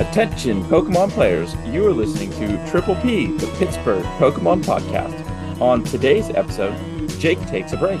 Attention, 0.00 0.62
Pokemon 0.64 1.10
players, 1.10 1.54
you 1.66 1.84
are 1.86 1.92
listening 1.92 2.30
to 2.32 2.70
Triple 2.70 2.94
P, 2.96 3.26
the 3.36 3.46
Pittsburgh 3.58 4.04
Pokemon 4.18 4.62
Podcast. 4.62 5.60
On 5.60 5.82
today's 5.82 6.30
episode, 6.30 6.76
Jake 7.18 7.40
takes 7.46 7.72
a 7.72 7.76
break. 7.76 8.00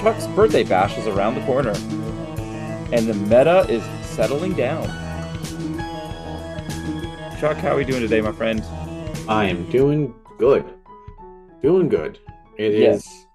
Chuck's 0.00 0.26
birthday 0.28 0.64
bash 0.64 0.98
is 0.98 1.06
around 1.06 1.34
the 1.36 1.40
corner, 1.46 1.72
and 2.92 3.06
the 3.08 3.14
meta 3.14 3.60
is 3.70 3.82
settling 4.06 4.52
down. 4.52 4.86
Chuck, 7.40 7.56
how 7.56 7.70
are 7.72 7.76
we 7.76 7.84
doing 7.84 8.02
today, 8.02 8.20
my 8.20 8.32
friend? 8.32 8.62
I 9.28 9.46
am 9.46 9.68
doing 9.70 10.14
good. 10.38 10.74
Doing 11.62 11.88
good. 11.88 12.18
It 12.58 12.74
is. 12.74 13.06
Yes. 13.06 13.26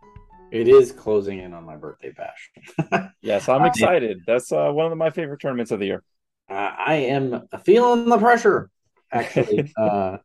It 0.52 0.68
is 0.68 0.92
closing 0.92 1.40
in 1.40 1.54
on 1.54 1.66
my 1.66 1.76
birthday 1.76 2.12
bash. 2.12 2.52
uh, 2.92 3.08
Yes, 3.22 3.50
I'm 3.50 3.66
excited. 3.66 4.20
That's 4.28 4.52
uh, 4.52 4.70
one 4.72 4.92
of 4.92 4.98
my 4.98 5.10
favorite 5.10 5.42
tournaments 5.42 5.72
of 5.72 5.80
the 5.80 5.88
year. 5.88 6.04
I 6.50 6.96
am 7.10 7.48
feeling 7.64 8.10
the 8.10 8.18
pressure. 8.18 8.70
Actually, 9.12 9.74
uh, 9.78 10.18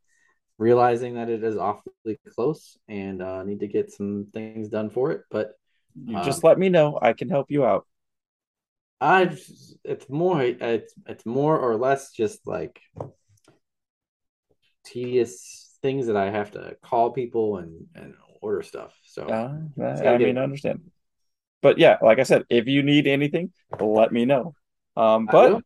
realizing 0.59 1.15
that 1.15 1.29
it 1.29 1.43
is 1.43 1.57
awfully 1.57 2.19
close 2.35 2.77
and 2.89 3.23
uh, 3.23 3.43
need 3.43 3.61
to 3.61 3.69
get 3.69 3.91
some 3.91 4.29
things 4.33 4.69
done 4.69 4.91
for 4.91 5.13
it. 5.13 5.23
But 5.31 5.53
You 6.07 6.17
Uh, 6.17 6.25
just 6.25 6.45
let 6.45 6.59
me 6.59 6.69
know. 6.69 6.99
I 7.01 7.13
can 7.13 7.29
help 7.29 7.51
you 7.51 7.65
out. 7.65 7.87
I, 9.01 9.37
it's 9.85 10.09
more, 10.09 10.43
it's 10.43 10.95
it's 11.07 11.27
more 11.27 11.59
or 11.59 11.77
less 11.77 12.13
just 12.13 12.47
like 12.47 12.81
tedious 14.85 15.77
things 15.83 16.07
that 16.07 16.17
I 16.17 16.31
have 16.31 16.53
to 16.53 16.77
call 16.83 17.11
people 17.11 17.59
and 17.59 17.87
and 17.97 18.15
order 18.41 18.63
stuff. 18.63 18.97
So 19.05 19.27
Uh, 19.27 19.59
I 19.81 20.19
mean, 20.19 20.39
I 20.39 20.43
understand. 20.43 20.81
But 21.63 21.79
yeah, 21.79 21.99
like 22.03 22.19
I 22.19 22.25
said, 22.25 22.45
if 22.49 22.67
you 22.67 22.83
need 22.83 23.07
anything, 23.07 23.53
let 23.81 24.13
me 24.13 24.25
know. 24.25 24.55
Um, 24.97 25.27
but. 25.27 25.63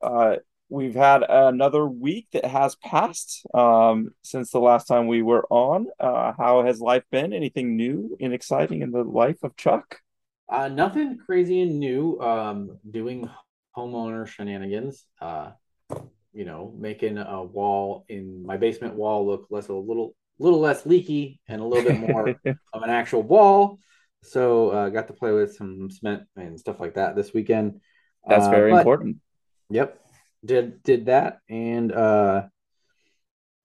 Uh, 0.00 0.36
we've 0.68 0.94
had 0.94 1.22
another 1.28 1.86
week 1.86 2.28
that 2.32 2.44
has 2.44 2.76
passed 2.76 3.44
um, 3.54 4.10
since 4.22 4.50
the 4.50 4.60
last 4.60 4.86
time 4.86 5.06
we 5.06 5.22
were 5.22 5.46
on. 5.50 5.86
Uh, 5.98 6.32
how 6.36 6.64
has 6.64 6.80
life 6.80 7.04
been? 7.10 7.32
Anything 7.32 7.76
new 7.76 8.16
and 8.20 8.32
exciting 8.32 8.82
in 8.82 8.90
the 8.90 9.04
life 9.04 9.42
of 9.42 9.56
Chuck? 9.56 10.00
Uh, 10.48 10.68
nothing 10.68 11.18
crazy 11.18 11.60
and 11.62 11.78
new. 11.78 12.18
Um, 12.20 12.78
doing 12.90 13.28
homeowner 13.76 14.26
shenanigans. 14.26 15.04
Uh, 15.20 15.50
you 16.32 16.44
know, 16.44 16.74
making 16.78 17.18
a 17.18 17.42
wall 17.42 18.04
in 18.08 18.44
my 18.44 18.56
basement 18.56 18.94
wall 18.94 19.26
look 19.26 19.46
less 19.50 19.68
a 19.68 19.74
little 19.74 20.14
little 20.38 20.60
less 20.60 20.86
leaky 20.86 21.40
and 21.48 21.60
a 21.60 21.64
little 21.64 21.84
bit 21.84 21.98
more 21.98 22.28
of 22.72 22.82
an 22.82 22.90
actual 22.90 23.22
wall. 23.22 23.78
So 24.22 24.70
uh, 24.70 24.88
got 24.88 25.08
to 25.08 25.12
play 25.12 25.32
with 25.32 25.56
some 25.56 25.90
cement 25.90 26.24
and 26.36 26.58
stuff 26.58 26.80
like 26.80 26.94
that 26.94 27.16
this 27.16 27.32
weekend. 27.32 27.80
That's 28.26 28.46
Uh, 28.46 28.50
very 28.50 28.70
important. 28.70 29.16
Yep, 29.70 30.00
did 30.44 30.82
did 30.82 31.06
that 31.06 31.40
and 31.48 31.92
uh, 31.92 32.42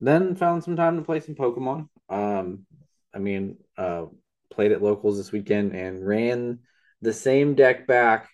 then 0.02 0.36
found 0.36 0.64
some 0.64 0.76
time 0.76 0.98
to 0.98 1.04
play 1.04 1.20
some 1.20 1.36
Pokemon. 1.36 1.88
Um, 2.10 2.66
I 3.14 3.20
mean, 3.20 3.58
uh, 3.78 4.06
played 4.52 4.72
at 4.72 4.82
locals 4.84 5.18
this 5.18 5.32
weekend 5.32 5.74
and 5.74 6.06
ran 6.06 6.60
the 7.02 7.14
same 7.14 7.56
deck 7.56 7.88
back 7.88 8.30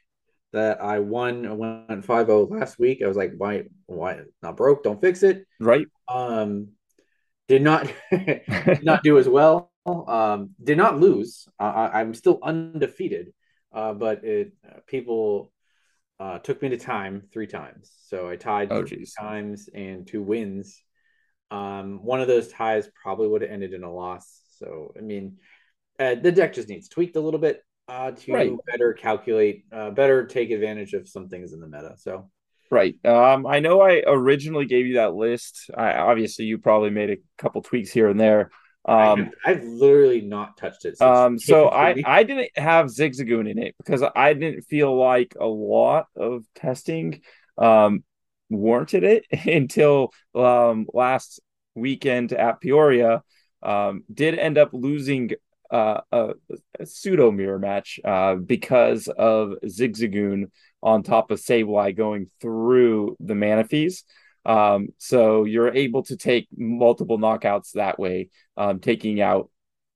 that 0.52 0.82
I 0.82 1.00
won. 1.00 1.46
I 1.46 1.54
went 1.54 2.06
5-0 2.06 2.50
last 2.50 2.80
week. 2.80 3.02
I 3.04 3.08
was 3.08 3.18
like, 3.18 3.34
why 3.38 3.66
why 3.86 4.22
not 4.42 4.58
broke? 4.58 4.84
Don't 4.84 5.02
fix 5.02 5.22
it. 5.22 5.46
Right? 5.60 5.86
Um, 6.08 6.70
did 7.48 7.62
not 7.62 7.92
did 8.12 8.84
not 8.84 9.04
do 9.04 9.20
as 9.20 9.30
well. 9.30 9.72
Um, 9.86 10.52
did 10.64 10.78
not 10.78 11.00
lose. 11.00 11.48
I, 11.60 12.00
I'm 12.00 12.14
still 12.14 12.40
undefeated. 12.42 13.34
Uh, 13.72 13.94
but 13.94 14.24
it 14.24 14.54
people 14.88 15.52
uh, 16.20 16.40
took 16.40 16.62
me 16.62 16.70
to 16.70 16.78
time 16.78 17.24
three 17.32 17.48
times. 17.48 17.92
So 18.08 18.30
I 18.30 18.36
tied 18.36 18.72
Oh, 18.72 18.82
three 18.82 18.88
geez. 18.88 19.16
times 19.20 19.70
and 19.74 20.06
two 20.06 20.22
wins. 20.22 20.84
Um, 21.52 22.04
one 22.04 22.22
of 22.22 22.28
those 22.28 22.50
ties 22.50 22.90
probably 23.02 23.28
would 23.28 23.42
have 23.42 23.52
ended 23.52 23.74
in 23.74 23.84
a 23.84 23.92
loss. 23.92 24.42
So 24.58 24.94
I 24.98 25.02
mean, 25.02 25.38
uh, 26.00 26.16
the 26.16 26.32
deck 26.32 26.54
just 26.54 26.70
needs 26.70 26.90
tweaked 26.90 27.16
a 27.16 27.22
little 27.22 27.40
bit 27.40 27.64
uh, 27.88 28.12
to 28.12 28.32
Right. 28.34 28.52
better 28.72 28.94
calculate, 28.94 29.66
uh, 29.72 29.92
better 29.92 30.26
take 30.26 30.52
advantage 30.52 30.94
of 30.94 31.08
some 31.10 31.30
things 31.30 31.54
in 31.54 31.60
the 31.60 31.68
meta. 31.68 31.96
So 31.98 32.30
Right. 32.72 32.96
Um, 33.04 33.48
I 33.48 33.60
know 33.62 33.82
I 33.82 34.04
originally 34.06 34.66
gave 34.66 34.86
you 34.86 34.96
that 34.96 35.16
list. 35.16 35.72
I 35.76 35.94
obviously 35.96 36.46
you 36.46 36.60
probably 36.60 36.92
made 36.92 37.10
a 37.10 37.18
couple 37.38 37.62
tweaks 37.64 37.92
here 37.92 38.10
and 38.10 38.20
there. 38.20 38.52
Um, 38.86 39.32
I, 39.46 39.52
have 39.52 39.64
literally 39.64 40.22
not 40.22 40.58
touched 40.58 40.86
it. 40.86 40.98
Since 40.98 41.02
Um, 41.02 41.38
so 41.38 41.68
I, 41.68 42.02
I 42.06 42.24
didn't 42.24 42.58
have 42.58 42.88
Zigzagoon 42.88 43.50
in 43.50 43.60
it 43.60 43.76
because 43.78 44.04
I 44.16 44.34
didn't 44.34 44.64
feel 44.64 44.98
like 44.98 45.36
a 45.40 45.46
lot 45.46 46.08
of 46.16 46.46
testing 46.56 47.22
um, 47.58 48.04
warranted 48.50 49.04
it 49.04 49.26
until 49.46 50.14
um, 50.34 50.88
last 50.94 51.40
weekend 51.76 52.34
at 52.34 52.62
Peoria. 52.62 53.22
Um, 53.62 54.04
did 54.12 54.40
end 54.40 54.58
up 54.58 54.70
losing 54.72 55.32
uh, 55.70 56.02
a, 56.12 56.30
a 56.80 56.86
pseudo 56.86 57.32
mirror 57.32 57.60
match 57.60 58.00
uh, 58.04 58.36
because 58.36 59.08
of 59.08 59.54
Zigzagoon 59.66 60.52
on 60.82 61.04
top 61.04 61.32
of 61.32 61.40
Sableye 61.40 61.96
going 61.96 62.30
through 62.42 63.18
the 63.20 63.36
Manaphy's. 63.36 64.04
Um, 64.46 64.90
so 64.98 65.44
you're 65.44 65.74
able 65.74 66.04
to 66.04 66.18
take 66.18 66.48
multiple 66.56 67.18
knockouts 67.18 67.72
that 67.74 68.00
way, 68.00 68.30
um, 68.58 68.80
taking 68.80 69.22
out 69.22 69.50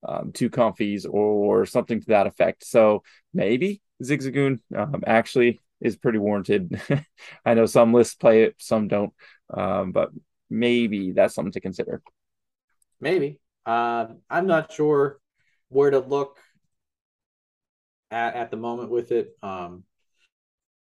um, 0.08 0.32
two 0.34 0.50
Comfeys 0.50 1.06
or, 1.10 1.66
something 1.66 2.02
to 2.02 2.08
that 2.08 2.28
effect. 2.28 2.66
So 2.66 3.04
maybe 3.34 3.82
Zigzagoon 4.04 4.60
um, 4.76 5.04
actually 5.08 5.60
is 5.80 5.96
pretty 5.96 6.18
warranted. 6.18 6.80
I 7.46 7.54
know 7.54 7.66
some 7.66 7.94
lists 7.94 8.16
play 8.16 8.44
it, 8.44 8.56
some 8.58 8.88
don't, 8.88 9.14
um, 9.54 9.92
but 9.92 10.10
maybe 10.50 11.12
that's 11.14 11.36
something 11.36 11.54
to 11.54 11.62
consider. 11.62 12.02
Maybe. 13.00 13.40
Um, 13.66 14.20
I'm 14.30 14.48
not 14.48 14.74
sure 14.74 15.20
where 15.70 15.92
to 15.92 16.00
look 16.00 16.38
at 18.12 18.36
at 18.36 18.52
the 18.52 18.58
moment 18.58 18.90
with 18.90 19.12
it. 19.12 19.38
Um, 19.42 19.84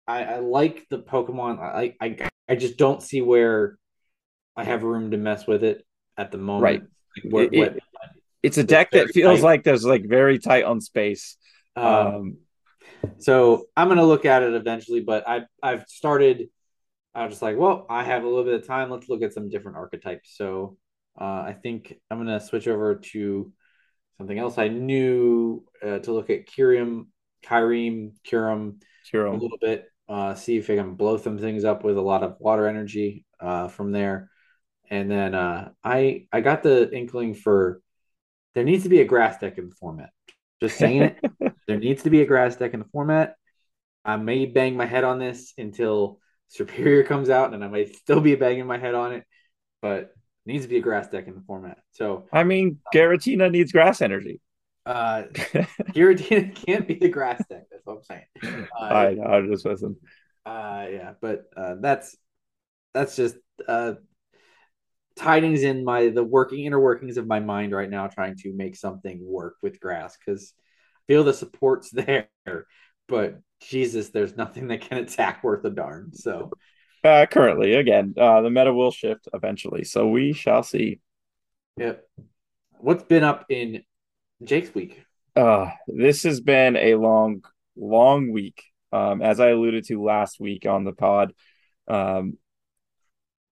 I, 0.05 0.23
I 0.23 0.39
like 0.39 0.87
the 0.89 0.99
Pokemon. 0.99 1.59
I, 1.59 1.95
I 1.99 2.29
I 2.49 2.55
just 2.55 2.77
don't 2.77 3.01
see 3.01 3.21
where 3.21 3.77
I 4.55 4.63
have 4.63 4.83
room 4.83 5.11
to 5.11 5.17
mess 5.17 5.47
with 5.47 5.63
it 5.63 5.85
at 6.17 6.31
the 6.31 6.37
moment. 6.37 6.63
Right. 6.63 6.81
Like, 7.23 7.33
what- 7.33 7.53
It- 7.53 7.57
what- 7.59 7.79
It's 8.43 8.57
a 8.57 8.63
deck 8.63 8.91
that 8.91 9.07
feels 9.09 9.39
tight. 9.39 9.43
like 9.45 9.63
there's 9.63 9.85
like 9.85 10.03
very 10.05 10.37
tight 10.39 10.65
on 10.65 10.81
space. 10.81 11.37
um, 11.75 11.85
Um, 11.85 12.37
so 13.17 13.65
I'm 13.75 13.87
gonna 13.87 14.05
look 14.05 14.25
at 14.25 14.43
it 14.43 14.53
eventually, 14.53 14.99
but 14.99 15.27
I 15.27 15.45
I've 15.61 15.87
started. 15.87 16.49
I 17.15 17.23
was 17.23 17.33
just 17.33 17.41
like, 17.41 17.57
well, 17.57 17.85
I 17.89 18.03
have 18.03 18.23
a 18.23 18.27
little 18.27 18.43
bit 18.43 18.55
of 18.55 18.67
time. 18.67 18.89
Let's 18.89 19.07
look 19.07 19.21
at 19.21 19.33
some 19.33 19.49
different 19.49 19.77
archetypes. 19.77 20.35
So 20.35 20.77
uh, 21.19 21.23
I 21.23 21.55
think 21.61 21.97
I'm 22.11 22.17
gonna 22.17 22.39
switch 22.39 22.67
over 22.67 22.95
to 22.95 23.51
something 24.17 24.37
else. 24.37 24.57
I 24.57 24.67
knew 24.67 25.63
uh, 25.81 25.99
to 25.99 26.11
look 26.11 26.29
at 26.29 26.47
Kyrium, 26.47 27.07
Kyreem, 27.45 28.13
Kyurem 28.27 28.79
a 29.13 29.37
little 29.37 29.57
bit. 29.61 29.85
Uh, 30.13 30.35
see 30.35 30.57
if 30.57 30.69
I 30.69 30.75
can 30.75 30.93
blow 30.93 31.17
some 31.17 31.39
things 31.39 31.63
up 31.63 31.83
with 31.83 31.97
a 31.97 32.01
lot 32.01 32.21
of 32.21 32.35
water 32.37 32.67
energy 32.67 33.25
uh, 33.39 33.67
from 33.67 33.91
there. 33.91 34.29
And 34.91 35.09
then 35.09 35.33
uh, 35.33 35.71
I 35.83 36.27
I 36.31 36.41
got 36.41 36.61
the 36.61 36.95
inkling 36.95 37.33
for 37.33 37.81
there 38.53 38.63
needs 38.63 38.83
to 38.83 38.89
be 38.89 39.01
a 39.01 39.05
grass 39.05 39.39
deck 39.39 39.57
in 39.57 39.69
the 39.69 39.75
format. 39.75 40.11
Just 40.61 40.77
saying 40.77 41.01
it. 41.01 41.19
There 41.65 41.79
needs 41.79 42.03
to 42.03 42.09
be 42.09 42.21
a 42.21 42.25
grass 42.25 42.57
deck 42.57 42.73
in 42.73 42.81
the 42.81 42.89
format. 42.91 43.35
I 44.03 44.17
may 44.17 44.45
bang 44.45 44.75
my 44.75 44.85
head 44.85 45.05
on 45.05 45.17
this 45.17 45.53
until 45.57 46.19
Superior 46.49 47.05
comes 47.05 47.29
out, 47.29 47.53
and 47.53 47.63
I 47.63 47.69
might 47.69 47.95
still 47.95 48.19
be 48.19 48.35
banging 48.35 48.67
my 48.67 48.77
head 48.77 48.93
on 48.93 49.13
it, 49.13 49.23
but 49.81 50.13
needs 50.45 50.65
to 50.65 50.69
be 50.69 50.77
a 50.77 50.81
grass 50.81 51.07
deck 51.07 51.27
in 51.27 51.35
the 51.35 51.41
format. 51.47 51.77
So, 51.93 52.25
I 52.33 52.43
mean, 52.43 52.79
Giratina 52.93 53.49
needs 53.49 53.71
grass 53.71 54.01
energy. 54.01 54.41
Uh, 54.85 55.23
Giratina 55.93 56.53
can't 56.55 56.87
be 56.87 56.95
the 56.95 57.09
grass 57.09 57.43
deck. 57.49 57.63
That's 57.71 57.85
what 57.85 57.97
I'm 57.97 58.03
saying. 58.03 58.67
Uh, 58.79 58.93
I 58.93 59.13
know, 59.13 59.23
I'm 59.23 59.51
just 59.51 59.65
listen. 59.65 59.95
uh, 60.45 60.85
yeah, 60.91 61.13
but 61.21 61.45
uh, 61.55 61.75
that's 61.79 62.17
that's 62.93 63.15
just 63.15 63.35
uh, 63.67 63.93
tidings 65.15 65.63
in 65.63 65.83
my 65.85 66.09
the 66.09 66.23
working 66.23 66.65
inner 66.65 66.79
workings 66.79 67.17
of 67.17 67.27
my 67.27 67.39
mind 67.39 67.71
right 67.71 67.89
now, 67.89 68.07
trying 68.07 68.35
to 68.37 68.53
make 68.53 68.75
something 68.75 69.19
work 69.23 69.55
with 69.61 69.79
grass 69.79 70.17
because 70.17 70.53
I 70.97 71.01
feel 71.07 71.23
the 71.23 71.33
support's 71.33 71.91
there, 71.93 72.29
but 73.07 73.39
Jesus, 73.61 74.09
there's 74.09 74.35
nothing 74.35 74.67
that 74.69 74.81
can 74.81 74.97
attack 74.97 75.43
worth 75.43 75.63
a 75.65 75.69
darn. 75.69 76.13
So 76.13 76.51
Uh, 77.03 77.25
currently, 77.29 77.73
again, 77.75 78.13
uh, 78.17 78.41
the 78.41 78.49
meta 78.49 78.73
will 78.73 78.91
shift 78.91 79.27
eventually, 79.33 79.83
so 79.83 80.07
we 80.07 80.33
shall 80.33 80.63
see. 80.63 80.99
Yep. 81.77 82.05
What's 82.79 83.03
been 83.03 83.23
up 83.23 83.45
in 83.49 83.83
Jake's 84.43 84.73
week? 84.73 85.03
Uh, 85.35 85.71
this 85.87 86.23
has 86.23 86.41
been 86.41 86.75
a 86.77 86.95
long, 86.95 87.43
long 87.75 88.31
week. 88.31 88.63
Um, 88.91 89.21
as 89.21 89.39
I 89.39 89.49
alluded 89.49 89.85
to 89.85 90.03
last 90.03 90.39
week 90.39 90.65
on 90.67 90.83
the 90.83 90.93
pod, 90.93 91.33
um, 91.87 92.37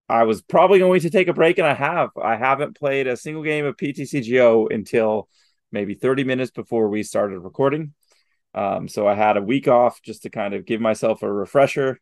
I 0.08 0.24
was 0.24 0.42
probably 0.42 0.78
going 0.78 1.00
to 1.00 1.10
take 1.10 1.28
a 1.28 1.32
break, 1.32 1.58
and 1.58 1.66
I 1.66 1.74
have. 1.74 2.10
I 2.22 2.36
haven't 2.36 2.76
played 2.76 3.06
a 3.06 3.16
single 3.16 3.42
game 3.42 3.64
of 3.64 3.76
PTCGO 3.76 4.72
until 4.72 5.28
maybe 5.72 5.94
30 5.94 6.24
minutes 6.24 6.50
before 6.50 6.88
we 6.88 7.02
started 7.02 7.40
recording. 7.40 7.94
Um, 8.54 8.88
so 8.88 9.08
I 9.08 9.14
had 9.14 9.36
a 9.36 9.42
week 9.42 9.68
off 9.68 10.02
just 10.02 10.22
to 10.24 10.30
kind 10.30 10.54
of 10.54 10.66
give 10.66 10.80
myself 10.80 11.22
a 11.22 11.32
refresher. 11.32 11.98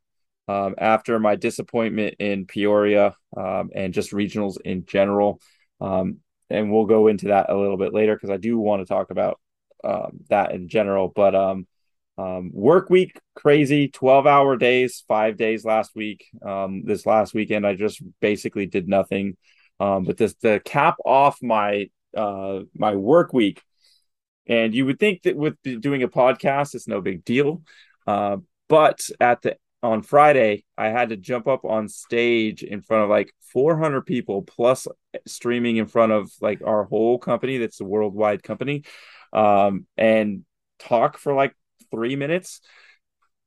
um, 0.48 0.74
after 0.78 1.18
my 1.20 1.36
disappointment 1.36 2.16
in 2.18 2.46
Peoria 2.46 3.14
um, 3.36 3.70
and 3.74 3.94
just 3.94 4.10
regionals 4.10 4.60
in 4.64 4.84
general. 4.84 5.40
And 6.50 6.72
we'll 6.72 6.86
go 6.86 7.06
into 7.06 7.28
that 7.28 7.48
a 7.48 7.56
little 7.56 7.76
bit 7.76 7.94
later 7.94 8.14
because 8.14 8.30
I 8.30 8.36
do 8.36 8.58
want 8.58 8.82
to 8.82 8.86
talk 8.86 9.10
about 9.10 9.40
um, 9.84 10.20
that 10.28 10.52
in 10.52 10.68
general. 10.68 11.08
But 11.08 11.34
um, 11.34 11.66
um, 12.18 12.50
work 12.52 12.90
week 12.90 13.18
crazy, 13.34 13.88
twelve 13.88 14.26
hour 14.26 14.56
days, 14.56 15.04
five 15.08 15.36
days 15.36 15.64
last 15.64 15.92
week. 15.94 16.26
Um, 16.44 16.82
this 16.84 17.06
last 17.06 17.32
weekend, 17.34 17.66
I 17.66 17.74
just 17.74 18.02
basically 18.20 18.66
did 18.66 18.88
nothing. 18.88 19.36
Um, 19.78 20.04
but 20.04 20.16
this 20.16 20.34
the 20.42 20.60
cap 20.64 20.96
off 21.04 21.38
my 21.42 21.88
uh, 22.14 22.60
my 22.74 22.94
work 22.96 23.32
week, 23.32 23.62
and 24.46 24.74
you 24.74 24.86
would 24.86 24.98
think 24.98 25.22
that 25.22 25.36
with 25.36 25.54
doing 25.62 26.02
a 26.02 26.08
podcast, 26.08 26.74
it's 26.74 26.88
no 26.88 27.00
big 27.00 27.24
deal. 27.24 27.62
Uh, 28.06 28.38
but 28.68 29.00
at 29.20 29.42
the 29.42 29.56
on 29.82 30.02
Friday, 30.02 30.64
I 30.76 30.88
had 30.88 31.08
to 31.08 31.16
jump 31.16 31.48
up 31.48 31.64
on 31.64 31.88
stage 31.88 32.62
in 32.62 32.82
front 32.82 33.04
of 33.04 33.10
like 33.10 33.32
400 33.52 34.02
people 34.02 34.42
plus 34.42 34.86
streaming 35.26 35.76
in 35.76 35.86
front 35.86 36.12
of 36.12 36.30
like 36.40 36.62
our 36.64 36.84
whole 36.84 37.18
company 37.18 37.58
that's 37.58 37.80
a 37.80 37.84
worldwide 37.84 38.42
company 38.42 38.84
um, 39.32 39.86
and 39.96 40.44
talk 40.78 41.16
for 41.16 41.34
like 41.34 41.54
three 41.90 42.16
minutes. 42.16 42.60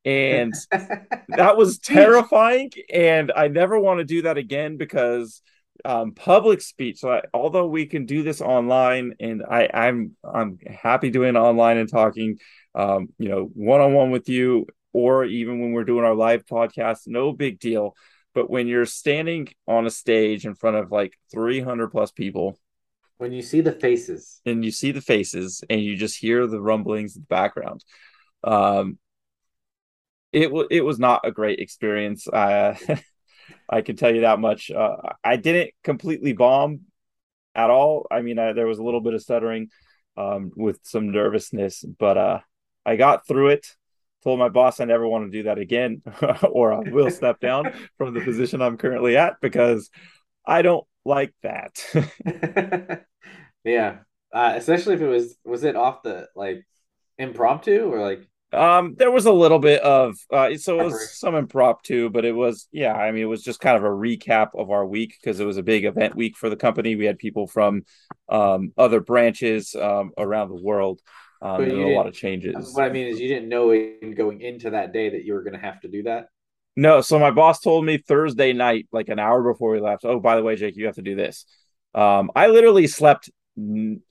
And 0.05 0.53
that 1.29 1.55
was 1.55 1.79
terrifying. 1.79 2.71
And 2.91 3.31
I 3.35 3.47
never 3.47 3.79
want 3.79 3.99
to 3.99 4.05
do 4.05 4.23
that 4.23 4.37
again 4.37 4.77
because 4.77 5.41
um, 5.85 6.13
public 6.13 6.61
speech. 6.61 6.99
So 6.99 7.11
I, 7.11 7.21
although 7.33 7.67
we 7.67 7.85
can 7.85 8.05
do 8.05 8.23
this 8.23 8.41
online, 8.41 9.13
and 9.19 9.43
I, 9.43 9.69
I'm 9.73 10.15
I'm 10.23 10.59
happy 10.59 11.09
doing 11.09 11.35
online 11.35 11.77
and 11.77 11.89
talking, 11.89 12.37
um, 12.75 13.09
you 13.17 13.29
know, 13.29 13.49
one 13.53 13.81
on 13.81 13.93
one 13.93 14.11
with 14.11 14.29
you, 14.29 14.67
or 14.93 15.25
even 15.25 15.59
when 15.59 15.71
we're 15.71 15.83
doing 15.83 16.05
our 16.05 16.15
live 16.15 16.45
podcast, 16.45 17.01
no 17.07 17.33
big 17.33 17.59
deal. 17.59 17.95
But 18.33 18.49
when 18.49 18.67
you're 18.67 18.85
standing 18.85 19.49
on 19.67 19.85
a 19.85 19.91
stage 19.91 20.45
in 20.45 20.55
front 20.55 20.77
of 20.77 20.91
like 20.91 21.17
300 21.31 21.89
plus 21.89 22.11
people, 22.11 22.57
when 23.17 23.31
you 23.31 23.41
see 23.41 23.61
the 23.61 23.71
faces, 23.71 24.41
and 24.45 24.65
you 24.65 24.71
see 24.71 24.91
the 24.91 25.01
faces, 25.01 25.63
and 25.69 25.81
you 25.81 25.95
just 25.95 26.17
hear 26.17 26.47
the 26.47 26.61
rumblings 26.61 27.15
in 27.15 27.21
the 27.21 27.27
background, 27.27 27.83
um, 28.43 28.97
it 30.31 30.51
was 30.51 30.67
it 30.71 30.81
was 30.81 30.99
not 30.99 31.21
a 31.23 31.31
great 31.31 31.59
experience. 31.59 32.27
Uh, 32.27 32.75
I 33.69 33.81
can 33.81 33.95
tell 33.95 34.13
you 34.13 34.21
that 34.21 34.39
much. 34.39 34.71
Uh, 34.71 34.97
I 35.23 35.35
didn't 35.35 35.71
completely 35.83 36.33
bomb 36.33 36.81
at 37.55 37.69
all. 37.69 38.07
I 38.09 38.21
mean, 38.21 38.39
I, 38.39 38.53
there 38.53 38.67
was 38.67 38.79
a 38.79 38.83
little 38.83 39.01
bit 39.01 39.13
of 39.13 39.21
stuttering 39.21 39.69
um, 40.17 40.51
with 40.55 40.79
some 40.83 41.11
nervousness, 41.11 41.83
but 41.83 42.17
uh, 42.17 42.39
I 42.85 42.95
got 42.95 43.27
through 43.27 43.49
it. 43.49 43.67
Told 44.23 44.39
my 44.39 44.49
boss 44.49 44.79
I 44.79 44.85
never 44.85 45.07
want 45.07 45.25
to 45.25 45.37
do 45.37 45.43
that 45.43 45.57
again, 45.57 46.01
or 46.43 46.73
I 46.73 46.79
will 46.79 47.11
step 47.11 47.39
down 47.39 47.73
from 47.97 48.13
the 48.13 48.21
position 48.21 48.61
I'm 48.61 48.77
currently 48.77 49.17
at 49.17 49.35
because 49.41 49.89
I 50.45 50.61
don't 50.61 50.85
like 51.03 51.33
that. 51.43 51.83
yeah, 53.63 53.97
uh, 54.33 54.53
especially 54.55 54.95
if 54.95 55.01
it 55.01 55.07
was 55.07 55.35
was 55.43 55.63
it 55.63 55.75
off 55.75 56.03
the 56.03 56.27
like 56.35 56.65
impromptu 57.17 57.91
or 57.91 57.99
like 57.99 58.27
um, 58.53 58.95
there 58.97 59.11
was 59.11 59.25
a 59.25 59.31
little 59.31 59.59
bit 59.59 59.81
of 59.81 60.15
uh, 60.31 60.55
so 60.57 60.79
it 60.79 60.83
was 60.85 61.17
some 61.19 61.33
impromptu, 61.35 62.09
but 62.09 62.23
it 62.23 62.33
was 62.33 62.67
yeah. 62.71 62.93
I 62.93 63.11
mean, 63.11 63.23
it 63.23 63.27
was 63.27 63.41
just 63.41 63.59
kind 63.59 63.75
of 63.75 63.83
a 63.83 63.87
recap 63.87 64.49
of 64.55 64.69
our 64.69 64.85
week 64.85 65.15
because 65.19 65.39
it 65.39 65.45
was 65.45 65.57
a 65.57 65.63
big 65.63 65.85
event 65.85 66.15
week 66.15 66.37
for 66.37 66.49
the 66.49 66.55
company. 66.55 66.95
We 66.95 67.05
had 67.05 67.17
people 67.17 67.47
from 67.47 67.83
um, 68.29 68.71
other 68.77 68.99
branches 68.99 69.75
um, 69.75 70.11
around 70.17 70.49
the 70.49 70.61
world. 70.61 71.01
Um, 71.43 71.61
and 71.61 71.71
a 71.73 71.87
lot 71.89 72.07
of 72.07 72.13
changes. 72.13 72.73
What 72.73 72.85
I 72.85 72.89
mean 72.89 73.07
is, 73.07 73.19
you 73.19 73.27
didn't 73.27 73.49
know 73.49 73.73
in 73.73 74.15
going 74.15 74.39
into 74.39 74.69
that 74.69 74.93
day 74.93 75.09
that 75.09 75.25
you 75.25 75.33
were 75.33 75.43
going 75.43 75.53
to 75.53 75.59
have 75.59 75.81
to 75.81 75.89
do 75.89 76.03
that. 76.03 76.27
No, 76.77 77.01
so 77.01 77.19
my 77.19 77.31
boss 77.31 77.59
told 77.59 77.85
me 77.85 77.97
Thursday 77.97 78.53
night, 78.53 78.87
like 78.93 79.09
an 79.09 79.19
hour 79.19 79.43
before 79.43 79.71
we 79.71 79.81
left. 79.81 80.05
Oh, 80.05 80.21
by 80.21 80.37
the 80.37 80.41
way, 80.41 80.55
Jake, 80.55 80.77
you 80.77 80.85
have 80.85 80.95
to 80.95 81.01
do 81.01 81.15
this. 81.15 81.45
Um, 81.93 82.31
I 82.33 82.47
literally 82.47 82.87
slept 82.87 83.29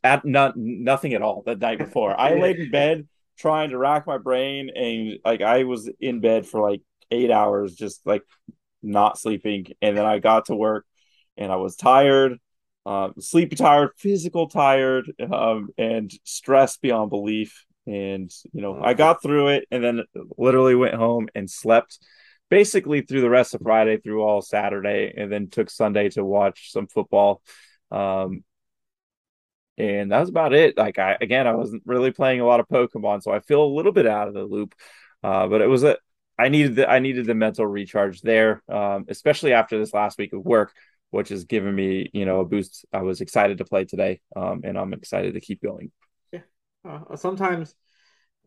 at 0.05 0.25
not 0.27 0.57
nothing 0.57 1.15
at 1.15 1.23
all 1.23 1.43
the 1.45 1.57
night 1.57 1.79
before. 1.79 2.19
I 2.19 2.35
laid 2.35 2.59
in 2.61 2.71
bed 2.71 3.09
trying 3.39 3.71
to 3.71 3.79
rack 3.79 4.07
my 4.07 4.19
brain 4.19 4.71
and 4.77 5.19
like 5.25 5.41
I 5.41 5.65
was 5.65 5.91
in 6.01 6.21
bed 6.21 6.47
for 6.47 6.61
like 6.61 6.83
eight 7.11 7.31
hours, 7.31 7.75
just 7.75 8.07
like 8.07 8.23
not 8.83 9.19
sleeping. 9.19 9.67
And 9.81 9.97
then 9.97 10.05
I 10.05 10.19
got 10.19 10.47
to 10.47 10.55
work 10.55 10.85
and 11.39 11.51
I 11.51 11.57
was 11.57 11.77
tired, 11.77 12.39
um, 12.85 13.15
sleepy 13.19 13.57
tired, 13.57 13.91
physical 13.97 14.49
tired, 14.49 15.13
um, 15.33 15.69
and 15.79 16.13
stressed 16.25 16.81
beyond 16.83 17.11
belief. 17.11 17.65
And 17.87 18.31
you 18.53 18.63
know, 18.63 18.81
I 18.83 18.95
got 18.95 19.23
through 19.23 19.49
it 19.49 19.67
and 19.71 19.83
then 19.83 20.03
literally 20.37 20.75
went 20.75 20.95
home 20.95 21.29
and 21.35 21.51
slept 21.51 21.99
basically 22.49 23.01
through 23.01 23.23
the 23.23 23.31
rest 23.31 23.55
of 23.55 23.63
Friday, 23.63 23.97
through 23.97 24.23
all 24.23 24.43
Saturday, 24.43 25.15
and 25.17 25.33
then 25.33 25.49
took 25.49 25.71
Sunday 25.71 26.09
to 26.11 26.25
watch 26.25 26.71
some 26.71 26.87
football. 26.87 27.43
Um, 27.91 28.45
and 29.79 30.13
that 30.13 30.21
was 30.21 30.29
about 30.29 30.53
it. 30.53 30.77
Like 30.77 30.99
I 30.99 31.17
again, 31.21 31.47
I 31.47 31.55
wasn't 31.55 31.83
really 31.87 32.11
playing 32.11 32.41
a 32.41 32.47
lot 32.47 32.61
of 32.61 32.69
Pokemon, 32.69 33.23
so 33.23 33.33
I 33.33 33.41
feel 33.41 33.65
a 33.65 33.75
little 33.75 33.93
bit 33.93 34.07
out 34.07 34.29
of 34.29 34.35
the 34.35 34.45
loop. 34.45 34.75
Uh, 35.23 35.47
but 35.47 35.61
it 35.61 35.67
was 35.67 35.83
a 35.83 35.97
I 36.39 36.49
needed 36.49 36.77
the 36.77 36.91
I 36.91 36.99
needed 36.99 37.27
the 37.27 37.35
mental 37.35 37.67
recharge 37.67 38.21
there, 38.21 38.63
um, 38.69 39.07
especially 39.09 39.53
after 39.53 39.79
this 39.79 39.95
last 39.95 40.19
week 40.19 40.33
of 40.33 40.45
work, 40.45 40.73
which 41.13 41.29
has 41.29 41.45
given 41.45 41.75
me 41.75 42.11
you 42.13 42.25
know 42.25 42.41
a 42.41 42.45
boost. 42.45 42.85
I 42.93 43.03
was 43.03 43.21
excited 43.21 43.59
to 43.59 43.65
play 43.65 43.85
today, 43.85 44.21
um, 44.35 44.63
and 44.65 44.77
I'm 44.77 44.93
excited 44.95 45.35
to 45.35 45.41
keep 45.41 45.63
going. 45.63 45.93
Yeah, 46.33 46.41
uh, 46.89 47.17
sometimes, 47.17 47.75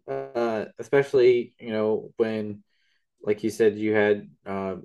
uh, 0.10 0.66
especially 0.80 1.54
you 1.60 1.72
know 1.72 2.12
when, 2.18 2.64
like 3.22 3.44
you 3.44 3.52
said, 3.52 3.78
you 3.78 3.94
had 3.94 4.28
uh, 4.46 4.76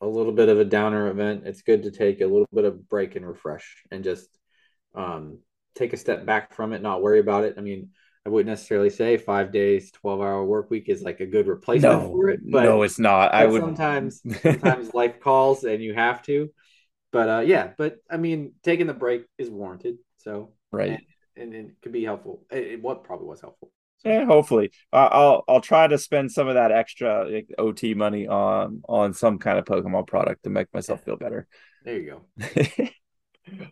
a 0.00 0.06
little 0.06 0.32
bit 0.32 0.48
of 0.48 0.60
a 0.60 0.64
downer 0.64 1.10
event. 1.10 1.42
It's 1.46 1.62
good 1.62 1.82
to 1.82 1.90
take 1.90 2.20
a 2.20 2.26
little 2.26 2.48
bit 2.54 2.64
of 2.64 2.88
break 2.88 3.16
and 3.16 3.26
refresh, 3.26 3.82
and 3.90 4.04
just 4.04 4.28
um, 4.94 5.40
take 5.74 5.92
a 5.92 5.98
step 5.98 6.24
back 6.24 6.54
from 6.54 6.72
it, 6.72 6.80
not 6.80 7.02
worry 7.02 7.18
about 7.18 7.42
it. 7.42 7.56
I 7.58 7.60
mean, 7.60 7.90
I 8.24 8.28
wouldn't 8.28 8.50
necessarily 8.50 8.90
say 8.90 9.16
five 9.16 9.50
days, 9.50 9.90
twelve 9.90 10.20
hour 10.20 10.44
work 10.44 10.70
week 10.70 10.88
is 10.88 11.02
like 11.02 11.18
a 11.18 11.26
good 11.26 11.48
replacement 11.48 12.02
no, 12.02 12.08
for 12.08 12.28
it. 12.28 12.40
But 12.48 12.62
no, 12.62 12.82
it's 12.82 13.00
not. 13.00 13.34
I 13.34 13.46
would 13.46 13.62
sometimes 13.62 14.22
sometimes 14.42 14.94
life 14.94 15.18
calls 15.18 15.64
and 15.64 15.82
you 15.82 15.92
have 15.94 16.22
to. 16.22 16.50
But 17.12 17.28
uh, 17.28 17.40
yeah, 17.40 17.70
but 17.78 17.98
I 18.10 18.16
mean, 18.16 18.52
taking 18.62 18.86
the 18.86 18.94
break 18.94 19.24
is 19.38 19.48
warranted. 19.48 19.98
So 20.18 20.52
right, 20.72 21.00
and, 21.36 21.54
and 21.54 21.70
it 21.70 21.76
could 21.82 21.92
be 21.92 22.04
helpful. 22.04 22.42
It, 22.50 22.82
what 22.82 23.04
probably 23.04 23.26
was 23.26 23.40
helpful. 23.40 23.70
So. 23.98 24.10
Yeah, 24.10 24.26
hopefully, 24.26 24.72
uh, 24.92 25.08
I'll 25.10 25.44
I'll 25.48 25.60
try 25.60 25.86
to 25.86 25.98
spend 25.98 26.30
some 26.30 26.48
of 26.48 26.54
that 26.54 26.72
extra 26.72 27.28
like, 27.30 27.48
OT 27.58 27.94
money 27.94 28.26
on 28.28 28.82
on 28.88 29.14
some 29.14 29.38
kind 29.38 29.58
of 29.58 29.64
Pokemon 29.64 30.06
product 30.06 30.44
to 30.44 30.50
make 30.50 30.72
myself 30.74 31.02
feel 31.04 31.16
better. 31.16 31.46
There 31.84 31.98
you 31.98 32.20
go. 32.36 32.88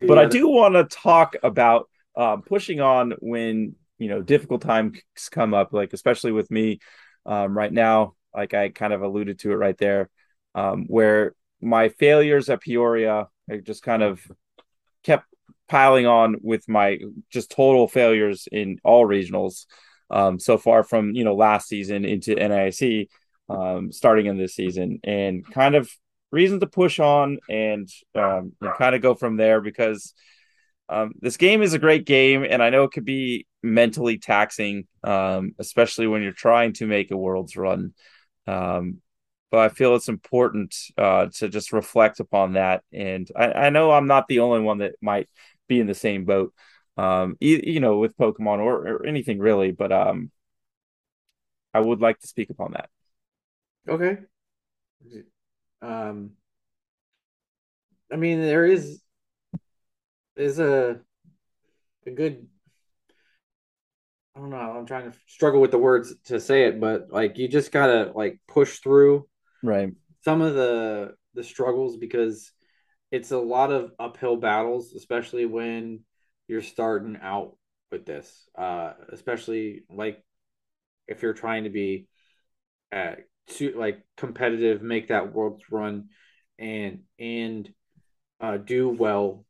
but 0.06 0.18
I 0.18 0.26
do 0.26 0.48
want 0.48 0.74
to 0.74 0.84
talk 0.84 1.36
about 1.42 1.88
um, 2.16 2.42
pushing 2.42 2.80
on 2.80 3.14
when 3.20 3.74
you 3.98 4.08
know 4.08 4.22
difficult 4.22 4.62
times 4.62 5.00
come 5.30 5.52
up, 5.52 5.72
like 5.72 5.92
especially 5.92 6.32
with 6.32 6.50
me 6.50 6.78
um, 7.26 7.56
right 7.56 7.72
now. 7.72 8.14
Like 8.34 8.54
I 8.54 8.70
kind 8.70 8.92
of 8.92 9.02
alluded 9.02 9.40
to 9.40 9.52
it 9.52 9.56
right 9.56 9.76
there, 9.76 10.08
um, 10.54 10.86
where 10.86 11.34
my 11.64 11.88
failures 11.88 12.48
at 12.48 12.60
Peoria 12.60 13.28
I 13.50 13.56
just 13.58 13.82
kind 13.82 14.02
of 14.02 14.20
kept 15.02 15.26
piling 15.68 16.06
on 16.06 16.36
with 16.42 16.68
my 16.68 16.98
just 17.30 17.50
total 17.50 17.88
failures 17.88 18.48
in 18.50 18.78
all 18.84 19.06
regionals 19.06 19.66
um, 20.10 20.38
so 20.38 20.58
far 20.58 20.82
from 20.82 21.12
you 21.14 21.24
know 21.24 21.34
last 21.34 21.68
season 21.68 22.04
into 22.04 22.34
NIC 22.34 23.08
um, 23.48 23.92
starting 23.92 24.26
in 24.26 24.38
this 24.38 24.54
season 24.54 25.00
and 25.04 25.44
kind 25.50 25.74
of 25.74 25.90
reason 26.30 26.60
to 26.60 26.66
push 26.66 26.98
on 26.98 27.38
and, 27.48 27.88
um, 28.14 28.52
and 28.60 28.74
kind 28.74 28.94
of 28.94 29.00
go 29.00 29.14
from 29.14 29.36
there 29.36 29.60
because 29.60 30.12
um, 30.88 31.12
this 31.20 31.36
game 31.38 31.62
is 31.62 31.72
a 31.72 31.78
great 31.78 32.04
game, 32.04 32.44
and 32.48 32.62
I 32.62 32.68
know 32.68 32.84
it 32.84 32.90
could 32.90 33.06
be 33.06 33.46
mentally 33.62 34.18
taxing, 34.18 34.86
um, 35.02 35.52
especially 35.58 36.06
when 36.06 36.22
you're 36.22 36.32
trying 36.32 36.74
to 36.74 36.86
make 36.86 37.10
a 37.10 37.16
world's 37.16 37.56
run. 37.56 37.94
Um, 38.46 38.98
but 39.54 39.60
I 39.60 39.68
feel 39.68 39.94
it's 39.94 40.08
important 40.08 40.74
uh, 40.98 41.26
to 41.34 41.48
just 41.48 41.72
reflect 41.72 42.18
upon 42.18 42.54
that. 42.54 42.82
And 42.92 43.30
I, 43.36 43.52
I, 43.52 43.70
know 43.70 43.92
I'm 43.92 44.08
not 44.08 44.26
the 44.26 44.40
only 44.40 44.58
one 44.58 44.78
that 44.78 44.96
might 45.00 45.28
be 45.68 45.78
in 45.78 45.86
the 45.86 45.94
same 45.94 46.24
boat, 46.24 46.52
um, 46.96 47.36
you, 47.40 47.60
you 47.62 47.78
know, 47.78 47.98
with 47.98 48.16
Pokemon 48.16 48.58
or, 48.58 48.88
or 48.88 49.06
anything 49.06 49.38
really. 49.38 49.70
But 49.70 49.92
um, 49.92 50.32
I 51.72 51.78
would 51.78 52.00
like 52.00 52.18
to 52.18 52.26
speak 52.26 52.50
upon 52.50 52.72
that. 52.72 52.90
Okay. 53.88 54.18
Um, 55.80 56.30
I 58.12 58.16
mean, 58.16 58.40
there 58.40 58.66
is 58.66 59.00
is 60.34 60.58
a 60.58 60.98
a 62.06 62.10
good 62.10 62.48
I 64.34 64.40
don't 64.40 64.50
know, 64.50 64.56
I'm 64.56 64.86
trying 64.86 65.12
to 65.12 65.16
struggle 65.28 65.60
with 65.60 65.70
the 65.70 65.78
words 65.78 66.12
to 66.24 66.40
say 66.40 66.64
it, 66.64 66.80
but 66.80 67.12
like 67.12 67.38
you 67.38 67.46
just 67.46 67.70
gotta 67.70 68.10
like 68.16 68.40
push 68.48 68.80
through 68.80 69.28
right 69.64 69.90
some 70.24 70.42
of 70.42 70.54
the 70.54 71.14
the 71.34 71.44
struggles 71.44 71.96
because 71.96 72.52
it's 73.12 73.32
a 73.32 73.38
lot 73.38 73.72
of 73.72 73.92
uphill 73.98 74.36
battles, 74.36 74.94
especially 74.94 75.46
when 75.46 76.00
you're 76.48 76.62
starting 76.62 77.18
out 77.22 77.56
with 77.92 78.06
this. 78.06 78.48
Uh 78.56 78.92
especially 79.12 79.84
like 79.90 80.22
if 81.08 81.22
you're 81.22 81.34
trying 81.34 81.64
to 81.64 81.70
be 81.70 82.08
uh, 82.92 83.14
to 83.48 83.72
like 83.78 84.02
competitive, 84.16 84.82
make 84.82 85.08
that 85.08 85.32
world 85.34 85.62
run, 85.70 86.08
and 86.58 87.00
and 87.18 87.72
uh, 88.40 88.56
do 88.58 88.88
well 88.90 89.44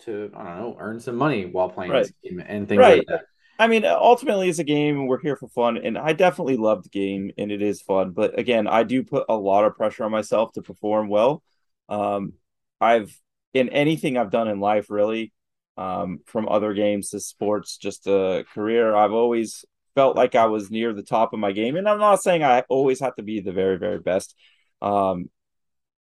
to 0.00 0.30
I 0.36 0.44
don't 0.44 0.58
know 0.58 0.76
earn 0.80 1.00
some 1.00 1.16
money 1.16 1.46
while 1.46 1.70
playing 1.70 1.92
Right. 1.92 2.02
this 2.02 2.12
game 2.24 2.42
and 2.46 2.68
things 2.68 2.82
Right. 2.82 2.98
like 2.98 3.06
that. 3.08 3.22
I 3.58 3.68
mean, 3.68 3.84
ultimately, 3.84 4.48
it's 4.48 4.58
a 4.58 4.64
game, 4.64 5.06
we're 5.06 5.20
here 5.20 5.36
for 5.36 5.48
fun. 5.48 5.76
And 5.76 5.96
I 5.96 6.12
definitely 6.12 6.56
love 6.56 6.82
the 6.82 6.88
game, 6.88 7.30
and 7.38 7.52
it 7.52 7.62
is 7.62 7.80
fun. 7.80 8.10
But 8.10 8.38
again, 8.38 8.66
I 8.66 8.82
do 8.82 9.04
put 9.04 9.26
a 9.28 9.36
lot 9.36 9.64
of 9.64 9.76
pressure 9.76 10.04
on 10.04 10.10
myself 10.10 10.52
to 10.52 10.62
perform 10.62 11.08
well. 11.08 11.42
Um, 11.88 12.34
I've 12.80 13.16
in 13.52 13.68
anything 13.68 14.16
I've 14.16 14.32
done 14.32 14.48
in 14.48 14.58
life, 14.58 14.90
really, 14.90 15.32
um, 15.76 16.20
from 16.26 16.48
other 16.48 16.74
games 16.74 17.10
to 17.10 17.20
sports, 17.20 17.76
just 17.76 18.06
a 18.08 18.44
career, 18.52 18.94
I've 18.94 19.12
always 19.12 19.64
felt 19.94 20.16
like 20.16 20.34
I 20.34 20.46
was 20.46 20.70
near 20.70 20.92
the 20.92 21.04
top 21.04 21.32
of 21.32 21.38
my 21.38 21.52
game. 21.52 21.76
And 21.76 21.88
I'm 21.88 21.98
not 22.00 22.22
saying 22.22 22.42
I 22.42 22.64
always 22.68 22.98
have 23.00 23.14
to 23.16 23.22
be 23.22 23.40
the 23.40 23.52
very, 23.52 23.78
very 23.78 24.00
best. 24.00 24.34
Um, 24.82 25.30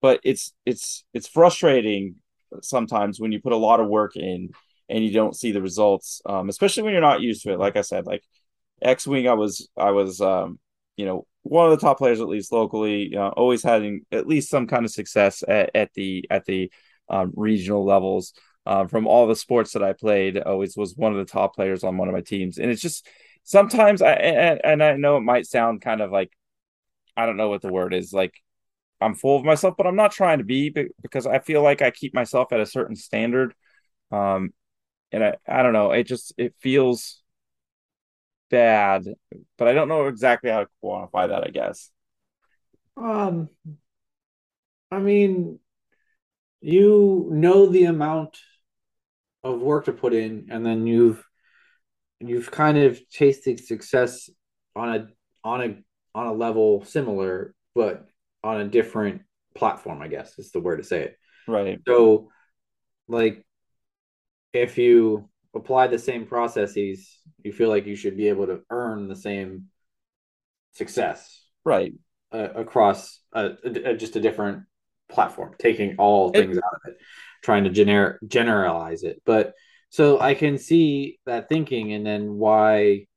but 0.01 0.19
it's 0.23 0.53
it's 0.65 1.05
it's 1.13 1.27
frustrating 1.27 2.15
sometimes 2.61 3.19
when 3.19 3.31
you 3.31 3.41
put 3.41 3.53
a 3.53 3.57
lot 3.57 3.79
of 3.79 3.87
work 3.87 4.15
in 4.15 4.51
and 4.89 5.03
you 5.03 5.11
don't 5.11 5.35
see 5.35 5.51
the 5.51 5.61
results, 5.61 6.21
um, 6.25 6.49
especially 6.49 6.83
when 6.83 6.93
you're 6.93 7.01
not 7.01 7.21
used 7.21 7.43
to 7.43 7.53
it. 7.53 7.59
Like 7.59 7.75
I 7.75 7.81
said, 7.81 8.05
like 8.05 8.23
X 8.81 9.07
Wing, 9.07 9.27
I 9.27 9.33
was 9.33 9.69
I 9.77 9.91
was 9.91 10.21
um, 10.21 10.59
you 10.95 11.05
know 11.05 11.25
one 11.43 11.71
of 11.71 11.79
the 11.79 11.85
top 11.85 11.97
players 11.97 12.21
at 12.21 12.27
least 12.27 12.51
locally, 12.51 13.15
uh, 13.15 13.29
always 13.29 13.63
having 13.63 14.01
at 14.11 14.27
least 14.27 14.49
some 14.49 14.67
kind 14.67 14.85
of 14.85 14.91
success 14.91 15.43
at, 15.47 15.71
at 15.75 15.93
the 15.93 16.25
at 16.29 16.45
the 16.45 16.71
um, 17.09 17.33
regional 17.35 17.85
levels. 17.85 18.33
Uh, 18.65 18.85
from 18.85 19.07
all 19.07 19.27
the 19.27 19.35
sports 19.35 19.71
that 19.71 19.83
I 19.83 19.93
played, 19.93 20.37
always 20.37 20.75
was 20.75 20.93
one 20.93 21.13
of 21.13 21.17
the 21.17 21.31
top 21.31 21.55
players 21.55 21.85
on 21.85 21.95
one 21.97 22.09
of 22.09 22.13
my 22.13 22.21
teams, 22.21 22.57
and 22.57 22.69
it's 22.69 22.81
just 22.81 23.07
sometimes 23.43 24.01
I 24.01 24.11
and, 24.13 24.61
and 24.63 24.83
I 24.83 24.95
know 24.97 25.17
it 25.17 25.21
might 25.21 25.45
sound 25.47 25.81
kind 25.81 26.01
of 26.01 26.11
like 26.11 26.31
I 27.15 27.25
don't 27.25 27.37
know 27.37 27.49
what 27.49 27.61
the 27.61 27.71
word 27.71 27.93
is 27.93 28.13
like 28.13 28.33
I'm 28.99 29.15
full 29.15 29.37
of 29.37 29.45
myself, 29.45 29.75
but 29.77 29.87
I'm 29.87 29.95
not 29.95 30.11
trying 30.11 30.39
to 30.39 30.43
be 30.43 30.69
because 31.01 31.27
I 31.27 31.39
feel 31.39 31.61
like 31.61 31.81
I 31.81 31.91
keep 31.91 32.13
myself 32.13 32.51
at 32.51 32.59
a 32.59 32.65
certain 32.65 32.95
standard. 32.95 33.53
Um, 34.11 34.53
and 35.11 35.23
I, 35.23 35.37
I 35.47 35.63
don't 35.63 35.73
know, 35.73 35.91
it 35.91 36.03
just 36.03 36.33
it 36.37 36.53
feels 36.59 37.21
bad, 38.49 39.05
but 39.57 39.67
I 39.67 39.73
don't 39.73 39.87
know 39.87 40.07
exactly 40.07 40.49
how 40.49 40.61
to 40.61 40.69
quantify 40.83 41.29
that, 41.29 41.43
I 41.43 41.49
guess. 41.49 41.91
Um, 42.95 43.49
I 44.91 44.99
mean, 44.99 45.59
you 46.61 47.27
know 47.31 47.67
the 47.67 47.85
amount 47.85 48.37
of 49.43 49.59
work 49.59 49.85
to 49.85 49.93
put 49.93 50.13
in, 50.13 50.47
and 50.49 50.65
then 50.65 50.87
you've 50.87 51.23
you've 52.19 52.51
kind 52.51 52.77
of 52.77 52.99
tasted 53.09 53.59
success 53.59 54.29
on 54.75 54.95
a 54.95 55.07
on 55.43 55.61
a 55.61 55.77
on 56.17 56.27
a 56.27 56.33
level 56.33 56.83
similar, 56.85 57.53
but 57.75 58.07
on 58.43 58.61
a 58.61 58.67
different 58.67 59.21
platform, 59.55 60.01
I 60.01 60.07
guess 60.07 60.37
is 60.39 60.51
the 60.51 60.59
word 60.59 60.77
to 60.77 60.83
say 60.83 61.01
it. 61.03 61.17
Right. 61.47 61.79
So, 61.87 62.29
like, 63.07 63.45
if 64.61 64.77
you 64.77 65.29
apply 65.55 65.87
the 65.87 65.99
same 65.99 66.25
processes, 66.25 67.19
you 67.43 67.53
feel 67.53 67.69
like 67.69 67.85
you 67.85 67.95
should 67.95 68.17
be 68.17 68.29
able 68.29 68.47
to 68.47 68.61
earn 68.69 69.07
the 69.07 69.15
same 69.15 69.65
success, 70.73 71.43
right, 71.63 71.93
uh, 72.31 72.49
across 72.55 73.19
a, 73.33 73.51
a, 73.63 73.93
just 73.95 74.15
a 74.15 74.21
different 74.21 74.63
platform, 75.09 75.55
taking 75.57 75.95
all 75.97 76.31
things 76.31 76.57
it, 76.57 76.63
out 76.63 76.73
of 76.75 76.91
it, 76.91 76.97
trying 77.43 77.63
to 77.63 77.69
gener- 77.69 78.17
generalize 78.27 79.03
it. 79.03 79.21
But 79.25 79.53
so 79.89 80.19
I 80.19 80.33
can 80.33 80.57
see 80.57 81.19
that 81.25 81.49
thinking, 81.49 81.93
and 81.93 82.05
then 82.05 82.33
why 82.35 83.07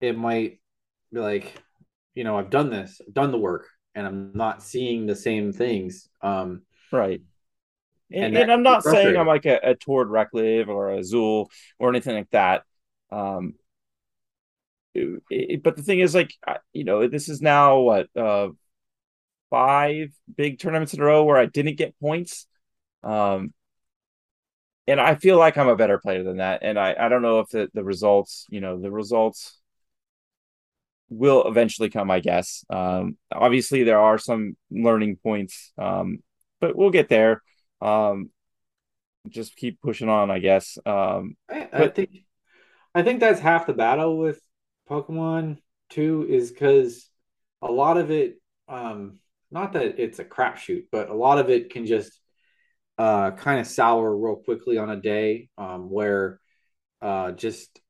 it 0.00 0.16
might 0.16 0.60
be 1.12 1.20
like, 1.20 1.54
you 2.14 2.24
know, 2.24 2.38
I've 2.38 2.50
done 2.50 2.70
this, 2.70 3.00
I've 3.06 3.14
done 3.14 3.30
the 3.30 3.38
work, 3.38 3.66
and 3.94 4.06
I'm 4.06 4.32
not 4.34 4.62
seeing 4.62 5.06
the 5.06 5.16
same 5.16 5.52
things. 5.52 6.08
Um, 6.20 6.62
right. 6.92 7.20
And, 8.12 8.24
and, 8.24 8.36
and 8.36 8.52
I'm 8.52 8.62
not 8.62 8.84
saying 8.84 9.16
I'm 9.16 9.26
like 9.26 9.46
a, 9.46 9.58
a 9.62 9.74
Tord 9.74 10.08
Reklev 10.08 10.68
or 10.68 10.92
a 10.92 11.00
Zool 11.00 11.46
or 11.78 11.88
anything 11.88 12.14
like 12.14 12.30
that. 12.30 12.62
Um, 13.10 13.54
it, 14.94 15.22
it, 15.28 15.62
but 15.62 15.76
the 15.76 15.82
thing 15.82 16.00
is, 16.00 16.14
like, 16.14 16.32
you 16.72 16.84
know, 16.84 17.08
this 17.08 17.28
is 17.28 17.42
now 17.42 17.80
what 17.80 18.08
uh, 18.16 18.48
five 19.50 20.10
big 20.36 20.58
tournaments 20.58 20.94
in 20.94 21.00
a 21.00 21.04
row 21.04 21.24
where 21.24 21.36
I 21.36 21.46
didn't 21.46 21.76
get 21.76 21.98
points. 21.98 22.46
Um, 23.02 23.52
and 24.86 25.00
I 25.00 25.16
feel 25.16 25.36
like 25.36 25.58
I'm 25.58 25.68
a 25.68 25.76
better 25.76 25.98
player 25.98 26.22
than 26.22 26.36
that. 26.36 26.60
And 26.62 26.78
I, 26.78 26.94
I 26.98 27.08
don't 27.08 27.22
know 27.22 27.40
if 27.40 27.48
the, 27.48 27.68
the 27.74 27.82
results, 27.82 28.46
you 28.50 28.60
know, 28.60 28.80
the 28.80 28.90
results 28.90 29.58
will 31.08 31.48
eventually 31.48 31.90
come, 31.90 32.10
I 32.10 32.20
guess. 32.20 32.64
Um, 32.70 33.16
obviously, 33.32 33.82
there 33.82 34.00
are 34.00 34.18
some 34.18 34.56
learning 34.70 35.18
points, 35.22 35.72
um, 35.76 36.18
but 36.60 36.76
we'll 36.76 36.90
get 36.90 37.08
there. 37.08 37.42
Um, 37.80 38.30
just 39.28 39.56
keep 39.56 39.80
pushing 39.80 40.08
on, 40.08 40.30
I 40.30 40.38
guess. 40.38 40.78
Um, 40.86 41.36
I, 41.50 41.68
I 41.72 41.88
think 41.88 42.10
I 42.94 43.02
think 43.02 43.20
that's 43.20 43.40
half 43.40 43.66
the 43.66 43.74
battle 43.74 44.18
with 44.18 44.40
Pokemon 44.88 45.58
too, 45.90 46.26
is 46.28 46.50
because 46.50 47.08
a 47.62 47.70
lot 47.70 47.96
of 47.96 48.10
it, 48.10 48.40
um, 48.68 49.18
not 49.50 49.72
that 49.74 49.98
it's 49.98 50.18
a 50.18 50.24
crapshoot, 50.24 50.84
but 50.90 51.10
a 51.10 51.14
lot 51.14 51.38
of 51.38 51.50
it 51.50 51.70
can 51.70 51.86
just 51.86 52.20
uh, 52.98 53.32
kind 53.32 53.60
of 53.60 53.66
sour 53.66 54.16
real 54.16 54.36
quickly 54.36 54.78
on 54.78 54.90
a 54.90 55.00
day, 55.00 55.48
um, 55.58 55.90
where 55.90 56.40
uh, 57.02 57.32
just 57.32 57.80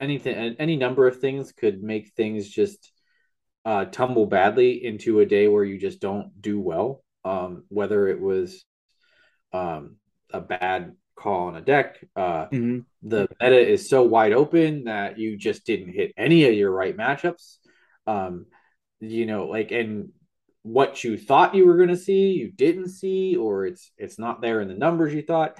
anything, 0.00 0.34
and 0.34 0.56
any 0.58 0.76
number 0.76 1.06
of 1.06 1.20
things 1.20 1.52
could 1.52 1.82
make 1.82 2.12
things 2.12 2.48
just 2.48 2.92
uh, 3.64 3.86
tumble 3.86 4.26
badly 4.26 4.84
into 4.84 5.20
a 5.20 5.26
day 5.26 5.48
where 5.48 5.64
you 5.64 5.78
just 5.78 6.00
don't 6.00 6.40
do 6.40 6.60
well. 6.60 7.02
Um, 7.24 7.64
whether 7.68 8.08
it 8.08 8.20
was 8.20 8.66
um, 9.54 9.96
a 10.32 10.40
bad 10.40 10.96
call 11.14 11.46
on 11.46 11.56
a 11.56 11.60
deck, 11.60 12.04
uh, 12.16 12.46
mm-hmm. 12.46 12.80
the 13.02 13.28
meta 13.40 13.58
is 13.58 13.88
so 13.88 14.02
wide 14.02 14.32
open 14.32 14.84
that 14.84 15.18
you 15.18 15.36
just 15.36 15.64
didn't 15.64 15.92
hit 15.92 16.12
any 16.16 16.46
of 16.46 16.54
your 16.54 16.72
right 16.72 16.96
matchups. 16.96 17.58
Um, 18.06 18.46
you 19.00 19.26
know, 19.26 19.46
like 19.46 19.70
and 19.70 20.10
what 20.62 21.04
you 21.04 21.16
thought 21.16 21.54
you 21.54 21.66
were 21.66 21.76
going 21.76 21.90
to 21.90 21.96
see, 21.96 22.32
you 22.32 22.50
didn't 22.50 22.88
see, 22.88 23.36
or 23.36 23.66
it's 23.66 23.92
it's 23.96 24.18
not 24.18 24.40
there 24.40 24.60
in 24.60 24.68
the 24.68 24.74
numbers 24.74 25.14
you 25.14 25.22
thought. 25.22 25.56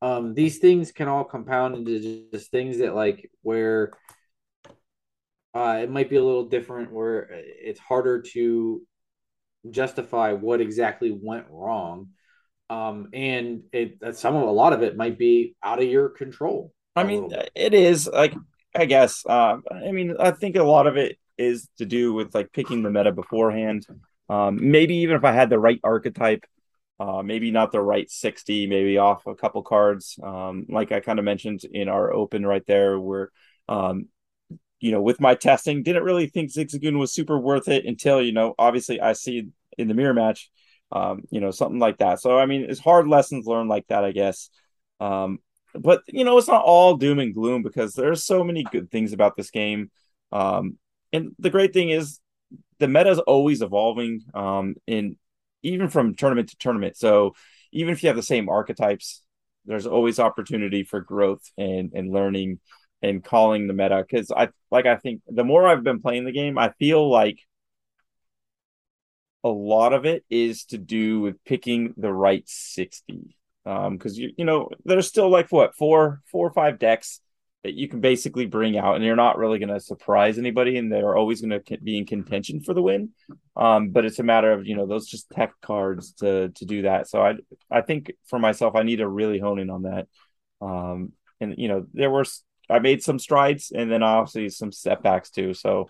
Um, 0.00 0.34
these 0.34 0.58
things 0.58 0.90
can 0.90 1.08
all 1.08 1.24
compound 1.24 1.76
into 1.76 2.28
just 2.32 2.50
things 2.50 2.78
that 2.78 2.94
like 2.94 3.30
where 3.42 3.92
uh, 5.54 5.80
it 5.82 5.90
might 5.90 6.10
be 6.10 6.16
a 6.16 6.24
little 6.24 6.48
different, 6.48 6.92
where 6.92 7.28
it's 7.30 7.80
harder 7.80 8.22
to 8.22 8.82
justify 9.70 10.32
what 10.32 10.60
exactly 10.60 11.10
went 11.10 11.46
wrong 11.50 12.08
um, 12.70 13.08
and 13.12 13.62
it 13.72 13.98
some 14.16 14.36
of 14.36 14.42
a 14.42 14.52
lot 14.52 14.72
of 14.72 14.82
it 14.82 14.96
might 14.96 15.18
be 15.18 15.54
out 15.62 15.82
of 15.82 15.88
your 15.88 16.08
control. 16.08 16.72
I 16.96 17.04
mean, 17.04 17.30
it 17.54 17.74
is 17.74 18.08
like 18.12 18.34
I 18.74 18.86
guess. 18.86 19.24
Uh, 19.26 19.58
I 19.70 19.92
mean, 19.92 20.16
I 20.18 20.32
think 20.32 20.56
a 20.56 20.62
lot 20.62 20.86
of 20.86 20.96
it 20.96 21.18
is 21.38 21.68
to 21.78 21.86
do 21.86 22.12
with 22.12 22.34
like 22.34 22.52
picking 22.52 22.82
the 22.82 22.90
meta 22.90 23.12
beforehand. 23.12 23.86
Um, 24.28 24.70
maybe 24.70 24.96
even 24.96 25.16
if 25.16 25.24
I 25.24 25.32
had 25.32 25.50
the 25.50 25.58
right 25.58 25.80
archetype, 25.84 26.44
uh, 26.98 27.22
maybe 27.22 27.50
not 27.50 27.72
the 27.72 27.80
right 27.80 28.10
60, 28.10 28.66
maybe 28.66 28.98
off 28.98 29.26
a 29.26 29.34
couple 29.34 29.62
cards. 29.62 30.18
Um, 30.22 30.66
like 30.68 30.92
I 30.92 31.00
kind 31.00 31.18
of 31.18 31.24
mentioned 31.24 31.64
in 31.64 31.88
our 31.88 32.12
open 32.12 32.46
right 32.46 32.64
there, 32.66 32.98
where, 32.98 33.30
um, 33.68 34.06
you 34.80 34.92
know, 34.92 35.02
with 35.02 35.20
my 35.20 35.34
testing, 35.34 35.82
didn't 35.82 36.04
really 36.04 36.26
think 36.26 36.52
Zigzagoon 36.52 36.98
was 36.98 37.12
super 37.12 37.38
worth 37.38 37.68
it 37.68 37.84
until, 37.84 38.22
you 38.22 38.32
know, 38.32 38.54
obviously 38.58 39.00
I 39.00 39.12
see 39.12 39.48
in 39.76 39.88
the 39.88 39.94
mirror 39.94 40.14
match 40.14 40.50
um, 40.94 41.22
you 41.30 41.40
know, 41.40 41.50
something 41.50 41.80
like 41.80 41.98
that. 41.98 42.20
So 42.20 42.38
I 42.38 42.46
mean, 42.46 42.66
it's 42.68 42.80
hard 42.80 43.08
lessons 43.08 43.46
learned 43.46 43.68
like 43.68 43.86
that, 43.88 44.04
I 44.04 44.12
guess. 44.12 44.48
Um, 45.00 45.40
but 45.74 46.02
you 46.06 46.24
know, 46.24 46.38
it's 46.38 46.48
not 46.48 46.64
all 46.64 46.96
doom 46.96 47.18
and 47.18 47.34
gloom 47.34 47.62
because 47.62 47.94
there's 47.94 48.24
so 48.24 48.44
many 48.44 48.62
good 48.62 48.90
things 48.90 49.12
about 49.12 49.36
this 49.36 49.50
game. 49.50 49.90
Um, 50.32 50.78
and 51.12 51.32
the 51.38 51.50
great 51.50 51.72
thing 51.72 51.90
is 51.90 52.20
the 52.78 52.88
meta 52.88 53.10
is 53.10 53.18
always 53.18 53.60
evolving 53.60 54.22
um, 54.34 54.76
in 54.86 55.16
even 55.62 55.88
from 55.88 56.14
tournament 56.14 56.50
to 56.50 56.56
tournament. 56.56 56.96
So 56.96 57.34
even 57.72 57.92
if 57.92 58.02
you 58.02 58.08
have 58.08 58.16
the 58.16 58.22
same 58.22 58.48
archetypes, 58.48 59.22
there's 59.64 59.86
always 59.86 60.20
opportunity 60.20 60.84
for 60.84 61.00
growth 61.00 61.42
and 61.58 61.92
and 61.92 62.12
learning 62.12 62.60
and 63.02 63.24
calling 63.24 63.66
the 63.66 63.74
meta. 63.74 64.04
Because 64.08 64.30
I 64.30 64.50
like 64.70 64.86
I 64.86 64.96
think 64.96 65.22
the 65.26 65.44
more 65.44 65.66
I've 65.66 65.82
been 65.82 66.00
playing 66.00 66.24
the 66.24 66.32
game, 66.32 66.56
I 66.56 66.70
feel 66.78 67.10
like 67.10 67.40
a 69.44 69.48
lot 69.48 69.92
of 69.92 70.06
it 70.06 70.24
is 70.30 70.64
to 70.64 70.78
do 70.78 71.20
with 71.20 71.36
picking 71.44 71.94
the 71.96 72.12
right 72.12 72.42
60 72.46 73.36
um 73.66 73.96
because 73.96 74.18
you 74.18 74.32
you 74.36 74.44
know 74.44 74.68
there's 74.84 75.06
still 75.06 75.28
like 75.28 75.52
what 75.52 75.76
four 75.76 76.22
four 76.30 76.46
or 76.46 76.52
five 76.52 76.78
decks 76.78 77.20
that 77.62 77.74
you 77.74 77.88
can 77.88 78.00
basically 78.00 78.44
bring 78.44 78.76
out 78.76 78.94
and 78.94 79.04
you're 79.04 79.16
not 79.16 79.38
really 79.38 79.58
going 79.58 79.70
to 79.70 79.80
surprise 79.80 80.36
anybody 80.36 80.76
and 80.76 80.92
they're 80.92 81.16
always 81.16 81.40
going 81.40 81.62
to 81.62 81.78
be 81.78 81.96
in 81.96 82.04
contention 82.04 82.60
for 82.60 82.74
the 82.74 82.82
win. 82.82 83.10
Um 83.56 83.88
but 83.88 84.04
it's 84.04 84.18
a 84.18 84.22
matter 84.24 84.52
of 84.52 84.66
you 84.66 84.76
know 84.76 84.86
those 84.86 85.06
just 85.06 85.30
tech 85.30 85.52
cards 85.62 86.12
to 86.14 86.50
to 86.50 86.64
do 86.66 86.82
that. 86.82 87.08
So 87.08 87.22
i 87.22 87.34
i 87.70 87.80
think 87.80 88.12
for 88.26 88.38
myself 88.38 88.74
i 88.74 88.82
need 88.82 88.96
to 88.96 89.08
really 89.08 89.38
hone 89.38 89.58
in 89.58 89.70
on 89.70 89.82
that. 89.82 90.08
Um 90.60 91.12
and 91.40 91.54
you 91.56 91.68
know 91.68 91.86
there 91.92 92.10
were 92.10 92.24
i 92.68 92.78
made 92.78 93.02
some 93.02 93.18
strides 93.18 93.72
and 93.74 93.90
then 93.90 94.02
obviously 94.02 94.48
some 94.50 94.72
setbacks 94.72 95.30
too. 95.30 95.54
So 95.54 95.88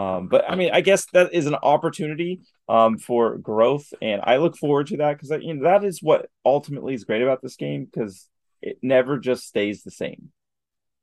Um, 0.00 0.28
but 0.28 0.48
I 0.48 0.54
mean, 0.54 0.70
I 0.72 0.80
guess 0.80 1.06
that 1.12 1.34
is 1.34 1.46
an 1.46 1.56
opportunity 1.56 2.40
um, 2.68 2.98
for 2.98 3.36
growth, 3.38 3.92
and 4.00 4.20
I 4.24 4.36
look 4.36 4.56
forward 4.56 4.86
to 4.88 4.96
that 4.98 5.18
because 5.18 5.42
you 5.42 5.54
know 5.54 5.64
that 5.64 5.84
is 5.84 6.02
what 6.02 6.28
ultimately 6.44 6.94
is 6.94 7.04
great 7.04 7.22
about 7.22 7.42
this 7.42 7.56
game 7.56 7.84
because 7.84 8.28
it 8.62 8.78
never 8.82 9.18
just 9.18 9.44
stays 9.44 9.82
the 9.82 9.90
same. 9.90 10.30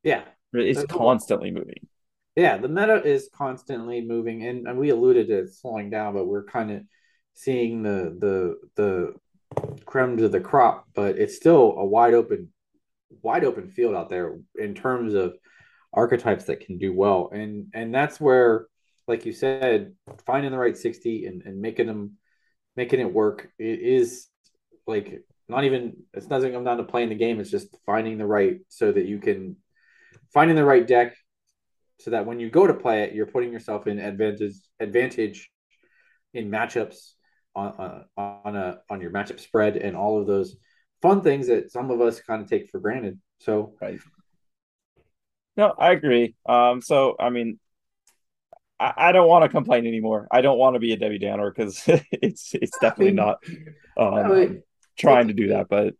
Yeah, 0.02 0.22
it's 0.52 0.84
constantly 0.84 1.50
moving. 1.50 1.86
Yeah, 2.34 2.56
the 2.56 2.68
meta 2.68 3.02
is 3.04 3.28
constantly 3.32 4.00
moving, 4.00 4.44
and, 4.46 4.66
and 4.66 4.78
we 4.78 4.90
alluded 4.90 5.28
to 5.28 5.40
it 5.40 5.54
slowing 5.54 5.90
down, 5.90 6.14
but 6.14 6.26
we're 6.26 6.44
kind 6.44 6.70
of 6.70 6.82
seeing 7.34 7.82
the 7.82 8.16
the 8.18 8.56
the 8.76 9.80
creme 9.84 10.16
to 10.16 10.28
the 10.28 10.40
crop, 10.40 10.86
but 10.94 11.18
it's 11.18 11.36
still 11.36 11.74
a 11.76 11.84
wide 11.84 12.14
open, 12.14 12.48
wide 13.22 13.44
open 13.44 13.68
field 13.68 13.94
out 13.94 14.08
there 14.08 14.38
in 14.56 14.74
terms 14.74 15.14
of 15.14 15.36
archetypes 15.92 16.44
that 16.44 16.60
can 16.60 16.78
do 16.78 16.92
well, 16.92 17.30
and 17.32 17.66
and 17.74 17.94
that's 17.94 18.20
where 18.20 18.66
like 19.08 19.26
you 19.26 19.32
said, 19.32 19.94
finding 20.26 20.52
the 20.52 20.58
right 20.58 20.76
60 20.76 21.26
and, 21.26 21.42
and 21.44 21.60
making 21.60 21.86
them 21.86 22.12
making 22.76 23.00
it 23.00 23.12
work 23.12 23.48
it 23.58 23.80
is 23.80 24.28
like 24.86 25.22
not 25.48 25.64
even 25.64 25.96
it's 26.14 26.26
doesn't 26.26 26.52
come 26.52 26.64
down 26.64 26.76
to 26.76 26.84
playing 26.84 27.08
the 27.08 27.14
game, 27.14 27.40
it's 27.40 27.50
just 27.50 27.76
finding 27.86 28.18
the 28.18 28.26
right 28.26 28.60
so 28.68 28.92
that 28.92 29.06
you 29.06 29.18
can 29.18 29.56
finding 30.32 30.56
the 30.56 30.64
right 30.64 30.86
deck 30.86 31.16
so 32.00 32.10
that 32.10 32.26
when 32.26 32.38
you 32.38 32.50
go 32.50 32.66
to 32.66 32.74
play 32.74 33.02
it, 33.02 33.14
you're 33.14 33.26
putting 33.26 33.52
yourself 33.52 33.86
in 33.86 33.98
advantage 33.98 34.54
advantage 34.78 35.50
in 36.34 36.50
matchups 36.50 37.12
on 37.54 38.04
on, 38.16 38.40
on 38.44 38.56
a 38.56 38.78
on 38.90 39.00
your 39.00 39.10
matchup 39.10 39.40
spread 39.40 39.76
and 39.76 39.96
all 39.96 40.20
of 40.20 40.26
those 40.26 40.56
fun 41.02 41.22
things 41.22 41.46
that 41.48 41.72
some 41.72 41.90
of 41.90 42.00
us 42.00 42.20
kind 42.20 42.42
of 42.42 42.48
take 42.48 42.68
for 42.68 42.80
granted. 42.80 43.18
So 43.40 43.74
right. 43.80 43.98
No, 45.56 45.74
I 45.76 45.90
agree. 45.90 46.36
Um, 46.46 46.80
so 46.80 47.16
I 47.18 47.30
mean, 47.30 47.58
I, 48.78 48.92
I 48.96 49.12
don't 49.12 49.28
want 49.28 49.44
to 49.44 49.48
complain 49.48 49.86
anymore. 49.86 50.28
I 50.30 50.40
don't 50.40 50.58
want 50.58 50.74
to 50.74 50.80
be 50.80 50.92
a 50.92 50.96
Debbie 50.96 51.18
Downer 51.18 51.50
because 51.50 51.82
it's 51.86 52.54
it's 52.54 52.78
definitely 52.78 53.14
not 53.14 53.38
um, 53.96 54.62
trying 54.98 55.28
to 55.28 55.34
do 55.34 55.48
that. 55.48 55.68
But 55.68 55.94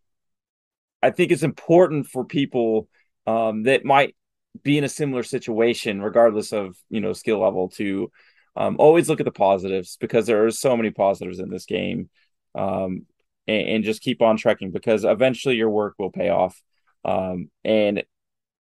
I 1.01 1.11
think 1.11 1.31
it's 1.31 1.43
important 1.43 2.07
for 2.07 2.25
people 2.25 2.87
um, 3.27 3.63
that 3.63 3.85
might 3.85 4.15
be 4.63 4.77
in 4.77 4.83
a 4.83 4.89
similar 4.89 5.23
situation, 5.23 6.01
regardless 6.01 6.53
of 6.53 6.75
you 6.89 7.01
know 7.01 7.13
skill 7.13 7.39
level, 7.39 7.69
to 7.69 8.11
um, 8.55 8.75
always 8.79 9.09
look 9.09 9.19
at 9.19 9.25
the 9.25 9.31
positives 9.31 9.97
because 9.99 10.25
there 10.25 10.45
are 10.45 10.51
so 10.51 10.75
many 10.75 10.91
positives 10.91 11.39
in 11.39 11.49
this 11.49 11.65
game, 11.65 12.09
um, 12.55 13.05
and, 13.47 13.67
and, 13.67 13.83
just 13.83 14.01
keep 14.01 14.21
on 14.21 14.37
trekking 14.37 14.71
because 14.71 15.05
eventually 15.05 15.55
your 15.55 15.69
work 15.69 15.95
will 15.97 16.11
pay 16.11 16.29
off, 16.29 16.61
um, 17.05 17.49
and 17.63 18.03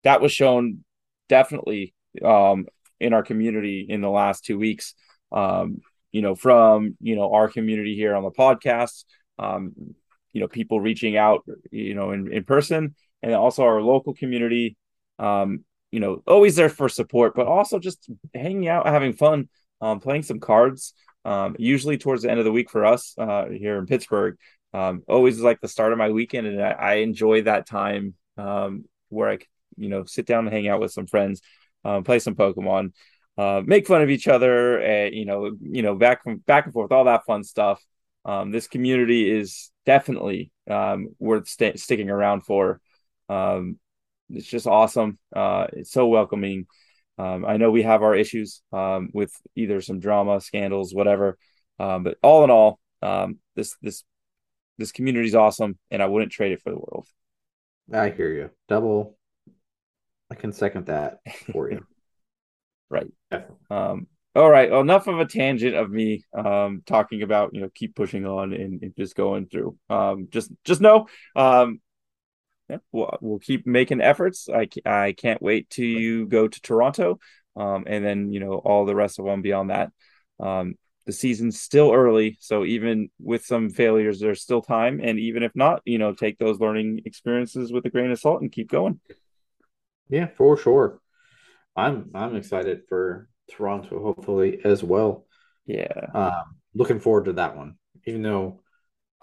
that 0.03 0.21
was 0.21 0.33
shown 0.33 0.85
definitely 1.29 1.95
um, 2.25 2.67
in 3.01 3.13
our 3.13 3.23
community 3.23 3.87
in 3.89 4.01
the 4.01 4.11
last 4.11 4.45
two 4.45 4.59
weeks. 4.59 4.95
Um, 5.33 5.81
you 6.13 6.23
know, 6.23 6.35
from 6.35 6.97
you 7.01 7.17
know 7.17 7.33
our 7.33 7.49
community 7.49 7.95
here 7.95 8.15
on 8.15 8.23
the 8.23 8.31
podcast, 8.31 9.05
um, 9.39 9.73
you 10.33 10.41
know, 10.41 10.49
people 10.49 10.81
reaching 10.81 11.17
out, 11.17 11.45
you 11.71 11.95
know, 11.95 12.11
in, 12.13 12.33
in 12.33 12.45
person, 12.45 12.95
and 13.23 13.35
also 13.35 13.65
our 13.65 13.81
local 13.81 14.15
community. 14.15 14.77
Um, 15.19 15.65
you 15.91 16.01
know, 16.01 16.23
always 16.27 16.57
there 16.57 16.69
for 16.69 16.89
support, 16.89 17.35
but 17.35 17.47
also 17.47 17.79
just 17.79 18.11
hanging 18.35 18.69
out, 18.69 18.87
having 18.87 19.15
fun, 19.15 19.49
um, 19.81 20.01
playing 20.01 20.25
some 20.25 20.41
cards. 20.41 20.93
Um, 21.25 21.57
usually 21.59 21.99
towards 21.99 22.23
the 22.23 22.31
end 22.31 22.39
of 22.39 22.45
the 22.45 22.53
week 22.53 22.71
for 22.71 22.85
us 22.85 23.15
uh, 23.19 23.47
here 23.49 23.79
in 23.79 23.87
Pittsburgh. 23.87 24.37
Um, 24.73 25.03
always 25.09 25.41
like 25.41 25.61
the 25.61 25.69
start 25.69 25.93
of 25.93 25.99
my 25.99 26.11
weekend, 26.11 26.47
and 26.47 26.63
I, 26.63 26.71
I 26.71 26.95
enjoy 26.97 27.43
that 27.43 27.67
time 27.67 28.15
um, 28.37 28.85
where 29.09 29.31
I, 29.31 29.39
you 29.77 29.89
know, 29.89 30.05
sit 30.05 30.27
down 30.27 30.45
and 30.45 30.55
hang 30.55 30.69
out 30.69 30.81
with 30.81 30.93
some 30.93 31.07
friends 31.07 31.41
um, 31.87 32.05
play 32.05 32.19
some 32.19 32.35
Pokemon, 32.35 32.93
uh, 33.39 33.63
make 33.65 33.87
fun 33.87 34.03
of 34.03 34.11
each 34.11 34.29
other, 34.29 34.79
and 34.79 35.15
you 35.15 35.25
know, 35.25 35.53
you 35.61 35.83
know, 35.83 35.95
back 35.95 36.25
from 36.25 36.39
back 36.39 36.65
and 36.65 36.73
forth, 36.73 36.93
all 36.93 37.05
that 37.05 37.25
fun 37.27 37.45
stuff. 37.45 37.83
Um, 38.25 38.51
this 38.51 38.67
community 38.67 39.31
is 39.31 39.71
definitely 39.85 40.51
um, 40.69 41.15
worth 41.19 41.49
st- 41.49 41.79
sticking 41.79 42.11
around 42.11 42.41
for. 42.41 42.81
Um, 43.29 43.79
it's 44.31 44.49
just 44.49 44.67
awesome. 44.67 45.19
Uh, 45.35 45.69
it's 45.73 45.93
so 45.93 46.09
welcoming. 46.09 46.67
Um, 47.19 47.47
I 47.47 47.57
know 47.57 47.71
we 47.71 47.83
have 47.83 48.03
our 48.03 48.15
issues 48.15 48.63
um, 48.73 49.11
with 49.15 49.33
either 49.55 49.81
some 49.81 50.01
drama, 50.01 50.41
scandals, 50.41 50.93
whatever, 50.93 51.39
um, 51.79 52.03
but 52.03 52.19
all 52.23 52.43
in 52.43 52.51
all, 52.51 52.81
this 53.55 53.77
this 53.81 54.03
this 54.79 54.93
community 54.93 55.29
is 55.29 55.35
awesome, 55.35 55.79
and 55.91 56.03
I 56.03 56.07
wouldn't 56.07 56.33
trade 56.33 56.53
it 56.53 56.63
for 56.63 56.71
the 56.71 56.77
world. 56.77 57.07
I 57.93 58.11
hear 58.11 58.33
you. 58.33 58.51
Double 58.69 59.16
I 60.31 60.35
can 60.35 60.53
second 60.53 60.87
that 60.87 61.19
for 61.53 61.71
you. 61.71 61.87
right. 62.91 63.07
Um, 63.71 64.07
all 64.35 64.51
right. 64.51 64.71
Well, 64.71 64.81
enough 64.81 65.07
of 65.07 65.19
a 65.19 65.25
tangent 65.25 65.75
of 65.75 65.91
me 65.91 66.25
um, 66.37 66.83
talking 66.85 67.23
about 67.23 67.55
you 67.55 67.61
know 67.61 67.71
keep 67.75 67.95
pushing 67.95 68.27
on 68.27 68.53
and, 68.53 68.83
and 68.83 68.95
just 68.97 69.17
going 69.17 69.47
through. 69.47 69.77
Um, 69.89 70.29
just 70.31 70.51
just 70.65 70.81
know 70.81 71.07
um, 71.35 71.81
yeah, 72.69 72.79
we'll, 72.93 73.17
we'll 73.21 73.39
keep 73.39 73.67
making 73.67 74.01
efforts. 74.01 74.49
I, 74.53 74.69
I 74.85 75.13
can't 75.13 75.41
wait 75.41 75.71
to 75.71 75.85
you 75.85 76.27
go 76.27 76.49
to 76.49 76.61
Toronto, 76.61 77.19
um, 77.57 77.85
and 77.87 78.05
then 78.05 78.33
you 78.33 78.41
know 78.41 78.55
all 78.55 78.85
the 78.85 78.95
rest 78.95 79.19
of 79.19 79.25
them 79.25 79.43
beyond 79.43 79.71
that. 79.71 79.93
Um, 80.41 80.75
the 81.07 81.13
season's 81.13 81.61
still 81.61 81.93
early, 81.93 82.37
so 82.41 82.65
even 82.65 83.11
with 83.21 83.45
some 83.45 83.71
failures, 83.71 84.19
there's 84.19 84.43
still 84.43 84.61
time. 84.61 85.01
And 85.01 85.21
even 85.21 85.45
if 85.45 85.53
not, 85.55 85.81
you 85.85 85.99
know, 85.99 86.13
take 86.13 86.37
those 86.37 86.59
learning 86.59 87.03
experiences 87.05 87.73
with 87.73 87.87
a 87.87 87.91
grain 87.91 88.11
of 88.11 88.19
salt 88.19 88.43
and 88.43 88.51
keep 88.51 88.69
going. 88.69 88.99
Yeah, 90.09 90.27
for 90.37 90.57
sure. 90.57 91.01
I'm 91.75 92.11
I'm 92.15 92.37
excited 92.37 92.83
for 92.89 93.29
Toronto, 93.51 94.03
hopefully 94.03 94.61
as 94.65 94.83
well. 94.83 95.27
Yeah. 95.67 96.07
Um, 96.15 96.57
looking 96.75 97.01
forward 97.01 97.27
to 97.27 97.35
that 97.35 97.57
one, 97.57 97.77
even 98.07 98.23
though 98.23 98.61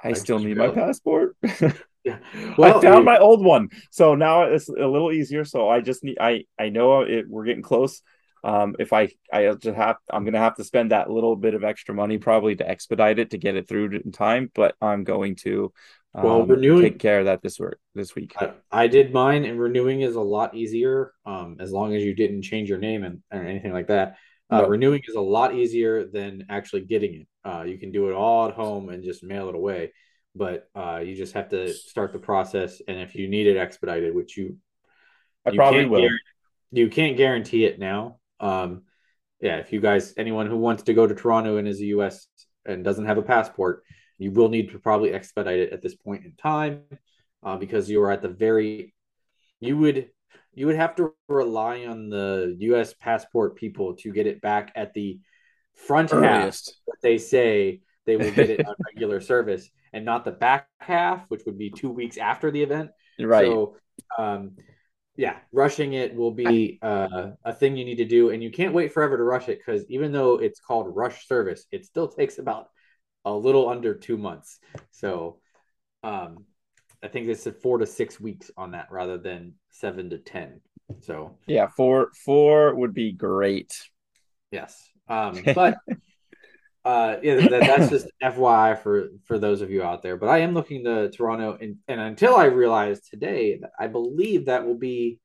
I, 0.04 0.10
I 0.10 0.14
still 0.14 0.40
need 0.40 0.58
my 0.58 0.70
passport. 0.70 1.36
yeah. 2.04 2.20
Well, 2.58 2.78
I 2.78 2.82
found 2.82 3.06
my 3.06 3.18
old 3.18 3.44
one, 3.44 3.70
so 3.92 4.16
now 4.16 4.44
it's 4.44 4.70
a 4.70 4.88
little 4.88 5.12
easier. 5.12 5.46
So 5.46 5.70
I 5.70 5.82
just 5.82 6.04
need. 6.04 6.18
I 6.20 6.46
I 6.60 6.70
know 6.70 7.02
it, 7.02 7.26
we're 7.28 7.46
getting 7.46 7.64
close. 7.64 8.02
Um, 8.44 8.76
if 8.80 8.92
I 8.92 9.10
I 9.32 9.54
just 9.54 9.78
have, 9.78 9.98
I'm 10.12 10.26
gonna 10.26 10.40
have 10.40 10.56
to 10.58 10.64
spend 10.64 10.92
that 10.92 11.10
little 11.10 11.36
bit 11.36 11.54
of 11.54 11.64
extra 11.64 11.96
money 11.96 12.18
probably 12.18 12.56
to 12.58 12.70
expedite 12.70 13.20
it 13.20 13.32
to 13.32 13.38
get 13.38 13.56
it 13.56 13.68
through 13.68 14.02
in 14.04 14.12
time. 14.12 14.52
But 14.54 14.76
I'm 14.82 15.04
going 15.04 15.36
to 15.38 15.72
well, 16.14 16.44
um, 16.44 16.48
renewing 16.48 16.84
take 16.84 17.00
care 17.00 17.20
of 17.20 17.26
that 17.26 17.42
this 17.42 17.60
work 17.60 17.80
this 17.96 18.14
week. 18.16 18.36
I, 18.40 18.54
I, 18.72 18.88
did 18.88 19.14
mine, 19.14 19.46
and 19.46 19.60
renewing 19.60 20.02
is 20.02 20.16
a 20.16 20.22
lot 20.22 20.56
easier. 20.56 21.14
Um, 21.26 21.58
as 21.60 21.72
long 21.72 21.96
as 21.96 22.04
you 22.04 22.14
didn't 22.14 22.44
change 22.44 22.70
your 22.70 22.78
name 22.78 23.04
and 23.04 23.24
or 23.32 23.44
anything 23.44 23.74
like 23.74 23.88
that. 23.88 24.18
Uh, 24.50 24.62
no. 24.62 24.68
Renewing 24.68 25.02
is 25.08 25.16
a 25.16 25.22
lot 25.22 25.56
easier 25.56 26.06
than 26.06 26.46
actually 26.50 26.82
getting 26.82 27.22
it. 27.22 27.28
Uh, 27.44 27.64
you 27.64 27.80
can 27.80 27.92
do 27.92 28.10
it 28.10 28.14
all 28.14 28.48
at 28.48 28.54
home 28.54 28.90
and 28.90 29.04
just 29.04 29.24
mail 29.24 29.50
it 29.50 29.56
away, 29.56 29.94
but 30.36 30.70
uh, 30.76 31.02
you 31.04 31.16
just 31.16 31.34
have 31.34 31.50
to 31.50 31.74
start 31.74 32.14
the 32.14 32.20
process. 32.20 32.80
And 32.88 33.00
if 33.00 33.16
you 33.16 33.28
need 33.28 33.48
it 33.48 33.58
expedited, 33.58 34.14
which 34.14 34.38
you, 34.38 34.58
I 35.46 35.52
you 35.52 35.56
probably 35.56 35.86
will, 35.86 36.08
you 36.72 36.90
can't 36.90 37.18
guarantee 37.18 37.66
it 37.66 37.80
now. 37.80 38.20
Um, 38.40 38.84
yeah, 39.40 39.58
if 39.58 39.74
you 39.74 39.82
guys, 39.82 40.14
anyone 40.18 40.48
who 40.48 40.58
wants 40.58 40.84
to 40.84 40.94
go 40.94 41.06
to 41.06 41.16
Toronto 41.16 41.58
and 41.58 41.68
is 41.68 41.80
a 41.80 41.86
U.S. 41.86 42.28
and 42.66 42.84
doesn't 42.84 43.06
have 43.06 43.18
a 43.18 43.24
passport, 43.24 43.84
you 44.18 44.32
will 44.32 44.50
need 44.50 44.72
to 44.72 44.80
probably 44.80 45.14
expedite 45.14 45.60
it 45.60 45.74
at 45.74 45.82
this 45.82 45.96
point 45.96 46.26
in 46.26 46.34
time 46.36 46.84
uh, 47.44 47.58
because 47.58 47.90
you 47.90 48.02
are 48.02 48.12
at 48.12 48.22
the 48.22 48.30
very 48.30 48.94
you 49.60 49.78
would 49.78 50.10
you 50.54 50.68
would 50.68 50.76
have 50.76 50.96
to 50.96 51.14
rely 51.28 51.86
on 51.86 52.10
the 52.10 52.56
U.S. 52.60 52.94
passport 52.94 53.56
people 53.56 53.96
to 53.98 54.12
get 54.12 54.28
it 54.28 54.42
back 54.42 54.72
at 54.76 54.94
the 54.94 55.20
front 55.74 56.14
Earliest. 56.14 56.80
half. 56.88 57.02
They 57.02 57.18
say 57.18 57.82
they 58.06 58.18
will 58.18 58.32
get 58.32 58.50
it 58.50 58.66
on 58.68 58.76
regular 58.94 59.20
service, 59.20 59.70
and 59.94 60.06
not 60.06 60.26
the 60.26 60.32
back 60.32 60.68
half, 60.80 61.26
which 61.30 61.42
would 61.46 61.58
be 61.58 61.70
two 61.70 61.90
weeks 61.90 62.18
after 62.18 62.52
the 62.52 62.62
event. 62.62 62.92
Right. 63.20 63.48
So, 63.48 63.78
um, 64.18 64.52
yeah, 65.16 65.38
rushing 65.52 65.94
it 65.94 66.16
will 66.16 66.32
be 66.32 66.80
uh, 66.82 67.32
a 67.44 67.54
thing 67.54 67.78
you 67.78 67.86
need 67.86 67.98
to 67.98 68.06
do, 68.06 68.32
and 68.32 68.42
you 68.42 68.50
can't 68.50 68.74
wait 68.74 68.92
forever 68.92 69.18
to 69.18 69.24
rush 69.24 69.48
it 69.48 69.60
because 69.60 69.86
even 69.90 70.12
though 70.12 70.40
it's 70.40 70.60
called 70.60 70.96
rush 70.96 71.28
service, 71.28 71.66
it 71.72 71.86
still 71.86 72.08
takes 72.08 72.40
about 72.40 72.70
a 73.26 73.32
little 73.32 73.70
under 73.70 73.94
two 73.94 74.18
months. 74.18 74.60
So 74.92 75.38
um, 76.04 76.46
I 77.04 77.08
think 77.08 77.28
they 77.28 77.36
said 77.36 77.58
four 77.58 77.78
to 77.78 77.86
six 77.86 78.20
weeks 78.20 78.50
on 78.58 78.72
that 78.72 78.88
rather 78.90 79.18
than 79.18 79.54
seven 79.70 80.10
to 80.10 80.18
ten. 80.18 80.62
So 81.02 81.38
yeah, 81.48 81.68
four 81.68 82.10
four 82.26 82.74
would 82.76 82.94
be 82.94 83.12
great. 83.12 83.72
Yes, 84.52 84.76
um, 85.08 85.44
but 85.56 85.78
uh, 86.86 87.18
yeah, 87.22 87.48
that, 87.48 87.62
that's 87.62 87.90
just 87.90 88.08
FYI 88.24 88.82
for 88.82 89.10
for 89.26 89.40
those 89.40 89.62
of 89.62 89.72
you 89.72 89.84
out 89.84 90.02
there. 90.02 90.18
But 90.18 90.30
I 90.30 90.40
am 90.40 90.54
looking 90.54 90.84
to 90.86 91.10
Toronto, 91.10 91.58
and, 91.60 91.78
and 91.88 92.00
until 92.00 92.36
I 92.36 92.46
realized 92.46 93.10
today, 93.10 93.62
I 93.80 93.88
believe 93.88 94.46
that 94.46 94.66
will 94.66 94.78
be 94.78 95.20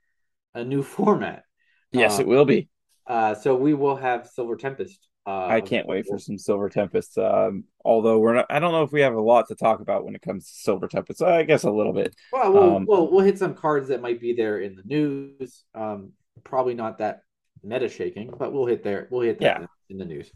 a 0.55 0.65
new 0.65 0.83
format. 0.97 1.45
Yes, 1.93 2.17
um, 2.17 2.23
it 2.23 2.29
will 2.29 2.45
be. 2.45 2.69
Uh, 3.07 3.35
so 3.35 3.57
we 3.57 3.73
will 3.73 3.97
have 3.97 4.27
Silver 4.27 4.57
Tempest 4.57 5.09
uh, 5.29 5.47
I 5.47 5.61
can't 5.61 5.87
wait 5.87 6.07
for 6.07 6.19
some 6.19 6.39
Silver 6.39 6.71
Tempest. 6.71 7.19
Um, 7.19 7.65
although 7.85 8.19
we're 8.19 8.37
not, 8.37 8.47
I 8.49 8.61
don't 8.61 8.73
know 8.73 8.83
if 8.83 8.93
we 8.93 9.03
have 9.03 9.13
a 9.13 9.21
lot 9.21 9.49
to 9.49 9.55
talk 9.55 9.81
about 9.81 10.07
when 10.07 10.15
it 10.15 10.23
comes 10.23 10.47
to 10.47 10.53
Silver 10.61 10.89
Tempest. 10.89 11.23
I 11.23 11.43
guess 11.43 11.65
a 11.65 11.71
little 11.71 11.93
bit. 11.93 12.17
Well, 12.33 12.51
we'll, 12.51 12.77
um, 12.77 12.87
we'll, 12.89 13.11
we'll 13.11 13.25
hit 13.25 13.39
some 13.39 13.53
cards 13.53 13.89
that 13.89 14.01
might 14.01 14.23
be 14.23 14.33
there 14.33 14.61
in 14.61 14.75
the 14.75 14.83
news. 14.87 15.65
Um, 15.75 16.13
probably 16.45 16.73
not 16.73 16.97
that 16.99 17.25
meta 17.63 17.91
shaking, 17.91 18.33
but 18.39 18.55
we'll 18.55 18.65
hit 18.65 18.83
there. 18.83 19.07
We'll 19.11 19.21
hit 19.21 19.39
that. 19.41 19.61
Yeah. 19.61 19.67
in 19.91 19.99
the 19.99 20.07
news. 20.07 20.33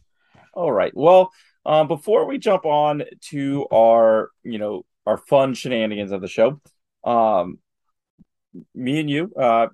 All 0.52 0.72
right. 0.72 0.92
Well, 0.94 1.30
um, 1.64 1.88
before 1.88 2.26
we 2.26 2.38
jump 2.38 2.64
on 2.66 3.04
to 3.30 3.66
our, 3.72 4.30
you 4.42 4.58
know, 4.58 4.84
our 5.06 5.16
fun 5.16 5.54
shenanigans 5.54 6.12
of 6.12 6.20
the 6.20 6.28
show, 6.28 6.60
um, 7.04 7.58
me 8.74 9.00
and 9.00 9.08
you, 9.08 9.32
uh, 9.36 9.68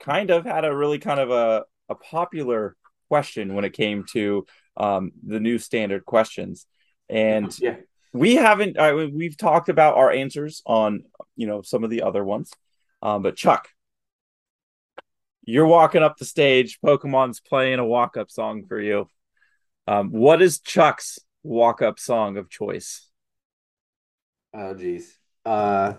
kind 0.00 0.30
of 0.30 0.44
had 0.44 0.64
a 0.64 0.76
really 0.76 0.98
kind 0.98 1.20
of 1.20 1.30
a, 1.30 1.64
a 1.88 1.94
popular 1.94 2.76
question 3.08 3.54
when 3.54 3.64
it 3.64 3.72
came 3.72 4.04
to 4.12 4.44
um, 4.76 5.12
the 5.26 5.40
new 5.40 5.58
standard 5.58 6.04
questions, 6.04 6.66
and 7.08 7.56
Yeah. 7.58 7.76
we 8.12 8.34
haven't. 8.34 8.76
Uh, 8.76 9.08
we've 9.12 9.36
talked 9.36 9.68
about 9.68 9.96
our 9.96 10.10
answers 10.10 10.62
on, 10.66 11.04
you 11.36 11.46
know, 11.46 11.62
some 11.62 11.84
of 11.84 11.90
the 11.90 12.02
other 12.02 12.24
ones, 12.24 12.50
um, 13.00 13.22
but 13.22 13.36
Chuck, 13.36 13.68
you're 15.44 15.66
walking 15.66 16.02
up 16.02 16.18
the 16.18 16.24
stage. 16.24 16.78
Pokemon's 16.84 17.40
playing 17.40 17.78
a 17.78 17.86
walk 17.86 18.16
up 18.16 18.30
song 18.30 18.64
for 18.66 18.80
you. 18.80 19.08
Um, 19.86 20.10
what 20.10 20.42
is 20.42 20.60
Chuck's 20.60 21.18
walk 21.42 21.82
up 21.82 21.98
song 21.98 22.36
of 22.36 22.50
choice? 22.50 23.08
Oh 24.52 24.74
geez. 24.74 25.18
Uh 25.44 25.94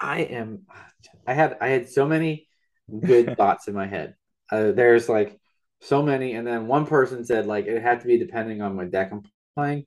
I 0.00 0.20
am 0.20 0.66
I 1.26 1.34
had 1.34 1.58
I 1.60 1.68
had 1.68 1.88
so 1.88 2.06
many 2.06 2.48
good 3.04 3.36
thoughts 3.36 3.68
in 3.68 3.74
my 3.74 3.86
head. 3.86 4.14
Uh, 4.50 4.72
there's 4.72 5.08
like 5.08 5.38
so 5.80 6.02
many, 6.02 6.34
and 6.34 6.46
then 6.46 6.66
one 6.66 6.86
person 6.86 7.24
said 7.24 7.46
like 7.46 7.66
it 7.66 7.82
had 7.82 8.00
to 8.00 8.06
be 8.06 8.18
depending 8.18 8.62
on 8.62 8.76
my 8.76 8.84
deck 8.86 9.10
I'm 9.12 9.22
playing. 9.56 9.86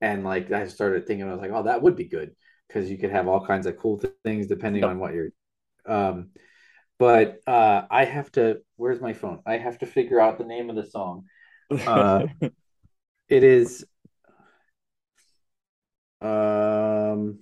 And 0.00 0.24
like 0.24 0.50
I 0.52 0.68
started 0.68 1.06
thinking, 1.06 1.28
I 1.28 1.32
was 1.32 1.40
like, 1.42 1.52
oh, 1.52 1.64
that 1.64 1.82
would 1.82 1.96
be 1.96 2.08
good 2.08 2.34
because 2.68 2.90
you 2.90 2.98
could 2.98 3.10
have 3.10 3.28
all 3.28 3.46
kinds 3.46 3.66
of 3.66 3.76
cool 3.78 3.98
th- 3.98 4.14
things 4.24 4.46
depending 4.46 4.84
Yep. 4.84 4.88
on 4.88 4.98
what 4.98 5.14
you're 5.14 5.30
um 5.86 6.30
but 6.98 7.40
uh 7.46 7.82
I 7.90 8.04
have 8.04 8.30
to 8.32 8.60
where's 8.76 9.00
my 9.00 9.12
phone? 9.14 9.40
I 9.46 9.58
have 9.58 9.78
to 9.80 9.86
figure 9.86 10.20
out 10.20 10.38
the 10.38 10.44
name 10.44 10.70
of 10.70 10.76
the 10.76 10.86
song. 10.86 11.24
Uh, 11.70 12.26
It 13.28 13.44
is 13.44 13.84
um 16.20 17.38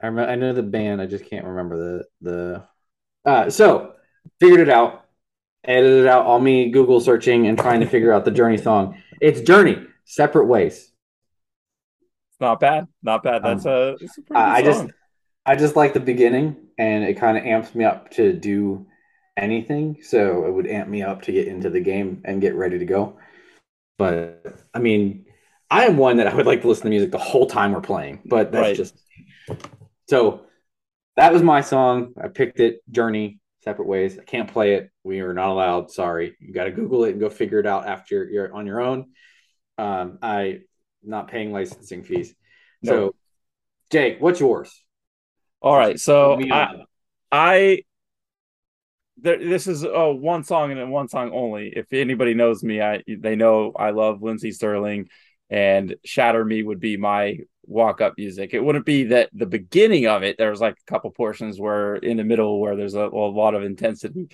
I 0.00 0.06
remember, 0.06 0.30
I 0.30 0.36
know 0.36 0.52
the 0.52 0.62
band, 0.62 1.00
I 1.02 1.06
just 1.06 1.24
can't 1.24 1.44
remember 1.44 1.76
the 1.76 2.04
the 2.20 2.64
uh 3.24 3.50
so 3.50 3.94
figured 4.40 4.60
it 4.60 4.70
out. 4.70 5.04
Edited 5.64 6.02
it 6.04 6.06
out 6.06 6.26
all 6.26 6.38
me 6.38 6.70
Google 6.70 7.00
searching 7.00 7.48
and 7.48 7.58
trying 7.58 7.80
to 7.80 7.86
figure 7.86 8.12
out 8.12 8.24
the 8.24 8.30
Journey 8.30 8.56
song. 8.58 9.02
It's 9.20 9.40
Journey, 9.40 9.84
Separate 10.04 10.46
Ways. 10.46 10.92
not 12.38 12.60
bad, 12.60 12.86
not 13.02 13.24
bad. 13.24 13.42
That's 13.42 13.64
a, 13.66 13.96
that's 14.00 14.18
a 14.18 14.22
pretty 14.22 14.40
Um, 14.40 14.50
I 14.50 14.62
good 14.62 14.72
just. 14.72 14.86
I 15.44 15.56
just 15.56 15.74
like 15.76 15.94
the 15.94 16.00
beginning 16.00 16.56
and 16.78 17.04
it 17.04 17.14
kind 17.14 17.36
of 17.38 17.44
amps 17.44 17.74
me 17.74 17.84
up 17.84 18.10
to 18.12 18.32
do 18.32 18.86
anything. 19.36 19.98
So 20.02 20.46
it 20.46 20.52
would 20.52 20.66
amp 20.66 20.88
me 20.88 21.02
up 21.02 21.22
to 21.22 21.32
get 21.32 21.48
into 21.48 21.70
the 21.70 21.80
game 21.80 22.22
and 22.24 22.40
get 22.40 22.54
ready 22.54 22.78
to 22.78 22.84
go. 22.84 23.18
But 23.98 24.44
I 24.74 24.78
mean, 24.78 25.26
I 25.70 25.84
am 25.86 25.96
one 25.96 26.18
that 26.18 26.26
I 26.26 26.34
would 26.34 26.46
like 26.46 26.62
to 26.62 26.68
listen 26.68 26.84
to 26.84 26.90
music 26.90 27.10
the 27.10 27.18
whole 27.18 27.46
time 27.46 27.72
we're 27.72 27.80
playing, 27.80 28.22
but 28.24 28.52
that's 28.52 28.62
Right. 28.62 28.76
just 28.76 28.96
so 30.08 30.42
that 31.16 31.32
was 31.32 31.42
my 31.42 31.60
song. 31.60 32.14
I 32.22 32.28
picked 32.28 32.60
it, 32.60 32.80
Journey, 32.90 33.40
Separate 33.64 33.88
Ways. 33.88 34.18
I 34.18 34.24
can't 34.24 34.50
play 34.50 34.74
it. 34.74 34.90
We 35.02 35.20
are 35.20 35.32
not 35.32 35.48
allowed. 35.48 35.90
Sorry. 35.90 36.36
You 36.40 36.52
got 36.52 36.64
to 36.64 36.70
Google 36.70 37.04
it 37.04 37.12
and 37.12 37.20
go 37.20 37.30
figure 37.30 37.58
it 37.58 37.66
out 37.66 37.86
after 37.86 38.16
you're, 38.16 38.30
you're 38.30 38.54
on 38.54 38.66
your 38.66 38.80
own. 38.80 39.06
Um, 39.78 40.18
I 40.22 40.60
not 41.02 41.28
paying 41.28 41.52
licensing 41.52 42.04
fees. 42.04 42.34
No. 42.82 42.90
So, 42.90 43.14
Jake, 43.90 44.20
what's 44.20 44.40
yours? 44.40 44.72
All 45.60 45.76
right, 45.76 45.98
so 45.98 46.38
I. 46.50 46.82
I 47.32 47.82
there, 49.18 49.38
this 49.38 49.66
is 49.66 49.84
uh, 49.84 50.12
one 50.12 50.44
song 50.44 50.72
and 50.72 50.90
one 50.90 51.08
song 51.08 51.30
only. 51.32 51.72
If 51.74 51.92
anybody 51.92 52.34
knows 52.34 52.62
me, 52.62 52.80
I 52.80 53.02
they 53.06 53.36
know 53.36 53.72
I 53.76 53.90
love 53.90 54.22
Lindsey 54.22 54.52
Stirling, 54.52 55.08
and 55.50 55.94
Shatter 56.04 56.44
Me 56.44 56.62
would 56.62 56.80
be 56.80 56.96
my 56.96 57.38
walk 57.64 58.00
up 58.00 58.14
music. 58.16 58.54
It 58.54 58.60
wouldn't 58.60 58.86
be 58.86 59.04
that 59.04 59.30
the 59.32 59.46
beginning 59.46 60.06
of 60.06 60.22
it. 60.22 60.36
There 60.38 60.50
was 60.50 60.60
like 60.60 60.74
a 60.74 60.90
couple 60.90 61.10
portions 61.10 61.58
where 61.58 61.96
in 61.96 62.16
the 62.16 62.24
middle 62.24 62.60
where 62.60 62.76
there's 62.76 62.94
a, 62.94 63.06
a 63.06 63.30
lot 63.30 63.54
of 63.54 63.64
intensity. 63.64 64.28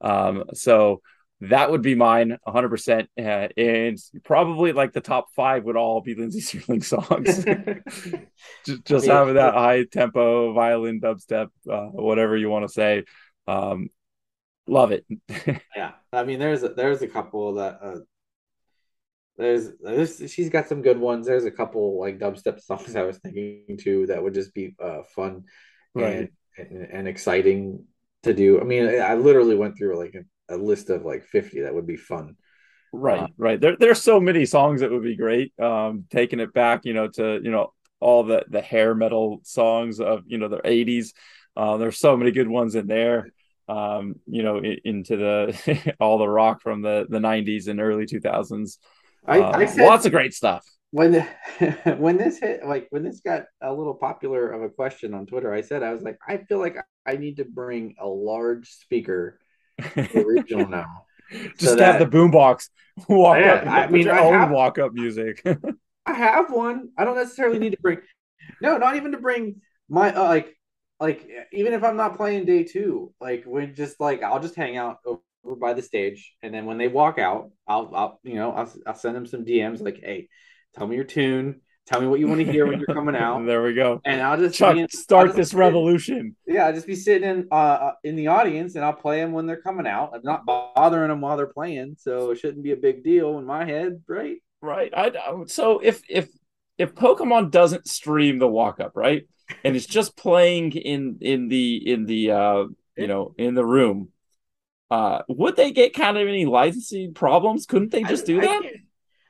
Um, 0.00 0.44
so 0.54 1.00
that 1.40 1.70
would 1.70 1.82
be 1.82 1.94
mine 1.94 2.38
100%. 2.46 3.06
Uh, 3.18 3.48
and 3.56 3.98
probably 4.24 4.72
like 4.72 4.92
the 4.92 5.00
top 5.00 5.26
five 5.34 5.64
would 5.64 5.76
all 5.76 6.00
be 6.00 6.14
Lindsey 6.14 6.40
Stirling 6.40 6.82
songs. 6.82 7.44
just, 8.64 8.84
just 8.84 9.06
mean, 9.06 9.16
having 9.16 9.34
that 9.34 9.54
high 9.54 9.84
tempo 9.84 10.52
violin 10.52 11.00
dubstep, 11.00 11.48
uh, 11.70 11.86
whatever 11.86 12.36
you 12.36 12.48
want 12.48 12.66
to 12.66 12.72
say. 12.72 13.04
Um, 13.46 13.90
love 14.66 14.92
it. 14.92 15.04
Yeah, 15.76 15.92
I 16.12 16.24
mean, 16.24 16.38
there's 16.38 16.62
a, 16.62 16.70
there's 16.70 17.02
a 17.02 17.08
couple 17.08 17.54
that 17.54 17.78
uh, 17.82 17.98
there's 19.36 19.70
there's 19.80 20.32
she's 20.32 20.48
got 20.48 20.66
some 20.68 20.82
good 20.82 20.98
ones. 20.98 21.26
There's 21.26 21.44
a 21.44 21.50
couple 21.50 21.98
like 22.00 22.18
dubstep 22.18 22.60
songs 22.60 22.96
I 22.96 23.02
was 23.02 23.18
thinking 23.18 23.76
too 23.78 24.06
that 24.06 24.22
would 24.22 24.34
just 24.34 24.54
be 24.54 24.74
uh, 24.82 25.02
fun 25.14 25.44
Right. 25.94 26.18
and, 26.18 26.30
and 26.56 26.84
and 26.90 27.08
exciting 27.08 27.84
to 28.22 28.32
do. 28.34 28.60
I 28.60 28.64
mean, 28.64 28.86
I 29.00 29.14
literally 29.14 29.56
went 29.56 29.76
through 29.76 29.98
like 29.98 30.14
a, 30.14 30.54
a 30.54 30.56
list 30.56 30.90
of 30.90 31.04
like 31.04 31.24
50 31.24 31.62
that 31.62 31.74
would 31.74 31.86
be 31.86 31.96
fun. 31.96 32.36
Right, 32.92 33.26
Uh, 33.26 33.28
right. 33.36 33.60
There, 33.60 33.76
there's 33.78 34.02
so 34.02 34.20
many 34.20 34.46
songs 34.46 34.80
that 34.80 34.90
would 34.90 35.02
be 35.02 35.16
great. 35.16 35.52
Um, 35.60 36.04
taking 36.10 36.40
it 36.40 36.54
back, 36.54 36.84
you 36.84 36.94
know, 36.94 37.08
to 37.08 37.40
you 37.42 37.50
know 37.50 37.72
all 38.00 38.22
the 38.24 38.44
the 38.48 38.62
hair 38.62 38.94
metal 38.94 39.40
songs 39.44 40.00
of 40.00 40.22
you 40.26 40.38
know 40.38 40.48
the 40.48 40.60
'80s. 40.64 41.12
Uh, 41.56 41.76
there's 41.76 41.98
so 41.98 42.16
many 42.16 42.30
good 42.30 42.48
ones 42.48 42.74
in 42.74 42.86
there. 42.86 43.28
Um, 43.68 44.16
you 44.26 44.42
know, 44.44 44.60
into 44.62 45.16
the 45.16 45.94
all 46.00 46.18
the 46.18 46.28
rock 46.28 46.60
from 46.62 46.82
the 46.82 47.06
the 47.08 47.18
'90s 47.18 47.66
and 47.68 47.80
early 47.80 48.06
2000s. 48.06 48.78
I, 49.26 49.40
Uh, 49.40 49.58
I 49.58 49.66
said 49.66 49.84
lots 49.86 50.06
of 50.06 50.12
great 50.12 50.32
stuff. 50.34 50.64
when 50.92 51.10
the, 51.12 51.22
when 51.98 52.16
this 52.16 52.38
hit 52.38 52.64
like 52.64 52.86
when 52.90 53.02
this 53.02 53.20
got 53.20 53.44
a 53.60 53.72
little 53.72 53.94
popular 53.94 54.48
of 54.50 54.62
a 54.62 54.68
question 54.68 55.14
on 55.14 55.26
Twitter, 55.26 55.52
I 55.52 55.62
said 55.62 55.82
I 55.82 55.92
was 55.92 56.02
like 56.02 56.18
I 56.26 56.36
feel 56.38 56.58
like 56.58 56.76
I 57.04 57.16
need 57.16 57.38
to 57.38 57.44
bring 57.44 57.96
a 58.00 58.06
large 58.06 58.68
speaker 58.70 59.40
to 59.94 60.24
regional 60.24 60.68
now. 60.80 61.04
Just 61.58 61.76
So 61.76 61.78
have 61.84 61.98
the 61.98 62.06
boombox 62.06 62.68
walk 63.08 63.38
Yeah, 63.40 63.54
up. 63.54 63.66
I 63.66 63.86
mean, 63.88 64.08
I 64.08 64.20
own 64.20 64.32
have- 64.34 64.50
walk 64.52 64.78
up 64.78 64.92
music. 64.92 65.42
I 66.06 66.12
have 66.12 66.52
one. 66.52 66.90
I 66.96 67.04
don't 67.04 67.16
necessarily 67.16 67.58
need 67.58 67.72
to 67.72 67.78
bring. 67.82 67.98
No, 68.62 68.78
not 68.78 68.94
even 68.94 69.10
to 69.10 69.18
bring 69.18 69.56
my 69.88 70.14
uh, 70.14 70.22
like 70.22 70.55
like 71.00 71.28
even 71.52 71.72
if 71.72 71.84
I'm 71.84 71.96
not 71.96 72.16
playing 72.16 72.44
day 72.46 72.64
two, 72.64 73.12
like 73.20 73.44
we 73.46 73.66
just 73.66 74.00
like 74.00 74.22
I'll 74.22 74.40
just 74.40 74.54
hang 74.54 74.76
out 74.76 74.98
over 75.06 75.20
by 75.60 75.74
the 75.74 75.82
stage, 75.82 76.34
and 76.42 76.52
then 76.52 76.66
when 76.66 76.78
they 76.78 76.88
walk 76.88 77.18
out, 77.18 77.50
I'll 77.68 77.90
I'll 77.94 78.20
you 78.22 78.34
know 78.34 78.52
I'll 78.52 78.72
I'll 78.86 78.94
send 78.94 79.14
them 79.16 79.26
some 79.26 79.44
DMs 79.44 79.80
like, 79.80 80.00
hey, 80.02 80.28
tell 80.74 80.86
me 80.86 80.96
your 80.96 81.04
tune, 81.04 81.60
tell 81.86 82.00
me 82.00 82.06
what 82.06 82.18
you 82.20 82.28
want 82.28 82.40
to 82.40 82.50
hear 82.52 82.66
when 82.66 82.78
you're 82.78 82.86
coming 82.94 83.14
out, 83.26 83.44
there 83.46 83.62
we 83.62 83.74
go. 83.74 84.00
and 84.04 84.20
I'll 84.20 84.38
just 84.38 84.56
Chuck, 84.56 84.76
in- 84.76 84.88
start 84.88 85.28
just 85.28 85.36
this 85.36 85.50
sit- 85.50 85.58
revolution. 85.58 86.34
Yeah, 86.46 86.66
I'll 86.66 86.72
just 86.72 86.86
be 86.86 86.94
sitting 86.96 87.28
in 87.28 87.48
uh 87.50 87.54
uh, 87.54 87.92
in 88.04 88.16
the 88.16 88.28
audience, 88.28 88.74
and 88.76 88.84
I'll 88.84 88.92
play 88.92 89.20
them 89.20 89.32
when 89.32 89.46
they're 89.46 89.60
coming 89.60 89.86
out. 89.86 90.12
I'm 90.14 90.22
not 90.22 90.46
bothering 90.46 91.08
them 91.08 91.20
while 91.20 91.36
they're 91.36 91.46
playing, 91.46 91.96
so 91.98 92.30
it 92.30 92.38
shouldn't 92.38 92.62
be 92.64 92.72
a 92.72 92.76
big 92.76 93.04
deal 93.04 93.38
in 93.38 93.44
my 93.44 93.64
head, 93.64 94.02
right? 94.08 94.36
Right. 94.62 94.92
I, 94.96 95.08
I 95.08 95.44
so 95.46 95.80
if 95.80 96.02
if 96.08 96.28
if 96.78 96.94
Pokemon 96.94 97.50
doesn't 97.50 97.86
stream 97.88 98.38
the 98.38 98.48
walk 98.48 98.80
up, 98.80 98.92
right, 98.96 99.26
and 99.64 99.76
it's 99.76 99.86
just 99.86 100.16
playing 100.16 100.72
in 100.72 101.18
in 101.20 101.48
the 101.48 101.92
in 101.92 102.06
the 102.06 102.30
uh 102.30 102.64
you 102.96 103.06
know 103.06 103.34
in 103.38 103.54
the 103.54 103.64
room, 103.64 104.08
uh, 104.90 105.22
would 105.28 105.56
they 105.56 105.72
get 105.72 105.94
kind 105.94 106.16
of 106.16 106.28
any 106.28 106.44
licensing 106.44 107.14
problems? 107.14 107.66
Couldn't 107.66 107.90
they 107.90 108.02
just 108.02 108.26
do 108.26 108.40
that? 108.40 108.62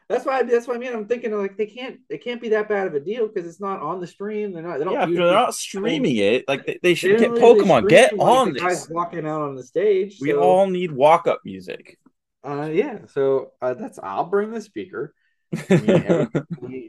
That's 0.08 0.24
why. 0.24 0.42
That's 0.44 0.68
what 0.68 0.76
I 0.76 0.78
mean. 0.78 0.92
I'm 0.92 1.08
thinking 1.08 1.32
like 1.32 1.56
they 1.56 1.66
can't. 1.66 1.98
It 2.08 2.22
can't 2.22 2.40
be 2.40 2.50
that 2.50 2.68
bad 2.68 2.86
of 2.86 2.94
a 2.94 3.00
deal 3.00 3.26
because 3.26 3.48
it's 3.48 3.60
not 3.60 3.80
on 3.80 4.00
the 4.00 4.06
stream. 4.06 4.52
They're 4.52 4.62
not. 4.62 4.78
they 4.78 4.84
don't 4.84 4.92
yeah, 4.92 5.06
they're 5.06 5.32
not 5.32 5.54
streaming 5.54 6.16
it, 6.16 6.46
like 6.46 6.64
they, 6.64 6.78
they 6.82 6.94
should 6.94 7.18
get 7.18 7.30
Pokemon. 7.30 7.88
Get 7.88 8.16
like, 8.16 8.28
on 8.28 8.52
guys 8.52 8.82
this. 8.82 8.90
walking 8.90 9.26
out 9.26 9.42
on 9.42 9.56
the 9.56 9.64
stage. 9.64 10.18
We 10.20 10.30
so, 10.30 10.40
all 10.40 10.68
need 10.68 10.92
walk 10.92 11.26
up 11.26 11.40
music. 11.44 11.98
Uh, 12.44 12.70
yeah. 12.72 12.98
So 13.06 13.52
uh, 13.60 13.74
that's. 13.74 13.98
I'll 14.00 14.26
bring 14.26 14.52
the 14.52 14.60
speaker. 14.60 15.12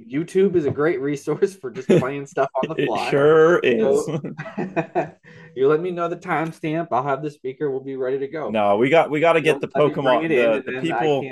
YouTube 0.10 0.56
is 0.56 0.66
a 0.66 0.72
great 0.72 1.02
resource 1.02 1.56
for 1.56 1.72
just 1.72 1.88
playing 1.88 2.26
stuff 2.26 2.50
on 2.62 2.76
the 2.76 2.84
it 2.84 2.88
fly. 2.88 3.10
sure 3.10 3.60
is. 3.60 4.10
You 5.56 5.68
let 5.68 5.82
me 5.82 5.90
know 5.90 6.08
the 6.08 6.18
timestamp. 6.18 6.90
I'll 6.92 7.02
have 7.02 7.24
the 7.24 7.32
speaker. 7.32 7.72
We'll 7.72 7.80
be 7.84 7.96
ready 7.96 8.20
to 8.20 8.28
go. 8.28 8.52
no, 8.52 8.78
we 8.78 8.92
got 8.92 9.10
we 9.10 9.20
got 9.20 9.34
to 9.34 9.42
get 9.42 9.60
the 9.60 9.68
Don't 9.68 9.98
let 10.04 10.22
me 10.22 10.28
bring 10.28 10.32
Pokemon. 10.32 10.66
The, 10.66 10.72
the 10.72 10.82
people. 10.82 11.26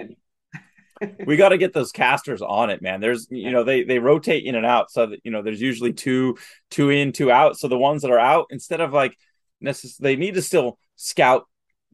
we 1.27 1.37
got 1.37 1.49
to 1.49 1.57
get 1.57 1.73
those 1.73 1.91
casters 1.91 2.41
on 2.41 2.69
it 2.69 2.81
man 2.81 3.01
there's 3.01 3.27
you 3.29 3.51
know 3.51 3.63
they 3.63 3.83
they 3.83 3.99
rotate 3.99 4.45
in 4.45 4.55
and 4.55 4.65
out 4.65 4.89
so 4.89 5.07
that 5.07 5.19
you 5.23 5.31
know 5.31 5.41
there's 5.41 5.61
usually 5.61 5.91
two 5.91 6.37
two 6.71 6.89
in 6.89 7.11
two 7.11 7.29
out 7.29 7.57
so 7.57 7.67
the 7.67 7.77
ones 7.77 8.01
that 8.01 8.11
are 8.11 8.19
out 8.19 8.45
instead 8.49 8.79
of 8.79 8.93
like 8.93 9.13
necess- 9.63 9.97
they 9.97 10.15
need 10.15 10.35
to 10.35 10.41
still 10.41 10.77
scout 10.95 11.43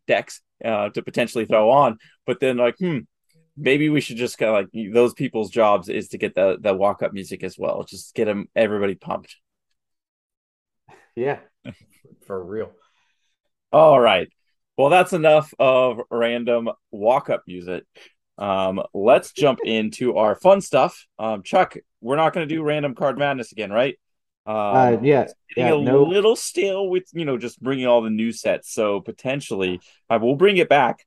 decks 0.08 0.42
uh 0.64 0.90
to 0.90 1.02
potentially 1.02 1.46
throw 1.46 1.72
on 1.72 1.98
but 2.28 2.40
then 2.40 2.58
like 2.58 2.76
hmm 2.78 3.00
maybe 3.58 3.90
we 3.90 4.02
should 4.02 4.18
just 4.18 4.38
kind 4.38 4.50
of 4.50 4.56
like 4.56 4.94
those 4.94 5.14
people's 5.14 5.50
jobs 5.50 5.90
is 5.90 6.10
to 6.10 6.18
get 6.18 6.36
the 6.36 6.58
the 6.60 6.74
walk 6.74 7.04
up 7.04 7.14
music 7.14 7.44
as 7.44 7.58
well 7.58 7.84
just 7.84 8.16
get 8.16 8.26
them 8.26 8.48
everybody 8.56 8.96
pumped 8.96 9.36
Yeah, 11.16 11.40
for 12.28 12.44
real. 12.44 12.72
all 13.72 14.00
right 14.00 14.30
well 14.78 14.90
that's 14.90 15.14
enough 15.14 15.54
of 15.60 16.00
random 16.10 16.70
walk 16.92 17.30
up 17.30 17.44
music 17.48 17.84
Um, 18.40 18.82
let's 18.96 19.34
jump 19.34 19.62
into 19.66 20.18
our 20.18 20.36
fun 20.36 20.62
stuff. 20.62 21.08
Um, 21.20 21.44
Chuck, 21.44 21.78
we're 22.02 22.18
not 22.18 22.34
going 22.34 22.50
to 22.50 22.56
do 22.56 22.64
random 22.64 22.96
card 22.96 23.18
madness 23.20 23.54
again, 23.54 23.72
right? 23.72 23.98
Um, 24.48 24.92
uh, 24.94 24.98
yeah, 25.02 25.28
getting 25.56 25.70
yeah, 25.70 25.72
a 25.72 25.78
no. 25.78 26.04
little 26.10 26.36
stale 26.36 26.90
with 26.90 27.06
you 27.14 27.26
know 27.26 27.38
just 27.40 27.62
bringing 27.64 27.88
all 27.88 28.02
the 28.04 28.12
new 28.12 28.34
sets. 28.34 28.74
So 28.74 29.02
potentially, 29.02 29.82
uh, 30.10 30.20
we'll 30.22 30.36
bring 30.38 30.58
it 30.58 30.70
back. 30.70 31.06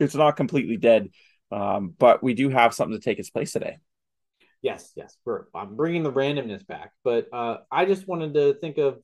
It's 0.00 0.14
not 0.16 0.36
completely 0.36 0.76
dead, 0.78 1.10
um, 1.50 1.94
but 1.98 2.22
we 2.22 2.34
do 2.34 2.48
have 2.48 2.74
something 2.74 2.98
to 2.98 3.02
take 3.02 3.18
its 3.18 3.30
place 3.30 3.52
today. 3.52 3.78
Yes, 4.62 4.92
yes, 4.96 5.16
we're 5.24 5.44
I'm 5.54 5.76
bringing 5.76 6.02
the 6.02 6.12
randomness 6.12 6.66
back, 6.66 6.92
but 7.02 7.28
uh, 7.32 7.58
I 7.70 7.84
just 7.84 8.08
wanted 8.08 8.34
to 8.34 8.54
think 8.54 8.78
of 8.78 8.98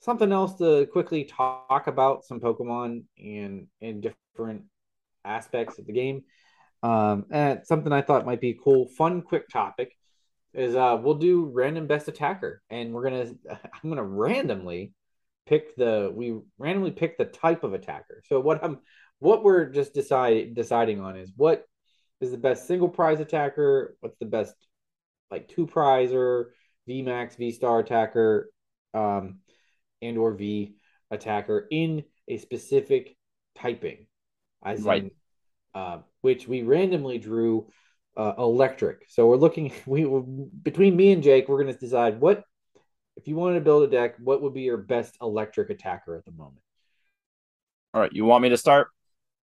something 0.00 0.32
else 0.32 0.56
to 0.56 0.86
quickly 0.86 1.24
talk 1.24 1.86
about 1.86 2.24
some 2.24 2.40
Pokemon 2.40 3.04
and 3.18 3.66
in 3.80 4.00
different 4.00 4.64
aspects 5.24 5.78
of 5.78 5.86
the 5.86 5.92
game. 5.92 6.24
Um, 6.82 7.26
and 7.30 7.66
something 7.66 7.92
I 7.92 8.02
thought 8.02 8.26
might 8.26 8.40
be 8.40 8.58
cool, 8.62 8.88
fun, 8.88 9.22
quick 9.22 9.48
topic 9.48 9.92
is 10.54 10.74
uh 10.74 10.98
we'll 11.00 11.14
do 11.14 11.46
random 11.46 11.86
best 11.86 12.08
attacker 12.08 12.62
and 12.70 12.92
we're 12.92 13.04
gonna 13.04 13.26
i'm 13.50 13.88
gonna 13.88 14.02
randomly 14.02 14.92
pick 15.46 15.76
the 15.76 16.12
we 16.14 16.38
randomly 16.58 16.90
pick 16.90 17.16
the 17.16 17.24
type 17.24 17.64
of 17.64 17.74
attacker 17.74 18.22
so 18.26 18.40
what 18.40 18.62
i'm 18.62 18.78
what 19.20 19.42
we're 19.42 19.66
just 19.66 19.94
decide 19.94 20.54
deciding 20.54 21.00
on 21.00 21.16
is 21.16 21.32
what 21.36 21.64
is 22.20 22.30
the 22.30 22.36
best 22.36 22.66
single 22.66 22.88
prize 22.88 23.20
attacker 23.20 23.96
what's 24.00 24.18
the 24.18 24.26
best 24.26 24.54
like 25.30 25.48
two 25.48 25.66
prizer 25.66 26.46
vmax 26.88 27.36
v 27.36 27.50
star 27.50 27.80
attacker 27.80 28.50
um 28.94 29.38
and 30.02 30.16
or 30.16 30.32
v 30.32 30.74
attacker 31.10 31.66
in 31.70 32.04
a 32.28 32.36
specific 32.38 33.16
typing 33.56 34.06
as 34.64 34.82
right. 34.82 35.04
in 35.04 35.10
uh, 35.74 35.98
which 36.22 36.48
we 36.48 36.62
randomly 36.62 37.18
drew 37.18 37.68
uh, 38.16 38.34
electric. 38.38 39.04
So 39.08 39.26
we're 39.26 39.36
looking 39.36 39.72
we 39.86 40.04
between 40.62 40.96
me 40.96 41.12
and 41.12 41.22
Jake, 41.22 41.48
we're 41.48 41.62
going 41.62 41.74
to 41.74 41.78
decide 41.78 42.20
what 42.20 42.44
if 43.16 43.26
you 43.26 43.36
wanted 43.36 43.56
to 43.56 43.64
build 43.64 43.82
a 43.82 43.88
deck, 43.88 44.14
what 44.18 44.42
would 44.42 44.54
be 44.54 44.62
your 44.62 44.76
best 44.76 45.16
electric 45.20 45.70
attacker 45.70 46.16
at 46.16 46.24
the 46.24 46.30
moment. 46.30 46.62
All 47.92 48.00
right, 48.00 48.12
you 48.12 48.24
want 48.24 48.42
me 48.42 48.50
to 48.50 48.56
start? 48.56 48.88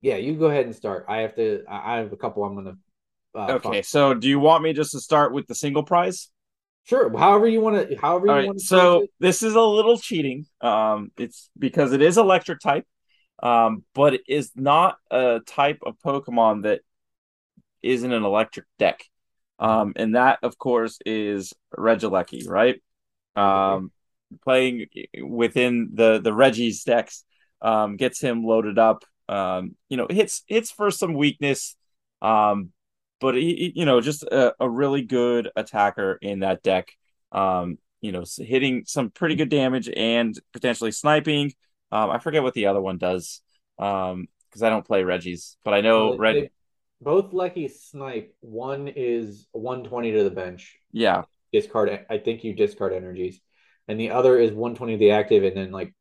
Yeah, 0.01 0.17
you 0.17 0.35
go 0.35 0.45
ahead 0.45 0.65
and 0.65 0.75
start. 0.75 1.05
I 1.07 1.17
have 1.17 1.35
to. 1.35 1.63
I 1.67 1.97
have 1.97 2.11
a 2.13 2.17
couple. 2.17 2.43
I'm 2.43 2.55
gonna. 2.55 2.77
Uh, 3.33 3.53
okay, 3.55 3.69
find. 3.69 3.85
so 3.85 4.13
do 4.13 4.29
you 4.29 4.39
want 4.39 4.63
me 4.63 4.73
just 4.73 4.91
to 4.91 4.99
start 4.99 5.33
with 5.33 5.47
the 5.47 5.55
single 5.55 5.83
prize? 5.83 6.29
Sure. 6.85 7.15
However 7.17 7.47
you 7.47 7.61
want 7.61 7.89
to. 7.89 7.95
However 7.95 8.29
All 8.29 8.39
you 8.39 8.47
want 8.47 8.59
to. 8.59 8.65
So 8.65 9.07
this 9.19 9.41
is 9.41 9.55
a 9.55 9.61
little 9.61 9.97
cheating. 9.97 10.45
Um, 10.61 11.11
it's 11.17 11.49
because 11.57 11.93
it 11.93 12.01
is 12.01 12.17
electric 12.17 12.59
type, 12.59 12.85
um, 13.41 13.83
but 13.93 14.13
it 14.13 14.21
is 14.27 14.51
not 14.55 14.97
a 15.09 15.41
type 15.45 15.79
of 15.85 15.95
Pokemon 16.05 16.63
that 16.63 16.81
isn't 17.81 18.11
an 18.11 18.23
electric 18.23 18.65
deck. 18.77 19.03
Um, 19.57 19.93
and 19.95 20.15
that, 20.15 20.39
of 20.43 20.57
course, 20.57 20.99
is 21.05 21.53
Regieleki, 21.75 22.47
right? 22.47 22.81
Um, 23.35 23.91
playing 24.43 24.87
within 25.23 25.91
the 25.93 26.19
the 26.19 26.33
Regis 26.33 26.83
decks 26.83 27.23
um, 27.61 27.95
gets 27.95 28.19
him 28.19 28.43
loaded 28.43 28.77
up. 28.77 29.03
Um, 29.27 29.75
you 29.89 29.97
know, 29.97 30.07
hits 30.09 30.43
hits 30.47 30.71
for 30.71 30.91
some 30.91 31.13
weakness, 31.13 31.75
um, 32.21 32.71
but 33.19 33.35
he, 33.35 33.71
you 33.75 33.85
know, 33.85 34.01
just 34.01 34.23
a, 34.23 34.53
a 34.59 34.69
really 34.69 35.01
good 35.01 35.49
attacker 35.55 36.17
in 36.21 36.39
that 36.39 36.63
deck. 36.63 36.91
Um, 37.31 37.77
you 38.01 38.11
know, 38.11 38.23
hitting 38.37 38.83
some 38.85 39.09
pretty 39.09 39.35
good 39.35 39.49
damage 39.49 39.89
and 39.89 40.37
potentially 40.53 40.91
sniping. 40.91 41.53
Um, 41.91 42.11
I 42.11 42.19
forget 42.19 42.43
what 42.43 42.53
the 42.53 42.67
other 42.67 42.81
one 42.81 42.97
does 42.97 43.41
um, 43.79 44.27
because 44.49 44.61
I 44.63 44.69
don't 44.69 44.85
play 44.85 45.03
Regis, 45.03 45.57
but 45.63 45.73
I 45.73 45.81
know 45.81 46.15
Red 46.17 46.49
both 47.01 47.33
Lecky 47.33 47.67
snipe. 47.67 48.35
One 48.41 48.87
is 48.87 49.47
120 49.51 50.11
to 50.13 50.23
the 50.23 50.29
bench. 50.29 50.77
Yeah. 50.91 51.23
Discard. 51.51 52.05
I 52.09 52.17
think 52.17 52.43
you 52.43 52.53
discard 52.53 52.93
energies, 52.93 53.39
and 53.87 53.99
the 53.99 54.11
other 54.11 54.37
is 54.37 54.51
120 54.51 54.93
to 54.93 54.97
the 54.97 55.11
active, 55.11 55.43
and 55.43 55.55
then 55.55 55.71
like 55.71 55.93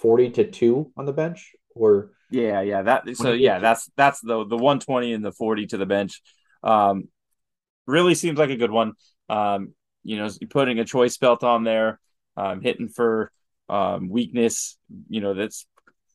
40 0.00 0.30
to 0.30 0.50
two 0.50 0.92
on 0.96 1.06
the 1.06 1.12
bench. 1.12 1.52
Or 1.74 2.12
yeah, 2.30 2.60
yeah. 2.60 2.82
That 2.82 3.16
so 3.16 3.32
yeah, 3.32 3.58
that's 3.58 3.90
that's 3.96 4.20
the 4.20 4.44
the 4.44 4.56
120 4.56 5.12
and 5.12 5.24
the 5.24 5.32
40 5.32 5.66
to 5.68 5.76
the 5.76 5.86
bench. 5.86 6.22
Um, 6.62 7.08
really 7.86 8.14
seems 8.14 8.38
like 8.38 8.50
a 8.50 8.56
good 8.56 8.70
one. 8.70 8.92
Um, 9.28 9.74
you 10.02 10.18
know, 10.18 10.28
putting 10.50 10.78
a 10.78 10.84
choice 10.84 11.16
belt 11.16 11.44
on 11.44 11.64
there, 11.64 12.00
um, 12.36 12.60
hitting 12.60 12.88
for 12.88 13.30
um 13.68 14.08
weakness. 14.08 14.78
You 15.08 15.20
know, 15.20 15.34
that's 15.34 15.66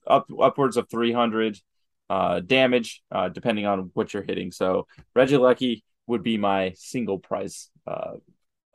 up 0.08 0.28
upwards 0.40 0.78
of 0.78 0.90
300 0.90 1.58
uh, 2.10 2.42
damage, 2.42 3.02
uh, 3.10 3.30
depending 3.30 3.66
on 3.66 3.90
what 3.94 4.14
you're 4.14 4.24
hitting. 4.24 4.52
So 4.52 4.86
Regieleki 5.16 5.84
would 6.08 6.24
be 6.24 6.38
my 6.38 6.74
single 6.76 7.18
price 7.20 7.70
uh, 7.88 8.16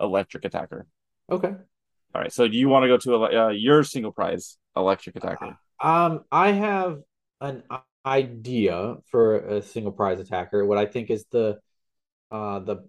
electric 0.00 0.46
attacker. 0.46 0.86
Okay. 1.30 1.48
All 1.48 2.20
right. 2.22 2.32
So 2.32 2.48
do 2.48 2.56
you 2.56 2.70
want 2.70 2.84
to 2.84 2.88
go 2.88 2.96
to 2.96 3.38
uh, 3.38 3.48
your 3.48 3.84
single 3.84 4.12
prize 4.12 4.56
electric 4.74 5.16
attacker? 5.16 5.58
Um, 5.82 6.24
I 6.32 6.52
have 6.52 7.00
an 7.40 7.62
idea 8.04 8.96
for 9.10 9.36
a 9.36 9.62
single 9.62 9.92
prize 9.92 10.20
attacker. 10.20 10.64
What 10.64 10.78
I 10.78 10.86
think 10.86 11.10
is 11.10 11.24
the 11.30 11.58
uh 12.30 12.60
the 12.60 12.88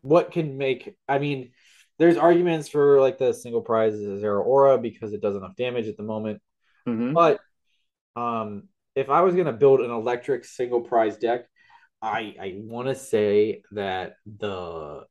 what 0.00 0.30
can 0.30 0.56
make. 0.56 0.96
I 1.08 1.18
mean, 1.18 1.50
there's 1.98 2.16
arguments 2.16 2.68
for 2.68 3.00
like 3.00 3.18
the 3.18 3.32
single 3.32 3.62
prize 3.62 3.94
is 3.94 4.22
aura 4.22 4.78
because 4.78 5.12
it 5.12 5.20
does 5.20 5.36
enough 5.36 5.56
damage 5.56 5.88
at 5.88 5.96
the 5.96 6.02
moment, 6.02 6.40
mm-hmm. 6.86 7.12
but 7.12 7.40
um 8.16 8.68
if 8.94 9.10
I 9.10 9.20
was 9.20 9.34
going 9.34 9.46
to 9.46 9.52
build 9.52 9.80
an 9.80 9.92
electric 9.92 10.44
single 10.44 10.80
prize 10.80 11.18
deck, 11.18 11.46
I 12.02 12.34
I 12.40 12.54
want 12.56 12.88
to 12.88 12.94
say 12.94 13.62
that 13.72 14.14
the 14.26 15.04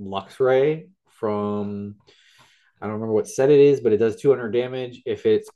Luxray 0.00 0.88
from 1.08 1.96
I 2.80 2.86
don't 2.86 2.94
remember 2.94 3.14
what 3.14 3.28
set 3.28 3.50
it 3.50 3.60
is, 3.60 3.80
but 3.80 3.92
it 3.92 3.98
does 3.98 4.16
200 4.16 4.50
damage 4.50 5.02
if 5.04 5.26
it's 5.26 5.50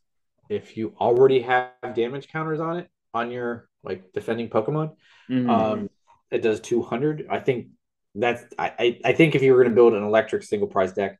if 0.49 0.77
you 0.77 0.95
already 1.01 1.41
have 1.43 1.71
damage 1.95 2.29
counters 2.29 2.61
on 2.61 2.79
it 2.79 2.91
on 3.13 3.31
your 3.31 3.69
like 3.83 4.13
defending 4.13 4.49
Pokemon. 4.49 4.97
Mm-hmm. 5.31 5.51
Um, 5.51 5.91
it 6.31 6.43
does 6.43 6.61
200. 6.61 7.27
I 7.31 7.41
think 7.41 7.69
that's 8.15 8.45
I 8.59 9.01
I 9.05 9.13
think 9.13 9.35
if 9.35 9.43
you 9.43 9.53
were 9.53 9.63
going 9.63 9.71
to 9.71 9.75
build 9.75 9.95
an 9.95 10.03
electric 10.03 10.43
single 10.43 10.69
prize 10.69 10.93
deck, 10.93 11.19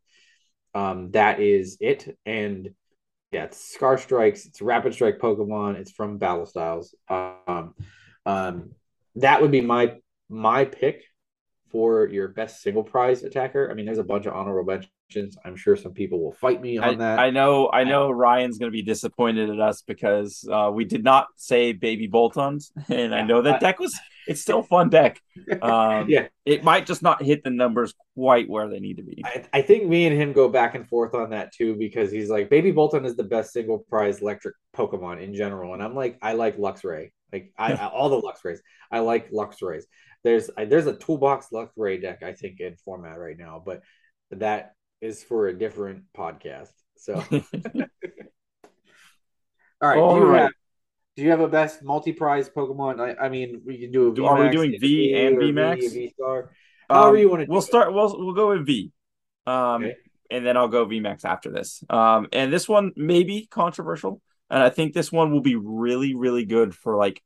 um, 0.75 1.11
that 1.13 1.41
is 1.41 1.77
it. 1.81 2.17
And 2.27 2.71
yeah, 3.33 3.45
it's 3.45 3.73
Scar 3.73 3.99
Strikes. 3.99 4.47
It's 4.47 4.63
Rapid 4.63 4.95
Strike 4.95 5.19
Pokemon. 5.19 5.77
It's 5.77 5.91
from 5.91 6.19
Battle 6.19 6.47
Styles. 6.47 6.95
Um, 7.09 7.75
um, 8.27 8.73
that 9.17 9.43
would 9.43 9.51
be 9.51 9.61
my 9.61 9.97
my 10.29 10.65
pick 10.65 11.05
for 11.75 12.07
your 12.07 12.29
best 12.29 12.63
single 12.63 12.85
prize 12.85 13.25
attacker. 13.25 13.69
I 13.69 13.75
mean, 13.75 13.85
there's 13.85 13.99
a 13.99 14.05
bunch 14.05 14.27
of 14.27 14.33
honorable 14.33 14.79
mentions. 15.11 15.37
I'm 15.45 15.57
sure 15.57 15.75
some 15.75 15.91
people 15.91 16.23
will 16.23 16.31
fight 16.31 16.63
me 16.63 16.79
on 16.79 16.85
I, 16.85 16.95
that. 16.95 17.19
I 17.19 17.31
know, 17.31 17.69
I 17.73 17.83
know 17.83 18.13
Ryan's 18.13 18.59
going 18.59 18.71
to 18.71 18.73
be 18.73 18.83
disappointed 18.83 19.51
at 19.51 19.59
us 19.59 19.83
because 19.83 20.49
uh, 20.49 20.71
we 20.73 20.85
did 20.85 21.03
not 21.03 21.27
say 21.35 21.73
baby 21.73 22.07
Boltunds, 22.07 22.71
and 22.89 23.11
yeah, 23.11 23.19
I 23.19 23.23
know 23.23 23.43
that 23.43 23.57
I, 23.57 23.59
deck 23.59 23.81
was 23.81 23.99
it's 24.29 24.41
still 24.41 24.61
a 24.61 24.63
fun 24.65 24.89
deck. 24.89 25.21
Um, 25.63 26.09
yeah, 26.09 26.29
it 26.45 26.63
might 26.63 26.87
just 26.87 27.03
not 27.03 27.23
hit 27.23 27.43
the 27.43 27.51
numbers 27.51 27.95
quite 28.15 28.49
where 28.49 28.69
they 28.69 28.81
need 28.81 28.99
to 28.99 29.03
be. 29.03 29.23
I, 29.25 29.45
I, 29.53 29.63
think 29.63 29.87
me 29.87 30.07
and 30.07 30.17
him 30.17 30.33
go 30.33 30.49
back 30.49 30.75
and 30.75 30.89
forth 30.89 31.15
on 31.15 31.31
that 31.31 31.53
too 31.53 31.75
because 31.75 32.11
he's 32.11 32.31
like, 32.31 32.51
Baby 32.51 32.73
Boltund 32.73 33.05
is 33.05 33.17
the 33.17 33.25
best 33.25 33.53
single 33.53 33.79
prize 33.79 34.21
electric 34.21 34.55
Pokemon 34.77 35.23
in 35.23 35.35
general, 35.35 35.75
and 35.75 35.83
I'm 35.83 35.95
like, 35.95 36.19
I 36.23 36.35
like 36.35 36.57
Luxray. 36.57 37.11
Like 37.33 37.53
I, 37.59 37.75
all 37.95 38.09
the 38.09 38.21
Luxrays, 38.21 38.59
I 38.91 39.01
like 39.01 39.31
Luxrays. 39.31 39.85
There's 40.25 40.51
there's 40.57 40.87
a 40.87 40.97
toolbox 40.97 41.49
Luxray 41.53 42.01
deck 42.01 42.23
I 42.23 42.33
think 42.33 42.61
in 42.61 42.77
format 42.77 43.19
right 43.19 43.39
now, 43.39 43.63
but 43.65 43.83
that 44.31 44.73
is 45.01 45.23
for 45.23 45.49
a 45.49 45.57
different 45.57 46.05
podcast. 46.17 46.73
So, 46.97 47.15
all 47.31 47.39
right, 49.83 49.99
all 49.99 50.15
do 50.15 50.21
you 50.21 50.27
right. 50.27 50.43
have 50.43 50.53
do 51.17 51.23
you 51.23 51.31
have 51.31 51.41
a 51.41 51.49
best 51.49 51.85
multi-prize 51.85 52.49
Pokemon? 52.49 53.01
I, 53.01 53.27
I 53.27 53.29
mean, 53.29 53.63
we 53.65 53.79
can 53.79 53.93
do. 53.93 54.09
A 54.09 54.27
Are 54.27 54.43
we 54.43 54.49
doing 54.49 54.77
V 54.81 55.15
and 55.15 55.39
V 55.39 55.53
Max? 55.53 55.93
V 55.93 56.13
Star. 56.15 56.51
However 56.89 57.17
um, 57.17 57.21
you 57.21 57.29
want 57.29 57.43
to. 57.43 57.51
We'll 57.51 57.63
start. 57.63 57.93
We'll 57.93 58.19
we'll 58.19 58.35
go 58.35 58.49
with 58.49 58.67
V, 58.67 58.93
um, 59.47 59.85
okay. 59.85 59.97
and 60.31 60.45
then 60.45 60.57
I'll 60.57 60.69
go 60.69 60.85
V 60.87 61.01
Max 61.01 61.25
after 61.25 61.51
this. 61.51 61.85
Um, 61.89 62.29
and 62.33 62.53
this 62.53 62.69
one 62.69 62.93
may 62.97 63.23
be 63.23 63.47
controversial, 63.47 64.21
and 64.51 64.63
I 64.63 64.71
think 64.71 64.93
this 64.95 65.13
one 65.13 65.31
will 65.31 65.43
be 65.43 65.57
really 65.57 66.15
really 66.15 66.45
good 66.45 66.75
for 66.75 66.97
like 66.97 67.23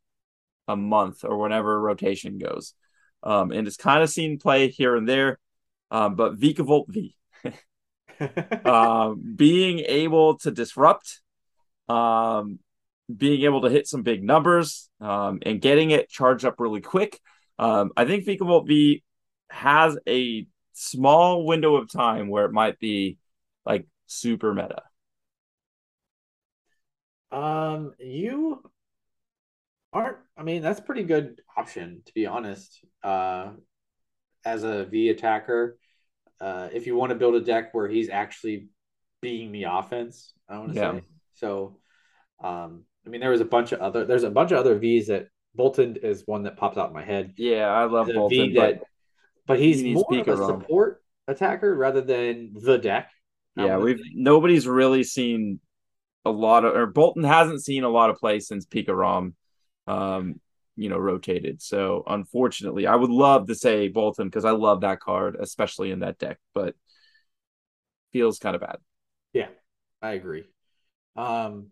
a 0.67 0.77
month 0.77 1.25
or 1.25 1.39
whenever 1.39 1.81
rotation 1.81 2.39
goes. 2.39 2.75
Um, 3.23 3.51
and 3.51 3.67
it's 3.67 3.77
kind 3.77 4.03
of 4.03 4.11
seen 4.11 4.39
play 4.39 4.69
here 4.69 4.97
and 4.97 5.09
there, 5.09 5.39
um, 5.91 6.15
but 6.15 6.39
Vikavolt 6.39 6.87
V. 6.89 7.15
um, 8.65 9.35
being 9.37 9.81
able 9.81 10.39
to 10.39 10.51
disrupt, 10.51 11.21
um, 11.89 12.59
being 13.15 13.43
able 13.43 13.63
to 13.63 13.71
hit 13.71 13.87
some 13.87 14.03
big 14.03 14.23
numbers 14.23 14.91
um, 15.01 15.39
and 15.43 15.61
getting 15.61 15.91
it 15.91 16.09
charged 16.09 16.45
up 16.45 16.57
really 16.59 16.81
quick. 16.81 17.19
Um, 17.59 17.91
I 17.97 18.05
think 18.05 18.25
Vikavolt 18.25 18.67
V 18.67 19.03
has 19.51 19.99
a 20.07 20.47
small 20.73 21.45
window 21.45 21.77
of 21.77 21.91
time 21.91 22.29
where 22.29 22.45
it 22.45 22.53
might 22.53 22.79
be 22.79 23.19
like 23.65 23.87
super 24.07 24.55
meta. 24.55 24.83
Um, 27.31 27.93
you 27.99 28.63
Aren't 29.99 30.17
I 30.37 30.43
mean 30.43 30.63
that's 30.63 30.79
a 30.81 30.83
pretty 30.83 31.03
good 31.05 31.41
option 31.57 32.03
to 32.07 32.15
be 32.15 32.27
honest. 32.27 32.81
Uh, 33.03 33.51
as 34.45 34.63
a 34.65 34.85
V 34.85 35.09
attacker, 35.11 35.79
uh, 36.41 36.69
if 36.73 36.87
you 36.87 36.97
want 36.97 37.11
to 37.11 37.17
build 37.17 37.35
a 37.35 37.41
deck 37.41 37.75
where 37.75 37.89
he's 37.89 38.09
actually 38.09 38.69
being 39.21 39.51
the 39.53 39.65
offense, 39.65 40.33
I 40.49 40.59
want 40.59 40.73
to 40.73 40.77
Yeah. 40.79 40.93
say. 40.93 41.05
So, 41.35 41.79
um, 42.43 42.85
I 43.05 43.11
mean, 43.11 43.21
there 43.21 43.31
was 43.31 43.41
a 43.41 43.45
bunch 43.45 43.73
of 43.73 43.81
other. 43.81 44.05
There's 44.05 44.23
a 44.25 44.31
bunch 44.31 44.53
of 44.53 44.59
other 44.59 44.79
V's 44.79 45.09
that 45.09 45.29
Boltund 45.59 45.99
is 46.05 46.23
one 46.27 46.45
that 46.45 46.57
pops 46.57 46.77
out 46.79 46.89
in 46.89 46.95
my 46.95 47.05
head. 47.05 47.35
Yeah, 47.37 47.67
I 47.67 47.85
love 47.85 48.07
The 48.07 48.13
Boltund, 48.15 48.55
that, 48.55 48.79
but 48.79 48.87
but 49.47 49.59
he's 49.59 49.81
he 49.81 49.95
more 49.95 50.07
of 50.11 50.29
a 50.29 50.37
Rom. 50.37 50.61
support 50.61 51.03
attacker 51.27 51.75
rather 51.75 52.01
than 52.01 52.55
the 52.55 52.79
deck. 52.79 53.11
Yeah, 53.57 53.79
we've 53.79 53.99
say. 53.99 54.13
nobody's 54.15 54.69
really 54.69 55.03
seen 55.03 55.59
a 56.25 56.31
lot 56.31 56.65
of 56.65 56.77
or 56.77 56.93
Boltund 56.93 57.27
hasn't 57.27 57.65
seen 57.65 57.83
a 57.83 57.89
lot 57.89 58.11
of 58.11 58.17
play 58.17 58.39
since 58.41 58.67
Pika 58.67 58.97
Rom 58.97 59.35
um, 59.89 60.41
you 60.77 60.89
know, 60.89 60.99
rotated. 60.99 61.63
So 61.63 62.05
unfortunately, 62.07 62.87
I 62.87 62.97
would 62.97 63.11
love 63.11 63.49
to 63.49 63.55
say 63.55 63.91
Boltund 63.91 64.27
because 64.27 64.45
I 64.45 64.53
love 64.53 64.83
that 64.83 65.01
card, 65.01 65.37
especially 65.41 65.91
in 65.91 66.01
that 66.01 66.19
deck, 66.19 66.39
but 66.55 66.75
feels 68.13 68.39
kind 68.39 68.55
of 68.55 68.61
bad. 68.63 68.79
Yeah, 69.33 69.49
I 70.03 70.13
agree. 70.13 70.45
Um, 71.17 71.69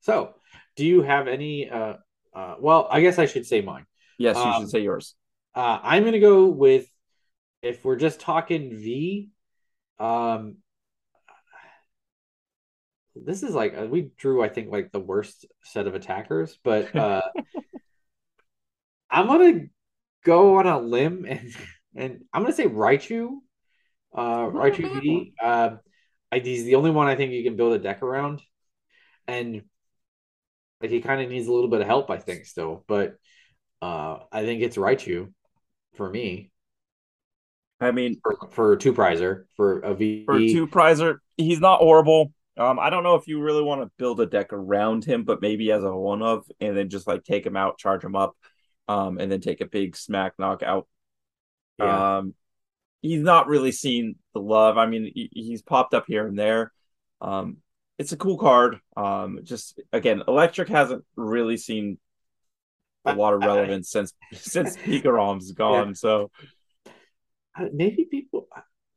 so 0.00 0.34
do 0.76 0.86
you 0.86 1.02
have 1.02 1.28
any? 1.28 1.70
Uh, 1.70 1.94
uh, 2.34 2.56
well, 2.60 2.88
I 2.90 3.00
guess 3.00 3.18
I 3.18 3.26
should 3.26 3.46
say 3.46 3.60
mine. 3.60 3.86
Yes, 4.18 4.44
you 4.44 4.52
Um, 4.52 4.62
should 4.62 4.70
say 4.70 4.80
yours. 4.80 5.14
Uh, 5.54 5.80
I'm 5.82 6.04
gonna 6.04 6.20
go 6.20 6.46
with 6.46 6.88
if 7.62 7.84
we're 7.84 7.96
just 7.96 8.20
talking 8.20 8.70
V. 8.70 9.30
Um, 9.98 10.58
this 13.24 13.42
is 13.42 13.54
like 13.54 13.76
uh, 13.76 13.86
we 13.86 14.10
drew, 14.16 14.42
I 14.42 14.48
think, 14.48 14.70
like 14.70 14.92
the 14.92 15.00
worst 15.00 15.46
set 15.62 15.86
of 15.86 15.94
attackers, 15.94 16.58
but 16.62 16.94
uh, 16.96 17.22
I'm 19.10 19.26
gonna 19.26 19.66
go 20.24 20.56
on 20.56 20.66
a 20.66 20.78
limb 20.78 21.24
and 21.28 21.54
and 21.94 22.24
I'm 22.32 22.42
gonna 22.42 22.54
say 22.54 22.66
Raichu. 22.66 23.38
Uh, 24.14 24.46
Raichu 24.46 25.00
V. 25.00 25.34
Um, 25.42 25.80
I, 26.32 26.38
he's 26.38 26.64
the 26.64 26.76
only 26.76 26.90
one 26.90 27.06
I 27.06 27.16
think 27.16 27.32
you 27.32 27.44
can 27.44 27.56
build 27.56 27.74
a 27.74 27.78
deck 27.78 28.02
around, 28.02 28.42
and 29.26 29.62
like 30.80 30.90
he 30.90 31.00
kind 31.00 31.20
of 31.20 31.28
needs 31.28 31.46
a 31.46 31.52
little 31.52 31.68
bit 31.68 31.80
of 31.80 31.86
help, 31.86 32.10
I 32.10 32.18
think, 32.18 32.46
still. 32.46 32.84
But 32.88 33.16
uh, 33.82 34.18
I 34.32 34.42
think 34.42 34.62
it's 34.62 34.76
Raichu 34.76 35.32
for 35.94 36.08
me 36.08 36.50
I 37.80 37.90
mean, 37.90 38.20
for, 38.22 38.48
for 38.50 38.76
two 38.76 38.92
prizer 38.92 39.44
for 39.56 39.80
a 39.80 39.94
V. 39.94 40.24
for 40.24 40.38
two 40.38 40.66
prizer, 40.66 41.18
he's 41.36 41.60
not 41.60 41.78
horrible. 41.78 42.32
Um, 42.58 42.78
I 42.78 42.90
don't 42.90 43.02
know 43.02 43.16
if 43.16 43.28
you 43.28 43.40
really 43.40 43.62
want 43.62 43.82
to 43.82 43.90
build 43.98 44.20
a 44.20 44.26
deck 44.26 44.52
around 44.52 45.04
him, 45.04 45.24
but 45.24 45.42
maybe 45.42 45.70
as 45.72 45.84
a 45.84 45.94
one 45.94 46.22
of, 46.22 46.46
and 46.60 46.76
then 46.76 46.88
just 46.88 47.06
like 47.06 47.24
take 47.24 47.44
him 47.44 47.56
out, 47.56 47.78
charge 47.78 48.02
him 48.02 48.16
up, 48.16 48.36
um, 48.88 49.18
and 49.18 49.30
then 49.30 49.40
take 49.40 49.60
a 49.60 49.66
big 49.66 49.96
smack 49.96 50.34
knockout. 50.38 50.86
Yeah. 51.78 52.18
Um, 52.18 52.34
he's 53.02 53.20
not 53.20 53.46
really 53.48 53.72
seen 53.72 54.16
the 54.32 54.40
love. 54.40 54.78
I 54.78 54.86
mean, 54.86 55.10
he, 55.14 55.28
he's 55.32 55.62
popped 55.62 55.92
up 55.94 56.04
here 56.08 56.26
and 56.26 56.38
there. 56.38 56.72
Um, 57.20 57.58
it's 57.98 58.12
a 58.12 58.16
cool 58.16 58.38
card. 58.38 58.78
Um, 58.96 59.40
just 59.42 59.80
again, 59.92 60.22
Electric 60.26 60.68
hasn't 60.68 61.04
really 61.16 61.56
seen 61.56 61.98
a 63.04 63.14
lot 63.14 63.34
of 63.34 63.40
relevance 63.42 63.90
since 63.90 64.12
since 64.32 64.76
Pika 64.84 65.12
Rom's 65.12 65.52
gone. 65.52 65.94
So 65.94 66.30
Uh, 67.58 67.66
maybe 67.72 68.04
people. 68.10 68.48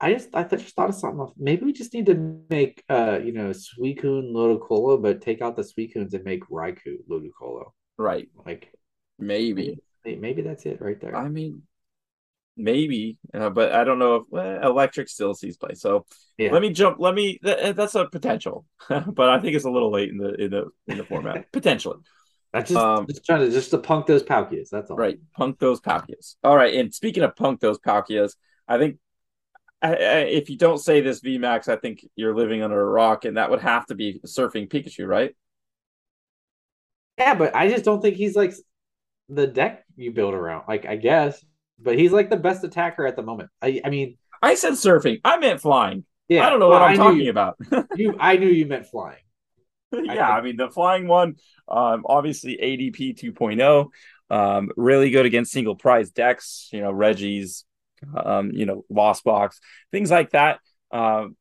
I 0.01 0.13
just 0.13 0.29
I 0.33 0.43
just 0.43 0.75
thought 0.75 0.89
of 0.89 0.95
something. 0.95 1.27
Maybe 1.37 1.65
we 1.65 1.73
just 1.73 1.93
need 1.93 2.05
to 2.07 2.41
make 2.49 2.83
uh 2.89 3.19
you 3.23 3.33
know 3.33 3.49
Suicune 3.49 4.31
Ludicolo, 4.31 5.01
but 5.01 5.21
take 5.21 5.41
out 5.41 5.55
the 5.55 5.63
Suicunes 5.63 6.13
and 6.13 6.23
make 6.23 6.47
Raikou 6.49 6.97
Ludicolo. 7.09 7.71
right, 7.97 8.29
Like 8.45 8.71
maybe. 9.17 9.77
maybe, 10.05 10.41
that's 10.41 10.65
it 10.65 10.81
right 10.81 10.99
there. 10.99 11.15
I 11.15 11.27
mean, 11.27 11.63
maybe, 12.55 13.17
uh, 13.33 13.49
but 13.49 13.73
I 13.73 13.83
don't 13.83 13.99
know 13.99 14.15
if 14.15 14.23
well, 14.29 14.61
Electric 14.71 15.09
still 15.09 15.33
sees 15.33 15.57
play. 15.57 15.73
So 15.75 16.05
yeah. 16.37 16.51
let 16.51 16.61
me 16.61 16.71
jump. 16.71 16.97
Let 16.99 17.13
me. 17.13 17.37
Th- 17.43 17.75
that's 17.75 17.95
a 17.95 18.07
potential, 18.07 18.65
but 18.89 19.29
I 19.29 19.39
think 19.39 19.55
it's 19.55 19.65
a 19.65 19.69
little 19.69 19.91
late 19.91 20.09
in 20.09 20.17
the 20.17 20.33
in 20.35 20.51
the 20.51 20.65
in 20.87 20.97
the 20.97 21.03
format. 21.03 21.43
Potentially, 21.51 21.97
That's 22.53 22.71
just, 22.71 22.77
um, 22.77 23.05
just 23.07 23.25
trying 23.25 23.41
to 23.41 23.51
just 23.51 23.71
to 23.71 23.77
punk 23.77 24.07
those 24.07 24.23
Palkias. 24.23 24.69
That's 24.69 24.89
all. 24.91 24.97
right? 24.97 25.19
Punk 25.35 25.59
those 25.59 25.81
Palkias. 25.81 26.35
All 26.43 26.55
right. 26.55 26.73
And 26.75 26.93
speaking 26.93 27.23
of 27.23 27.35
punk 27.35 27.59
those 27.59 27.79
Palkias, 27.79 28.35
I 28.67 28.77
think 28.77 28.97
I, 29.81 29.89
I, 29.89 30.17
if 30.27 30.49
you 30.49 30.57
don't 30.57 30.77
say 30.77 31.01
this 31.01 31.21
VMAX, 31.21 31.67
I 31.69 31.77
think 31.77 32.05
you're 32.15 32.35
living 32.35 32.61
under 32.61 32.79
a 32.79 32.89
rock, 32.89 33.25
and 33.25 33.37
that 33.37 33.49
would 33.49 33.61
have 33.61 33.85
to 33.87 33.95
be 33.95 34.19
surfing 34.25 34.69
Pikachu, 34.69 35.07
right? 35.07 35.35
Yeah, 37.17 37.33
but 37.35 37.55
I 37.55 37.69
just 37.69 37.85
don't 37.85 38.01
think 38.01 38.15
he's 38.15 38.35
like 38.35 38.53
the 39.27 39.47
deck 39.47 39.85
you 39.95 40.11
build 40.11 40.33
around. 40.33 40.65
Like 40.67 40.85
I 40.85 40.95
guess, 40.95 41.43
but 41.77 41.97
he's 41.97 42.11
like 42.11 42.29
the 42.29 42.37
best 42.37 42.63
attacker 42.63 43.05
at 43.05 43.15
the 43.15 43.23
moment. 43.23 43.49
I 43.61 43.81
I 43.83 43.89
mean, 43.89 44.17
I 44.41 44.55
said 44.55 44.73
surfing. 44.73 45.21
I 45.23 45.37
meant 45.37 45.61
flying. 45.61 46.05
yeah. 46.27 46.45
I 46.45 46.49
don't 46.49 46.59
know 46.59 46.69
well, 46.69 46.79
what 46.79 46.89
I'm 46.89 46.93
I 46.93 46.95
talking 46.95 47.21
you, 47.21 47.29
about. 47.29 47.57
you. 47.95 48.15
I 48.19 48.37
knew 48.37 48.49
you 48.49 48.65
meant 48.65 48.87
flying. 48.87 49.23
yeah, 49.91 50.29
I 50.29 50.41
mean 50.41 50.55
the 50.55 50.69
flying 50.69 51.07
one, 51.07 51.35
um, 51.67 52.05
obviously 52.07 52.57
ADP 52.61 53.19
2.0, 53.19 53.87
um, 54.29 54.69
really 54.77 55.09
good 55.09 55.25
against 55.25 55.51
single 55.51 55.75
prize 55.75 56.11
decks. 56.11 56.69
You 56.71 56.81
know 56.81 56.91
Regis, 56.91 57.65
um, 58.15 58.51
you 58.51 58.65
know 58.65 58.85
Lost 58.89 59.23
Box, 59.23 59.59
things 59.91 60.11
like 60.11 60.31
that. 60.31 60.59
Um, 60.91 61.35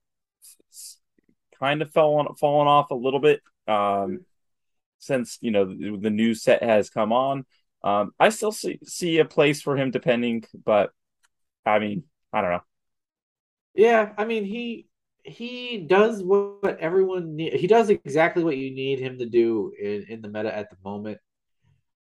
kind 1.59 1.83
of 1.83 1.91
fell 1.91 2.15
on 2.15 2.35
fallen 2.37 2.69
off 2.69 2.91
a 2.91 2.95
little 2.95 3.21
bit 3.21 3.41
um, 3.67 4.21
since 4.99 5.39
you 5.41 5.51
know 5.51 5.65
the, 5.65 5.99
the 6.01 6.11
new 6.11 6.35
set 6.35 6.63
has 6.63 6.91
come 6.91 7.13
on. 7.13 7.45
Um, 7.83 8.13
I 8.19 8.31
still 8.31 8.53
see 8.53 8.79
see 8.85 9.19
a 9.19 9.25
place 9.25 9.63
for 9.63 9.77
him 9.77 9.91
depending, 9.91 10.45
but 10.65 10.91
I 11.65 11.79
mean 11.79 12.05
I 12.33 12.41
don't 12.41 12.51
know. 12.51 12.63
Yeah, 13.75 14.13
I 14.17 14.25
mean 14.25 14.45
he 14.45 14.87
he 15.23 15.79
does 15.79 16.23
what 16.23 16.79
everyone 16.81 17.37
need. 17.37 17.55
He 17.55 17.67
does 17.67 17.91
exactly 17.91 18.43
what 18.43 18.57
you 18.57 18.75
need 18.75 18.99
him 18.99 19.19
to 19.19 19.27
do 19.27 19.73
in 19.81 20.05
in 20.09 20.23
the 20.23 20.29
meta 20.29 20.55
at 20.55 20.71
the 20.71 20.77
moment. 20.85 21.19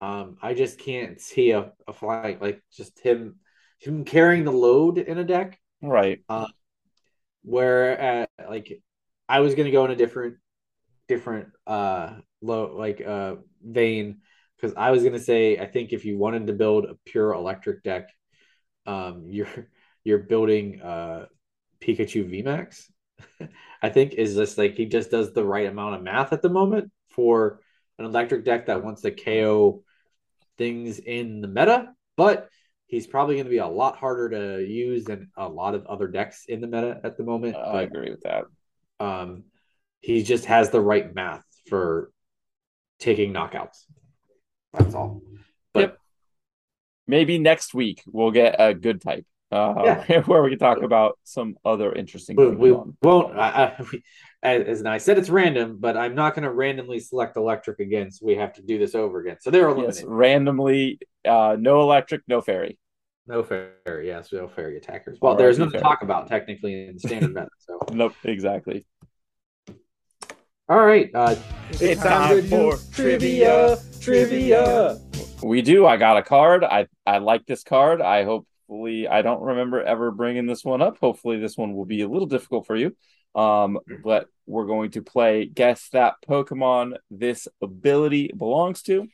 Um, 0.02 0.38
I 0.42 0.54
just 0.54 0.78
can't 0.78 1.20
see 1.20 1.52
a, 1.52 1.72
a 1.88 2.06
like 2.42 2.62
just 2.72 3.00
him 3.00 3.40
him 3.80 4.06
carrying 4.06 4.46
the 4.46 4.52
load 4.52 4.98
in 4.98 5.18
a 5.18 5.24
deck. 5.24 5.60
Right. 5.82 6.22
Uh, 6.28 6.48
Where 7.44 8.28
uh, 8.40 8.50
like 8.50 8.82
I 9.28 9.40
was 9.40 9.56
gonna 9.56 9.72
go 9.72 9.86
in 9.86 9.92
a 9.92 9.96
different 9.96 10.38
different 11.08 11.50
uh 11.68 12.14
low 12.42 12.76
like 12.76 13.00
uh 13.02 13.36
vein 13.64 14.18
because 14.56 14.76
I 14.76 14.92
was 14.92 15.04
gonna 15.04 15.20
say 15.20 15.58
I 15.60 15.68
think 15.68 15.94
if 15.94 16.06
you 16.06 16.18
wanted 16.18 16.48
to 16.48 16.54
build 16.54 16.86
a 16.86 16.96
pure 17.06 17.34
electric 17.34 17.84
deck, 17.84 18.10
um 18.86 19.26
you're 19.30 19.70
you're 20.04 20.20
building 20.20 20.82
uh 20.82 21.26
Pikachu 21.82 22.30
VMAX. 22.30 22.90
I 23.82 23.90
think 23.90 24.14
is 24.14 24.36
just 24.36 24.58
like 24.58 24.76
he 24.76 24.86
just 24.86 25.12
does 25.12 25.34
the 25.34 25.44
right 25.44 25.68
amount 25.68 25.96
of 25.96 26.04
math 26.04 26.34
at 26.34 26.42
the 26.42 26.50
moment 26.50 26.92
for 27.10 27.60
an 28.00 28.06
electric 28.06 28.44
deck 28.44 28.66
that 28.66 28.84
wants 28.84 29.02
to 29.04 29.12
KO 29.12 29.84
things 30.58 31.00
in 31.00 31.42
the 31.42 31.48
meta, 31.48 31.94
but 32.18 32.50
he's 32.88 33.08
probably 33.08 33.36
going 33.36 33.46
to 33.46 33.52
be 33.52 33.58
a 33.58 33.68
lot 33.68 33.98
harder 33.98 34.30
to 34.30 34.66
use 34.66 35.06
than 35.06 35.30
a 35.38 35.48
lot 35.48 35.76
of 35.76 35.86
other 35.88 36.08
decks 36.08 36.46
in 36.48 36.62
the 36.62 36.68
meta 36.68 37.00
at 37.04 37.18
the 37.18 37.24
moment. 37.24 37.56
I 37.56 37.72
but 37.72 37.84
agree 37.86 38.12
with 38.12 38.22
that. 38.22 38.46
um, 39.00 39.44
he 40.02 40.22
just 40.24 40.46
has 40.46 40.70
the 40.70 40.82
right 40.82 41.14
math 41.16 41.44
for 41.68 42.12
taking 43.00 43.34
knockouts. 43.34 43.86
That's 44.74 44.94
all. 44.94 45.22
But 45.74 45.80
Yep. 45.80 45.98
Maybe 47.08 47.40
next 47.40 47.74
week 47.74 48.04
we'll 48.06 48.32
get 48.32 48.56
a 48.60 48.74
good 48.74 49.02
type. 49.02 49.26
Uh, 49.52 50.04
Yeah. 50.08 50.22
where 50.26 50.44
we 50.44 50.50
can 50.50 50.60
talk 50.60 50.82
about 50.82 51.18
some 51.24 51.56
other 51.64 51.92
interesting 51.94 52.36
we, 52.36 52.50
we 52.50 52.72
won't. 52.72 53.38
I, 53.38 53.76
I, 53.78 53.84
we, 53.92 54.04
as, 54.44 54.80
as 54.80 54.86
I 54.86 54.98
said, 55.00 55.18
it's 55.18 55.30
random, 55.30 55.78
but 55.80 55.98
I'm 55.98 56.14
not 56.14 56.36
going 56.36 56.44
to 56.44 56.52
randomly 56.52 57.00
select 57.00 57.36
electric 57.36 57.80
again, 57.80 58.12
so 58.12 58.26
we 58.26 58.36
have 58.36 58.54
to 58.54 58.62
do 58.62 58.78
this 58.78 58.94
over 58.94 59.20
again. 59.20 59.38
So 59.40 59.50
they're 59.50 59.68
eliminated. 59.68 59.96
Yes, 59.96 60.06
randomly, 60.08 61.00
uh, 61.26 61.56
no 61.60 61.82
electric, 61.82 62.22
no 62.28 62.42
fairy. 62.42 62.78
No 63.28 63.44
fair, 63.44 64.04
yes, 64.04 64.32
no 64.32 64.48
fairy 64.48 64.78
attackers. 64.78 65.18
Well, 65.22 65.32
All 65.32 65.38
there's 65.38 65.58
right, 65.58 65.66
nothing 65.66 65.80
to 65.80 65.84
talk 65.84 66.04
about 66.04 66.28
technically 66.28 66.88
in 66.88 67.00
standard 67.00 67.34
meta. 67.34 67.48
So, 67.60 67.80
Nope, 67.92 68.14
exactly. 68.24 68.86
all 70.70 70.84
right, 70.86 71.10
uh, 71.14 71.36
It's 71.72 72.02
time 72.02 72.44
for 72.48 72.78
trivia, 72.94 73.78
trivia. 74.00 75.00
We 75.44 75.62
do. 75.62 75.86
I 75.86 75.98
got 75.98 76.18
a 76.18 76.24
card. 76.24 76.64
I 76.64 76.88
I 77.06 77.18
like 77.20 77.46
this 77.46 77.64
card. 77.64 78.02
I 78.02 78.24
hopefully 78.24 79.08
I 79.08 79.22
don't 79.22 79.42
remember 79.42 79.82
ever 79.84 80.12
bringing 80.12 80.46
this 80.48 80.64
one 80.64 80.82
up. 80.82 80.98
Hopefully 81.00 81.40
this 81.40 81.58
one 81.58 81.74
will 81.76 81.86
be 81.86 82.02
a 82.02 82.08
little 82.08 82.28
difficult 82.28 82.66
for 82.68 82.76
you. 82.76 82.96
Um, 83.36 83.80
but 84.04 84.28
we're 84.48 84.66
going 84.66 84.92
to 84.92 85.02
play 85.02 85.46
guess 85.46 85.90
that 85.90 86.16
Pokemon 86.28 86.98
this 87.12 87.48
ability 87.62 88.32
belongs 88.36 88.82
to. 88.84 89.08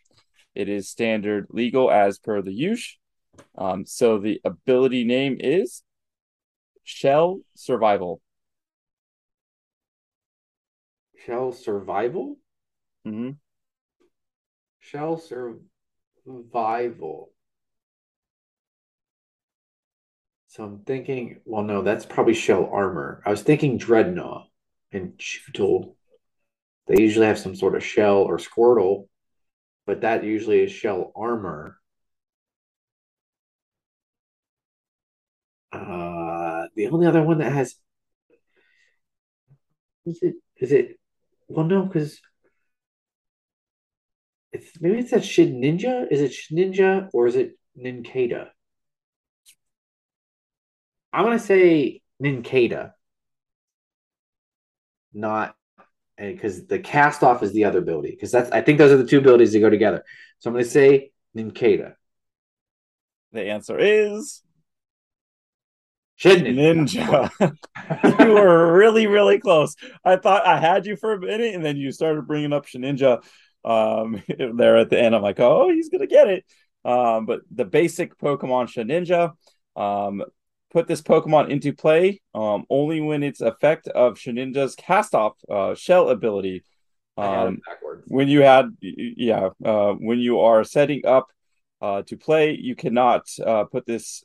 It 0.56 0.70
is 0.70 0.90
standard 0.90 1.48
legal 1.50 1.90
as 1.92 2.20
per 2.20 2.42
the 2.42 2.54
use. 2.54 2.98
Um, 3.58 3.86
so 3.86 4.20
the 4.20 4.42
ability 4.46 5.04
name 5.04 5.38
is 5.40 5.84
Shell 6.84 7.42
Survival. 7.56 8.22
Shell 11.16 11.54
survival. 11.54 12.38
hmm 13.06 13.32
Shell 14.82 15.18
survival. 16.26 17.32
So 20.48 20.66
I'm 20.66 20.80
thinking, 20.80 21.40
well, 21.46 21.64
no, 21.64 21.82
that's 21.82 22.06
probably 22.06 22.34
shell 22.34 22.70
armor. 22.72 23.22
I 23.26 23.30
was 23.32 23.42
thinking 23.42 23.80
Drednaw 23.80 24.46
and 24.92 25.18
Chewtle. 25.18 25.96
They 26.88 27.02
usually 27.02 27.28
have 27.28 27.40
some 27.40 27.56
sort 27.56 27.76
of 27.76 27.84
shell 27.86 28.18
or 28.18 28.38
Squirtle, 28.38 29.08
but 29.86 30.02
that 30.02 30.24
usually 30.24 30.62
is 30.64 30.72
shell 30.72 31.12
armor. 31.16 31.78
Uh, 35.72 36.68
the 36.76 36.88
only 36.90 37.08
other 37.08 37.24
one 37.24 37.40
that 37.40 37.52
has 37.52 37.76
is 40.06 40.20
it 40.22 40.36
is 40.58 40.72
it 40.72 41.00
well 41.48 41.66
no 41.66 41.84
because 41.86 42.20
it's 44.52 44.80
maybe 44.82 45.00
it's 45.00 45.12
that 45.12 45.22
Shedinja. 45.22 46.08
Is 46.12 46.22
it 46.22 46.32
Shedinja 46.32 47.10
or 47.14 47.28
is 47.28 47.36
it 47.36 47.58
Nincada? 47.78 48.50
I'm 51.14 51.24
gonna 51.26 51.40
say 51.40 52.02
Nincada, 52.22 52.94
not 55.14 55.56
because 56.22 56.66
the 56.68 56.80
cast 56.80 57.24
off 57.24 57.42
is 57.44 57.52
the 57.54 57.66
other 57.66 57.80
ability. 57.80 58.12
Because 58.12 58.32
that's 58.32 58.52
I 58.52 58.62
think 58.62 58.78
those 58.78 58.92
are 58.92 58.98
the 58.98 59.06
two 59.06 59.18
abilities 59.20 59.54
that 59.54 59.60
go 59.60 59.70
together. 59.70 60.04
So 60.40 60.50
I'm 60.50 60.54
gonna 60.54 60.66
say 60.66 61.12
Nincada. 61.36 61.96
The 63.32 63.44
answer 63.44 63.78
is 63.80 64.44
Shedinja. 66.20 67.30
Ninja. 67.40 68.20
you 68.20 68.34
were 68.34 68.74
really, 68.74 69.08
really 69.08 69.40
close. 69.40 69.76
I 70.06 70.18
thought 70.18 70.46
I 70.46 70.60
had 70.60 70.86
you 70.86 70.96
for 70.96 71.14
a 71.14 71.20
minute, 71.20 71.56
and 71.56 71.66
then 71.66 71.78
you 71.78 71.92
started 71.92 72.28
bringing 72.28 72.54
up 72.54 72.68
Shedinja 72.68 73.24
um, 73.66 74.22
there 74.56 74.78
at 74.78 74.90
the 74.90 75.00
end. 75.00 75.16
I'm 75.16 75.22
like, 75.22 75.40
oh, 75.40 75.70
he's 75.70 75.90
gonna 75.90 76.08
get 76.08 76.28
it. 76.28 76.46
Um, 76.84 77.26
but 77.26 77.42
the 77.52 77.66
basic 77.66 78.18
Pokemon 78.18 78.68
Shedinja, 78.68 79.34
um, 79.82 80.24
put 80.72 80.88
this 80.88 81.02
Pokemon 81.02 81.50
into 81.50 81.74
play 81.74 82.22
um, 82.34 82.66
only 82.70 83.02
when 83.02 83.24
its 83.24 83.42
effect 83.42 83.88
of 83.88 84.16
Shedinja's 84.16 84.76
cast 84.76 85.14
off 85.14 85.34
uh, 85.50 85.76
shell 85.76 86.10
ability. 86.10 86.64
Um, 87.18 87.60
when 88.08 88.30
you 88.30 88.42
had, 88.42 88.76
yeah, 88.82 89.50
uh, 89.64 89.94
when 89.94 90.20
you 90.20 90.40
are 90.40 90.64
setting 90.64 91.06
up 91.06 91.28
uh, 91.82 92.02
to 92.04 92.18
play, 92.18 92.58
you 92.58 92.76
cannot 92.76 93.28
uh, 93.46 93.66
put 93.66 93.86
this, 93.86 94.24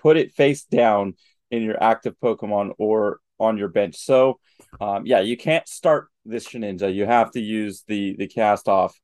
put 0.00 0.16
it 0.16 0.34
face 0.34 0.64
down 0.64 1.14
in 1.50 1.62
your 1.62 1.80
active 1.82 2.14
Pokemon 2.22 2.72
or 2.78 3.20
on 3.38 3.58
your 3.58 3.68
bench. 3.68 3.96
So, 3.96 4.40
um, 4.80 5.06
yeah, 5.06 5.20
you 5.20 5.36
can't 5.36 5.68
start 5.68 6.08
this 6.24 6.48
Shedinja. 6.48 6.92
You 6.92 7.06
have 7.06 7.30
to 7.32 7.40
use 7.40 7.84
the 7.86 8.16
the 8.16 8.26
cast 8.26 8.68
off 8.68 8.98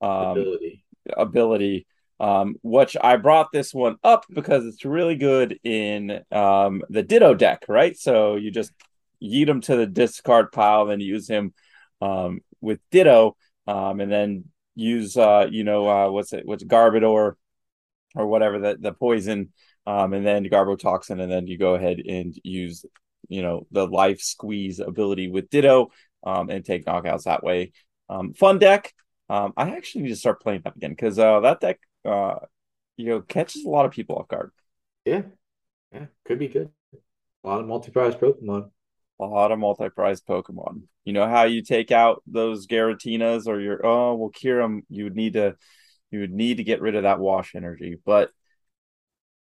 um, 0.00 0.30
ability. 0.30 0.84
ability 1.14 1.86
um, 2.18 2.56
which 2.62 2.96
I 3.00 3.16
brought 3.16 3.52
this 3.52 3.74
one 3.74 3.96
up 4.02 4.24
because 4.32 4.64
it's 4.64 4.84
really 4.84 5.16
good 5.16 5.58
in 5.62 6.22
um, 6.32 6.82
the 6.88 7.02
Ditto 7.02 7.34
deck, 7.34 7.64
right? 7.68 7.96
So 7.96 8.36
you 8.36 8.50
just 8.50 8.72
yeet 9.22 9.48
him 9.48 9.60
to 9.62 9.76
the 9.76 9.86
discard 9.86 10.52
pile, 10.52 10.86
then 10.86 11.00
use 11.00 11.28
him 11.28 11.52
um, 12.00 12.40
with 12.60 12.80
Ditto, 12.90 13.36
um, 13.66 14.00
and 14.00 14.10
then 14.10 14.44
use 14.74 15.16
uh, 15.16 15.46
you 15.50 15.64
know 15.64 15.88
uh, 15.88 16.10
what's 16.10 16.32
it? 16.32 16.46
What's 16.46 16.64
Garbodor 16.64 17.34
or 18.14 18.26
whatever 18.26 18.58
the 18.58 18.76
the 18.80 18.92
poison, 18.92 19.52
um, 19.86 20.12
and 20.12 20.26
then 20.26 20.44
Garbotoxin, 20.44 21.20
and 21.20 21.30
then 21.30 21.46
you 21.46 21.58
go 21.58 21.74
ahead 21.74 21.98
and 21.98 22.34
use 22.42 22.84
you 23.28 23.42
know 23.42 23.66
the 23.70 23.86
life 23.86 24.20
squeeze 24.20 24.80
ability 24.80 25.28
with 25.28 25.50
Ditto 25.50 25.90
um, 26.24 26.50
and 26.50 26.64
take 26.64 26.84
knockouts 26.84 27.24
that 27.24 27.44
way. 27.44 27.72
Um, 28.08 28.34
fun 28.34 28.58
deck. 28.58 28.92
Um, 29.28 29.52
I 29.56 29.70
actually 29.70 30.02
need 30.02 30.10
to 30.10 30.16
start 30.16 30.40
playing 30.40 30.62
that 30.64 30.76
again 30.76 30.90
because 30.90 31.18
uh, 31.18 31.40
that 31.40 31.60
deck 31.60 31.80
uh, 32.06 32.38
you 32.96 33.06
know, 33.06 33.20
catches 33.20 33.64
a 33.64 33.68
lot 33.68 33.86
of 33.86 33.92
people 33.92 34.16
off 34.16 34.28
guard. 34.28 34.52
Yeah, 35.04 35.22
yeah, 35.92 36.06
could 36.24 36.38
be 36.38 36.48
good. 36.48 36.70
A 37.44 37.48
lot 37.48 37.60
of 37.60 37.66
multi-prize 37.66 38.14
Pokemon. 38.14 38.70
A 39.20 39.24
lot 39.24 39.52
of 39.52 39.58
multi-prize 39.58 40.20
Pokemon. 40.20 40.82
You 41.04 41.12
know 41.12 41.26
how 41.26 41.44
you 41.44 41.62
take 41.62 41.92
out 41.92 42.22
those 42.26 42.66
Giratinas 42.66 43.46
or 43.46 43.60
your 43.60 43.84
oh 43.84 44.14
well, 44.14 44.30
Kyurem, 44.30 44.82
you 44.88 45.04
would 45.04 45.16
need 45.16 45.34
to 45.34 45.56
you 46.10 46.20
would 46.20 46.32
need 46.32 46.58
to 46.58 46.64
get 46.64 46.80
rid 46.80 46.94
of 46.94 47.04
that 47.04 47.20
wash 47.20 47.54
energy, 47.54 47.96
but 48.04 48.30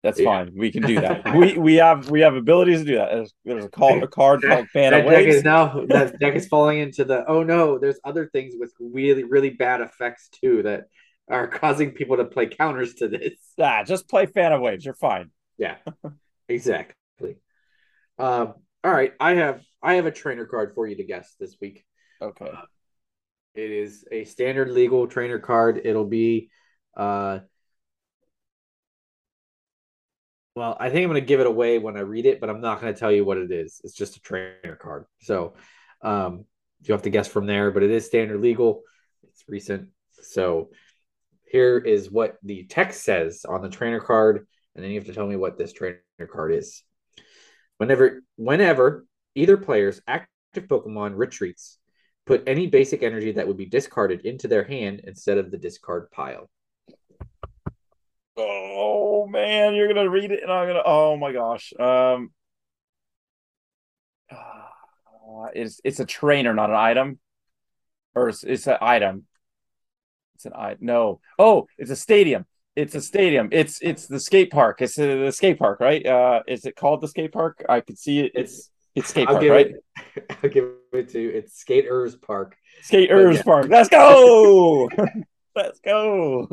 that's 0.04 0.20
yeah. 0.20 0.26
fine. 0.26 0.52
We 0.54 0.70
can 0.70 0.82
do 0.82 1.00
that. 1.00 1.34
we 1.36 1.56
we 1.56 1.74
have 1.76 2.10
we 2.10 2.20
have 2.20 2.34
abilities 2.34 2.80
to 2.80 2.84
do 2.84 2.96
that. 2.96 3.10
There's, 3.10 3.34
there's 3.44 3.64
a 3.64 3.68
call 3.70 4.02
a 4.04 4.06
card 4.06 4.42
called 4.42 4.68
Fan 4.68 4.92
that 4.92 5.08
deck 5.08 5.26
is 5.26 5.42
now 5.42 5.86
that 5.88 6.18
deck 6.20 6.34
is 6.34 6.46
falling 6.46 6.80
into 6.80 7.04
the 7.04 7.24
oh 7.26 7.42
no. 7.42 7.78
There's 7.78 7.98
other 8.04 8.26
things 8.26 8.54
with 8.58 8.74
really 8.78 9.24
really 9.24 9.50
bad 9.50 9.80
effects 9.80 10.28
too 10.28 10.62
that 10.64 10.88
are 11.28 11.48
causing 11.48 11.92
people 11.92 12.16
to 12.18 12.24
play 12.24 12.46
counters 12.46 12.94
to 12.94 13.08
this. 13.08 13.32
Ah, 13.58 13.84
just 13.84 14.08
play 14.08 14.26
Fan 14.26 14.52
of 14.52 14.60
Waves. 14.60 14.84
You're 14.84 14.94
fine. 14.94 15.30
Yeah, 15.56 15.76
exactly. 16.48 17.36
Um, 18.18 18.54
all 18.82 18.92
right, 18.92 19.12
I 19.20 19.34
have 19.34 19.62
I 19.82 19.94
have 19.94 20.06
a 20.06 20.10
trainer 20.10 20.44
card 20.44 20.74
for 20.74 20.86
you 20.86 20.96
to 20.96 21.04
guess 21.04 21.34
this 21.38 21.56
week. 21.60 21.84
Okay. 22.20 22.50
Uh, 22.52 22.62
it 23.54 23.70
is 23.70 24.04
a 24.10 24.24
standard 24.24 24.70
legal 24.70 25.06
trainer 25.06 25.38
card. 25.38 25.80
It'll 25.84 26.04
be 26.04 26.50
uh 26.96 27.40
well, 30.56 30.76
I 30.78 30.90
think 30.90 31.02
I'm 31.02 31.10
going 31.10 31.20
to 31.20 31.26
give 31.26 31.40
it 31.40 31.48
away 31.48 31.78
when 31.78 31.96
I 31.96 32.00
read 32.00 32.26
it, 32.26 32.40
but 32.40 32.48
I'm 32.48 32.60
not 32.60 32.80
going 32.80 32.94
to 32.94 32.98
tell 32.98 33.10
you 33.10 33.24
what 33.24 33.38
it 33.38 33.50
is. 33.50 33.80
It's 33.82 33.94
just 33.94 34.16
a 34.16 34.20
trainer 34.20 34.78
card. 34.80 35.06
So, 35.20 35.54
um 36.02 36.44
you 36.82 36.92
have 36.92 37.02
to 37.02 37.10
guess 37.10 37.26
from 37.28 37.46
there, 37.46 37.70
but 37.70 37.82
it 37.82 37.90
is 37.90 38.04
standard 38.04 38.40
legal. 38.42 38.82
It's 39.22 39.42
recent. 39.48 39.88
So, 40.10 40.68
here 41.54 41.78
is 41.78 42.10
what 42.10 42.36
the 42.42 42.64
text 42.64 43.04
says 43.04 43.46
on 43.48 43.62
the 43.62 43.68
trainer 43.68 44.00
card, 44.00 44.44
and 44.74 44.82
then 44.82 44.90
you 44.90 44.98
have 44.98 45.06
to 45.06 45.14
tell 45.14 45.28
me 45.28 45.36
what 45.36 45.56
this 45.56 45.72
trainer 45.72 46.00
card 46.28 46.52
is. 46.52 46.82
Whenever, 47.78 48.22
whenever 48.34 49.06
either 49.36 49.56
player's 49.56 50.00
active 50.08 50.64
Pokemon 50.66 51.12
retreats, 51.14 51.78
put 52.26 52.42
any 52.48 52.66
basic 52.66 53.04
energy 53.04 53.30
that 53.30 53.46
would 53.46 53.56
be 53.56 53.66
discarded 53.66 54.22
into 54.22 54.48
their 54.48 54.64
hand 54.64 55.02
instead 55.04 55.38
of 55.38 55.52
the 55.52 55.56
discard 55.56 56.10
pile. 56.10 56.50
Oh 58.36 59.28
man, 59.28 59.76
you're 59.76 59.86
gonna 59.86 60.10
read 60.10 60.32
it, 60.32 60.42
and 60.42 60.50
I'm 60.50 60.66
gonna. 60.66 60.82
Oh 60.84 61.16
my 61.16 61.32
gosh. 61.32 61.72
Um, 61.78 62.32
uh, 64.28 65.46
it's 65.54 65.80
it's 65.84 66.00
a 66.00 66.04
trainer, 66.04 66.52
not 66.52 66.70
an 66.70 66.76
item, 66.76 67.20
or 68.16 68.30
it's, 68.30 68.42
it's 68.42 68.66
an 68.66 68.78
item. 68.80 69.26
It's 70.34 70.46
an 70.46 70.52
I 70.54 70.76
no. 70.80 71.20
Oh, 71.38 71.66
it's 71.78 71.90
a 71.90 71.96
stadium. 71.96 72.46
It's 72.76 72.94
a 72.94 73.00
stadium. 73.00 73.48
It's 73.52 73.80
it's 73.82 74.06
the 74.06 74.18
skate 74.18 74.50
park. 74.50 74.82
It's 74.82 74.98
a, 74.98 75.24
the 75.24 75.32
skate 75.32 75.58
park, 75.58 75.80
right? 75.80 76.04
Uh, 76.04 76.42
is 76.48 76.64
it 76.64 76.76
called 76.76 77.00
the 77.00 77.08
skate 77.08 77.32
park? 77.32 77.64
I 77.68 77.80
could 77.80 77.98
see 77.98 78.20
it. 78.20 78.32
It's 78.34 78.70
it's 78.94 79.08
skate 79.08 79.28
I'll 79.28 79.38
park, 79.38 79.48
right? 79.48 79.74
It, 80.16 80.36
I'll 80.42 80.50
give 80.50 80.70
it 80.92 81.08
to 81.10 81.20
you. 81.20 81.30
It's 81.30 81.58
Skaters 81.58 82.16
Park. 82.16 82.56
Skaters 82.82 83.36
yeah. 83.36 83.42
Park. 83.42 83.66
Let's 83.68 83.88
go. 83.88 84.88
Let's 85.56 85.78
go. 85.78 86.48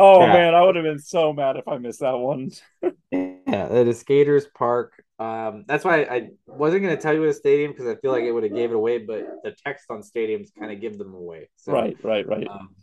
Oh 0.00 0.20
yeah. 0.20 0.32
man, 0.32 0.54
I 0.54 0.62
would 0.62 0.74
have 0.74 0.84
been 0.84 0.98
so 0.98 1.32
mad 1.32 1.56
if 1.56 1.68
I 1.68 1.78
missed 1.78 2.00
that 2.00 2.18
one. 2.18 2.50
yeah, 2.82 3.72
it 3.72 3.86
is 3.86 4.00
Skaters 4.00 4.46
Park. 4.46 5.00
Um, 5.20 5.64
that's 5.68 5.84
why 5.84 6.02
I 6.02 6.30
wasn't 6.48 6.82
going 6.82 6.96
to 6.96 7.00
tell 7.00 7.14
you 7.14 7.20
what 7.20 7.28
a 7.28 7.34
stadium 7.34 7.70
because 7.70 7.86
I 7.86 7.94
feel 7.94 8.10
like 8.10 8.24
it 8.24 8.32
would 8.32 8.42
have 8.42 8.54
gave 8.54 8.70
it 8.70 8.74
away, 8.74 8.98
but 8.98 9.24
the 9.44 9.54
text 9.64 9.84
on 9.90 10.02
stadiums 10.02 10.48
kind 10.58 10.72
of 10.72 10.80
give 10.80 10.98
them 10.98 11.14
away. 11.14 11.48
So, 11.54 11.72
right, 11.72 11.96
right, 12.02 12.26
right. 12.26 12.48
Um, 12.48 12.74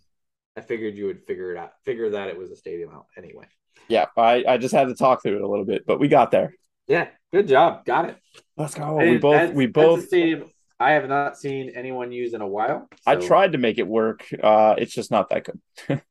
I 0.58 0.62
figured 0.62 0.96
you 0.98 1.06
would 1.06 1.24
figure 1.26 1.52
it 1.52 1.58
out, 1.58 1.72
figure 1.86 2.10
that 2.12 2.28
it 2.28 2.38
was 2.38 2.52
a 2.52 2.56
stadium 2.56 2.92
out 2.92 3.06
anyway. 3.18 3.46
Yeah, 3.88 4.06
I, 4.18 4.44
I 4.48 4.58
just 4.58 4.74
had 4.74 4.88
to 4.90 4.96
talk 4.96 5.24
through 5.24 5.38
it 5.38 5.42
a 5.42 5.48
little 5.48 5.66
bit, 5.66 5.86
but 5.86 6.00
we 6.00 6.08
got 6.08 6.32
there. 6.32 6.54
Yeah, 6.88 7.08
good 7.32 7.48
job. 7.48 7.86
Got 7.86 8.10
it. 8.10 8.18
Let's 8.58 8.76
go. 8.76 8.96
we 8.96 9.18
both 9.18 9.54
we 9.54 9.68
both 9.68 10.08
stadium 10.08 10.50
I 10.80 10.92
have 10.92 11.10
not 11.10 11.38
seen 11.38 11.72
anyone 11.76 12.12
use 12.12 12.34
in 12.34 12.42
a 12.42 12.48
while. 12.48 12.88
So. 12.92 13.12
I 13.12 13.16
tried 13.16 13.52
to 13.52 13.58
make 13.58 13.78
it 13.78 13.88
work. 13.88 14.26
Uh 14.42 14.76
it's 14.78 14.94
just 14.94 15.12
not 15.12 15.30
that 15.30 15.46
good. 15.46 15.60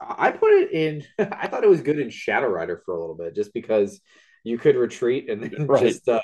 I 0.00 0.30
put 0.30 0.52
it 0.52 0.72
in 0.72 1.04
I 1.18 1.48
thought 1.48 1.64
it 1.64 1.70
was 1.70 1.80
good 1.80 1.98
in 1.98 2.10
Shadow 2.10 2.48
Rider 2.48 2.82
for 2.84 2.94
a 2.94 3.00
little 3.00 3.16
bit 3.16 3.34
just 3.34 3.54
because 3.54 4.00
you 4.44 4.58
could 4.58 4.76
retreat 4.76 5.30
and 5.30 5.42
then 5.42 5.66
right. 5.66 5.82
just 5.82 6.08
uh 6.08 6.20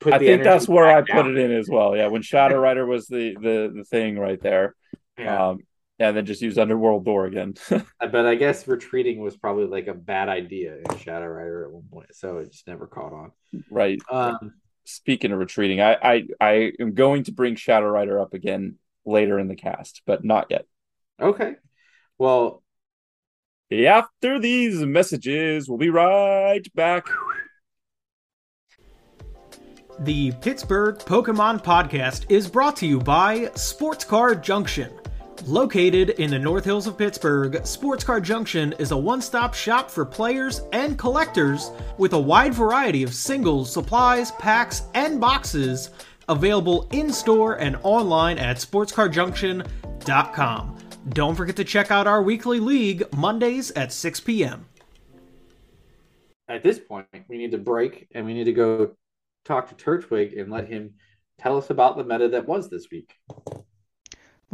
put 0.00 0.12
I 0.12 0.18
think 0.18 0.42
that's 0.42 0.68
where 0.68 0.86
I 0.86 1.02
down. 1.02 1.22
put 1.22 1.26
it 1.28 1.38
in 1.38 1.52
as 1.52 1.68
well. 1.68 1.96
Yeah, 1.96 2.08
when 2.08 2.22
Shadow 2.22 2.58
Rider 2.58 2.84
was 2.84 3.06
the 3.06 3.36
the 3.40 3.72
the 3.74 3.84
thing 3.84 4.18
right 4.18 4.40
there. 4.40 4.74
Yeah. 5.18 5.50
Um 5.50 5.58
yeah, 5.58 5.64
and 5.98 6.16
then 6.16 6.26
just 6.26 6.42
use 6.42 6.58
Underworld 6.58 7.04
Door 7.04 7.26
again. 7.26 7.54
but 7.68 8.26
I 8.26 8.34
guess 8.34 8.66
retreating 8.66 9.20
was 9.20 9.36
probably 9.36 9.66
like 9.66 9.86
a 9.86 9.94
bad 9.94 10.28
idea 10.28 10.76
in 10.76 10.98
Shadow 10.98 11.26
Rider 11.26 11.64
at 11.64 11.72
one 11.72 11.84
point, 11.90 12.14
so 12.14 12.38
it 12.38 12.50
just 12.50 12.66
never 12.66 12.86
caught 12.86 13.12
on. 13.12 13.32
Right. 13.70 14.00
Um, 14.10 14.54
Speaking 14.86 15.32
of 15.32 15.38
retreating, 15.38 15.80
I, 15.80 15.94
I 15.94 16.24
I 16.40 16.72
am 16.78 16.92
going 16.92 17.24
to 17.24 17.32
bring 17.32 17.56
Shadow 17.56 17.86
Rider 17.86 18.20
up 18.20 18.34
again 18.34 18.76
later 19.06 19.38
in 19.38 19.48
the 19.48 19.54
cast, 19.54 20.02
but 20.04 20.24
not 20.24 20.48
yet. 20.50 20.66
Okay. 21.18 21.54
Well, 22.18 22.62
after 23.72 24.38
these 24.38 24.80
messages, 24.80 25.70
we'll 25.70 25.78
be 25.78 25.88
right 25.88 26.62
back. 26.74 27.06
The 30.00 30.32
Pittsburgh 30.42 30.96
Pokemon 30.98 31.64
Podcast 31.64 32.26
is 32.28 32.46
brought 32.46 32.76
to 32.76 32.86
you 32.86 32.98
by 32.98 33.50
Sports 33.54 34.04
Card 34.04 34.42
Junction 34.42 34.90
Located 35.46 36.10
in 36.10 36.30
the 36.30 36.38
North 36.38 36.64
Hills 36.64 36.86
of 36.86 36.96
Pittsburgh, 36.96 37.66
Sports 37.66 38.02
Card 38.02 38.24
Junction 38.24 38.72
is 38.78 38.92
a 38.92 38.96
one 38.96 39.20
stop 39.20 39.52
shop 39.52 39.90
for 39.90 40.06
players 40.06 40.62
and 40.72 40.98
collectors 40.98 41.70
with 41.98 42.14
a 42.14 42.18
wide 42.18 42.54
variety 42.54 43.02
of 43.02 43.12
singles, 43.12 43.70
supplies, 43.70 44.30
packs, 44.32 44.84
and 44.94 45.20
boxes 45.20 45.90
available 46.30 46.88
in 46.92 47.12
store 47.12 47.60
and 47.60 47.76
online 47.82 48.38
at 48.38 48.56
sportscardjunction.com. 48.56 50.78
Don't 51.10 51.34
forget 51.34 51.56
to 51.56 51.64
check 51.64 51.90
out 51.90 52.06
our 52.06 52.22
weekly 52.22 52.58
league 52.58 53.04
Mondays 53.14 53.70
at 53.72 53.92
6 53.92 54.20
p.m. 54.20 54.66
At 56.48 56.62
this 56.62 56.78
point, 56.78 57.04
we 57.28 57.36
need 57.36 57.50
to 57.50 57.58
break 57.58 58.08
and 58.14 58.24
we 58.24 58.32
need 58.32 58.44
to 58.44 58.54
go 58.54 58.92
talk 59.44 59.68
to 59.68 59.74
Turtwig 59.74 60.40
and 60.40 60.50
let 60.50 60.68
him 60.68 60.94
tell 61.38 61.58
us 61.58 61.68
about 61.68 61.98
the 61.98 62.04
meta 62.04 62.28
that 62.28 62.48
was 62.48 62.70
this 62.70 62.86
week. 62.90 63.12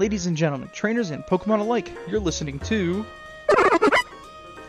Ladies 0.00 0.24
and 0.24 0.34
gentlemen, 0.34 0.70
trainers 0.72 1.10
and 1.10 1.22
Pokemon 1.26 1.60
alike, 1.60 1.92
you're 2.08 2.20
listening 2.20 2.58
to 2.60 3.04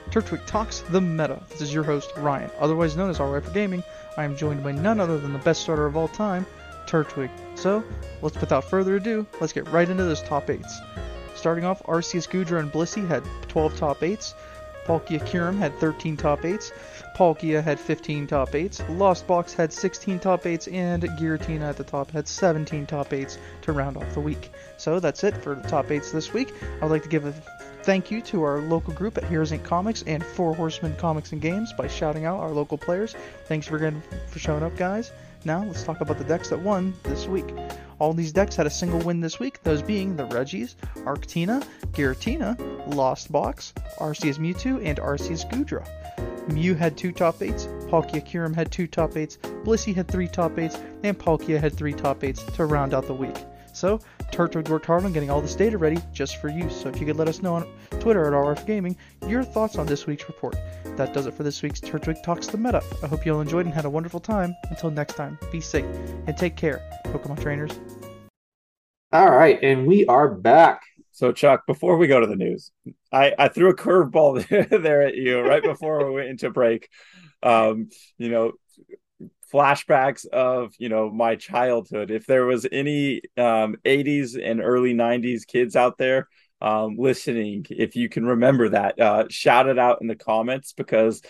Turtwig 0.10 0.46
Talks 0.46 0.82
the 0.82 1.00
Meta. 1.00 1.42
This 1.48 1.62
is 1.62 1.74
your 1.74 1.86
host, 1.86 2.12
Ryan, 2.18 2.52
otherwise 2.60 2.98
known 2.98 3.10
as 3.10 3.22
Alright 3.22 3.46
for 3.46 3.52
Gaming. 3.52 3.82
I 4.18 4.26
am 4.26 4.36
joined 4.36 4.62
by 4.62 4.74
none 4.74 5.00
other 5.00 5.18
than 5.18 5.32
the 5.32 5.40
best 5.40 5.62
starter 5.62 5.86
of 5.86 5.96
all 5.96 6.10
time, 6.10 6.46
Turtwig. 6.86 7.30
So, 7.58 7.82
let's 8.22 8.42
without 8.42 8.66
further 8.66 8.98
ado, 8.98 9.26
let's 9.40 9.54
get 9.54 9.66
right 9.70 9.88
into 9.88 10.04
those 10.04 10.22
top 10.22 10.48
8s. 10.48 10.70
Starting 11.34 11.64
off, 11.64 11.82
Arceus 11.84 12.28
Goodra 12.28 12.60
and 12.60 12.70
Blissey 12.70 13.08
had 13.08 13.24
12 13.48 13.78
top 13.78 14.02
8s. 14.02 14.34
Palkia 14.86 15.26
Kyurem 15.26 15.58
had 15.58 15.74
13 15.80 16.18
top 16.18 16.42
8s. 16.42 16.74
Palkia 17.16 17.64
had 17.64 17.80
15 17.80 18.28
top 18.28 18.52
8s, 18.52 18.84
Lost 18.98 19.28
Box 19.28 19.54
had 19.54 19.72
16 19.72 20.20
top 20.20 20.44
8s, 20.44 20.72
and 20.74 21.04
Giratina 21.04 21.70
at 21.70 21.78
the 21.78 21.84
top 21.84 22.12
had 22.12 22.28
17 22.28 22.86
top 22.86 23.10
8s 23.10 23.38
to 23.62 23.72
round 23.72 23.98
off 23.98 24.14
the 24.14 24.20
week. 24.20 24.52
So 24.78 25.00
that's 25.00 25.24
it 25.24 25.36
for 25.38 25.56
the 25.56 25.68
top 25.68 25.88
8s 25.88 26.12
this 26.12 26.34
week. 26.34 26.54
I 26.80 26.86
would 26.86 26.92
like 26.92 27.04
to 27.04 27.10
give 27.10 27.26
a 27.26 27.34
thank 27.84 28.12
you 28.12 28.22
to 28.22 28.44
our 28.44 28.60
local 28.60 28.94
group 28.94 29.18
at 29.18 29.24
Heroes 29.26 29.52
Inc. 29.52 29.64
Comics 29.64 30.04
and 30.04 30.24
Four 30.24 30.54
Horsemen 30.56 30.96
Comics 30.96 31.32
and 31.32 31.42
Games 31.42 31.74
by 31.74 31.88
shouting 31.88 32.26
out 32.26 32.40
our 32.40 32.52
local 32.52 32.78
players. 32.78 33.16
Thanks 33.46 33.68
for, 33.68 33.78
again 33.78 34.02
for 34.28 34.40
showing 34.40 34.64
up, 34.64 34.76
guys. 34.78 35.12
Now 35.44 35.64
let's 35.64 35.84
talk 35.84 36.02
about 36.02 36.18
the 36.18 36.24
decks 36.24 36.50
that 36.50 36.60
won 36.60 36.94
this 37.04 37.28
week. 37.28 37.46
All 38.00 38.14
these 38.14 38.32
decks 38.32 38.56
had 38.56 38.68
a 38.68 38.70
single 38.70 39.00
win 39.00 39.22
this 39.22 39.40
week, 39.40 39.62
those 39.64 39.82
being 39.82 40.16
the 40.16 40.26
Regis, 40.26 40.76
Arctina, 41.06 41.64
Giratina, 41.92 42.58
Lost 42.96 43.32
Box, 43.32 43.74
Arceus 44.00 44.38
Mewtwo, 44.38 44.84
and 44.84 45.00
Arceus 45.00 45.48
Goodra. 45.50 45.88
Mew 46.52 46.76
had 46.76 46.98
two 46.98 47.12
top 47.12 47.38
8s, 47.40 47.68
Palkia 47.90 48.26
Kyurem 48.26 48.56
had 48.56 48.72
two 48.72 48.88
top 48.88 49.12
8s, 49.12 49.38
Blissey 49.64 49.94
had 49.94 50.08
three 50.08 50.28
top 50.28 50.54
8s, 50.54 50.80
and 51.04 51.18
Palkia 51.18 51.60
had 51.60 51.76
three 51.76 51.94
top 51.94 52.22
8s 52.22 52.54
to 52.56 52.66
round 52.66 52.94
out 52.94 53.06
the 53.06 53.14
week. 53.14 53.38
So, 53.74 54.00
Turtwig 54.32 54.70
worked 54.70 54.86
hard 54.86 55.06
on 55.06 55.14
getting 55.14 55.30
all 55.30 55.42
this 55.42 55.56
data 55.56 55.78
ready 55.78 55.98
just 56.14 56.38
for 56.38 56.50
you, 56.50 56.70
so 56.70 56.90
if 56.90 57.00
you 57.00 57.06
could 57.06 57.18
let 57.18 57.28
us 57.28 57.42
know 57.42 57.56
on 57.56 57.68
Twitter 58.00 58.26
at 58.26 58.34
RF 58.34 58.66
Gaming 58.66 58.96
your 59.28 59.44
thoughts 59.44 59.78
on 59.78 59.86
this 59.86 60.06
week's 60.06 60.28
report. 60.28 60.56
That 60.98 61.14
does 61.14 61.26
it 61.26 61.34
for 61.34 61.44
this 61.44 61.62
week's 61.62 61.80
Turtwig 61.80 62.22
Talks 62.24 62.48
the 62.48 62.58
Meta. 62.58 62.84
I 63.04 63.08
hope 63.08 63.26
you 63.26 63.34
all 63.34 63.42
enjoyed 63.42 63.66
and 63.66 63.74
had 63.74 63.86
a 63.86 63.90
wonderful 63.90 64.20
time. 64.20 64.56
Until 64.70 64.92
next 64.92 65.16
time, 65.16 65.38
be 65.52 65.62
safe 65.62 65.86
and 66.28 66.36
take 66.38 66.56
care, 66.56 66.82
Pokemon 67.06 67.42
trainers. 67.42 67.80
All 69.14 69.30
right, 69.30 69.60
and 69.62 69.86
we 69.86 70.06
are 70.06 70.30
back. 70.30 70.82
So, 71.12 71.32
Chuck, 71.32 71.66
before 71.68 71.98
we 71.98 72.08
go 72.08 72.20
to 72.20 72.28
the 72.28 72.36
news, 72.36 72.72
I, 73.12 73.34
I 73.38 73.48
threw 73.50 73.70
a 73.70 73.76
curveball 73.76 74.48
there 74.82 75.02
at 75.02 75.16
you 75.16 75.42
right 75.42 75.62
before 75.62 76.06
we 76.08 76.14
went 76.14 76.30
into 76.30 76.50
break. 76.50 76.88
Um, 77.44 77.90
you 78.18 78.30
know, 78.30 78.54
flashbacks 79.52 80.26
of 80.28 80.74
you 80.78 80.90
know 80.90 81.10
my 81.10 81.36
childhood. 81.36 82.12
If 82.12 82.26
there 82.26 82.46
was 82.46 82.68
any 82.72 83.22
um, 83.38 83.78
80s 83.86 84.40
and 84.42 84.62
early 84.62 84.94
90s 84.94 85.46
kids 85.46 85.76
out 85.76 85.98
there 85.98 86.28
um, 86.62 86.96
listening, 86.98 87.66
if 87.70 87.96
you 87.96 88.10
can 88.10 88.26
remember 88.26 88.70
that, 88.70 89.00
uh, 89.00 89.26
shout 89.30 89.68
it 89.68 89.80
out 89.80 90.02
in 90.02 90.08
the 90.08 90.16
comments 90.16 90.74
because 90.74 91.22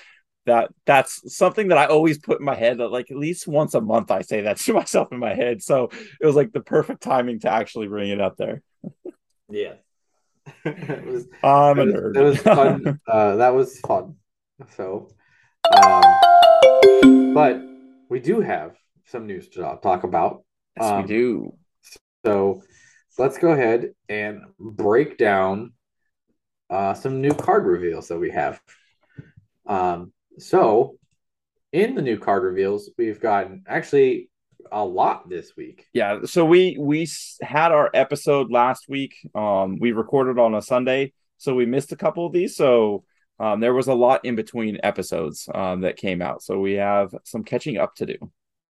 that 0.45 0.72
that's 0.86 1.36
something 1.36 1.67
that 1.67 1.78
I 1.78 1.86
always 1.86 2.17
put 2.17 2.39
in 2.39 2.45
my 2.45 2.55
head 2.55 2.80
that 2.80 2.89
like 2.89 3.11
at 3.11 3.17
least 3.17 3.47
once 3.47 3.74
a 3.74 3.82
month 3.82 4.11
I 4.11 4.22
say 4.22 4.41
that 4.41 4.57
to 4.61 4.74
myself 4.74 5.11
in 5.11 5.19
my 5.19 5.34
head. 5.34 5.61
So 5.61 5.89
it 6.19 6.26
was 6.26 6.36
like 6.36 6.51
the 6.51 6.61
perfect 6.61 7.01
timing 7.01 7.39
to 7.41 7.51
actually 7.51 7.88
bring 7.88 8.09
it 8.09 8.22
up 8.22 8.38
there. 8.38 8.61
Yeah. 9.49 9.74
it 10.65 11.05
was, 11.05 11.28
I'm 11.43 11.80
it 11.80 11.89
a 11.89 12.01
was, 12.01 12.17
it 12.17 12.24
was 12.24 12.38
fun. 12.39 12.99
uh, 13.07 13.36
that 13.36 13.53
was 13.53 13.80
fun. 13.80 14.15
So, 14.76 15.11
um, 15.72 16.03
but 17.34 17.61
we 18.12 18.20
do 18.20 18.41
have 18.41 18.76
some 19.05 19.26
news 19.26 19.47
to 19.47 19.80
talk 19.82 20.03
about. 20.03 20.43
yes, 20.78 20.91
Um, 20.91 21.01
we 21.01 21.07
do. 21.07 21.53
So 22.26 22.62
let's 23.18 23.38
go 23.38 23.51
ahead 23.51 23.91
and 24.09 24.41
break 24.59 25.18
down 25.18 25.72
uh, 26.70 26.93
some 26.93 27.22
new 27.22 27.34
card 27.34 27.66
reveals 27.66 28.09
that 28.09 28.20
we 28.20 28.30
have. 28.32 28.62
Um, 29.66 30.12
so 30.38 30.97
in 31.72 31.95
the 31.95 32.01
new 32.01 32.20
card 32.20 32.43
reveals, 32.43 32.91
we've 32.97 33.22
gotten 33.22 33.64
actually 33.66 34.30
a 34.74 34.84
lot 34.84 35.30
this 35.30 35.55
week. 35.55 35.88
Yeah, 35.93 36.20
so 36.26 36.43
we 36.45 36.76
we 36.78 37.07
had 37.41 37.72
our 37.72 37.89
episode 37.93 38.51
last 38.51 38.89
week. 38.89 39.16
Um, 39.34 39.78
we 39.80 39.93
recorded 39.93 40.38
on 40.38 40.53
a 40.53 40.62
Sunday, 40.62 41.14
so 41.38 41.55
we 41.55 41.66
missed 41.66 41.93
a 41.93 41.97
couple 41.97 42.26
of 42.26 42.34
these. 42.34 42.57
So 42.57 43.05
um, 43.42 43.60
there 43.60 43.74
was 43.74 43.88
a 43.88 43.94
lot 43.94 44.24
in 44.24 44.36
between 44.36 44.78
episodes 44.84 45.50
um, 45.54 45.82
that 45.82 45.98
came 45.98 46.22
out. 46.22 46.44
So 46.44 46.60
we 46.60 46.74
have 46.74 47.14
some 47.24 47.44
catching 47.44 47.78
up 47.78 47.96
to 47.96 48.06
do. 48.06 48.16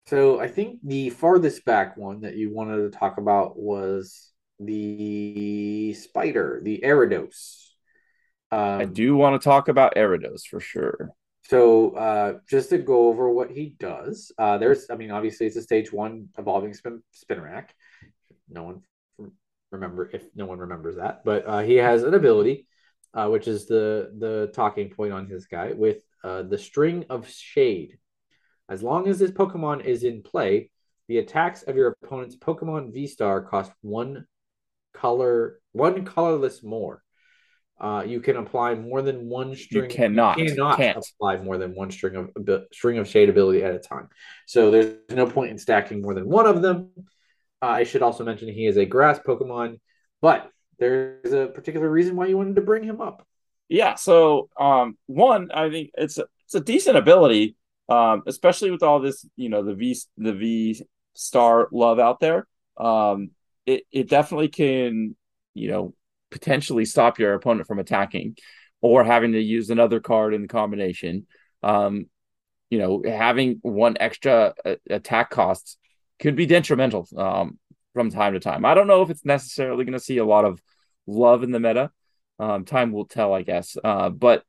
So 0.08 0.40
I 0.40 0.48
think 0.48 0.80
the 0.84 1.10
farthest 1.10 1.66
back 1.66 1.98
one 1.98 2.22
that 2.22 2.36
you 2.36 2.54
wanted 2.54 2.78
to 2.78 2.98
talk 2.98 3.18
about 3.18 3.58
was 3.58 4.32
the 4.60 5.94
spider, 5.94 6.62
the 6.64 6.82
Ariados. 6.84 7.68
Um, 8.52 8.82
I 8.82 8.86
do 8.86 9.16
want 9.16 9.40
to 9.40 9.44
talk 9.44 9.68
about 9.68 9.96
Ariados 9.96 10.44
for 10.50 10.60
sure. 10.60 11.12
So 11.44 11.92
uh, 11.92 12.34
just 12.48 12.70
to 12.70 12.78
go 12.78 13.08
over 13.08 13.30
what 13.32 13.50
he 13.50 13.76
does, 13.80 14.32
uh, 14.38 14.58
there's, 14.58 14.88
I 14.92 14.96
mean, 14.96 15.12
obviously 15.12 15.48
it's 15.48 15.56
a 15.56 15.62
stage 15.62 15.92
one 15.92 16.30
evolving 16.38 16.74
spin, 16.74 17.02
Spinarak. 17.16 17.70
No 18.50 18.64
one 18.64 18.82
remember 19.72 20.10
if 20.14 20.24
no 20.36 20.46
one 20.46 20.60
remembers 20.60 20.96
that, 20.98 21.24
but 21.24 21.48
uh, 21.48 21.60
he 21.60 21.76
has 21.76 22.04
an 22.04 22.14
ability, 22.14 22.66
uh, 23.14 23.28
which 23.28 23.48
is 23.48 23.66
the 23.68 24.12
the 24.18 24.52
talking 24.54 24.90
point 24.90 25.14
on 25.14 25.28
his 25.28 25.46
guy 25.46 25.74
with 25.74 26.04
uh, 26.24 26.44
the 26.44 26.58
string 26.58 27.06
of 27.10 27.30
shade. 27.30 27.98
As 28.70 28.84
long 28.84 29.08
as 29.08 29.18
this 29.20 29.32
Pokemon 29.32 29.84
is 29.86 30.04
in 30.04 30.22
play, 30.22 30.70
the 31.08 31.18
attacks 31.18 31.64
of 31.64 31.76
your 31.76 31.98
opponent's 32.04 32.36
Pokemon 32.36 32.94
V 32.94 33.08
Star 33.08 33.42
cost 33.42 33.72
one 33.82 34.26
color, 34.94 35.60
one 35.72 36.06
colorless 36.06 36.64
more. 36.64 37.04
Uh, 37.82 38.04
you 38.06 38.20
can 38.20 38.36
apply 38.36 38.76
more 38.76 39.02
than 39.02 39.30
one 39.30 39.56
string. 39.56 39.90
You 39.90 39.96
cannot. 39.96 40.38
cannot 40.38 40.78
Can't. 40.78 40.98
apply 40.98 41.38
more 41.38 41.58
than 41.58 41.74
one 41.74 41.92
string 41.92 42.16
of 42.18 42.30
abi- 42.38 42.66
string 42.74 42.98
of 42.98 43.08
shade 43.08 43.30
ability 43.30 43.64
at 43.64 43.74
a 43.74 43.80
time. 43.80 44.10
So 44.46 44.70
there's 44.70 44.96
no 45.10 45.26
point 45.26 45.52
in 45.52 45.58
stacking 45.58 46.02
more 46.02 46.14
than 46.14 46.28
one 46.28 46.46
of 46.46 46.62
them. 46.62 46.92
Uh, 47.62 47.68
I 47.68 47.84
should 47.86 48.02
also 48.02 48.26
mention 48.26 48.50
he 48.50 48.66
is 48.68 48.78
a 48.78 48.86
grass 48.86 49.20
Pokemon, 49.20 49.80
but 50.22 50.50
there's 50.80 51.34
a 51.34 51.48
particular 51.48 51.90
reason 51.90 52.16
why 52.16 52.28
you 52.28 52.38
wanted 52.38 52.56
to 52.56 52.62
bring 52.62 52.84
him 52.84 53.02
up. 53.02 53.26
Yeah. 53.68 53.96
So 53.96 54.50
um, 54.60 54.98
one, 55.06 55.52
I 55.54 55.70
think 55.70 55.92
it's 55.96 56.18
a, 56.18 56.26
it's 56.46 56.56
a 56.56 56.60
decent 56.60 56.98
ability, 56.98 57.56
um, 57.88 58.24
especially 58.26 58.72
with 58.72 58.84
all 58.84 59.00
this, 59.00 59.26
you 59.36 59.50
know, 59.50 59.64
the 59.64 59.76
V 59.76 59.96
the 60.18 60.34
V 60.34 60.82
star 61.14 61.68
love 61.72 62.00
out 62.00 62.20
there. 62.20 62.48
Um, 62.78 63.32
it 63.66 63.84
it 63.92 64.10
definitely 64.10 64.48
can, 64.48 65.16
you 65.54 65.70
know, 65.70 65.94
potentially 66.32 66.86
stop 66.86 67.20
your 67.20 67.34
opponent 67.34 67.68
from 67.68 67.80
attacking 67.80 68.38
or 68.82 69.04
having 69.04 69.34
to 69.34 69.42
use 69.42 69.70
another 69.70 70.00
card 70.00 70.34
in 70.34 70.42
the 70.42 70.48
combination. 70.48 71.28
Um, 71.62 72.08
you 72.70 72.80
know, 72.80 73.04
having 73.06 73.60
one 73.62 73.98
extra 74.00 74.54
uh, 74.64 74.76
attack 74.90 75.30
cost 75.30 75.78
could 76.20 76.36
be 76.36 76.46
detrimental 76.46 77.08
um, 77.18 77.60
from 78.00 78.10
time 78.10 78.32
to 78.32 78.40
time. 78.40 78.64
I 78.64 78.76
don't 78.76 78.88
know 78.88 79.02
if 79.02 79.10
it's 79.10 79.26
necessarily 79.26 79.84
going 79.84 79.92
to 79.92 80.00
see 80.00 80.20
a 80.20 80.26
lot 80.26 80.46
of 80.46 80.62
love 81.06 81.44
in 81.44 81.52
the 81.52 81.60
meta. 81.60 81.92
Um, 82.40 82.64
time 82.64 82.94
will 82.94 83.04
tell, 83.04 83.34
I 83.34 83.42
guess. 83.42 83.76
Uh, 83.84 84.10
but 84.10 84.44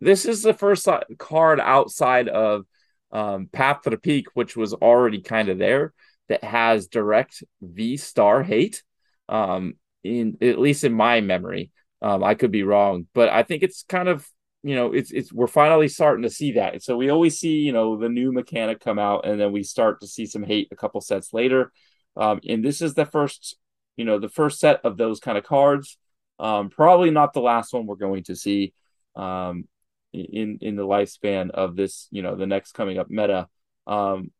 this 0.00 0.24
is 0.24 0.42
the 0.42 0.54
first 0.54 0.88
card 1.18 1.60
outside 1.60 2.28
of 2.28 2.64
um, 3.12 3.50
Path 3.52 3.82
to 3.82 3.90
the 3.90 3.98
Peak, 3.98 4.28
which 4.32 4.56
was 4.56 4.72
already 4.72 5.20
kind 5.20 5.50
of 5.50 5.58
there, 5.58 5.92
that 6.30 6.42
has 6.42 6.86
direct 6.86 7.44
V 7.60 7.98
star 7.98 8.42
hate. 8.42 8.82
Um, 9.28 9.74
in 10.02 10.38
at 10.40 10.58
least 10.58 10.82
in 10.82 10.94
my 10.94 11.20
memory, 11.20 11.72
um, 12.00 12.24
I 12.24 12.34
could 12.34 12.50
be 12.50 12.62
wrong, 12.62 13.06
but 13.12 13.28
I 13.28 13.42
think 13.42 13.62
it's 13.62 13.84
kind 13.90 14.08
of 14.08 14.26
you 14.62 14.74
know 14.74 14.94
it's 14.94 15.10
it's 15.10 15.30
we're 15.30 15.48
finally 15.48 15.88
starting 15.88 16.22
to 16.22 16.30
see 16.30 16.52
that. 16.52 16.82
So 16.82 16.96
we 16.96 17.10
always 17.10 17.38
see 17.38 17.58
you 17.58 17.72
know 17.72 17.98
the 17.98 18.08
new 18.08 18.32
mechanic 18.32 18.80
come 18.80 18.98
out, 18.98 19.26
and 19.26 19.38
then 19.38 19.52
we 19.52 19.64
start 19.64 20.00
to 20.00 20.06
see 20.06 20.24
some 20.24 20.42
hate 20.42 20.68
a 20.72 20.76
couple 20.76 21.02
sets 21.02 21.34
later. 21.34 21.72
Um, 22.16 22.40
and 22.48 22.64
this 22.64 22.82
is 22.82 22.94
the 22.94 23.06
first 23.06 23.56
you 23.96 24.04
know 24.04 24.18
the 24.18 24.28
first 24.28 24.60
set 24.60 24.80
of 24.84 24.96
those 24.96 25.20
kind 25.20 25.38
of 25.38 25.44
cards. 25.44 25.98
Um, 26.38 26.70
probably 26.70 27.10
not 27.10 27.32
the 27.34 27.40
last 27.40 27.72
one 27.72 27.86
we're 27.86 27.96
going 27.96 28.24
to 28.24 28.36
see 28.36 28.72
um, 29.14 29.64
in 30.12 30.58
in 30.60 30.76
the 30.76 30.86
lifespan 30.86 31.50
of 31.50 31.76
this, 31.76 32.08
you 32.10 32.22
know, 32.22 32.34
the 32.36 32.46
next 32.46 32.72
coming 32.72 32.98
up 32.98 33.10
meta. 33.10 33.48
Um, 33.86 34.30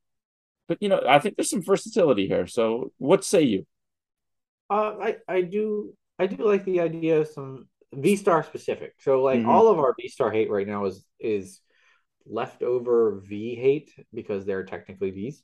but 0.68 0.78
you 0.80 0.88
know, 0.88 1.02
I 1.06 1.18
think 1.18 1.36
there's 1.36 1.50
some 1.50 1.62
versatility 1.62 2.26
here. 2.26 2.46
So, 2.46 2.92
what 2.98 3.24
say 3.24 3.42
you? 3.42 3.66
Uh, 4.68 4.96
I 5.00 5.16
I 5.28 5.42
do 5.42 5.94
I 6.18 6.26
do 6.26 6.44
like 6.46 6.64
the 6.64 6.80
idea 6.80 7.20
of 7.20 7.28
some 7.28 7.68
V 7.92 8.16
Star 8.16 8.42
specific. 8.44 8.94
So 8.98 9.22
like 9.22 9.40
Mhm. 9.40 9.48
all 9.48 9.68
of 9.68 9.78
our 9.78 9.94
V 10.00 10.08
Star 10.08 10.30
hate 10.30 10.50
right 10.50 10.66
now 10.66 10.84
is 10.86 11.04
is 11.18 11.60
leftover 12.26 13.20
V 13.24 13.56
hate 13.56 13.92
because 14.14 14.44
they're 14.46 14.64
technically 14.64 15.10
Vs. 15.10 15.42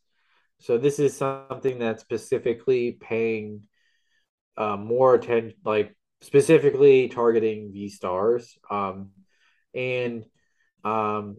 So 0.60 0.78
this 0.78 0.98
is 0.98 1.16
something 1.16 1.78
that's 1.78 2.02
specifically 2.02 2.92
paying 2.92 3.62
uh, 4.56 4.76
more 4.76 5.14
attention, 5.14 5.54
like 5.64 5.94
specifically 6.22 7.08
targeting 7.08 7.72
V 7.72 7.88
stars, 7.88 8.58
um, 8.70 9.10
and 9.74 10.24
um, 10.84 11.36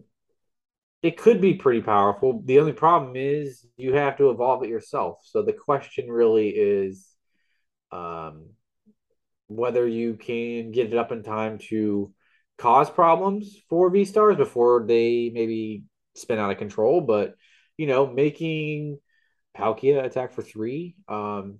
it 1.02 1.16
could 1.16 1.40
be 1.40 1.54
pretty 1.54 1.80
powerful. 1.80 2.42
The 2.44 2.60
only 2.60 2.72
problem 2.72 3.14
is 3.16 3.66
you 3.76 3.94
have 3.94 4.16
to 4.18 4.30
evolve 4.30 4.62
it 4.62 4.68
yourself. 4.68 5.18
So 5.24 5.42
the 5.42 5.52
question 5.52 6.08
really 6.08 6.48
is 6.48 7.08
um, 7.92 8.50
whether 9.48 9.86
you 9.86 10.14
can 10.14 10.72
get 10.72 10.92
it 10.92 10.98
up 10.98 11.12
in 11.12 11.22
time 11.22 11.58
to 11.68 12.12
cause 12.56 12.90
problems 12.90 13.56
for 13.68 13.90
V 13.90 14.04
stars 14.04 14.36
before 14.36 14.84
they 14.86 15.30
maybe 15.32 15.84
spin 16.14 16.38
out 16.38 16.50
of 16.50 16.58
control. 16.58 17.00
But 17.00 17.34
you 17.76 17.86
know, 17.86 18.06
making 18.06 18.98
Palkia 19.58 20.04
attack 20.04 20.32
for 20.32 20.42
three 20.42 20.96
um, 21.08 21.58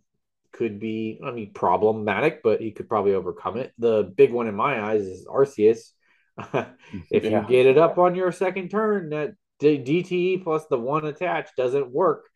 could 0.53 0.81
be, 0.81 1.21
I 1.25 1.31
mean, 1.31 1.53
problematic, 1.53 2.43
but 2.43 2.61
he 2.61 2.71
could 2.73 2.89
probably 2.89 3.15
overcome 3.15 3.57
it. 3.59 3.73
The 3.79 4.05
big 4.17 4.33
one 4.33 4.49
in 4.49 4.55
my 4.55 4.81
eyes 4.81 5.03
is 5.03 5.27
Arceus. 5.27 5.93
if 7.11 7.29
Yeah. 7.29 7.31
you 7.31 7.41
get 7.43 7.67
it 7.67 7.79
up 7.79 7.99
on 7.99 8.15
your 8.15 8.33
second 8.33 8.71
turn, 8.71 9.11
that 9.11 9.35
D- 9.59 9.79
DTE 9.79 10.39
plus 10.39 10.67
the 10.67 10.79
one 10.79 11.05
attach 11.07 11.51
doesn't 11.57 11.91
work. 11.91 12.27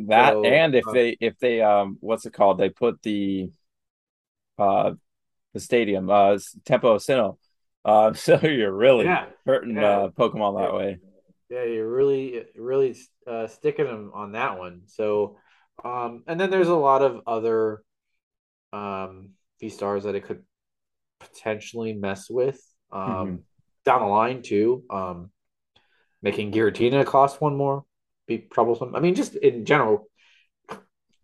That 0.00 0.38
So, 0.38 0.44
and 0.44 0.74
if 0.76 0.88
uh, 0.88 0.92
they 0.92 1.16
if 1.20 1.38
they 1.38 1.60
um 1.60 1.96
what's 2.00 2.24
it 2.26 2.32
called? 2.32 2.58
They 2.58 2.70
put 2.70 3.02
the 3.02 3.50
uh 4.58 4.92
the 5.54 5.60
stadium 5.60 6.10
uh 6.10 6.38
Tempo 6.64 6.98
Sinnoh. 6.98 7.38
Uh, 7.84 8.12
so 8.14 8.40
you're 8.42 8.72
really 8.72 9.14
Yeah, 9.14 9.26
hurting 9.46 9.82
yeah. 9.82 9.82
uh 9.82 10.10
Pokemon 10.18 10.60
that 10.60 10.74
way. 10.74 11.00
Yeah, 11.50 11.64
you're 11.64 11.90
really, 11.90 12.44
really 12.56 12.96
uh, 13.26 13.46
sticking 13.46 13.86
them 13.86 14.10
on 14.14 14.32
that 14.32 14.58
one. 14.58 14.82
So, 14.86 15.38
um, 15.82 16.24
and 16.26 16.38
then 16.38 16.50
there's 16.50 16.68
a 16.68 16.74
lot 16.74 17.02
of 17.02 17.22
other 17.26 17.82
um, 18.72 19.30
V 19.60 19.70
stars 19.70 20.04
that 20.04 20.14
it 20.14 20.24
could 20.24 20.44
potentially 21.20 21.94
mess 21.94 22.28
with 22.28 22.60
um, 22.92 23.00
Mhm. 23.00 23.42
down 23.84 24.00
the 24.00 24.06
line 24.06 24.42
too. 24.42 24.84
Um, 24.90 25.30
making 26.20 26.52
Giratina 26.52 27.06
cost 27.06 27.40
one 27.40 27.56
more 27.56 27.84
be 28.26 28.38
troublesome. 28.38 28.94
I 28.94 29.00
mean, 29.00 29.14
just 29.14 29.34
in 29.36 29.64
general, 29.64 30.08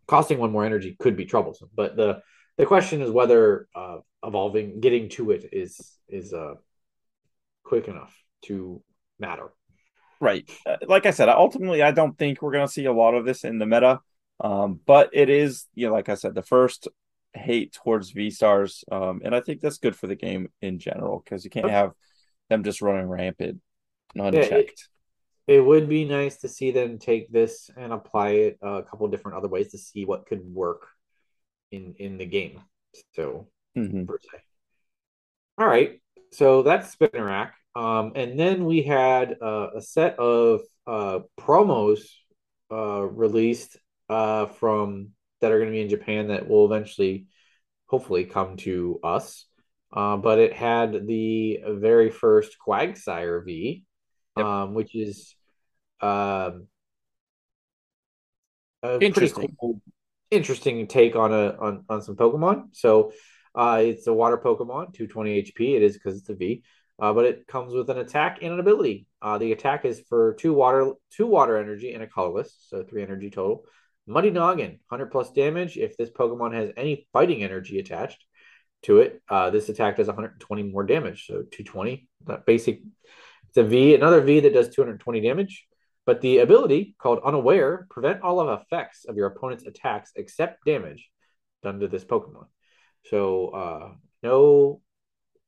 costing 0.06 0.38
one 0.38 0.52
more 0.52 0.64
energy 0.64 0.96
could 0.98 1.16
be 1.16 1.26
troublesome. 1.26 1.68
But 1.74 1.96
the 1.96 2.22
the 2.56 2.66
question 2.66 3.02
is 3.02 3.10
whether 3.10 3.68
uh, 3.74 3.98
evolving, 4.22 4.80
getting 4.80 5.08
to 5.10 5.32
it 5.32 5.50
is 5.52 5.98
is 6.08 6.32
uh, 6.32 6.54
quick 7.64 7.88
enough 7.88 8.16
to 8.46 8.82
matter. 9.18 9.52
Right. 10.24 10.50
Uh, 10.64 10.76
Like 10.88 11.04
I 11.04 11.10
said, 11.10 11.28
ultimately, 11.28 11.82
I 11.82 11.90
don't 11.90 12.16
think 12.16 12.40
we're 12.40 12.52
going 12.52 12.66
to 12.66 12.72
see 12.72 12.86
a 12.86 12.92
lot 12.92 13.14
of 13.14 13.26
this 13.26 13.44
in 13.44 13.58
the 13.58 13.66
meta. 13.66 14.00
Um, 14.40 14.80
but 14.86 15.10
it 15.12 15.28
is, 15.28 15.66
you 15.74 15.86
know, 15.86 15.92
like 15.92 16.08
I 16.08 16.14
said, 16.14 16.34
the 16.34 16.42
first 16.42 16.88
hate 17.34 17.74
towards 17.74 18.10
V 18.10 18.30
stars. 18.30 18.84
Um, 18.90 19.20
and 19.22 19.34
I 19.34 19.40
think 19.40 19.60
that's 19.60 19.78
good 19.78 19.94
for 19.94 20.06
the 20.06 20.14
game 20.16 20.48
in 20.62 20.78
general 20.78 21.20
because 21.22 21.44
you 21.44 21.50
can't 21.50 21.68
have 21.68 21.92
them 22.48 22.64
just 22.64 22.80
running 22.80 23.06
rampant, 23.06 23.60
unchecked. 24.16 24.88
it 25.46 25.60
would 25.60 25.90
be 25.90 26.06
nice 26.06 26.38
to 26.38 26.48
see 26.48 26.70
them 26.70 26.98
take 26.98 27.30
this 27.30 27.70
and 27.76 27.92
apply 27.92 28.30
it 28.30 28.58
a 28.62 28.82
couple 28.82 29.06
different 29.08 29.36
other 29.36 29.48
ways 29.48 29.72
to 29.72 29.78
see 29.78 30.06
what 30.06 30.26
could 30.26 30.42
work 30.54 30.88
in 31.70 31.94
in 31.98 32.16
the 32.16 32.26
game. 32.26 32.60
So 33.12 33.48
Mhm. 33.76 34.06
per 34.06 34.18
se. 34.22 34.38
All 35.58 35.66
right, 35.66 36.00
so 36.32 36.62
that's 36.62 36.96
Spinarak. 36.96 37.52
Um, 37.76 38.12
and 38.14 38.38
then 38.38 38.64
we 38.64 38.82
had 38.82 39.36
uh, 39.42 39.68
a 39.76 39.80
set 39.82 40.18
of 40.18 40.60
uh, 40.86 41.20
promos 41.38 42.00
uh, 42.70 43.02
released 43.02 43.76
uh, 44.08 44.46
from 44.46 45.10
that 45.40 45.52
are 45.52 45.58
going 45.58 45.70
to 45.70 45.76
be 45.76 45.82
in 45.82 45.88
Japan 45.88 46.28
that 46.28 46.48
will 46.48 46.66
eventually, 46.66 47.26
hopefully, 47.86 48.24
come 48.24 48.56
to 48.58 49.00
us. 49.02 49.46
Uh, 49.92 50.16
but 50.16 50.38
it 50.38 50.52
had 50.52 51.06
the 51.06 51.60
very 51.66 52.10
first 52.10 52.56
Quagsire 52.64 53.44
V, 53.44 53.84
Yep. 54.36 54.46
um, 54.46 54.74
which 54.74 54.94
is 54.96 55.36
um, 56.00 56.66
a 58.82 58.98
pretty 58.98 59.06
Interesting. 59.06 59.56
cool, 59.60 59.80
interesting 60.30 60.86
take 60.88 61.14
on 61.14 61.32
a 61.32 61.56
on, 61.60 61.84
on 61.88 62.02
some 62.02 62.16
Pokemon. 62.16 62.68
So 62.72 63.12
uh, 63.54 63.80
it's 63.82 64.06
a 64.08 64.12
water 64.12 64.36
Pokemon, 64.36 64.92
220 64.94 65.42
HP. 65.42 65.76
It 65.76 65.82
is 65.82 65.94
because 65.94 66.18
it's 66.18 66.28
a 66.28 66.34
V, 66.34 66.64
uh, 66.98 67.12
but 67.12 67.24
it 67.24 67.46
comes 67.46 67.74
with 67.74 67.90
an 67.90 67.98
attack 67.98 68.38
and 68.42 68.52
an 68.52 68.60
ability. 68.60 69.06
Uh, 69.20 69.38
the 69.38 69.52
attack 69.52 69.84
is 69.84 70.00
for 70.08 70.34
two 70.34 70.52
water, 70.52 70.92
two 71.10 71.26
water 71.26 71.56
energy 71.56 71.92
and 71.92 72.02
a 72.02 72.06
colorless, 72.06 72.56
so 72.68 72.82
three 72.82 73.02
energy 73.02 73.30
total. 73.30 73.64
Muddy 74.06 74.30
Noggin, 74.30 74.78
100 74.88 75.10
plus 75.10 75.32
damage. 75.32 75.76
If 75.76 75.96
this 75.96 76.10
Pokemon 76.10 76.54
has 76.54 76.70
any 76.76 77.08
fighting 77.12 77.42
energy 77.42 77.78
attached 77.78 78.22
to 78.82 78.98
it, 78.98 79.22
uh, 79.28 79.50
this 79.50 79.68
attack 79.68 79.96
does 79.96 80.06
120 80.06 80.62
more 80.64 80.84
damage, 80.84 81.26
so 81.26 81.42
220. 81.42 82.08
That 82.26 82.46
basic. 82.46 82.80
It's 83.48 83.56
a 83.56 83.64
V, 83.64 83.94
another 83.94 84.20
V 84.20 84.40
that 84.40 84.52
does 84.52 84.68
220 84.68 85.20
damage. 85.20 85.66
But 86.06 86.20
the 86.20 86.38
ability 86.38 86.94
called 86.98 87.20
Unaware 87.24 87.86
prevent 87.88 88.20
all 88.22 88.40
of 88.40 88.60
effects 88.60 89.06
of 89.06 89.16
your 89.16 89.26
opponent's 89.26 89.64
attacks 89.64 90.12
except 90.16 90.64
damage 90.66 91.08
done 91.62 91.80
to 91.80 91.88
this 91.88 92.04
Pokemon. 92.04 92.46
So 93.06 93.48
uh, 93.48 93.92
no 94.22 94.82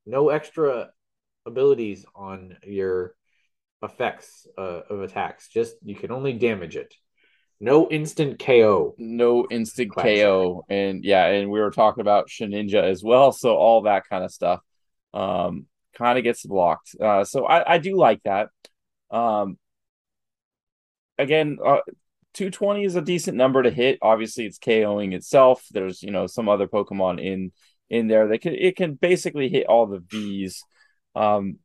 no 0.07 0.29
extra 0.31 0.91
abilities 1.47 2.05
on 2.15 2.57
your 2.65 3.15
effects 3.83 4.47
uh, 4.59 4.83
of 4.91 5.03
attacks. 5.03 5.49
Just 5.49 5.77
you 5.83 5.95
can 5.95 6.11
only 6.11 6.33
damage 6.33 6.77
it. 6.77 6.95
No 7.59 7.89
instant 7.89 8.39
KO. 8.39 8.95
No 8.99 9.47
instant 9.51 9.93
Quagsire. 9.93 10.25
KO. 10.25 10.65
And 10.69 11.05
yeah, 11.05 11.27
and 11.27 11.51
we 11.51 11.61
were 11.61 11.71
talking 11.71 12.03
about 12.03 12.29
Shedinja 12.29 12.83
as 12.83 13.03
well. 13.03 13.33
So 13.33 13.57
all 13.57 13.83
that 13.83 14.05
kind 14.09 14.25
of 14.25 14.31
stuff 14.31 14.61
um, 15.15 15.67
kind 15.95 16.19
of 16.19 16.25
gets 16.25 16.45
blocked. 16.45 16.95
Uh, 17.01 17.25
so 17.25 17.47
I, 17.47 17.75
I 17.75 17.79
do 17.79 17.97
like 17.97 18.23
that. 18.25 18.51
Um, 19.11 19.57
again, 21.19 21.59
uh, 21.65 21.81
220 22.35 22.85
is 22.85 22.97
a 22.97 23.01
decent 23.01 23.39
number 23.39 23.63
to 23.63 23.71
hit. 23.71 23.99
Obviously, 24.03 24.45
it's 24.45 24.59
KOing 24.59 25.15
itself. 25.15 25.65
There's, 25.71 26.03
you 26.03 26.11
know, 26.11 26.27
some 26.27 26.49
other 26.49 26.69
Pokemon 26.69 27.25
in 27.25 27.53
in 27.89 28.09
there 28.09 28.29
that 28.29 28.41
can 28.41 28.55
it 28.55 28.77
can 28.77 28.95
basically 28.95 29.49
hit 29.49 29.67
all 29.67 29.87
the 29.87 30.01
V's. 30.01 30.63
Um, 31.17 31.59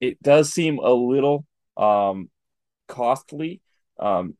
it 0.00 0.22
does 0.22 0.52
seem 0.52 0.78
a 0.78 0.92
little 0.92 1.46
um 1.76 2.28
costly. 2.88 3.62
Um, 3.98 4.36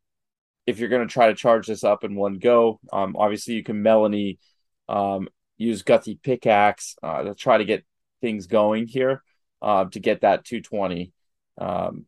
if 0.66 0.78
you're 0.78 0.88
going 0.88 1.06
to 1.06 1.12
try 1.12 1.28
to 1.28 1.34
charge 1.34 1.66
this 1.66 1.84
up 1.84 2.04
in 2.04 2.14
one 2.14 2.38
go, 2.38 2.80
um, 2.92 3.16
obviously 3.16 3.54
you 3.54 3.62
can 3.64 3.82
Melony 3.82 4.38
um, 4.88 5.28
use 5.56 5.82
Gutsy 5.82 6.20
Pickaxe 6.22 6.96
uh, 7.02 7.22
to 7.22 7.34
try 7.34 7.58
to 7.58 7.64
get 7.64 7.84
things 8.20 8.46
going 8.46 8.86
here 8.86 9.22
uh, 9.60 9.84
to 9.86 10.00
get 10.00 10.20
that 10.20 10.44
220. 10.44 11.12
Um, 11.58 12.06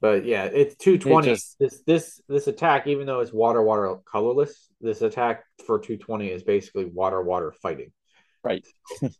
But 0.00 0.24
yeah, 0.24 0.44
it's 0.44 0.76
220. 0.76 1.26
It 1.26 1.30
just- 1.30 1.58
This 1.58 1.82
this 1.86 2.20
this 2.28 2.46
attack, 2.46 2.86
even 2.86 3.06
though 3.06 3.20
it's 3.20 3.32
water 3.32 3.62
water 3.62 3.96
colorless, 4.04 4.68
this 4.80 5.02
attack 5.02 5.44
for 5.66 5.78
220 5.78 6.28
is 6.30 6.42
basically 6.42 6.84
water 6.84 7.22
water 7.22 7.52
fighting. 7.52 7.92
right. 8.44 8.64
it, 9.02 9.14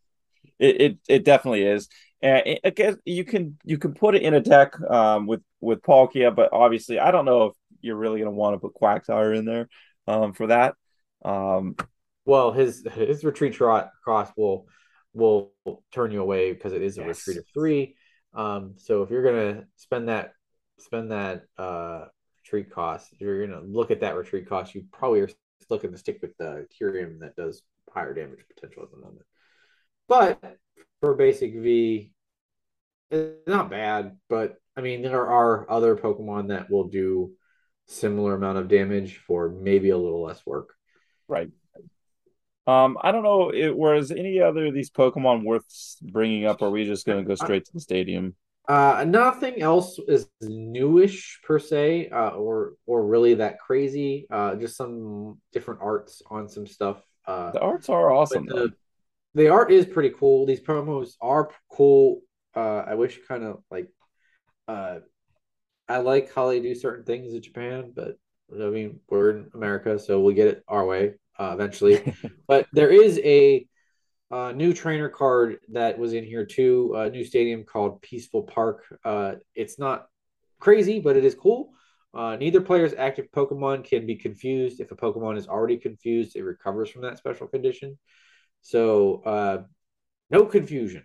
it 0.59 0.99
it 1.09 1.25
definitely 1.25 1.63
is. 1.65 1.89
And 2.23 2.59
I 2.65 2.71
guess 2.71 2.97
you 3.05 3.25
can 3.25 3.59
you 3.65 3.79
can 3.79 3.95
put 3.95 4.15
it 4.15 4.23
in 4.23 4.35
a 4.35 4.41
deck 4.41 4.79
um, 4.91 5.27
with 5.27 5.43
with 5.61 5.83
Palkia, 5.83 6.35
but 6.35 6.51
obviously 6.53 6.99
I 6.99 7.11
don't 7.11 7.25
know 7.25 7.47
if 7.47 7.55
you're 7.81 7.97
really 7.97 8.21
going 8.21 8.31
to 8.33 8.37
want 8.37 8.55
to 8.55 8.59
put 8.59 8.75
Quagsire 8.75 9.37
in 9.37 9.45
there 9.45 9.69
um, 10.07 10.33
for 10.33 10.47
that. 10.49 10.75
Um, 11.25 11.77
Well, 12.25 12.53
his 12.53 12.87
his 12.93 13.25
retreat 13.25 13.53
trot 13.55 13.91
cross 14.03 14.31
will 14.37 14.67
will 15.13 15.53
turn 15.93 16.11
you 16.11 16.21
away 16.23 16.53
because 16.53 16.73
it 16.73 16.83
is 16.83 16.99
a 16.99 17.03
Yes. 17.03 17.19
retreat 17.19 17.39
of 17.39 17.45
three. 17.55 17.97
Um, 18.35 18.75
so 18.77 19.03
if 19.03 19.11
you're 19.11 19.23
gonna 19.23 19.67
spend 19.77 20.09
that 20.09 20.33
spend 20.79 21.11
that 21.13 21.45
uh 21.59 22.07
retreat 22.43 22.71
cost, 22.71 23.13
if 23.13 23.21
you're 23.21 23.47
gonna 23.47 23.61
look 23.63 23.91
at 23.91 24.01
that 24.01 24.17
retreat 24.17 24.49
cost, 24.49 24.75
you 24.75 24.85
probably 24.93 25.21
are 25.21 25.29
looking 25.71 25.93
to 25.93 25.99
stick 25.99 26.19
with 26.23 26.37
the 26.39 26.67
Kyurem 26.75 27.21
that 27.21 27.37
does 27.37 27.63
higher 27.93 28.15
damage 28.15 28.41
potential 28.55 28.83
at 28.83 28.91
the 28.91 28.99
moment. 28.99 29.25
But 30.09 30.59
for 31.01 31.15
basic 31.15 31.55
V, 31.55 32.13
it's 33.11 33.47
not 33.47 33.71
bad. 33.71 34.17
But 34.29 34.57
I 34.77 34.81
mean, 34.81 35.03
there 35.03 35.27
are 35.27 35.71
other 35.71 35.97
Pokemon 35.97 36.49
that 36.49 36.71
will 36.71 36.89
do 36.89 37.33
similar 37.87 38.35
amount 38.35 38.59
of 38.59 38.69
damage 38.69 39.19
for 39.27 39.49
maybe 39.49 39.91
a 39.91 39.99
little 39.99 40.23
less 40.23 40.45
work. 40.45 40.75
Right. 41.29 41.51
Um, 42.67 42.99
I 43.01 43.13
don't 43.13 43.23
know. 43.23 43.51
It, 43.51 43.77
whereas 43.77 44.11
any 44.11 44.41
other 44.41 44.67
of 44.67 44.75
these 44.75 44.91
Pokemon 44.91 45.45
worth 45.45 45.65
bringing 46.03 46.47
up, 46.47 46.63
or 46.63 46.67
are 46.67 46.71
we 46.71 46.85
just 46.85 47.07
going 47.07 47.19
to 47.19 47.29
go 47.29 47.37
straight 47.37 47.65
to 47.65 47.73
the 47.73 47.81
stadium? 47.81 48.35
Uh, 48.69 49.05
nothing 49.07 49.63
else 49.63 50.01
is 50.09 50.29
newish 50.41 51.39
per 51.45 51.61
se, 51.61 52.09
uh, 52.09 52.31
or 52.31 52.73
or 52.85 53.07
really 53.07 53.35
that 53.35 53.61
crazy. 53.61 54.27
Uh, 54.29 54.57
just 54.57 54.77
some 54.77 55.39
different 55.53 55.81
arts 55.81 56.23
on 56.29 56.49
some 56.49 56.67
stuff. 56.67 57.01
Uh, 57.25 57.53
The 57.53 57.61
arts 57.61 57.89
are 57.89 58.11
awesome. 58.13 58.47
the 58.47 58.73
the 59.37 59.51
art 59.51 59.71
is 59.71 59.85
pretty 59.85 60.11
cool. 60.19 60.47
These 60.47 60.63
promos 60.63 61.11
are 61.21 61.51
cool. 61.71 62.23
Uh, 62.57 62.85
I 62.87 62.95
wish 62.95 63.21
kind 63.29 63.45
of 63.45 63.63
like, 63.71 63.89
uh, 64.67 65.01
I 65.89 65.99
like 65.99 66.35
how 66.35 66.49
they 66.49 66.61
do 66.61 66.75
certain 66.75 67.05
things 67.05 67.35
in 67.35 67.43
Japan, 67.43 67.93
but 67.95 68.17
I 68.53 68.71
mean 68.71 69.01
we're 69.11 69.31
in 69.31 69.51
America, 69.55 69.99
so 69.99 70.21
we'll 70.21 70.35
get 70.35 70.49
it 70.49 70.65
our 70.67 70.87
way 70.87 71.15
uh, 71.39 71.51
eventually. 71.53 72.15
but 72.49 72.67
there 72.73 72.91
is 72.91 73.21
a 73.23 73.67
uh, 74.31 74.53
new 74.53 74.73
trainer 74.73 75.11
card 75.11 75.59
that 75.73 75.99
was 75.99 76.15
in 76.15 76.25
here 76.25 76.47
too. 76.47 76.95
A 76.97 77.11
new 77.11 77.23
stadium 77.23 77.65
called 77.65 78.01
Peaceful 78.01 78.43
Park. 78.43 78.85
Uh, 79.05 79.35
it's 79.55 79.79
not 79.79 80.07
crazy, 80.61 80.99
but 80.99 81.17
it 81.17 81.27
is 81.27 81.35
cool. 81.35 81.73
Uh, 82.15 82.37
neither 82.37 82.63
player's 82.63 82.95
active 82.95 83.27
Pokemon 83.37 83.85
can 83.85 84.07
be 84.07 84.17
confused. 84.17 84.81
If 84.81 84.93
a 84.93 84.97
Pokemon 84.97 85.37
is 85.37 85.47
already 85.47 85.77
confused, 85.77 86.37
it 86.37 86.43
recovers 86.43 86.89
from 86.89 87.03
that 87.03 87.19
special 87.19 87.47
condition. 87.47 87.99
So, 88.63 89.23
uh, 89.25 89.63
no 90.31 90.45
confusion. 90.47 91.05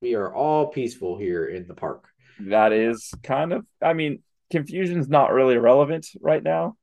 We 0.00 0.14
are 0.14 0.32
all 0.32 0.68
peaceful 0.68 1.18
here 1.18 1.46
in 1.46 1.66
the 1.66 1.74
park. 1.74 2.08
That 2.40 2.72
is 2.72 3.12
kind 3.22 3.52
of, 3.52 3.66
I 3.82 3.92
mean, 3.92 4.22
confusion's 4.50 5.08
not 5.08 5.32
really 5.32 5.56
relevant 5.56 6.06
right 6.20 6.42
now. 6.42 6.76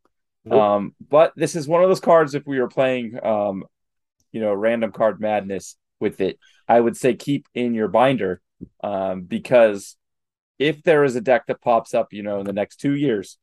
Nope. 0.46 0.62
Um, 0.62 0.96
but 1.10 1.34
this 1.36 1.56
is 1.56 1.68
one 1.68 1.84
of 1.84 1.90
those 1.90 2.00
cards. 2.00 2.36
If 2.36 2.46
we 2.46 2.60
were 2.60 2.68
playing, 2.68 3.18
um, 3.24 3.64
you 4.32 4.42
know, 4.42 4.54
random 4.54 4.92
card 4.92 5.22
madness 5.22 5.78
with 6.00 6.22
it, 6.22 6.38
I 6.68 6.80
would 6.80 6.98
say 6.98 7.16
keep 7.16 7.48
in 7.54 7.74
your 7.74 7.88
binder, 7.88 8.42
um, 8.84 9.22
because 9.24 9.96
if 10.60 10.84
there 10.84 11.04
is 11.04 11.16
a 11.16 11.22
deck 11.22 11.48
that 11.48 11.62
pops 11.62 11.94
up, 11.94 12.14
you 12.14 12.24
know, 12.24 12.40
in 12.40 12.46
the 12.46 12.54
next 12.54 12.78
two 12.78 12.96
years, 12.96 13.38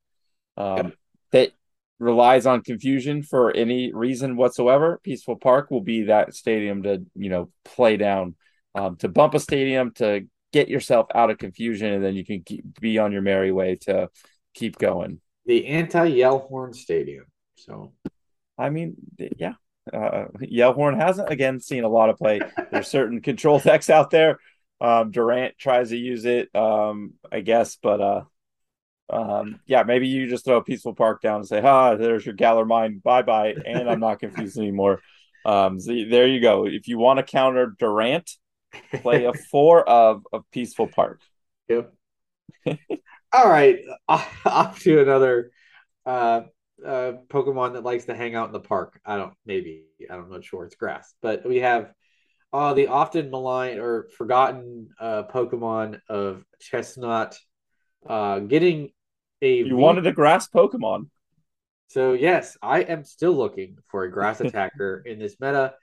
um, 0.56 0.92
that 1.32 1.52
relies 2.00 2.46
on 2.46 2.62
confusion 2.62 3.22
for 3.22 3.52
any 3.52 3.92
reason 3.92 4.34
whatsoever, 4.34 4.98
Peaceful 5.04 5.36
Park 5.36 5.70
will 5.70 5.82
be 5.82 6.04
that 6.04 6.34
stadium 6.34 6.82
to 6.82 7.04
you 7.14 7.30
know 7.30 7.50
play 7.64 7.96
down, 7.96 8.34
um, 8.74 8.96
to 8.96 9.08
bump 9.08 9.34
a 9.34 9.38
stadium 9.38 9.92
to 9.92 10.26
get 10.52 10.68
yourself 10.68 11.06
out 11.14 11.30
of 11.30 11.38
confusion, 11.38 11.92
and 11.92 12.02
then 12.02 12.14
you 12.14 12.24
can 12.24 12.42
keep, 12.42 12.64
be 12.80 12.98
on 12.98 13.12
your 13.12 13.22
merry 13.22 13.52
way 13.52 13.76
to 13.82 14.08
keep 14.54 14.78
going. 14.78 15.20
The 15.46 15.66
anti 15.66 16.10
Yellhorn 16.10 16.74
Stadium. 16.74 17.26
So, 17.56 17.92
I 18.58 18.70
mean, 18.70 18.94
yeah, 19.36 19.54
uh, 19.92 20.26
Yellhorn 20.40 20.98
hasn't 20.98 21.30
again 21.30 21.60
seen 21.60 21.84
a 21.84 21.88
lot 21.88 22.10
of 22.10 22.16
play. 22.16 22.40
There's 22.72 22.88
certain 22.88 23.20
control 23.20 23.58
decks 23.58 23.90
out 23.90 24.10
there. 24.10 24.38
Um, 24.80 25.10
Durant 25.10 25.58
tries 25.58 25.90
to 25.90 25.96
use 25.96 26.24
it, 26.24 26.48
um, 26.54 27.12
I 27.30 27.40
guess, 27.40 27.76
but 27.76 28.00
uh, 28.00 28.22
um, 29.12 29.60
yeah, 29.66 29.82
maybe 29.82 30.08
you 30.08 30.28
just 30.28 30.44
throw 30.44 30.58
a 30.58 30.64
peaceful 30.64 30.94
park 30.94 31.20
down 31.20 31.36
and 31.36 31.48
say, 31.48 31.60
"Ha, 31.60 31.96
there's 31.96 32.24
your 32.24 32.34
Galar 32.34 32.64
mine, 32.64 33.00
bye 33.02 33.22
bye," 33.22 33.54
and 33.66 33.88
I'm 33.88 34.00
not 34.00 34.20
confused 34.20 34.58
anymore. 34.58 35.00
Um, 35.44 35.80
so 35.80 35.92
there 36.08 36.26
you 36.26 36.40
go. 36.40 36.66
If 36.66 36.88
you 36.88 36.98
want 36.98 37.18
to 37.18 37.22
counter 37.22 37.74
Durant, 37.78 38.30
play 38.94 39.24
a 39.24 39.32
four 39.50 39.88
of 39.88 40.26
of 40.32 40.44
peaceful 40.50 40.86
park. 40.86 41.20
Yep. 41.68 41.92
All 43.32 43.48
right, 43.48 43.78
off 44.08 44.80
to 44.80 45.00
another 45.00 45.50
uh, 46.06 46.42
uh, 46.84 47.12
Pokemon 47.28 47.74
that 47.74 47.84
likes 47.84 48.06
to 48.06 48.14
hang 48.14 48.34
out 48.34 48.48
in 48.48 48.52
the 48.52 48.60
park. 48.60 49.00
I 49.04 49.16
don't 49.16 49.34
maybe 49.44 49.84
I 50.10 50.16
don't 50.16 50.30
know 50.30 50.40
sure 50.40 50.64
it's 50.64 50.76
grass, 50.76 51.14
but 51.20 51.46
we 51.46 51.58
have 51.58 51.92
uh, 52.52 52.74
the 52.74 52.88
often 52.88 53.30
maligned 53.30 53.78
or 53.78 54.08
forgotten 54.16 54.90
uh, 54.98 55.24
Pokemon 55.24 56.00
of 56.08 56.44
Chesnaught 56.60 57.36
uh, 58.08 58.40
getting 58.40 58.90
a 59.42 59.56
you 59.56 59.64
v- 59.64 59.72
wanted 59.72 60.06
a 60.06 60.12
grass 60.12 60.48
Pokemon. 60.48 61.08
So 61.88 62.12
yes, 62.12 62.56
I 62.62 62.82
am 62.82 63.04
still 63.04 63.32
looking 63.32 63.78
for 63.88 64.04
a 64.04 64.10
grass 64.10 64.40
attacker 64.40 65.02
in 65.04 65.18
this 65.18 65.36
meta, 65.40 65.74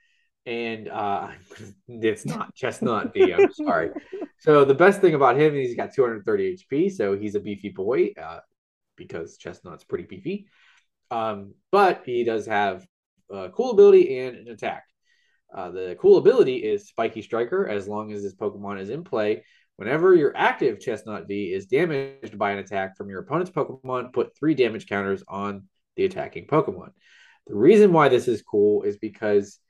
and 0.46 0.88
uh, 0.88 1.28
it's 1.88 2.24
not 2.24 2.54
Chesnaught 2.54 3.12
V. 3.12 3.32
I'm 3.32 3.52
sorry. 3.52 3.90
So 4.38 4.64
the 4.64 4.74
best 4.74 5.00
thing 5.00 5.14
about 5.14 5.36
him 5.36 5.54
is 5.54 5.68
he's 5.68 5.76
got 5.76 5.92
230 5.92 6.56
HP, 6.56 6.92
so 6.92 7.16
he's 7.16 7.34
a 7.34 7.40
beefy 7.40 7.70
boy 7.70 8.12
uh, 8.20 8.40
because 8.96 9.36
Chesnaught's 9.36 9.84
pretty 9.84 10.04
beefy. 10.04 10.46
Um, 11.10 11.54
but 11.72 12.02
he 12.06 12.24
does 12.24 12.46
have 12.46 12.86
a 13.30 13.50
cool 13.50 13.72
ability 13.72 14.18
and 14.18 14.36
an 14.36 14.48
attack. 14.48 14.84
Uh, 15.54 15.70
the 15.70 15.96
cool 15.98 16.18
ability 16.18 16.56
is 16.56 16.88
Spiky 16.88 17.22
Striker. 17.22 17.66
As 17.66 17.88
long 17.88 18.12
as 18.12 18.22
this 18.22 18.34
Pokemon 18.34 18.80
is 18.80 18.90
in 18.90 19.02
play, 19.02 19.44
Whenever 19.78 20.12
your 20.12 20.36
active 20.36 20.80
Chesnaught 20.80 21.28
V 21.28 21.52
is 21.52 21.66
damaged 21.66 22.36
by 22.36 22.50
an 22.50 22.58
attack 22.58 22.96
from 22.96 23.08
your 23.08 23.20
opponent's 23.20 23.52
Pokemon, 23.52 24.12
put 24.12 24.36
three 24.36 24.54
damage 24.54 24.88
counters 24.88 25.22
on 25.28 25.68
the 25.94 26.04
attacking 26.04 26.48
Pokemon. 26.48 26.90
The 27.46 27.54
reason 27.54 27.92
why 27.92 28.08
this 28.08 28.26
is 28.26 28.42
cool 28.42 28.82
is 28.82 28.98
because 28.98 29.60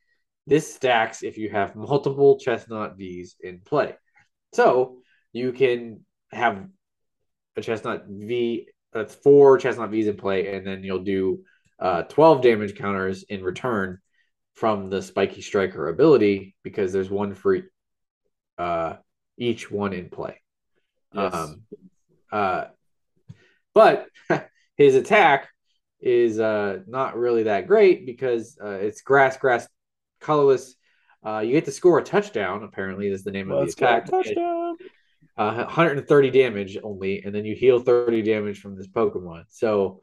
this 0.47 0.75
stacks 0.75 1.23
if 1.23 1.37
you 1.37 1.51
have 1.51 1.77
multiple 1.77 2.41
Chesnaught 2.41 2.97
Vs 2.97 3.37
in 3.41 3.61
play. 3.61 3.97
So 4.55 5.03
you 5.35 5.53
can 5.53 6.07
have 6.33 6.67
a 7.59 7.61
Chesnaught 7.61 8.07
V 8.09 8.67
that's 8.95 9.15
four 9.15 9.59
Chesnaught 9.59 9.91
Vs 9.91 10.09
in 10.09 10.17
play, 10.17 10.55
and 10.55 10.67
then 10.67 10.83
you'll 10.83 11.05
do 11.05 11.41
uh, 11.79 12.05
12 12.05 12.41
damage 12.41 12.77
counters 12.77 13.25
in 13.25 13.43
return 13.43 13.99
from 14.55 14.89
the 14.89 15.03
Spiky 15.03 15.43
Striker 15.43 15.89
ability 15.89 16.57
because 16.63 16.95
there's 16.95 17.11
one 17.11 17.35
for 17.35 17.59
uh, 18.57 18.95
each 19.39 19.71
one 19.71 19.93
in 19.93 20.11
play. 20.11 20.41
Yes. 21.13 21.35
Um, 21.35 21.63
uh, 22.31 22.65
but 23.75 24.09
his 24.77 24.95
attack 24.95 25.49
is 26.01 26.39
uh, 26.39 26.79
not 26.87 27.17
really 27.17 27.45
that 27.45 27.67
great 27.67 28.07
because 28.07 28.59
uh, 28.63 28.71
it's 28.71 29.01
grass, 29.01 29.37
grass, 29.37 29.69
colorless. 30.21 30.75
Uh, 31.25 31.41
you 31.41 31.53
get 31.53 31.65
to 31.65 31.73
score 31.73 31.99
a 31.99 32.05
touchdown. 32.05 32.63
Apparently, 32.63 33.09
is 33.09 33.25
the 33.25 33.31
name 33.31 33.51
Let's 33.51 33.73
of 33.75 33.79
the 33.79 33.85
attack. 33.87 34.11
Touchdown. 34.11 34.77
Uh, 35.37 35.55
130 35.55 36.31
damage 36.31 36.79
only, 36.83 37.23
and 37.23 37.33
then 37.33 37.45
you 37.45 37.55
heal 37.55 37.79
30 37.79 38.23
damage 38.23 38.61
from 38.61 38.77
this 38.77 38.89
Pokemon. 38.89 39.45
So 39.49 40.01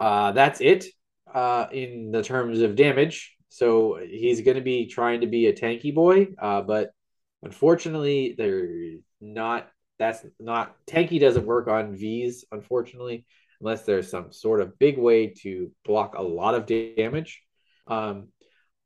uh, 0.00 0.32
that's 0.32 0.60
it 0.60 0.86
uh, 1.32 1.66
in 1.70 2.10
the 2.10 2.22
terms 2.22 2.62
of 2.62 2.74
damage. 2.74 3.36
So 3.48 3.98
he's 4.04 4.40
going 4.40 4.56
to 4.56 4.62
be 4.62 4.86
trying 4.86 5.20
to 5.20 5.28
be 5.28 5.46
a 5.46 5.52
tanky 5.52 5.94
boy, 5.94 6.28
uh, 6.40 6.62
but 6.62 6.90
Unfortunately, 7.46 8.34
they're 8.36 8.98
not. 9.20 9.68
That's 10.00 10.26
not 10.40 10.74
tanky. 10.84 11.20
Doesn't 11.20 11.46
work 11.46 11.68
on 11.68 11.94
V's. 11.94 12.44
Unfortunately, 12.50 13.24
unless 13.60 13.82
there's 13.82 14.10
some 14.10 14.32
sort 14.32 14.60
of 14.60 14.76
big 14.80 14.98
way 14.98 15.28
to 15.42 15.70
block 15.84 16.16
a 16.16 16.22
lot 16.22 16.56
of 16.56 16.66
damage. 16.66 17.40
Um, 17.86 18.30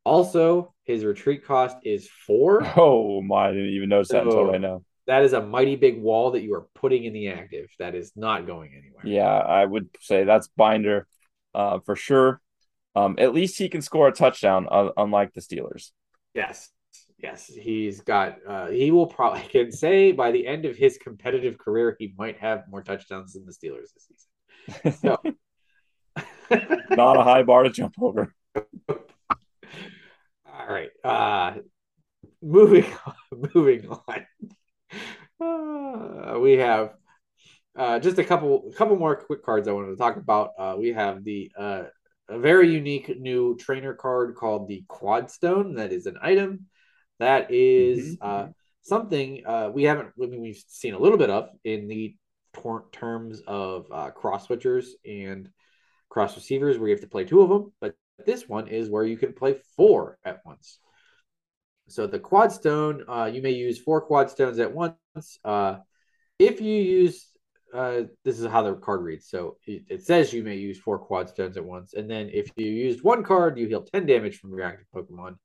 also, 0.05 0.75
his 0.85 1.07
retreat 1.07 1.47
cost 1.47 1.79
is 1.85 2.07
four. 2.27 2.63
Oh 2.77 3.23
my! 3.23 3.49
I 3.49 3.53
didn't 3.53 3.71
even 3.71 3.89
notice 3.89 4.09
so 4.09 4.19
that 4.19 4.27
until 4.27 4.45
right 4.45 4.61
now. 4.61 4.83
That 5.07 5.25
is 5.25 5.33
a 5.33 5.41
mighty 5.41 5.77
big 5.77 5.99
wall 6.03 6.33
that 6.33 6.43
you 6.43 6.53
are 6.53 6.67
putting 6.75 7.05
in 7.05 7.15
the 7.15 7.29
active. 7.29 7.71
That 7.79 7.95
is 7.95 8.13
not 8.15 8.47
going 8.47 8.73
anywhere. 8.77 9.07
Yeah, 9.07 9.39
I 9.39 9.65
would 9.65 9.89
say 10.01 10.25
that's 10.25 10.49
binder 10.49 11.07
uh, 11.55 11.79
for 11.87 11.97
sure. 11.97 12.43
Um, 12.95 13.17
at 13.19 13.33
least 13.33 13.57
he 13.57 13.71
can 13.71 13.81
score 13.81 14.09
a 14.09 14.13
touchdown, 14.13 14.69
uh, 14.71 14.91
unlike 14.99 15.33
the 15.33 15.41
Steelers. 15.41 15.93
Yes, 16.35 16.69
Yes, 17.23 17.47
he's 17.47 18.01
got. 18.01 18.39
Uh, 18.47 18.69
he 18.69 18.91
will 18.91 19.07
probably 19.07 19.43
can 19.51 19.73
say 19.73 20.13
by 20.13 20.31
the 20.31 20.47
end 20.47 20.65
of 20.65 20.77
his 20.77 20.97
competitive 20.99 21.59
career, 21.59 21.97
he 21.99 22.15
might 22.17 22.39
have 22.39 22.65
more 22.71 22.83
touchdowns 22.83 23.35
than 23.35 23.45
the 23.45 23.53
Steelers 23.53 23.93
this 23.95 24.09
season. 24.09 24.93
So, 24.93 25.19
not 26.91 27.19
a 27.19 27.23
high 27.23 27.43
bar 27.43 27.65
to 27.65 27.71
jump 27.71 27.95
over. 28.01 28.33
All 28.57 28.65
right. 30.69 30.91
Uh, 31.05 31.57
moving 32.43 32.87
on, 33.07 33.15
moving 33.55 33.89
on. 33.89 34.27
Uh, 35.41 36.39
we 36.39 36.53
have 36.53 36.95
uh, 37.77 37.99
just 37.99 38.19
a 38.19 38.25
couple 38.25 38.73
couple 38.77 38.97
more 38.97 39.17
quick 39.17 39.45
cards 39.45 39.69
I 39.69 39.73
wanted 39.73 39.91
to 39.91 39.97
talk 39.97 40.17
about. 40.17 40.53
Uh, 40.59 40.77
we 40.79 40.93
have 40.93 41.23
the 41.25 41.53
uh, 41.59 41.83
a 42.29 42.39
very 42.39 42.73
unique 42.73 43.19
new 43.19 43.57
trainer 43.57 43.95
card 43.95 44.37
called 44.37 44.69
the 44.69 44.85
Quad 44.89 45.31
Stone. 45.31 45.75
That 45.75 45.93
is 45.93 46.07
an 46.07 46.17
item 46.23 46.67
that 47.21 47.51
is, 47.51 48.17
mm-hmm. 48.17 48.29
uh, 48.29 48.47
something 48.83 49.43
uh, 49.47 49.71
we 49.73 49.85
haven't. 49.85 50.11
I 50.21 50.27
mean, 50.27 50.41
we've 50.41 50.63
seen 50.67 50.95
a 50.95 50.99
little 50.99 51.19
bit 51.19 51.31
of 51.31 51.49
in 51.65 51.89
the 51.89 52.17
tor- 52.53 52.87
terms 52.93 53.43
of 53.47 53.87
uh, 53.93 54.11
cross 54.11 54.47
switchers 54.47 54.87
and 55.05 55.49
cross 56.09 56.37
receivers, 56.37 56.79
where 56.79 56.89
you 56.89 56.95
have 56.95 57.03
to 57.03 57.09
play 57.09 57.25
two 57.25 57.41
of 57.41 57.49
them. 57.49 57.73
But 57.81 57.95
this 58.27 58.49
one 58.49 58.69
is 58.69 58.91
where 58.91 59.05
you 59.05 59.17
can 59.17 59.33
play 59.33 59.57
four 59.77 60.19
at 60.25 60.41
once. 60.45 60.79
So 61.89 62.07
the 62.07 62.19
quad 62.19 62.53
stone, 62.53 63.05
uh, 63.09 63.31
you 63.33 63.43
may 63.43 63.51
use 63.51 63.79
four 63.79 64.01
quad 64.01 64.31
stones 64.31 64.59
at 64.59 64.73
once. 64.73 64.95
Uh, 65.45 65.79
if 66.39 66.61
you 66.61 66.75
use, 66.83 67.27
uh, 67.75 68.03
this 68.25 68.39
is 68.39 68.47
how 68.47 68.63
the 68.63 68.75
card 68.75 69.03
reads. 69.03 69.29
So 69.29 69.57
it, 69.67 69.85
it, 69.89 70.05
says 70.05 70.33
you 70.33 70.45
may 70.45 70.57
use 70.57 70.79
four 70.79 70.99
quad 70.99 71.29
stones 71.29 71.57
at 71.57 71.65
once, 71.65 71.95
and 71.95 72.09
then 72.09 72.31
if 72.33 72.51
you 72.57 72.67
used 72.67 73.03
one 73.03 73.25
card, 73.25 73.59
you 73.59 73.67
heal 73.67 73.83
ten 73.83 74.07
damage 74.07 74.39
from 74.39 74.51
your 74.51 74.63
active 74.63 74.87
Pokemon. 74.95 75.37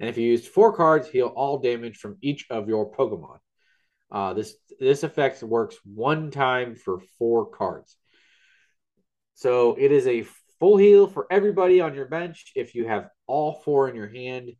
And 0.00 0.08
if 0.08 0.16
you 0.16 0.28
used 0.28 0.48
four 0.48 0.72
cards, 0.74 1.08
heal 1.08 1.26
all 1.26 1.58
damage 1.58 1.98
from 1.98 2.18
each 2.20 2.46
of 2.50 2.68
your 2.68 2.92
Pokemon. 2.92 3.38
Uh, 4.10 4.32
this 4.34 4.56
this 4.80 5.02
effect 5.02 5.42
works 5.42 5.76
one 5.84 6.30
time 6.30 6.76
for 6.76 7.00
four 7.18 7.46
cards. 7.50 7.96
So 9.34 9.76
it 9.78 9.92
is 9.92 10.06
a 10.06 10.24
full 10.58 10.76
heal 10.76 11.06
for 11.06 11.26
everybody 11.30 11.80
on 11.80 11.94
your 11.94 12.06
bench 12.06 12.52
if 12.54 12.74
you 12.74 12.86
have 12.86 13.10
all 13.26 13.60
four 13.64 13.88
in 13.88 13.94
your 13.96 14.08
hand. 14.08 14.52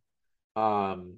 um, 0.55 1.17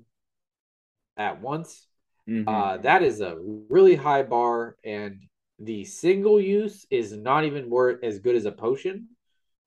at 1.17 1.41
once. 1.41 1.87
Mhm. 2.27 2.47
Uh, 2.47 2.77
that 2.77 3.03
is 3.03 3.21
a 3.21 3.37
really 3.37 3.95
high 3.95 4.23
bar, 4.23 4.77
and 4.83 5.21
the 5.59 5.83
single 5.85 6.39
use 6.39 6.85
is 6.89 7.11
not 7.11 7.43
even 7.43 7.69
worth 7.69 8.03
as 8.03 8.19
good 8.19 8.35
as 8.35 8.45
a 8.45 8.51
potion. 8.51 9.09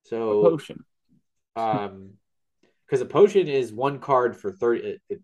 A 0.05 0.07
So, 0.09 0.41
potion. 0.49 0.85
um, 1.55 2.13
because 2.85 3.01
a 3.01 3.05
potion 3.05 3.47
is 3.47 3.73
one 3.73 3.99
card 3.99 4.37
for 4.37 4.51
thirty. 4.51 4.81
It, 4.81 5.01
it, 5.09 5.21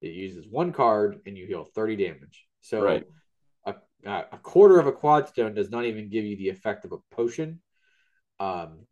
it 0.00 0.12
uses 0.12 0.46
one 0.48 0.72
card 0.72 1.20
and 1.26 1.36
you 1.36 1.46
heal 1.46 1.64
thirty 1.64 1.96
damage. 1.96 2.46
So, 2.60 2.82
Right. 2.82 3.06
a 3.66 3.74
a 4.04 4.38
quarter 4.38 4.78
of 4.78 4.86
a 4.86 4.92
quad 4.92 5.28
stone 5.28 5.54
does 5.54 5.70
not 5.70 5.84
even 5.84 6.08
give 6.08 6.24
you 6.24 6.36
the 6.36 6.48
effect 6.48 6.84
of 6.84 6.92
a 6.92 6.98
potion. 7.14 7.60
Um, 8.40 8.86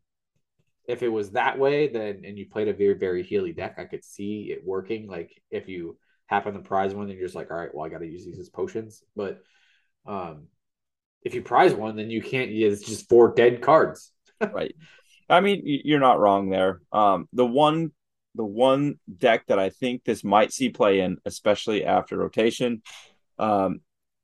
if 0.89 1.03
it 1.03 1.09
was 1.09 1.33
that 1.33 1.59
way, 1.59 1.89
then 1.89 2.23
and 2.25 2.39
you 2.39 2.47
played 2.47 2.69
a 2.69 2.75
very 2.75 2.95
very 2.95 3.23
healy 3.23 3.53
deck, 3.53 3.77
I 3.79 3.85
could 3.85 4.05
see 4.05 4.51
it 4.51 4.65
working. 4.65 5.07
Like 5.07 5.41
if 5.51 5.69
you 5.69 5.97
happen 6.27 6.55
to 6.55 6.61
prize 6.61 6.95
one, 6.95 7.07
then 7.07 7.17
you're 7.17 7.27
just 7.27 7.37
like, 7.37 7.51
all 7.51 7.57
right, 7.57 7.73
well, 7.75 7.87
I 7.87 7.89
got 7.89 7.99
to 7.99 8.07
use 8.07 8.25
these 8.25 8.39
as 8.39 8.49
potions. 8.49 9.03
But 9.15 9.43
um, 10.07 10.49
if 11.23 11.35
you 11.35 11.43
prize 11.43 11.75
one, 11.75 11.97
then 11.97 12.11
you 12.11 12.23
can't. 12.23 12.51
It's 12.51 12.83
just 12.83 13.09
four 13.09 13.35
dead 13.35 13.63
cards. 13.63 14.13
right. 14.53 14.75
I 15.29 15.41
mean, 15.41 15.63
you're 15.65 16.01
not 16.01 16.21
wrong 16.21 16.51
there. 16.51 16.81
Um, 16.93 17.29
the 17.33 17.47
one, 17.47 17.93
the 18.35 18.45
one 18.45 18.99
deck 19.19 19.47
that 19.49 19.59
I 19.59 19.71
think 19.71 20.05
this 20.05 20.23
might 20.23 20.53
see 20.53 20.71
play 20.71 21.01
in, 21.01 21.19
especially 21.25 21.85
after 21.85 22.17
rotation, 22.17 22.83
um, 23.39 23.81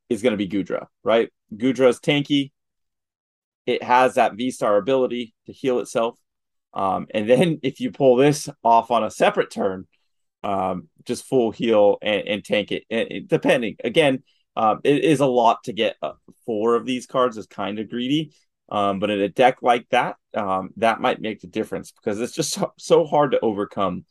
is 0.08 0.22
going 0.22 0.36
to 0.36 0.36
be 0.36 0.48
Goodra. 0.48 0.86
Right? 1.02 1.30
Goodra 1.54 1.88
is 1.88 1.98
tanky. 1.98 2.52
It 3.66 3.82
has 3.82 4.14
that 4.14 4.34
V 4.34 4.50
Star 4.50 4.76
ability 4.76 5.34
to 5.46 5.52
heal 5.52 5.78
itself, 5.78 6.18
um, 6.74 7.06
and 7.12 7.28
then 7.28 7.60
if 7.62 7.80
you 7.80 7.90
pull 7.90 8.16
this 8.16 8.48
off 8.62 8.90
on 8.90 9.04
a 9.04 9.10
separate 9.10 9.50
turn, 9.50 9.86
um, 10.42 10.88
just 11.04 11.24
full 11.24 11.50
heal 11.50 11.98
and, 12.02 12.26
and 12.26 12.44
tank 12.44 12.72
it. 12.72 12.84
And 12.90 13.28
depending 13.28 13.76
again, 13.84 14.22
um, 14.56 14.80
it 14.84 15.04
is 15.04 15.20
a 15.20 15.26
lot 15.26 15.64
to 15.64 15.72
get 15.72 15.96
uh, 16.02 16.12
four 16.44 16.74
of 16.74 16.84
these 16.84 17.06
cards. 17.06 17.36
is 17.36 17.46
kind 17.46 17.78
of 17.78 17.88
greedy. 17.88 18.32
Um, 18.68 19.00
but 19.00 19.10
in 19.10 19.20
a 19.20 19.28
deck 19.28 19.58
like 19.60 19.86
that, 19.90 20.16
um, 20.34 20.70
that 20.76 21.00
might 21.00 21.20
make 21.20 21.40
the 21.40 21.46
difference 21.46 21.92
because 21.92 22.20
it's 22.20 22.34
just 22.34 22.52
so, 22.52 22.72
so 22.78 23.04
hard 23.04 23.32
to 23.32 23.40
overcome. 23.40 24.04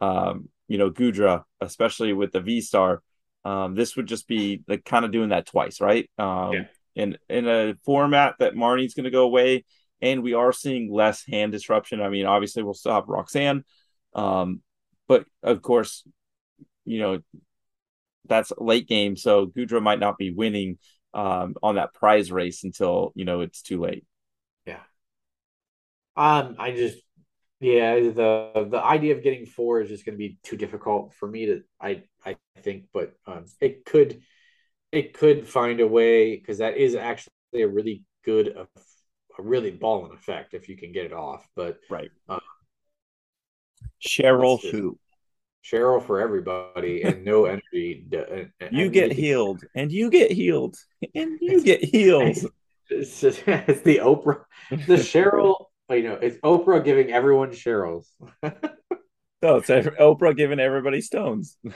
Um, 0.00 0.48
you 0.66 0.78
know, 0.78 0.90
Goodra, 0.90 1.44
especially 1.60 2.12
with 2.12 2.32
the 2.32 2.40
V 2.40 2.60
Star, 2.60 3.02
um, 3.44 3.74
this 3.74 3.96
would 3.96 4.06
just 4.06 4.26
be 4.26 4.62
like 4.66 4.84
kind 4.84 5.04
of 5.04 5.12
doing 5.12 5.28
that 5.30 5.46
twice, 5.46 5.80
right? 5.80 6.08
Um, 6.18 6.52
Yeah. 6.52 6.64
in 6.96 7.18
in 7.28 7.48
a 7.48 7.74
format 7.84 8.34
that 8.38 8.54
Marnie's 8.54 8.94
going 8.94 9.04
to 9.04 9.10
go 9.10 9.24
away, 9.24 9.64
and 10.00 10.22
we 10.22 10.34
are 10.34 10.52
seeing 10.52 10.92
less 10.92 11.24
hand 11.26 11.52
disruption. 11.52 12.00
I 12.00 12.08
mean, 12.08 12.26
obviously 12.26 12.62
we'll 12.62 12.74
still 12.74 12.92
have 12.92 13.08
Roxanne, 13.08 13.64
um, 14.14 14.62
but 15.06 15.24
of 15.42 15.62
course, 15.62 16.04
you 16.84 16.98
know, 17.00 17.20
that's 18.26 18.52
late 18.58 18.88
game, 18.88 19.16
so 19.16 19.46
Goodra 19.46 19.82
might 19.82 20.00
not 20.00 20.18
be 20.18 20.32
winning 20.32 20.78
um, 21.14 21.54
on 21.62 21.76
that 21.76 21.94
prize 21.94 22.30
race 22.30 22.64
until 22.64 23.12
you 23.14 23.24
know 23.24 23.40
it's 23.40 23.62
too 23.62 23.80
late. 23.80 24.04
Yeah. 24.66 24.80
Um, 26.16 26.56
I 26.58 26.72
just 26.72 26.98
yeah, 27.60 27.94
the 27.96 28.68
the 28.70 28.82
idea 28.82 29.14
of 29.14 29.22
getting 29.22 29.46
four 29.46 29.80
is 29.80 29.88
just 29.88 30.06
going 30.06 30.14
to 30.14 30.18
be 30.18 30.38
too 30.42 30.56
difficult 30.56 31.14
for 31.14 31.28
me 31.28 31.46
to 31.46 31.62
I 31.80 32.04
I 32.24 32.36
think, 32.58 32.86
but 32.92 33.12
um, 33.26 33.44
it 33.60 33.84
could 33.84 34.22
it 34.92 35.14
could 35.14 35.46
find 35.46 35.80
a 35.80 35.86
way 35.86 36.36
because 36.36 36.58
that 36.58 36.76
is 36.76 36.94
actually 36.94 37.32
a 37.54 37.68
really 37.68 38.02
good 38.24 38.48
a, 38.48 38.66
a 39.38 39.42
really 39.42 39.70
balling 39.70 40.12
effect 40.12 40.54
if 40.54 40.68
you 40.68 40.76
can 40.76 40.92
get 40.92 41.04
it 41.06 41.12
off. 41.12 41.46
But 41.54 41.78
Right. 41.90 42.10
Uh, 42.28 42.38
Cheryl 44.02 44.58
who 44.70 44.98
Cheryl 45.62 46.04
for 46.04 46.20
everybody 46.20 47.02
and 47.02 47.24
no 47.24 47.44
energy. 47.46 47.89
You 48.72 48.90
get 48.90 49.12
healed 49.12 49.62
and 49.74 49.92
you 49.92 50.10
get 50.10 50.30
healed 50.32 50.76
and 51.14 51.38
you 51.40 51.62
get 51.62 51.84
healed. 51.84 52.36
It's, 52.92 53.20
just, 53.20 53.44
it's 53.46 53.82
the 53.82 53.98
Oprah, 53.98 54.40
the 54.68 54.96
Cheryl. 54.96 55.66
You 55.90 56.02
know, 56.02 56.14
it's 56.14 56.38
Oprah 56.38 56.84
giving 56.84 57.12
everyone 57.12 57.50
Cheryl's. 57.50 58.10
No, 58.42 58.48
it's 59.58 59.68
Oprah 59.68 60.36
giving 60.36 60.58
everybody 60.58 61.00
stones. 61.00 61.56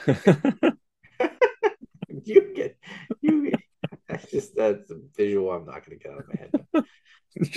you 2.25 2.53
get 2.57 2.77
you. 3.21 3.49
Get, 3.49 3.61
that's 4.09 4.29
just 4.29 4.57
that's 4.57 4.91
a 4.91 4.97
visual. 5.17 5.53
I'm 5.53 5.67
not 5.67 5.87
going 5.87 6.01
to 6.01 6.05
get 6.05 6.13
out 6.13 6.19
of 6.19 6.29
my 6.29 6.35
head. 6.35 6.51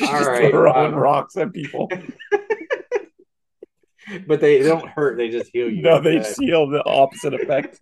All 0.08 0.26
right, 0.30 0.52
throwing 0.52 0.94
um, 0.94 1.00
rocks 1.00 1.36
at 1.36 1.52
people. 1.52 1.90
But 4.26 4.40
they 4.40 4.62
don't 4.62 4.88
hurt. 4.88 5.18
They 5.18 5.30
just 5.30 5.50
heal 5.52 5.70
you. 5.70 5.82
No, 5.82 6.00
they 6.00 6.24
seal 6.24 6.70
the 6.70 6.84
opposite 6.86 7.34
effect. 7.34 7.80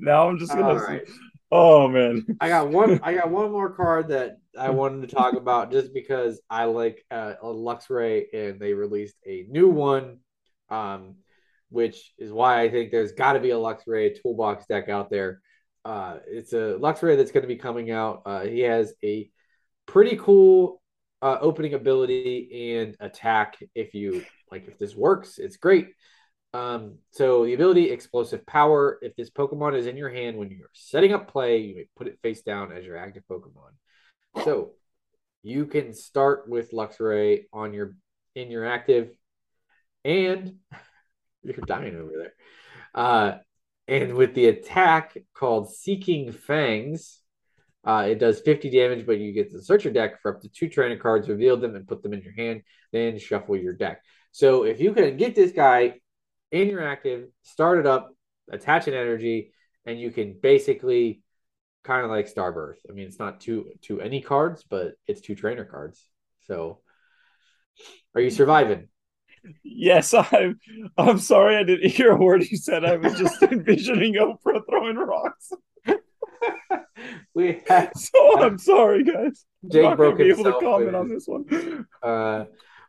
Now 0.00 0.28
I'm 0.28 0.38
just 0.38 0.52
gonna. 0.52 0.74
right. 0.74 1.08
Oh 1.52 1.88
man, 1.88 2.24
I 2.40 2.48
got 2.48 2.68
one. 2.68 3.00
I 3.02 3.14
got 3.14 3.30
one 3.30 3.50
more 3.50 3.70
card 3.76 4.08
that 4.08 4.38
I 4.58 4.70
wanted 4.70 5.08
to 5.08 5.14
talk 5.14 5.34
about 5.34 5.72
just 5.72 5.92
because 5.92 6.40
I 6.48 6.64
like 6.64 7.04
uh, 7.10 7.34
Luxray 7.42 8.24
and 8.32 8.60
they 8.60 8.72
released 8.72 9.16
a 9.26 9.46
new 9.48 9.68
one, 9.68 10.18
um, 10.68 11.16
which 11.68 12.12
is 12.18 12.32
why 12.32 12.62
I 12.62 12.70
think 12.70 12.90
there's 12.90 13.12
got 13.12 13.34
to 13.34 13.40
be 13.40 13.50
a 13.50 13.56
Luxray 13.56 14.16
toolbox 14.20 14.66
deck 14.66 14.88
out 14.88 15.10
there. 15.10 15.40
Uh, 15.84 16.18
it's 16.26 16.52
a 16.52 16.76
Luxray 16.78 17.16
that's 17.16 17.32
going 17.32 17.42
to 17.42 17.48
be 17.48 17.56
coming 17.56 17.90
out. 17.90 18.22
Uh, 18.26 18.42
he 18.42 18.60
has 18.60 18.92
a 19.02 19.30
pretty 19.86 20.16
cool 20.16 20.80
uh, 21.22 21.38
opening 21.40 21.74
ability 21.74 22.76
and 22.76 22.96
attack. 23.00 23.56
If 23.74 23.94
you 23.94 24.24
like, 24.50 24.68
if 24.68 24.78
this 24.78 24.94
works, 24.94 25.38
it's 25.38 25.56
great. 25.56 25.88
Um, 26.52 26.98
so 27.10 27.44
the 27.44 27.54
ability 27.54 27.90
explosive 27.90 28.44
power. 28.46 28.98
If 29.02 29.14
this 29.16 29.30
Pokemon 29.30 29.76
is 29.76 29.86
in 29.86 29.96
your 29.96 30.10
hand 30.10 30.36
when 30.36 30.50
you're 30.50 30.70
setting 30.72 31.12
up 31.12 31.30
play, 31.30 31.58
you 31.58 31.74
may 31.76 31.86
put 31.96 32.08
it 32.08 32.18
face 32.22 32.42
down 32.42 32.72
as 32.72 32.84
your 32.84 32.96
active 32.96 33.22
Pokemon. 33.30 33.72
So 34.44 34.72
you 35.42 35.66
can 35.66 35.94
start 35.94 36.48
with 36.48 36.72
Luxray 36.72 37.44
on 37.52 37.72
your 37.72 37.94
in 38.34 38.50
your 38.50 38.66
active, 38.66 39.10
and 40.04 40.56
you're 41.42 41.56
dying 41.66 41.96
over 41.96 42.12
there. 42.16 42.32
Uh, 42.94 43.38
and 43.88 44.14
with 44.14 44.34
the 44.34 44.46
attack 44.46 45.16
called 45.34 45.72
Seeking 45.72 46.32
Fangs, 46.32 47.20
uh, 47.84 48.06
it 48.08 48.18
does 48.18 48.40
50 48.40 48.70
damage, 48.70 49.06
but 49.06 49.18
you 49.18 49.32
get 49.32 49.50
to 49.50 49.62
search 49.62 49.84
your 49.84 49.92
deck 49.92 50.20
for 50.20 50.34
up 50.34 50.42
to 50.42 50.48
two 50.48 50.68
trainer 50.68 50.96
cards, 50.96 51.28
reveal 51.28 51.56
them, 51.56 51.74
and 51.74 51.88
put 51.88 52.02
them 52.02 52.12
in 52.12 52.22
your 52.22 52.34
hand, 52.34 52.62
then 52.92 53.18
shuffle 53.18 53.56
your 53.56 53.72
deck. 53.72 54.02
So 54.32 54.64
if 54.64 54.80
you 54.80 54.92
can 54.92 55.16
get 55.16 55.34
this 55.34 55.52
guy 55.52 55.94
in 56.52 56.68
your 56.68 56.82
active, 56.86 57.28
start 57.42 57.78
it 57.78 57.86
up, 57.86 58.14
attach 58.50 58.88
an 58.88 58.94
energy, 58.94 59.52
and 59.86 59.98
you 60.00 60.10
can 60.10 60.36
basically 60.40 61.22
kind 61.84 62.04
of 62.04 62.10
like 62.10 62.32
Starbirth. 62.32 62.76
I 62.88 62.92
mean, 62.92 63.06
it's 63.06 63.18
not 63.18 63.40
two 63.40 63.70
two 63.82 64.00
any 64.00 64.20
cards, 64.20 64.64
but 64.68 64.94
it's 65.06 65.20
two 65.20 65.34
trainer 65.34 65.64
cards. 65.64 66.04
So 66.46 66.80
are 68.14 68.20
you 68.20 68.30
surviving? 68.30 68.88
yes, 69.64 70.12
I'm. 70.32 70.58
I'm 70.98 71.18
sorry, 71.18 71.56
I 71.56 71.62
didn't 71.62 71.90
hear 71.92 72.12
a 72.12 72.16
word 72.16 72.44
you 72.50 72.56
said. 72.56 72.84
I 72.84 72.96
was 72.96 73.14
just 73.14 73.42
envisioning 73.42 74.14
Oprah 74.14 74.62
throwing 74.68 74.96
rocks. 74.96 75.52
we 77.34 77.62
have 77.68 77.92
So 77.96 78.42
I'm 78.42 78.58
sorry, 78.58 79.04
guys. 79.04 79.44
I'm 79.64 79.70
Jake 79.70 79.96
broke 79.96 80.18
be 80.18 80.28
able 80.28 80.44
to 80.44 80.52
comment 80.60 80.94
on 80.96 81.08
this 81.08 81.26
one. 81.26 81.86
uh 82.02 82.44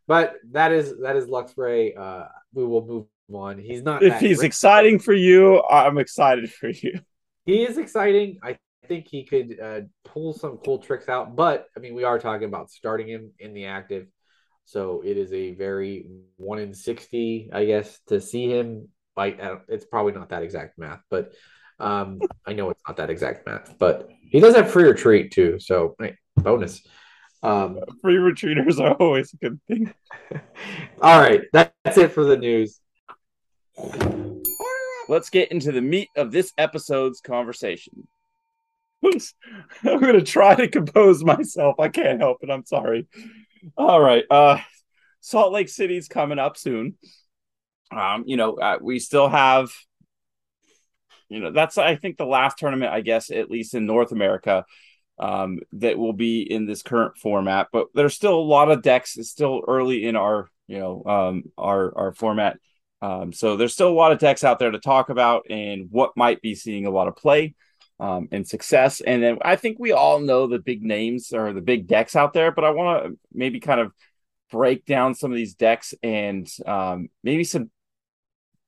but 0.08 0.36
that 0.52 0.72
is 0.72 1.00
that 1.02 1.16
is 1.16 1.28
Luxray. 1.28 1.98
Uh 1.98 2.28
we 2.54 2.66
will 2.66 2.86
move 2.86 3.06
on. 3.36 3.58
He's 3.60 3.84
not 3.84 4.04
If 4.04 4.20
he's 4.20 4.44
exciting 4.44 5.00
for 5.00 5.14
you, 5.14 5.64
I'm 5.64 5.98
excited 5.98 6.52
for 6.52 6.70
you. 6.70 7.00
he 7.46 7.64
is 7.64 7.78
exciting. 7.78 8.40
I 8.44 8.58
think 8.88 9.08
he 9.08 9.24
could 9.26 9.60
uh, 9.60 9.82
pull 10.06 10.34
some 10.34 10.58
cool 10.58 10.80
tricks 10.80 11.10
out, 11.10 11.36
but 11.36 11.68
I 11.76 11.80
mean, 11.80 11.94
we 11.96 12.04
are 12.04 12.20
talking 12.20 12.48
about 12.48 12.70
starting 12.72 13.08
him 13.08 13.32
in 13.40 13.54
the 13.54 13.66
active, 13.66 14.08
so 14.66 15.02
it 15.06 15.18
is 15.18 15.32
a 15.34 15.54
very 15.54 16.08
one 16.38 16.60
in 16.60 16.74
sixty, 16.74 17.50
I 17.54 17.66
guess, 17.66 18.00
to 18.08 18.20
see 18.22 18.50
him. 18.50 18.90
Like, 19.18 19.40
it's 19.68 19.86
probably 19.86 20.14
not 20.14 20.30
that 20.30 20.42
exact 20.44 20.78
math, 20.78 21.02
but 21.10 21.34
um, 21.80 22.20
I 22.46 22.54
know 22.54 22.70
it's 22.70 22.82
not 22.88 22.98
that 22.98 23.10
exact 23.10 23.46
math. 23.46 23.76
But 23.78 24.10
he 24.22 24.40
does 24.40 24.56
have 24.56 24.72
free 24.72 24.86
retreat 24.86 25.32
too, 25.32 25.60
so 25.60 25.96
hey, 26.00 26.16
bonus. 26.38 26.82
Um, 27.44 27.80
Free 28.02 28.18
retreaters 28.18 28.80
are 28.80 28.94
always 28.94 29.34
a 29.34 29.38
good 29.38 29.60
thing. 29.68 29.94
all 31.02 31.20
right, 31.20 31.42
that, 31.54 31.74
that's 31.84 31.98
it 31.98 32.12
for 32.12 32.24
the 32.24 32.38
news. 32.38 32.80
Let's 35.08 35.30
get 35.30 35.52
into 35.52 35.72
the 35.72 35.82
meat 35.82 36.10
of 36.16 36.32
this 36.32 36.54
episode's 36.58 37.20
conversation. 37.20 38.08
I'm 39.04 40.00
going 40.00 40.14
to 40.14 40.22
try 40.22 40.56
to 40.56 40.68
compose 40.68 41.24
myself. 41.24 41.80
I 41.80 41.90
can't 41.90 42.20
help 42.20 42.38
it. 42.42 42.50
I'm 42.50 42.66
sorry. 42.66 43.08
All 43.78 44.02
right. 44.02 44.24
Uh, 44.30 44.60
Salt 45.20 45.54
Lake 45.54 45.70
City's 45.70 46.08
coming 46.08 46.40
up 46.40 46.58
soon. 46.58 46.96
Um, 47.96 48.24
you 48.26 48.38
know, 48.38 48.54
uh, 48.56 48.78
we 48.82 49.00
still 49.00 49.28
have, 49.28 49.72
you 51.30 51.40
know, 51.40 51.52
that's 51.52 51.78
I 51.78 51.96
think 51.96 52.18
the 52.18 52.26
last 52.26 52.58
tournament, 52.58 52.94
I 52.94 53.02
guess, 53.02 53.32
at 53.32 53.52
least 53.52 53.74
in 53.74 53.86
North 53.86 54.12
America, 54.12 54.66
um, 55.20 55.60
that 55.74 55.98
will 55.98 56.14
be 56.14 56.42
in 56.42 56.66
this 56.66 56.84
current 56.84 57.18
format. 57.18 57.68
But 57.72 57.88
there's 57.94 58.16
still 58.16 58.40
a 58.40 58.42
lot 58.42 58.72
of 58.72 58.82
decks. 58.82 59.18
It's 59.18 59.30
still 59.30 59.62
early 59.68 60.06
in 60.06 60.16
our, 60.16 60.50
you 60.68 60.80
know, 60.80 61.04
um, 61.06 61.44
our 61.58 61.98
our 61.98 62.14
format 62.14 62.58
Um, 63.02 63.34
so 63.34 63.58
there's 63.58 63.74
still 63.74 63.90
a 63.90 63.94
lot 63.94 64.12
of 64.12 64.20
decks 64.20 64.44
out 64.44 64.60
there 64.60 64.72
to 64.72 64.80
talk 64.80 65.10
about 65.10 65.48
and 65.50 65.88
what 65.90 66.16
might 66.16 66.42
be 66.42 66.54
seeing 66.54 66.86
a 66.86 66.92
lot 66.92 67.08
of 67.08 67.16
play 67.16 67.56
um, 68.00 68.28
and 68.32 68.48
success. 68.48 69.02
And 69.02 69.24
then 69.24 69.38
I 69.42 69.56
think 69.56 69.78
we 69.80 69.92
all 69.92 70.20
know 70.20 70.48
the 70.48 70.60
big 70.60 70.84
names 70.84 71.34
or 71.34 71.54
the 71.54 71.62
big 71.62 71.88
decks 71.88 72.16
out 72.16 72.34
there, 72.34 72.52
but 72.52 72.64
I 72.64 72.72
want 72.72 73.06
to 73.06 73.20
maybe 73.34 73.60
kind 73.60 73.80
of 73.80 73.92
break 74.52 74.86
down 74.86 75.16
some 75.16 75.32
of 75.32 75.38
these 75.38 75.56
decks 75.56 75.94
and 76.04 76.48
um, 76.66 77.10
maybe 77.24 77.44
some 77.44 77.72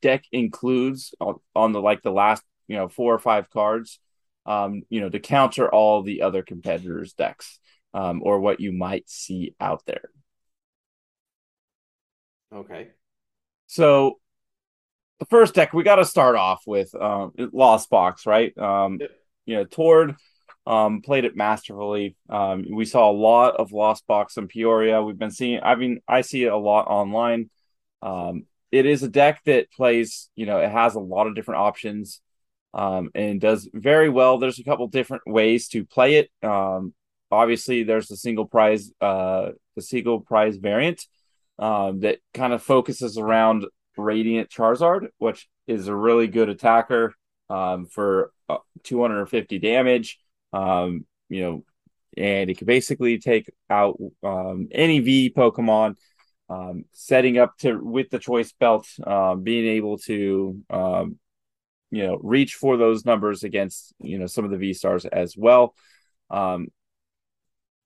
deck 0.02 0.24
includes 0.32 1.14
on, 1.20 1.36
on, 1.56 1.72
the 1.74 1.82
like 1.82 2.02
the 2.02 2.12
last 2.12 2.44
you 2.68 2.76
know 2.76 2.88
four 2.88 3.14
or 3.14 3.20
five 3.20 3.50
cards 3.50 4.00
um, 4.46 4.84
you 4.90 5.02
know 5.02 5.10
to 5.10 5.20
counter 5.20 5.70
all 5.70 6.02
the 6.02 6.22
other 6.22 6.42
competitors 6.42 7.14
decks 7.14 7.60
um, 7.94 8.22
or 8.24 8.40
what 8.40 8.60
you 8.60 8.72
might 8.72 9.10
see 9.10 9.56
out 9.60 9.82
there 9.86 10.10
okay 12.54 12.90
so 13.68 14.20
the 15.24 15.30
first 15.30 15.54
deck 15.54 15.74
we 15.74 15.84
got 15.84 15.96
to 15.96 16.06
start 16.06 16.36
off 16.36 16.64
with 16.66 16.94
um, 16.96 17.32
Lost 17.38 17.90
Box, 17.90 18.26
right? 18.26 18.58
Um. 18.58 19.00
You 19.46 19.58
know, 19.58 19.66
Tord 19.66 20.16
um, 20.66 21.02
played 21.02 21.26
it 21.26 21.36
masterfully. 21.36 22.16
Um, 22.30 22.66
we 22.72 22.86
saw 22.86 23.10
a 23.10 23.12
lot 23.12 23.58
of 23.58 23.74
Lost 23.74 24.08
Box 24.08 24.38
in 24.38 24.48
Peoria. 24.48 25.04
We've 25.04 25.18
been 25.18 25.32
seeing. 25.32 25.60
I 25.62 25.76
mean, 25.76 26.00
I 26.08 26.22
see 26.22 26.46
it 26.46 26.52
a 26.52 26.58
lot 26.58 26.88
online. 26.88 27.50
Um, 28.02 28.46
it 28.72 28.86
is 28.86 29.04
a 29.04 29.10
deck 29.10 29.42
that 29.46 29.72
plays. 29.72 30.30
You 30.36 30.46
know, 30.46 30.60
it 30.60 30.72
has 30.72 30.96
a 30.96 31.00
lot 31.00 31.28
of 31.28 31.36
different 31.36 31.62
options. 31.62 32.22
Um, 32.74 33.12
and 33.14 33.40
does 33.40 33.70
very 33.72 34.10
well. 34.10 34.40
There's 34.40 34.58
a 34.58 34.64
couple 34.64 34.88
different 34.88 35.28
ways 35.28 35.68
to 35.70 35.86
play 35.86 36.16
it. 36.16 36.32
Um, 36.42 36.96
obviously, 37.30 37.84
there's 37.84 38.08
the 38.08 38.18
single 38.18 38.46
prize, 38.46 38.92
uh, 39.00 39.50
the 39.76 39.82
single 39.82 40.22
prize 40.22 40.58
variant 40.58 41.06
um, 41.60 42.00
that 42.00 42.18
kind 42.34 42.52
of 42.52 42.64
focuses 42.64 43.20
around 43.20 43.66
Radiant 43.98 44.50
Charizard, 44.50 45.08
which 45.18 45.48
is 45.68 45.88
a 45.88 45.96
really 45.96 46.28
good 46.28 46.50
attacker 46.50 47.14
um, 47.50 47.86
for 47.86 48.32
uh, 48.50 48.58
250 48.84 49.60
damage. 49.60 50.20
Um, 50.52 51.06
you 51.30 51.42
know, 51.42 51.64
and 52.18 52.50
it 52.50 52.58
can 52.58 52.68
basically 52.68 53.18
take 53.20 53.52
out 53.70 53.98
um, 54.24 54.68
any 54.72 55.00
V 55.00 55.34
Pokemon. 55.36 55.96
Um, 56.50 56.86
setting 56.92 57.38
up 57.38 57.58
to 57.60 57.80
with 57.80 58.10
the 58.10 58.20
choice 58.20 58.52
belt, 58.52 58.88
um, 59.08 59.42
being 59.42 59.66
able 59.66 59.98
to 60.00 60.62
um, 60.70 61.18
you 61.90 62.06
know 62.06 62.20
reach 62.22 62.56
for 62.56 62.76
those 62.76 63.06
numbers 63.06 63.44
against 63.44 63.94
you 64.00 64.20
know 64.20 64.28
some 64.28 64.46
of 64.46 64.52
the 64.52 64.58
V 64.58 64.74
stars 64.74 65.06
as 65.06 65.38
well. 65.38 65.74
Um, 66.30 66.68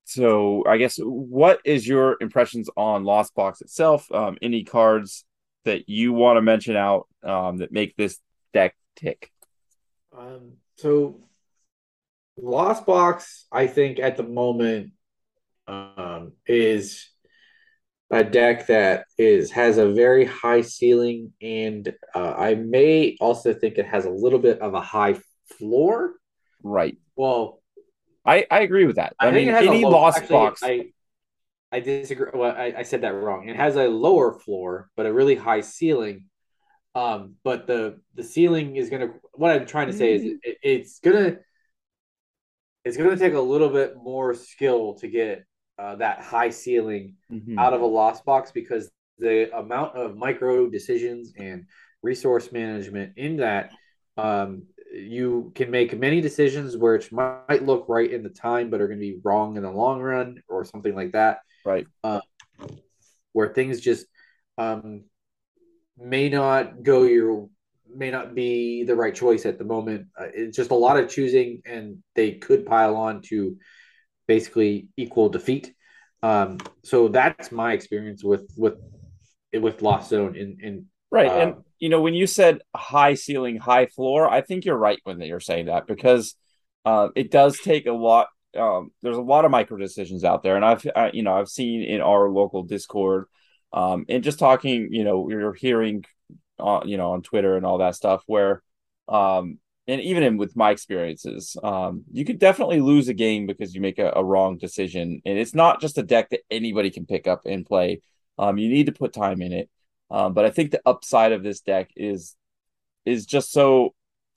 so 0.04 0.64
I 0.66 0.78
guess 0.78 0.96
what 0.98 1.60
is 1.64 1.86
your 1.86 2.16
impressions 2.20 2.70
on 2.76 3.04
Lost 3.04 3.34
Box 3.34 3.60
itself? 3.60 4.10
Um, 4.10 4.38
any 4.40 4.64
cards 4.64 5.24
that 5.68 5.88
you 5.88 6.12
want 6.12 6.36
to 6.36 6.42
mention 6.42 6.76
out 6.76 7.06
um, 7.22 7.58
that 7.58 7.72
make 7.72 7.96
this 7.96 8.18
deck 8.52 8.74
tick? 8.96 9.30
Um, 10.16 10.54
so 10.76 11.20
Lost 12.36 12.86
Box, 12.86 13.46
I 13.52 13.66
think 13.66 13.98
at 13.98 14.16
the 14.16 14.22
moment 14.22 14.92
um, 15.66 16.32
is 16.46 17.08
a 18.10 18.24
deck 18.24 18.68
that 18.68 19.04
is 19.18 19.50
has 19.52 19.78
a 19.78 19.92
very 19.92 20.24
high 20.24 20.62
ceiling, 20.62 21.32
and 21.42 21.92
uh, 22.14 22.34
I 22.36 22.54
may 22.54 23.16
also 23.20 23.52
think 23.52 23.76
it 23.76 23.86
has 23.86 24.04
a 24.06 24.10
little 24.10 24.38
bit 24.38 24.60
of 24.60 24.74
a 24.74 24.80
high 24.80 25.16
floor. 25.58 26.14
Right. 26.62 26.96
Well, 27.16 27.60
I 28.24 28.46
I 28.50 28.60
agree 28.60 28.86
with 28.86 28.96
that. 28.96 29.14
I, 29.20 29.28
I 29.28 29.30
mean, 29.32 29.48
any 29.48 29.84
low, 29.84 29.90
Lost 29.90 30.18
actually, 30.18 30.36
Box. 30.36 30.62
I, 30.62 30.86
I 31.70 31.80
disagree. 31.80 32.30
Well, 32.32 32.54
I, 32.56 32.74
I 32.78 32.82
said 32.82 33.02
that 33.02 33.14
wrong. 33.14 33.48
It 33.48 33.56
has 33.56 33.76
a 33.76 33.88
lower 33.88 34.32
floor, 34.32 34.90
but 34.96 35.06
a 35.06 35.12
really 35.12 35.34
high 35.34 35.60
ceiling. 35.60 36.24
Um, 36.94 37.34
but 37.44 37.66
the 37.66 38.00
the 38.14 38.24
ceiling 38.24 38.76
is 38.76 38.88
gonna. 38.90 39.10
What 39.34 39.52
I'm 39.52 39.66
trying 39.66 39.88
to 39.88 39.92
say 39.92 40.14
is, 40.14 40.22
it, 40.42 40.58
it's 40.62 40.98
gonna 41.00 41.36
it's 42.84 42.96
gonna 42.96 43.16
take 43.16 43.34
a 43.34 43.40
little 43.40 43.68
bit 43.68 43.96
more 43.96 44.34
skill 44.34 44.94
to 45.00 45.08
get 45.08 45.44
uh, 45.78 45.96
that 45.96 46.20
high 46.20 46.50
ceiling 46.50 47.14
mm-hmm. 47.30 47.58
out 47.58 47.74
of 47.74 47.82
a 47.82 47.86
lost 47.86 48.24
box 48.24 48.50
because 48.50 48.90
the 49.18 49.54
amount 49.56 49.96
of 49.96 50.16
micro 50.16 50.68
decisions 50.68 51.32
and 51.36 51.66
resource 52.02 52.50
management 52.50 53.12
in 53.16 53.36
that 53.36 53.72
um, 54.16 54.62
you 54.92 55.52
can 55.54 55.70
make 55.70 55.98
many 55.98 56.20
decisions 56.20 56.76
which 56.76 57.12
might 57.12 57.64
look 57.64 57.86
right 57.88 58.10
in 58.10 58.22
the 58.22 58.28
time 58.28 58.70
but 58.70 58.80
are 58.80 58.86
going 58.86 58.98
to 58.98 59.04
be 59.04 59.20
wrong 59.22 59.56
in 59.56 59.62
the 59.62 59.70
long 59.70 60.00
run 60.00 60.40
or 60.48 60.64
something 60.64 60.94
like 60.94 61.12
that 61.12 61.38
right? 61.68 61.86
Uh, 62.02 62.20
where 63.32 63.52
things 63.52 63.80
just 63.80 64.06
um, 64.56 65.04
may 65.96 66.28
not 66.28 66.82
go 66.82 67.02
your 67.02 67.48
may 67.94 68.10
not 68.10 68.34
be 68.34 68.84
the 68.84 68.94
right 68.94 69.14
choice 69.14 69.46
at 69.46 69.58
the 69.58 69.64
moment. 69.64 70.08
Uh, 70.18 70.26
it's 70.34 70.56
just 70.56 70.70
a 70.70 70.74
lot 70.74 70.98
of 70.98 71.08
choosing, 71.08 71.62
and 71.66 72.02
they 72.14 72.32
could 72.32 72.66
pile 72.66 72.96
on 72.96 73.22
to 73.22 73.56
basically 74.26 74.88
equal 74.96 75.28
defeat. 75.28 75.74
Um, 76.22 76.58
so 76.84 77.08
that's 77.08 77.52
my 77.52 77.72
experience 77.74 78.24
with 78.24 78.50
with 78.56 78.78
with 79.52 79.82
Lost 79.82 80.10
Zone 80.10 80.36
in 80.36 80.58
in 80.60 80.86
right. 81.10 81.30
Uh, 81.30 81.40
and 81.40 81.54
you 81.78 81.90
know 81.90 82.00
when 82.00 82.14
you 82.14 82.26
said 82.26 82.60
high 82.74 83.14
ceiling, 83.14 83.56
high 83.56 83.86
floor, 83.86 84.28
I 84.28 84.40
think 84.40 84.64
you're 84.64 84.76
right 84.76 84.98
when 85.04 85.20
you're 85.20 85.40
saying 85.40 85.66
that 85.66 85.86
because 85.86 86.34
uh, 86.84 87.08
it 87.14 87.30
does 87.30 87.58
take 87.58 87.86
a 87.86 87.92
lot 87.92 88.28
um, 88.56 88.90
there's 89.02 89.16
a 89.16 89.22
lot 89.22 89.44
of 89.44 89.50
micro 89.50 89.76
decisions 89.76 90.24
out 90.24 90.42
there, 90.42 90.56
and 90.56 90.64
I've 90.64 90.86
I, 90.94 91.10
you 91.12 91.22
know 91.22 91.34
I've 91.34 91.48
seen 91.48 91.82
in 91.82 92.00
our 92.00 92.28
local 92.28 92.62
Discord, 92.62 93.26
um, 93.72 94.06
and 94.08 94.24
just 94.24 94.38
talking, 94.38 94.88
you 94.92 95.04
know, 95.04 95.28
you're 95.28 95.54
hearing, 95.54 96.04
uh, 96.58 96.80
you 96.84 96.96
know, 96.96 97.12
on 97.12 97.22
Twitter 97.22 97.56
and 97.56 97.66
all 97.66 97.78
that 97.78 97.94
stuff 97.94 98.22
where, 98.26 98.62
um, 99.08 99.58
and 99.86 100.00
even 100.00 100.22
in 100.22 100.36
with 100.36 100.56
my 100.56 100.70
experiences, 100.70 101.56
um, 101.62 102.04
you 102.12 102.24
could 102.24 102.38
definitely 102.38 102.80
lose 102.80 103.08
a 103.08 103.14
game 103.14 103.46
because 103.46 103.74
you 103.74 103.80
make 103.80 103.98
a, 103.98 104.12
a 104.16 104.24
wrong 104.24 104.58
decision, 104.58 105.20
and 105.24 105.38
it's 105.38 105.54
not 105.54 105.80
just 105.80 105.98
a 105.98 106.02
deck 106.02 106.30
that 106.30 106.40
anybody 106.50 106.90
can 106.90 107.06
pick 107.06 107.26
up 107.26 107.42
and 107.44 107.66
play. 107.66 108.00
Um, 108.38 108.58
you 108.58 108.68
need 108.68 108.86
to 108.86 108.92
put 108.92 109.12
time 109.12 109.42
in 109.42 109.52
it. 109.52 109.68
Um, 110.10 110.32
but 110.32 110.44
I 110.44 110.50
think 110.50 110.70
the 110.70 110.80
upside 110.86 111.32
of 111.32 111.42
this 111.42 111.60
deck 111.60 111.90
is 111.96 112.34
is 113.04 113.26
just 113.26 113.52
so 113.52 113.94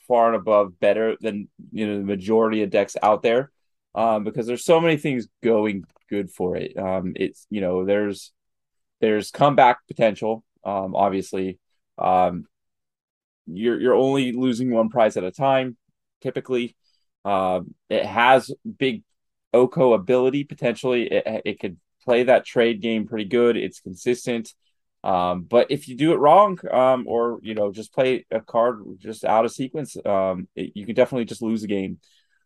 far 0.07 0.28
and 0.28 0.36
above 0.36 0.80
better 0.80 1.16
than 1.22 1.47
you 1.72 1.88
know 1.88 1.97
the 1.97 2.03
majority 2.03 2.64
of 2.64 2.70
decks 2.70 2.97
out 3.01 3.22
there 3.22 3.51
um, 3.96 4.24
because 4.24 4.48
there's 4.48 4.66
so 4.66 4.80
many 4.80 4.98
things 4.98 5.28
going 5.44 5.84
good 6.10 6.32
for 6.32 6.56
it. 6.56 6.78
Um, 6.78 7.14
it's 7.16 7.46
you 7.50 7.62
know 7.62 7.86
there's 7.86 8.32
there's 9.00 9.32
comeback 9.32 9.80
potential. 9.88 10.44
Um, 10.64 10.96
obviously, 10.96 11.60
um, 11.98 12.46
you're 13.48 13.80
you're 13.80 13.96
only 13.96 14.32
losing 14.32 14.72
one 14.72 14.89
prize 14.89 15.18
at 15.18 15.24
a 15.24 15.32
time. 15.32 15.78
Typically, 16.22 16.76
um, 17.26 17.74
it 17.89 18.06
has 18.06 18.52
big 18.78 19.04
Oko 19.54 19.94
ability 19.94 20.44
potentially. 20.44 21.08
It 21.12 21.42
it 21.46 21.60
could 21.60 21.78
play 22.04 22.24
that 22.24 22.46
trade 22.46 22.82
game 22.82 23.08
pretty 23.08 23.26
good. 23.26 23.58
It's 23.58 23.80
consistent. 23.80 24.54
Um, 25.04 25.44
but 25.44 25.72
if 25.72 25.88
you 25.88 25.98
do 25.98 26.14
it 26.14 26.18
wrong, 26.18 26.60
um, 26.72 27.06
or 27.08 27.39
you 27.42 27.56
know, 27.56 27.72
just 27.72 27.94
play 27.94 28.26
a 28.30 28.39
card 28.39 28.84
just 29.00 29.26
out 29.26 29.46
of 29.46 29.52
sequence, 29.52 29.98
um, 30.06 30.48
it, 30.56 30.74
you 30.76 30.86
can 30.86 30.96
definitely 30.96 31.26
just 31.26 31.42
lose 31.42 31.64
a 31.64 31.68
game. 31.68 32.00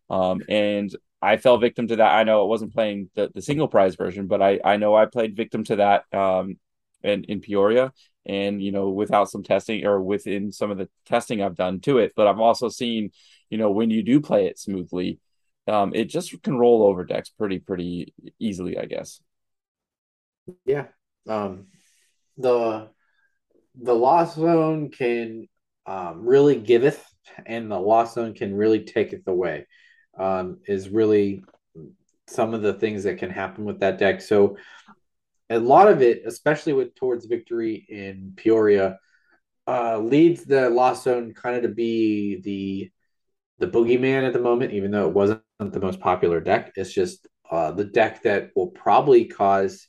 Um, 0.08 0.40
and 0.48 0.94
I 1.22 1.38
fell 1.38 1.58
victim 1.58 1.88
to 1.88 1.96
that. 1.96 2.14
I 2.14 2.24
know 2.24 2.44
it 2.44 2.48
wasn't 2.48 2.74
playing 2.74 3.10
the, 3.14 3.30
the 3.34 3.42
single 3.42 3.68
prize 3.68 3.96
version, 3.96 4.26
but 4.26 4.42
I, 4.42 4.60
I 4.64 4.76
know 4.76 4.94
I 4.94 5.06
played 5.06 5.36
victim 5.36 5.64
to 5.64 5.76
that 5.76 6.04
um, 6.12 6.58
in, 7.02 7.24
in 7.24 7.40
Peoria 7.40 7.92
and, 8.26 8.62
you 8.62 8.70
know, 8.72 8.90
without 8.90 9.30
some 9.30 9.42
testing 9.42 9.86
or 9.86 10.00
within 10.00 10.52
some 10.52 10.70
of 10.70 10.78
the 10.78 10.88
testing 11.06 11.42
I've 11.42 11.56
done 11.56 11.80
to 11.80 11.98
it. 11.98 12.12
But 12.14 12.26
I've 12.26 12.40
also 12.40 12.68
seen, 12.68 13.10
you 13.50 13.58
know, 13.58 13.70
when 13.70 13.90
you 13.90 14.02
do 14.02 14.20
play 14.20 14.46
it 14.46 14.58
smoothly, 14.58 15.18
um, 15.66 15.94
it 15.94 16.04
just 16.04 16.42
can 16.42 16.58
roll 16.58 16.84
over 16.84 17.04
decks 17.04 17.30
pretty, 17.30 17.60
pretty 17.60 18.12
easily, 18.38 18.78
I 18.78 18.84
guess. 18.84 19.20
Yeah. 20.64 20.86
Um, 21.26 21.66
the, 22.36 22.90
the 23.74 23.94
lost 23.94 24.36
zone 24.36 24.90
can 24.90 25.48
um, 25.86 26.26
really 26.26 26.56
giveth 26.56 27.04
and 27.44 27.70
the 27.70 27.78
lost 27.80 28.14
zone 28.14 28.34
can 28.34 28.54
really 28.54 28.84
taketh 28.84 29.26
away 29.26 29.66
um, 30.18 30.58
is 30.66 30.88
really 30.88 31.42
some 32.28 32.54
of 32.54 32.62
the 32.62 32.74
things 32.74 33.04
that 33.04 33.18
can 33.18 33.30
happen 33.30 33.64
with 33.64 33.80
that 33.80 33.98
deck. 33.98 34.20
So 34.20 34.56
a 35.48 35.58
lot 35.58 35.88
of 35.88 36.02
it, 36.02 36.22
especially 36.26 36.72
with 36.72 36.94
Tord's 36.94 37.26
victory 37.26 37.86
in 37.88 38.32
Peoria, 38.36 38.98
uh, 39.66 39.98
leads 39.98 40.44
the 40.44 40.70
Lost 40.70 41.04
Zone 41.04 41.34
kind 41.34 41.56
of 41.56 41.62
to 41.62 41.68
be 41.68 42.40
the 42.40 42.90
the 43.58 43.66
boogeyman 43.66 44.26
at 44.26 44.34
the 44.34 44.38
moment, 44.38 44.72
even 44.72 44.90
though 44.90 45.08
it 45.08 45.14
wasn't 45.14 45.40
the 45.58 45.80
most 45.80 45.98
popular 45.98 46.40
deck. 46.40 46.72
It's 46.76 46.92
just 46.92 47.26
uh, 47.50 47.72
the 47.72 47.84
deck 47.84 48.22
that 48.24 48.50
will 48.54 48.68
probably 48.68 49.24
cause 49.24 49.88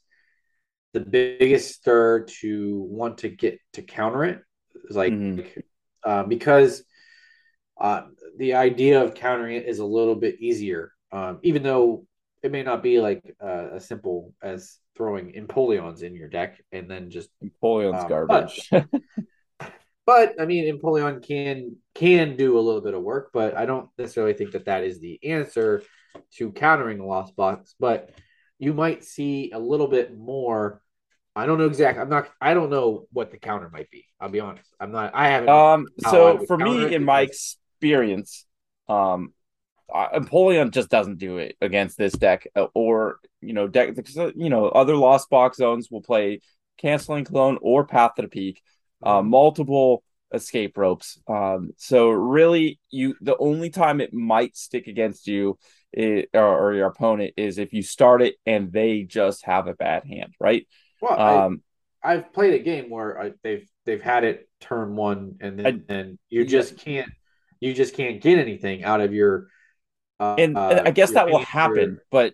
the 0.94 1.02
biggest 1.02 1.76
stir 1.76 2.26
to 2.40 2.88
want 2.90 3.20
to 3.20 3.30
get 3.30 3.60
to 3.74 3.82
counter 3.82 4.24
it. 4.24 4.42
It's 4.86 4.96
like 4.96 5.12
mm-hmm. 5.12 5.60
uh, 6.04 6.24
because 6.24 6.84
uh, 7.80 8.04
the 8.38 8.54
idea 8.54 9.02
of 9.04 9.16
countering 9.16 9.56
it 9.56 9.66
is 9.66 9.80
a 9.80 9.86
little 9.86 10.16
bit 10.16 10.40
easier, 10.40 10.92
um, 11.12 11.40
even 11.44 11.64
though 11.64 12.06
it 12.44 12.52
may 12.52 12.64
not 12.64 12.84
be 12.84 13.00
like 13.00 13.36
uh, 13.42 13.70
as 13.76 13.88
simple 13.88 14.34
as 14.42 14.78
throwing 14.96 15.34
Empoleons 15.34 16.02
in 16.04 16.16
your 16.16 16.28
deck 16.28 16.62
and 16.72 16.90
then 16.90 17.10
just 17.10 17.30
Empoleon's 17.44 18.04
um, 18.04 18.10
garbage. 18.10 18.68
But, 18.70 18.88
but 20.06 20.42
I 20.42 20.46
mean, 20.46 20.66
Empoleon 20.74 21.26
can 21.26 21.78
can 21.96 22.36
do 22.36 22.58
a 22.58 22.62
little 22.62 22.82
bit 22.82 22.94
of 22.94 23.04
work, 23.04 23.32
but 23.34 23.56
I 23.56 23.66
don't 23.66 23.90
necessarily 23.98 24.34
think 24.34 24.52
that 24.52 24.66
that 24.66 24.84
is 24.84 25.00
the 25.00 25.20
answer 25.24 25.84
to 26.36 26.52
countering 26.52 27.00
a 27.00 27.06
lost 27.06 27.36
box. 27.36 27.76
But 27.80 28.12
you 28.60 28.74
might 28.74 29.04
see 29.04 29.52
a 29.52 29.60
little 29.60 29.88
bit 29.88 30.18
more. 30.18 30.82
I 31.36 31.46
don't 31.46 31.60
know 31.60 31.66
exactly. 31.66 32.02
I'm 32.02 32.10
not. 32.10 32.30
I 32.42 32.54
don't 32.54 32.72
know 32.72 33.08
what 33.12 33.32
the 33.32 33.38
counter 33.38 33.70
might 33.70 33.92
be. 33.92 34.06
I'll 34.20 34.30
be 34.30 34.40
honest. 34.40 34.74
I'm 34.80 34.92
not. 34.92 35.14
I 35.14 35.30
haven't. 35.30 35.50
Um. 35.50 35.88
So 36.00 36.46
for 36.48 36.58
me, 36.58 36.94
in 36.94 37.04
my 37.04 37.28
experience, 37.78 38.46
um, 38.90 39.34
Empoleon 39.90 40.72
just 40.72 40.90
doesn't 40.90 41.18
do 41.18 41.38
it 41.38 41.56
against 41.62 41.98
this 41.98 42.14
deck, 42.14 42.48
uh, 42.56 42.68
or 42.74 43.20
you 43.42 43.54
know, 43.54 43.68
deck. 43.68 43.96
You 44.36 44.50
know, 44.50 44.68
other 44.68 44.96
lost 44.96 45.30
box 45.30 45.58
zones 45.58 45.90
will 45.90 46.02
play 46.02 46.42
Canceling 46.78 47.26
Cologne 47.26 47.58
or 47.62 47.86
path 47.86 48.16
to 48.16 48.24
the 48.24 48.28
peak 48.28 48.62
uh, 49.04 49.20
mm-hmm. 49.20 49.30
multiple 49.30 50.04
escape 50.34 50.78
ropes. 50.78 51.20
Um, 51.28 51.72
so 51.78 52.10
really, 52.10 52.80
you 52.90 53.16
the 53.22 53.38
only 53.38 53.70
time 53.70 54.02
it 54.02 54.14
might 54.14 54.58
stick 54.58 54.88
against 54.88 55.28
you 55.28 55.58
it, 55.94 56.30
or, 56.34 56.68
or, 56.68 56.74
your 56.74 56.88
opponent 56.88 57.34
is 57.38 57.58
if 57.58 57.72
you 57.74 57.82
start 57.82 58.22
it 58.22 58.36
and 58.46 58.74
they 58.74 59.04
just 59.04 59.46
have 59.46 59.68
a 59.68 59.74
bad 59.74 60.04
hand, 60.04 60.36
right? 60.40 60.68
Well, 61.02 61.20
um, 61.20 61.64
I, 62.04 62.14
have 62.14 62.34
played 62.34 62.54
a 62.56 62.64
game 62.64 62.90
where 62.90 63.20
I, 63.20 63.32
they've 63.42 63.68
they've 63.86 64.02
had 64.02 64.26
it 64.26 64.50
turn 64.60 64.96
one 64.96 65.38
and 65.40 65.58
then 65.58 65.86
I, 65.90 65.94
and 65.94 66.20
you 66.30 66.46
just 66.46 66.78
can't 66.78 67.10
you 67.60 67.74
just 67.74 67.96
can't 67.96 68.22
get 68.22 68.40
anything 68.40 68.84
out 68.84 69.02
of 69.02 69.14
your. 69.14 69.48
Uh, 70.20 70.36
and, 70.38 70.58
and, 70.58 70.88
I 70.88 70.92
guess 70.92 71.12
that 71.12 71.28
will 71.28 71.44
happen, 71.44 72.00
but 72.10 72.34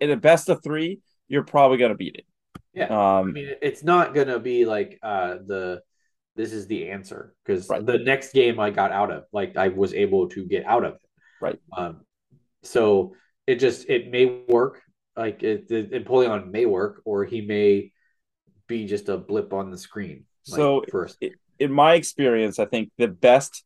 in 0.00 0.10
a 0.10 0.16
best 0.16 0.48
of 0.48 0.62
three, 0.62 1.00
you're 1.26 1.44
probably 1.44 1.76
going 1.76 1.90
to 1.90 1.96
beat 1.96 2.14
it. 2.14 2.24
Yeah, 2.72 2.86
um, 2.86 3.30
I 3.30 3.32
mean, 3.32 3.50
it's 3.60 3.82
not 3.82 4.14
going 4.14 4.28
to 4.28 4.38
be 4.38 4.64
like 4.64 4.98
uh, 5.02 5.36
the 5.44 5.82
this 6.36 6.52
is 6.52 6.68
the 6.68 6.90
answer 6.90 7.34
because 7.44 7.68
right. 7.68 7.84
the 7.84 7.98
next 7.98 8.32
game 8.32 8.60
I 8.60 8.70
got 8.70 8.92
out 8.92 9.10
of, 9.10 9.24
like 9.32 9.56
I 9.56 9.68
was 9.68 9.92
able 9.94 10.28
to 10.30 10.44
get 10.44 10.64
out 10.64 10.84
of 10.84 10.94
it. 10.94 11.00
Right. 11.40 11.58
Um, 11.76 12.02
so 12.62 13.14
it 13.46 13.56
just 13.56 13.88
it 13.88 14.10
may 14.10 14.42
work. 14.48 14.82
Like 15.16 15.42
it, 15.42 15.68
it 15.70 15.90
Empoleon 15.90 16.52
may 16.52 16.66
work, 16.66 17.02
or 17.04 17.24
he 17.24 17.40
may 17.40 17.90
be 18.68 18.86
just 18.86 19.08
a 19.08 19.16
blip 19.16 19.52
on 19.52 19.70
the 19.70 19.78
screen. 19.78 20.26
Like, 20.48 20.56
so 20.56 20.84
first, 20.90 21.18
in 21.58 21.72
my 21.72 21.94
experience, 21.94 22.58
I 22.58 22.66
think 22.66 22.90
the 22.98 23.08
best, 23.08 23.64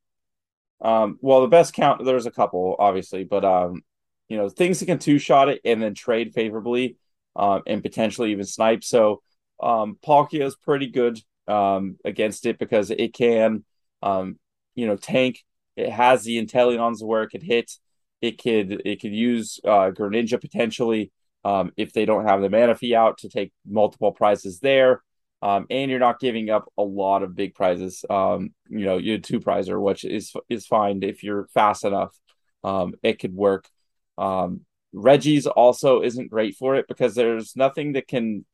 um, 0.83 1.19
well, 1.21 1.41
the 1.41 1.49
best 1.49 1.73
count. 1.75 2.05
There's 2.05 2.27
a 2.27 2.31
couple, 2.31 2.77
obviously, 2.79 3.25
but 3.25 3.45
um, 3.45 3.83
you 4.29 4.37
know, 4.37 4.49
things 4.49 4.81
that 4.81 4.87
can 4.87 4.99
two 4.99 5.19
shot 5.19 5.49
it 5.49 5.61
and 5.65 5.83
then 5.83 5.95
trade 5.95 6.35
favorably, 6.35 6.97
um, 7.37 7.63
and 7.67 7.83
potentially 7.83 8.33
even 8.33 8.45
snipe. 8.45 8.83
So, 8.85 9.23
um, 9.63 9.99
Palkia 10.05 10.45
is 10.45 10.57
pretty 10.57 10.89
good 10.89 11.21
um, 11.47 11.97
against 12.05 12.47
it 12.47 12.59
because 12.59 12.91
it 12.91 13.15
can, 13.15 13.65
um, 14.03 14.39
you 14.75 14.87
know, 14.87 14.97
tank. 14.97 15.45
It 15.77 15.91
has 15.91 16.25
the 16.25 16.45
Inteleons 16.45 17.03
where 17.03 17.23
it 17.23 17.31
could 17.31 17.43
hit. 17.43 17.73
It 18.21 18.43
could 18.43 18.83
it 18.85 19.01
could 19.01 19.13
use 19.13 19.61
uh, 19.65 19.91
Greninja 19.91 20.41
potentially 20.41 21.13
um, 21.45 21.73
if 21.77 21.93
they 21.93 22.05
don't 22.05 22.27
have 22.27 22.41
the 22.41 22.49
Manaphy 22.49 22.95
out 22.95 23.19
to 23.19 23.29
take 23.29 23.53
multiple 23.67 24.13
prizes 24.13 24.61
there. 24.61 25.03
Um, 25.43 25.67
and 25.71 25.91
you're 25.91 26.01
not 26.01 26.21
giving 26.21 26.51
up 26.51 26.73
a 26.79 26.83
lot 26.83 27.23
of 27.23 27.35
big 27.35 27.55
prizes. 27.55 28.05
Um, 28.09 28.55
you 28.69 28.85
know, 28.85 28.97
you 28.97 29.19
two 29.19 29.41
prizer, 29.41 29.81
which 29.81 30.05
is 30.05 30.33
is 30.49 30.67
fine 30.67 31.03
if 31.03 31.25
you're 31.25 31.49
fast 31.53 31.85
enough. 31.85 32.17
Um, 32.63 32.95
it 33.03 33.19
could 33.19 33.35
work. 33.35 33.69
Um, 34.17 34.61
Regis 34.93 35.47
also 35.47 36.03
isn't 36.03 36.31
great 36.31 36.55
for 36.55 36.77
it 36.77 36.87
because 36.87 37.15
there's 37.15 37.57
nothing 37.57 37.95
that 37.95 38.07
can 38.07 38.45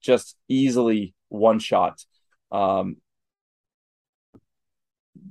just 0.00 0.36
easily 0.48 1.12
one 1.28 1.58
shot 1.58 2.00
um 2.52 2.96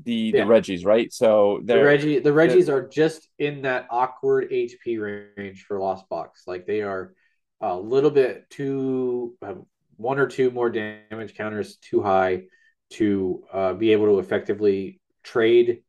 the 0.03 0.32
yeah. 0.34 0.43
the 0.43 0.47
Regis, 0.47 0.86
right? 0.86 1.11
So 1.11 1.61
the 1.63 1.84
Regi 1.84 2.20
the 2.20 2.34
Regis 2.34 2.70
are 2.70 2.88
just 2.88 3.28
in 3.39 3.63
that 3.63 3.88
awkward 3.89 4.51
HP 4.51 5.34
range 5.38 5.63
for 5.63 5.80
Lost 5.80 6.07
Box. 6.09 6.43
Like 6.47 6.65
they 6.65 6.82
are 6.82 7.13
a 7.61 7.76
little 7.76 8.11
bit 8.11 8.49
too 8.49 9.36
uh, 9.41 9.55
one 9.97 10.19
or 10.19 10.27
two 10.27 10.51
more 10.51 10.69
damage 10.69 11.35
counters 11.35 11.77
too 11.77 12.01
high 12.01 12.43
to 12.91 13.43
uh, 13.51 13.73
be 13.73 13.91
able 13.91 14.05
to 14.05 14.19
effectively 14.19 15.01
trade 15.23 15.81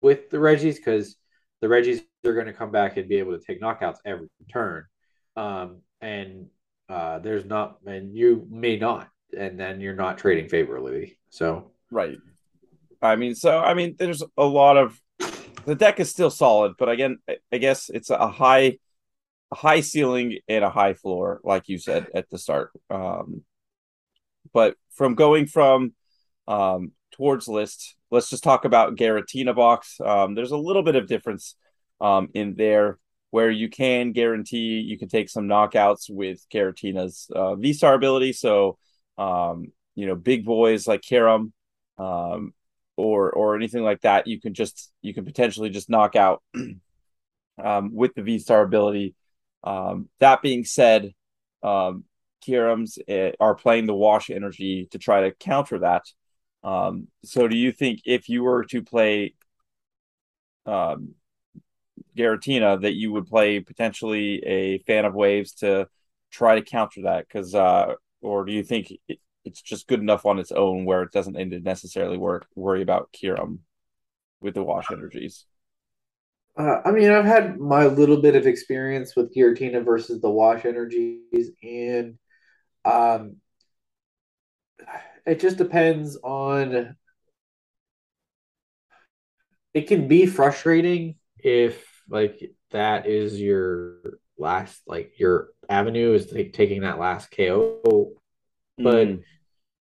with 0.00 0.30
the 0.30 0.38
Regis 0.38 0.76
because 0.76 1.16
the 1.60 1.68
Regis 1.68 2.00
are 2.26 2.34
going 2.34 2.46
to 2.46 2.52
come 2.52 2.70
back 2.70 2.96
and 2.96 3.08
be 3.08 3.16
able 3.16 3.38
to 3.38 3.44
take 3.44 3.60
knockouts 3.60 3.98
every 4.04 4.28
turn. 4.52 4.84
Um, 5.36 5.78
and 6.00 6.48
uh, 6.88 7.20
there's 7.20 7.44
not, 7.44 7.78
and 7.86 8.14
you 8.14 8.46
may 8.50 8.76
not 8.76 9.08
and 9.36 9.58
then 9.58 9.80
you're 9.80 9.94
not 9.94 10.18
trading 10.18 10.48
favorably. 10.48 11.18
So 11.30 11.70
right. 11.90 12.18
I 13.00 13.16
mean, 13.16 13.34
so 13.34 13.58
I 13.58 13.74
mean, 13.74 13.96
there's 13.98 14.22
a 14.36 14.44
lot 14.44 14.76
of 14.76 14.98
the 15.64 15.74
deck 15.74 16.00
is 16.00 16.10
still 16.10 16.30
solid, 16.30 16.74
but 16.78 16.88
again, 16.88 17.18
I 17.52 17.58
guess 17.58 17.88
it's 17.88 18.10
a 18.10 18.28
high, 18.28 18.78
high 19.52 19.80
ceiling 19.80 20.38
and 20.48 20.64
a 20.64 20.70
high 20.70 20.94
floor, 20.94 21.40
like 21.44 21.68
you 21.68 21.78
said 21.78 22.06
at 22.14 22.30
the 22.30 22.38
start. 22.38 22.70
Um, 22.90 23.42
but 24.52 24.76
from 24.94 25.14
going 25.14 25.46
from 25.46 25.92
um, 26.48 26.92
Tord's 27.12 27.48
list, 27.48 27.96
let's 28.10 28.30
just 28.30 28.44
talk 28.44 28.64
about 28.64 28.96
Giratina 28.96 29.54
box. 29.54 30.00
Um, 30.04 30.34
there's 30.34 30.50
a 30.50 30.56
little 30.56 30.82
bit 30.82 30.96
of 30.96 31.06
difference 31.06 31.56
um, 32.00 32.28
in 32.34 32.54
there 32.54 32.98
where 33.30 33.50
you 33.50 33.68
can 33.70 34.12
guarantee 34.12 34.80
you 34.80 34.98
can 34.98 35.08
take 35.08 35.30
some 35.30 35.48
knockouts 35.48 36.10
with 36.10 36.46
Giratina's 36.52 37.30
uh, 37.34 37.54
V 37.54 37.72
Star 37.72 37.94
ability. 37.94 38.32
So 38.32 38.78
um, 39.18 39.72
you 39.94 40.06
know, 40.06 40.14
big 40.14 40.44
boys 40.44 40.86
like 40.86 41.02
Kyurem 41.02 41.52
um, 41.98 42.54
or 42.96 43.30
or 43.30 43.56
anything 43.56 43.82
like 43.82 44.00
that, 44.02 44.26
you 44.26 44.40
can 44.40 44.54
just 44.54 44.92
you 45.02 45.14
can 45.14 45.24
potentially 45.24 45.70
just 45.70 45.90
knock 45.90 46.16
out 46.16 46.42
um, 47.62 47.94
with 47.94 48.14
the 48.14 48.22
V 48.22 48.38
Star 48.38 48.62
ability. 48.62 49.14
Um, 49.64 50.08
that 50.18 50.42
being 50.42 50.64
said, 50.64 51.12
Kyurems 52.46 52.98
uh, 53.08 53.32
are 53.40 53.54
playing 53.54 53.86
the 53.86 53.94
wash 53.94 54.30
energy 54.30 54.88
to 54.90 54.98
try 54.98 55.22
to 55.22 55.32
counter 55.32 55.80
that. 55.80 56.04
Um, 56.62 57.08
so, 57.24 57.48
do 57.48 57.56
you 57.56 57.72
think 57.72 58.00
if 58.04 58.28
you 58.28 58.42
were 58.42 58.64
to 58.64 58.82
play 58.82 59.34
um, 60.66 61.14
Giratina, 62.16 62.80
that 62.82 62.94
you 62.94 63.12
would 63.12 63.26
play 63.26 63.60
potentially 63.60 64.44
a 64.44 64.78
fan 64.78 65.04
of 65.04 65.14
waves 65.14 65.52
to 65.54 65.88
try 66.30 66.54
to 66.54 66.62
counter 66.62 67.02
that? 67.02 67.26
Because 67.26 67.54
uh, 67.54 67.94
or 68.20 68.44
do 68.44 68.52
you 68.52 68.62
think 68.62 68.92
it, 69.08 69.18
it's 69.44 69.60
just 69.60 69.88
good 69.88 70.00
enough 70.00 70.24
on 70.24 70.38
its 70.38 70.52
own 70.52 70.84
where 70.84 71.02
it 71.02 71.12
doesn't 71.12 71.34
need 71.34 71.50
to 71.50 71.60
necessarily 71.60 72.16
work 72.16 72.46
worry 72.54 72.82
about 72.82 73.12
Kyurem 73.12 73.58
with 74.40 74.54
the 74.54 74.62
wash 74.62 74.90
energies? 74.90 75.46
Uh, 76.56 76.80
I 76.84 76.90
mean, 76.90 77.10
I've 77.10 77.24
had 77.24 77.58
my 77.58 77.86
little 77.86 78.20
bit 78.20 78.36
of 78.36 78.46
experience 78.46 79.16
with 79.16 79.34
Giratina 79.34 79.84
versus 79.84 80.20
the 80.20 80.30
wash 80.30 80.64
energies, 80.66 81.50
and 81.62 82.18
um, 82.84 83.36
it 85.26 85.40
just 85.40 85.56
depends 85.56 86.16
on. 86.22 86.96
It 89.74 89.88
can 89.88 90.06
be 90.06 90.26
frustrating 90.26 91.14
if 91.38 91.82
like 92.08 92.52
that 92.72 93.06
is 93.06 93.40
your 93.40 94.18
last 94.36 94.82
like 94.86 95.18
your 95.18 95.48
avenue 95.68 96.12
is 96.14 96.32
like 96.32 96.52
taking 96.52 96.82
that 96.82 96.98
last 96.98 97.30
KO. 97.30 98.12
But 98.76 99.08
mm. 99.08 99.22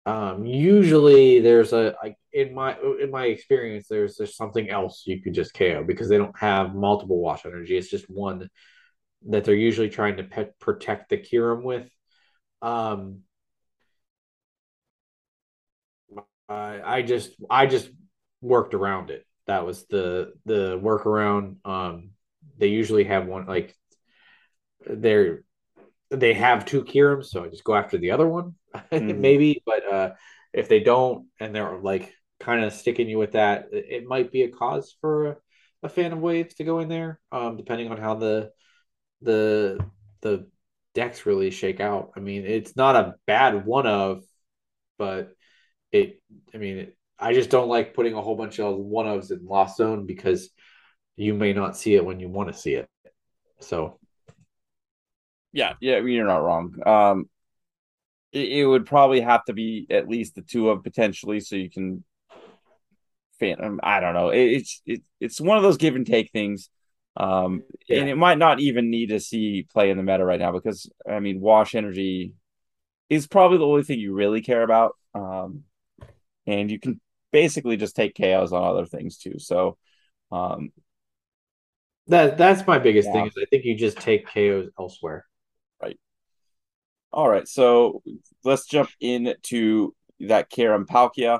um, 0.05 0.45
usually 0.45 1.39
there's 1.39 1.73
a 1.73 1.95
like 2.03 2.17
in 2.33 2.53
my 2.53 2.77
in 3.01 3.11
my 3.11 3.25
experience 3.25 3.87
there's 3.89 4.17
there's 4.17 4.35
something 4.35 4.69
else 4.69 5.03
you 5.05 5.21
could 5.21 5.33
just 5.33 5.53
KO 5.53 5.83
because 5.85 6.09
they 6.09 6.17
don't 6.17 6.37
have 6.37 6.75
multiple 6.75 7.19
wash 7.19 7.45
energy. 7.45 7.77
It's 7.77 7.89
just 7.89 8.09
one 8.09 8.49
that 9.29 9.45
they're 9.45 9.55
usually 9.55 9.89
trying 9.89 10.17
to 10.17 10.23
pe- 10.23 10.51
protect 10.59 11.09
the 11.09 11.17
Kyurem 11.17 11.63
with. 11.63 11.89
Um, 12.61 13.21
I, 16.49 16.81
I 16.97 17.01
just 17.01 17.31
I 17.49 17.65
just 17.65 17.89
worked 18.41 18.73
around 18.73 19.09
it. 19.09 19.25
That 19.47 19.65
was 19.65 19.85
the 19.87 20.33
the 20.45 20.79
workaround. 20.79 21.57
Um, 21.65 22.11
they 22.57 22.67
usually 22.67 23.05
have 23.05 23.27
one 23.27 23.45
like 23.45 23.75
they're 24.85 25.43
they 26.09 26.33
have 26.33 26.65
two 26.65 26.83
Kyurems, 26.83 27.25
so 27.25 27.43
I 27.43 27.49
just 27.49 27.63
go 27.63 27.75
after 27.75 27.97
the 27.97 28.11
other 28.11 28.27
one, 28.27 28.55
mm-hmm. 28.75 29.19
maybe. 29.19 29.61
But 29.65 29.91
uh, 29.91 30.13
if 30.53 30.69
they 30.69 30.79
don't, 30.79 31.27
and 31.39 31.53
they're 31.53 31.77
like 31.77 32.13
kind 32.39 32.63
of 32.63 32.73
sticking 32.73 33.09
you 33.09 33.17
with 33.17 33.33
that, 33.33 33.67
it 33.71 34.05
might 34.05 34.31
be 34.31 34.43
a 34.43 34.49
cause 34.49 34.95
for 35.01 35.25
a, 35.25 35.37
a 35.83 35.89
fan 35.89 36.13
of 36.13 36.19
waves 36.19 36.55
to 36.55 36.63
go 36.63 36.79
in 36.79 36.87
there, 36.87 37.19
um, 37.31 37.57
depending 37.57 37.91
on 37.91 37.97
how 37.97 38.15
the 38.15 38.51
the 39.21 39.79
the 40.21 40.47
decks 40.97 41.27
really 41.27 41.51
shake 41.51 41.79
out. 41.79 42.13
I 42.15 42.21
mean, 42.21 42.43
it's 42.43 42.75
not 42.75 42.95
a 42.95 43.13
bad 43.27 43.67
one 43.67 43.85
of, 43.85 44.23
but 44.97 45.29
it. 45.91 46.19
I 46.55 46.57
mean, 46.57 46.77
it, 46.77 46.97
I 47.19 47.35
just 47.35 47.51
don't 47.51 47.69
like 47.69 47.93
putting 47.93 48.15
a 48.15 48.21
whole 48.21 48.35
bunch 48.35 48.59
of 48.59 48.75
one 48.77 49.05
ofs 49.05 49.29
in 49.29 49.45
Lost 49.45 49.77
Zone 49.77 50.07
because 50.07 50.49
you 51.15 51.35
may 51.35 51.53
not 51.53 51.77
see 51.77 51.93
it 51.93 52.03
when 52.03 52.19
you 52.19 52.29
want 52.29 52.51
to 52.51 52.59
see 52.59 52.73
it. 52.73 52.89
So 53.59 53.99
yeah, 55.53 55.73
yeah, 55.81 55.99
you're 55.99 56.25
not 56.25 56.43
wrong. 56.43 56.75
Um, 56.83 57.29
it, 58.31 58.49
it, 58.53 58.65
would 58.65 58.87
probably 58.87 59.21
have 59.21 59.45
to 59.45 59.53
be 59.53 59.85
at 59.91 60.09
least 60.09 60.33
the 60.33 60.41
two 60.41 60.69
of 60.69 60.83
potentially, 60.83 61.41
so 61.41 61.55
you 61.55 61.69
can 61.69 62.03
fan. 63.39 63.79
I 63.83 63.99
don't 63.99 64.15
know. 64.15 64.29
It, 64.29 64.45
it's 64.45 64.81
it, 64.87 65.01
it's 65.19 65.39
one 65.39 65.57
of 65.57 65.63
those 65.63 65.77
give 65.77 65.95
and 65.95 66.07
take 66.07 66.31
things. 66.31 66.71
Um, 67.17 67.63
Yeah. 67.89 67.99
and 68.01 68.09
it 68.09 68.15
might 68.17 68.37
not 68.37 68.59
even 68.59 68.89
need 68.91 69.07
to 69.09 69.19
see 69.19 69.67
play 69.71 69.89
in 69.89 69.97
the 69.97 70.03
meta 70.03 70.23
right 70.25 70.39
now 70.39 70.51
because 70.51 70.89
I 71.09 71.19
mean, 71.19 71.41
wash 71.41 71.75
energy 71.75 72.33
is 73.09 73.27
probably 73.27 73.57
the 73.59 73.67
only 73.67 73.83
thing 73.83 73.99
you 73.99 74.13
really 74.13 74.41
care 74.41 74.63
about. 74.63 74.95
Um, 75.15 75.63
and 76.47 76.71
you 76.71 76.79
can 76.79 77.01
basically 77.31 77.77
just 77.77 77.95
take 77.95 78.15
KOs 78.15 78.53
on 78.53 78.63
other 78.63 78.85
things 78.85 79.17
too. 79.17 79.39
So, 79.39 79.77
um, 80.31 80.71
That 82.07 82.37
that's 82.37 82.65
my 82.65 82.79
biggest 82.79 83.07
Yeah. 83.07 83.13
thing 83.13 83.27
is 83.27 83.33
I 83.37 83.45
think 83.45 83.65
you 83.65 83.75
just 83.75 83.97
take 83.99 84.27
KOs 84.27 84.69
elsewhere. 84.79 85.25
Right. 85.81 85.99
All 87.11 87.29
right. 87.29 87.47
So 87.47 88.01
let's 88.43 88.65
jump 88.65 88.89
into 88.99 89.95
that 90.21 90.49
Kyurem 90.49 90.85
Palkia. 90.85 91.39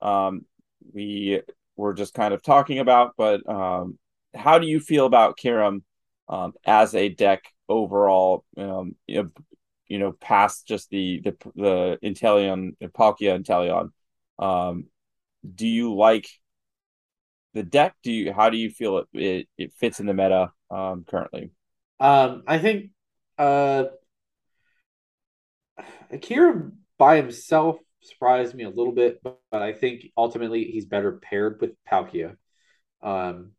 Um, 0.00 0.44
we 0.92 1.42
were 1.76 1.94
just 1.94 2.14
kind 2.14 2.32
of 2.32 2.42
talking 2.42 2.78
about, 2.78 3.14
but 3.16 3.46
um, 3.48 3.98
how 4.36 4.58
do 4.58 4.66
you 4.66 4.80
feel 4.80 5.06
about 5.06 5.38
Kyurem 5.38 5.82
um, 6.28 6.52
as 6.64 6.94
a 6.94 7.08
deck 7.08 7.44
overall? 7.68 8.44
Um, 8.56 8.96
you 9.06 9.98
know, 9.98 10.12
past 10.12 10.66
just 10.66 10.90
the 10.90 11.20
the 11.20 11.36
the 11.54 11.98
Inteleon, 12.02 12.76
Palkia 12.82 13.40
Inteleon. 13.40 13.90
Um, 14.38 14.86
do 15.54 15.66
you 15.66 15.94
like 15.94 16.28
the 17.54 17.62
deck? 17.62 17.94
Do 18.02 18.12
you 18.12 18.32
how 18.32 18.50
do 18.50 18.56
you 18.56 18.70
feel 18.70 18.98
it 18.98 19.06
it, 19.12 19.48
it 19.56 19.72
fits 19.74 20.00
in 20.00 20.06
the 20.06 20.14
meta 20.14 20.52
um, 20.70 21.04
currently? 21.08 21.50
Um, 21.98 22.42
I 22.46 22.58
think 22.58 22.90
uh, 23.38 23.84
Akira 26.10 26.70
by 26.98 27.16
himself 27.16 27.78
surprised 28.02 28.54
me 28.54 28.64
a 28.64 28.70
little 28.70 28.92
bit, 28.92 29.20
but, 29.22 29.40
but 29.50 29.62
I 29.62 29.72
think 29.72 30.06
ultimately 30.16 30.64
he's 30.64 30.86
better 30.86 31.12
paired 31.12 31.60
with 31.60 31.72
Palkia. 31.90 32.36
Um, 33.02 33.52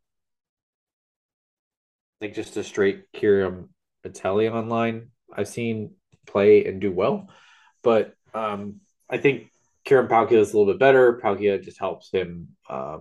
think 2.20 2.34
just 2.34 2.56
a 2.56 2.64
straight 2.64 3.04
Kyurem 3.12 3.68
Vitelli 4.04 4.50
online 4.52 5.08
I've 5.32 5.48
seen 5.48 5.92
play 6.26 6.64
and 6.64 6.80
do 6.80 6.90
well, 6.92 7.28
but 7.82 8.14
um, 8.34 8.80
I 9.10 9.18
think 9.18 9.50
Kyurem 9.86 10.08
Palkia 10.08 10.38
is 10.38 10.52
a 10.52 10.58
little 10.58 10.72
bit 10.72 10.80
better. 10.80 11.20
Palkia 11.22 11.62
just 11.62 11.78
helps 11.78 12.10
him 12.10 12.48
uh, 12.68 12.98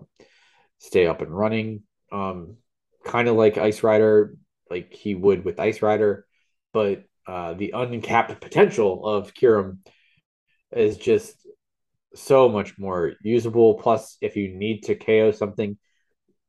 stay 0.78 1.08
up 1.08 1.22
and 1.22 1.36
running, 1.36 1.84
um, 2.12 2.58
kind 3.06 3.28
of 3.28 3.36
like 3.36 3.58
Ice 3.58 3.84
Rider, 3.84 4.36
like 4.70 4.94
he 4.94 5.16
would 5.16 5.44
with 5.46 5.60
Ice 5.60 5.82
Rider, 5.82 6.26
but 6.74 7.04
uh, 7.28 7.54
the 7.54 7.72
uncapped 7.72 8.40
potential 8.40 9.06
of 9.06 9.34
Kyurem 9.34 9.80
is 10.72 10.98
just 10.98 11.36
so 12.16 12.50
much 12.50 12.78
more 12.78 13.14
usable. 13.22 13.76
Plus, 13.76 14.18
if 14.22 14.36
you 14.36 14.56
need 14.56 14.84
to 14.84 14.96
KO 14.96 15.32
something 15.32 15.78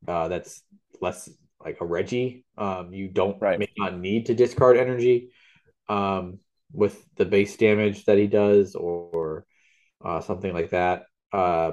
uh, 0.07 0.29
that's 0.29 0.63
less 1.01 1.29
like 1.65 1.81
a 1.81 1.87
Regi, 1.87 2.45
um, 2.57 2.93
you 2.93 3.09
don't 3.09 3.41
Right. 3.41 3.59
may 3.59 3.69
not 3.79 3.99
need 3.99 4.27
to 4.27 4.35
discard 4.35 4.77
energy 4.77 5.31
um, 5.89 6.39
with 6.73 7.05
the 7.17 7.25
base 7.25 7.57
damage 7.57 8.05
that 8.07 8.19
he 8.19 8.27
does 8.27 8.75
or 8.75 9.47
uh, 10.05 10.21
something 10.21 10.53
like 10.53 10.71
that. 10.71 11.05
Uh, 11.33 11.73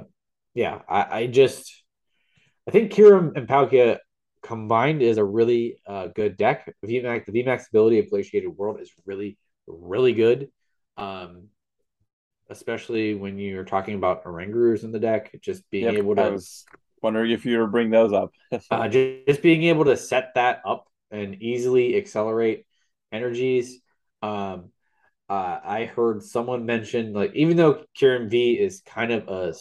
yeah, 0.54 0.82
I, 0.90 1.20
I 1.22 1.28
just 1.28 1.84
I 2.68 2.72
think 2.72 2.92
Kyurem 2.92 3.36
and 3.36 3.48
Palkia 3.48 4.00
combined 4.42 5.02
is 5.02 5.18
a 5.18 5.24
really 5.24 5.82
uh, 5.88 6.08
good 6.08 6.38
deck. 6.38 6.74
VMAX, 6.86 7.26
the 7.26 7.32
VMAX 7.44 7.68
ability 7.70 8.00
of 8.00 8.10
Glaciated 8.10 8.50
World 8.50 8.80
is 8.82 8.92
really, 9.06 9.38
really 9.68 10.14
good. 10.14 10.50
Um, 10.98 11.50
especially 12.50 13.16
when 13.16 13.40
you're 13.40 13.66
talking 13.66 13.96
about 13.96 14.24
Orangurus 14.24 14.84
in 14.84 14.92
the 14.92 15.00
deck, 15.00 15.36
just 15.42 15.70
being 15.72 15.86
Yep, 15.86 15.96
able 15.96 16.16
to 16.16 16.32
was 16.32 16.66
wondering 17.06 17.32
if 17.32 17.46
you 17.46 17.60
were 17.60 17.68
bring 17.68 17.92
those 17.92 18.12
up. 18.12 18.32
uh, 18.72 18.88
just, 18.88 19.28
just 19.28 19.42
being 19.42 19.64
able 19.64 19.86
to 19.86 19.96
set 19.96 20.32
that 20.36 20.62
up 20.66 20.88
and 21.12 21.42
easily 21.42 21.96
accelerate 21.96 22.66
energies. 23.12 23.80
Um, 24.24 24.72
uh, 25.30 25.60
I 25.64 25.86
heard 25.86 26.24
someone 26.24 26.66
mention 26.66 27.14
like 27.14 27.34
even 27.36 27.58
though 27.58 27.84
Kyurem 27.98 28.30
V 28.30 28.54
is 28.54 28.82
kind 28.82 29.12
of 29.12 29.28
a 29.28 29.54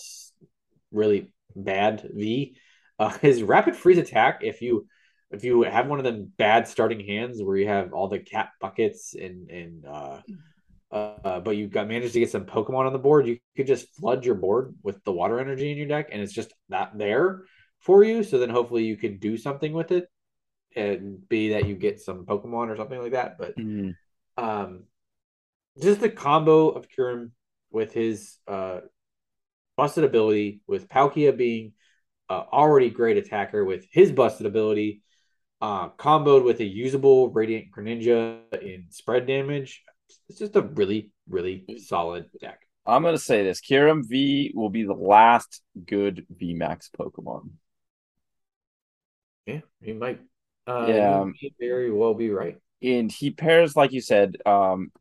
really 0.91 1.33
bad 1.55 2.09
V, 2.13 2.57
uh, 2.99 3.11
his 3.21 3.43
rapid 3.43 3.77
freeze 3.77 3.99
attack 3.99 4.41
if 4.43 4.63
you 4.63 4.87
if 5.31 5.45
you 5.45 5.63
have 5.63 5.87
one 5.89 5.99
of 5.99 6.05
them 6.05 6.33
bad 6.39 6.67
starting 6.67 7.07
hands 7.07 7.43
where 7.43 7.57
you 7.57 7.69
have 7.69 7.93
all 7.93 8.09
the 8.09 8.19
cat 8.19 8.51
buckets 8.61 9.15
and 9.15 9.51
and 9.51 9.85
uh, 9.85 10.21
uh, 10.95 11.41
but 11.41 11.57
you 11.57 11.67
got 11.67 11.89
managed 11.89 12.13
to 12.15 12.21
get 12.21 12.31
some 12.31 12.47
Pokemon 12.47 12.87
on 12.87 12.93
the 12.93 12.99
board, 12.99 13.27
you 13.27 13.39
could 13.57 13.67
just 13.67 13.95
flood 13.97 14.25
your 14.25 14.37
board 14.37 14.77
with 14.83 15.03
the 15.05 15.13
water 15.13 15.41
energy 15.41 15.71
in 15.73 15.77
your 15.77 15.89
deck, 15.89 16.09
and 16.13 16.23
it's 16.23 16.33
just 16.33 16.55
not 16.69 16.97
there 16.97 17.43
for 17.81 18.05
you. 18.05 18.23
So 18.23 18.39
then 18.39 18.51
hopefully 18.51 18.85
you 18.85 18.97
can 18.97 19.19
do 19.19 19.37
something 19.37 19.73
with 19.73 19.91
it, 19.91 20.09
and 20.77 21.29
be 21.29 21.51
that 21.51 21.67
you 21.67 21.75
get 21.75 22.01
some 22.01 22.25
Pokemon 22.27 22.69
or 22.69 22.77
something 22.77 23.01
like 23.01 23.13
that. 23.13 23.39
But 23.39 23.55
Mm, 23.59 23.95
um, 24.37 24.85
just 25.83 26.01
the 26.01 26.09
combo 26.11 26.69
of 26.71 26.89
Kyurem 26.89 27.33
with 27.71 27.93
his 27.93 28.37
uh, 28.47 28.81
busted 29.77 30.05
ability, 30.05 30.61
with 30.67 30.89
Palkia 30.89 31.37
being 31.37 31.73
uh, 32.31 32.45
already 32.53 32.91
great 32.91 33.17
attacker 33.17 33.65
with 33.65 33.87
his 33.91 34.13
busted 34.13 34.47
ability, 34.47 35.03
uh, 35.61 35.89
comboed 35.91 36.45
with 36.45 36.61
a 36.61 36.65
usable 36.65 37.31
Radiant 37.31 37.67
Greninja 37.77 38.39
in 38.63 38.87
spread 38.91 39.27
damage. 39.27 39.83
It's 40.29 40.39
just 40.39 40.57
a 40.57 40.63
really, 40.63 41.11
really 41.29 41.65
solid 41.87 42.27
deck. 42.41 42.61
I'm 42.87 43.03
gonna 43.03 43.19
say 43.19 43.43
this: 43.45 43.61
Kyurem 43.61 44.07
V 44.07 44.53
will 44.55 44.71
be 44.71 44.85
the 44.85 44.95
last 44.95 45.63
good 45.87 46.27
VMAX 46.35 46.91
Pokemon. 46.99 47.51
Yeah, 49.47 49.61
you 49.81 49.95
might. 49.95 50.21
Uh, 50.67 50.87
Yeah. 50.89 51.25
you 51.41 51.51
very 51.59 51.91
well 51.91 52.15
be 52.15 52.31
right. 52.31 52.59
and 52.83 53.11
he 53.11 53.31
pairs, 53.31 53.77
like 53.77 53.93
you 53.93 54.01
said, 54.03 54.37
um, 54.45 54.93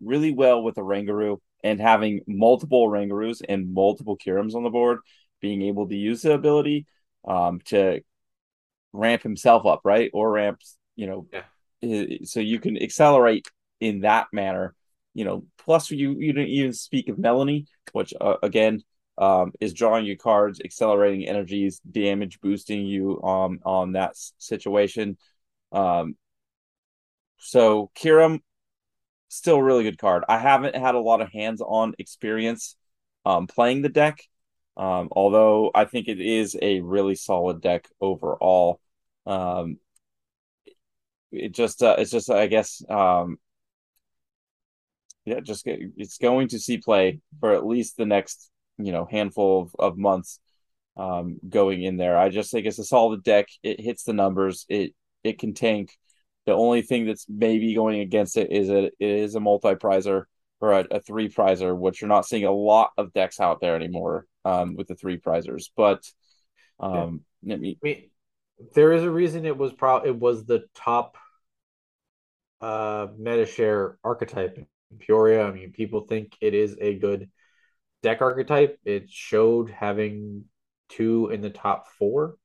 really 0.00 0.32
well 0.32 0.62
with 0.64 0.76
Oranguru 0.76 1.38
and 1.62 1.80
having 1.80 2.22
multiple 2.26 2.88
Orangurus 2.88 3.40
and 3.48 3.72
multiple 3.72 4.16
Kyurems 4.16 4.54
on 4.54 4.64
the 4.64 4.70
board, 4.70 4.98
being 5.40 5.62
able 5.62 5.88
to 5.88 5.94
use 5.96 6.22
the 6.22 6.32
ability 6.32 6.86
um, 7.24 7.60
to 7.66 8.00
ramp 8.92 9.22
himself 9.22 9.64
up, 9.66 9.80
right? 9.84 10.10
Or 10.12 10.32
ramps, 10.32 10.76
you 10.96 11.06
know, 11.06 11.26
Yeah. 11.32 11.44
i- 11.84 12.18
so 12.24 12.40
you 12.40 12.58
can 12.58 12.76
accelerate 12.82 13.46
in 13.80 14.00
that 14.00 14.28
manner. 14.32 14.74
You 15.14 15.24
know, 15.24 15.44
plus 15.58 15.90
you 15.90 16.16
you 16.18 16.32
didn't 16.32 16.50
even 16.50 16.72
speak 16.72 17.08
of 17.08 17.16
Melony, 17.16 17.66
which 17.92 18.14
uh, 18.20 18.36
again 18.42 18.82
um, 19.18 19.52
is 19.60 19.74
drawing 19.74 20.06
you 20.06 20.16
cards, 20.16 20.60
accelerating 20.64 21.28
energies, 21.28 21.80
damage 21.80 22.40
boosting 22.40 22.86
you 22.86 23.20
um, 23.22 23.58
on 23.64 23.92
that 23.92 24.12
situation. 24.38 25.18
Um, 25.72 26.16
so 27.38 27.90
Kyurem, 27.96 28.40
still 29.28 29.56
a 29.56 29.62
really 29.62 29.84
good 29.84 29.98
card. 29.98 30.24
I 30.28 30.38
haven't 30.38 30.76
had 30.76 30.94
a 30.94 31.00
lot 31.00 31.20
of 31.20 31.30
hands-on 31.32 31.94
experience 31.98 32.76
um, 33.24 33.46
playing 33.46 33.82
the 33.82 33.88
deck, 33.88 34.22
um, 34.76 35.08
although 35.12 35.70
I 35.74 35.84
think 35.84 36.08
it 36.08 36.20
is 36.20 36.56
a 36.60 36.80
really 36.80 37.14
solid 37.14 37.60
deck 37.60 37.86
overall. 38.00 38.80
Um, 39.26 39.78
it 41.30 41.52
just, 41.52 41.82
uh, 41.82 41.96
it's 41.98 42.10
just, 42.10 42.30
I 42.30 42.46
guess, 42.46 42.82
um, 42.88 43.38
yeah, 45.24 45.40
just 45.40 45.66
it's 45.66 46.18
going 46.18 46.48
to 46.48 46.58
see 46.58 46.78
play 46.78 47.20
for 47.40 47.54
at 47.54 47.66
least 47.66 47.96
the 47.96 48.06
next, 48.06 48.50
you 48.78 48.92
know, 48.92 49.06
handful 49.10 49.62
of, 49.62 49.76
of 49.78 49.98
months 49.98 50.40
um, 50.96 51.38
going 51.48 51.82
in 51.82 51.96
there. 51.96 52.16
I 52.16 52.28
just 52.28 52.50
think 52.50 52.66
it's 52.66 52.78
a 52.78 52.84
solid 52.84 53.22
deck. 53.22 53.48
It 53.62 53.80
hits 53.80 54.04
the 54.04 54.12
numbers. 54.12 54.64
It 54.68 54.94
it 55.22 55.38
can 55.38 55.54
tank. 55.54 55.96
The 56.46 56.52
only 56.52 56.82
thing 56.82 57.06
that's 57.06 57.26
maybe 57.28 57.74
going 57.74 58.00
against 58.00 58.36
it 58.36 58.50
is 58.50 58.68
that 58.68 58.84
it 58.84 58.94
is 58.98 59.34
a 59.34 59.40
multi 59.40 59.74
prizer 59.74 60.24
or 60.60 60.72
a, 60.72 60.86
a 60.90 61.00
three 61.00 61.28
prizer, 61.28 61.76
which 61.76 62.00
you're 62.00 62.08
not 62.08 62.26
seeing 62.26 62.44
a 62.44 62.52
lot 62.52 62.90
of 62.96 63.12
decks 63.12 63.40
out 63.40 63.60
there 63.60 63.76
anymore 63.76 64.26
um, 64.44 64.74
with 64.74 64.88
the 64.88 64.94
three 64.94 65.18
prizers. 65.18 65.70
But 65.76 66.02
um, 66.78 67.22
let 67.44 67.60
me 67.60 67.78
I 67.82 67.86
mean, 67.86 68.10
there 68.74 68.92
is 68.92 69.02
a 69.02 69.10
reason 69.10 69.46
it 69.46 69.56
was 69.56 69.72
pro. 69.72 69.98
It 69.98 70.16
was 70.16 70.44
the 70.44 70.64
top 70.74 71.16
uh 72.60 73.06
meta 73.16 73.46
share 73.46 73.96
archetype 74.04 74.58
Peoria. 74.98 75.46
I 75.46 75.52
mean, 75.52 75.72
people 75.72 76.02
think 76.02 76.36
it 76.40 76.54
is 76.54 76.76
a 76.80 76.94
good 76.94 77.30
deck 78.02 78.20
archetype. 78.20 78.78
It 78.84 79.10
showed 79.10 79.70
having 79.70 80.44
two 80.88 81.30
in 81.30 81.40
the 81.40 81.50
top 81.50 81.88
four 81.98 82.36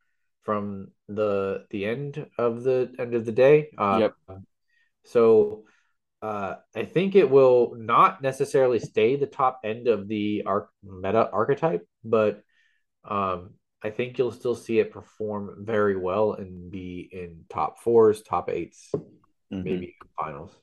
from 0.43 0.89
the 1.07 1.65
the 1.71 1.85
end 1.85 2.27
of 2.37 2.63
the 2.63 2.93
end 2.99 3.15
of 3.15 3.25
the 3.25 3.31
day. 3.31 3.69
Uh, 3.77 3.97
Yep. 4.01 4.15
So 5.03 5.65
uh, 6.21 6.55
I 6.75 6.85
think 6.85 7.15
it 7.15 7.29
will 7.29 7.75
not 7.77 8.21
necessarily 8.21 8.79
stay 8.79 9.15
the 9.15 9.27
top 9.27 9.61
end 9.63 9.87
of 9.87 10.07
the 10.07 10.43
arc 10.45 10.69
meta 10.83 11.29
archetype, 11.31 11.87
but 12.03 12.41
um, 13.03 13.51
I 13.83 13.91
think 13.91 14.17
you'll 14.17 14.31
still 14.31 14.55
see 14.55 14.79
it 14.79 14.91
perform 14.91 15.57
very 15.59 15.95
well 15.95 16.33
and 16.33 16.71
be 16.71 17.07
in 17.11 17.45
top 17.49 17.79
fours, 17.79 18.23
top 18.23 18.49
eights, 18.49 18.89
mhm. 18.93 19.63
maybe 19.63 19.95
finals. 20.17 20.55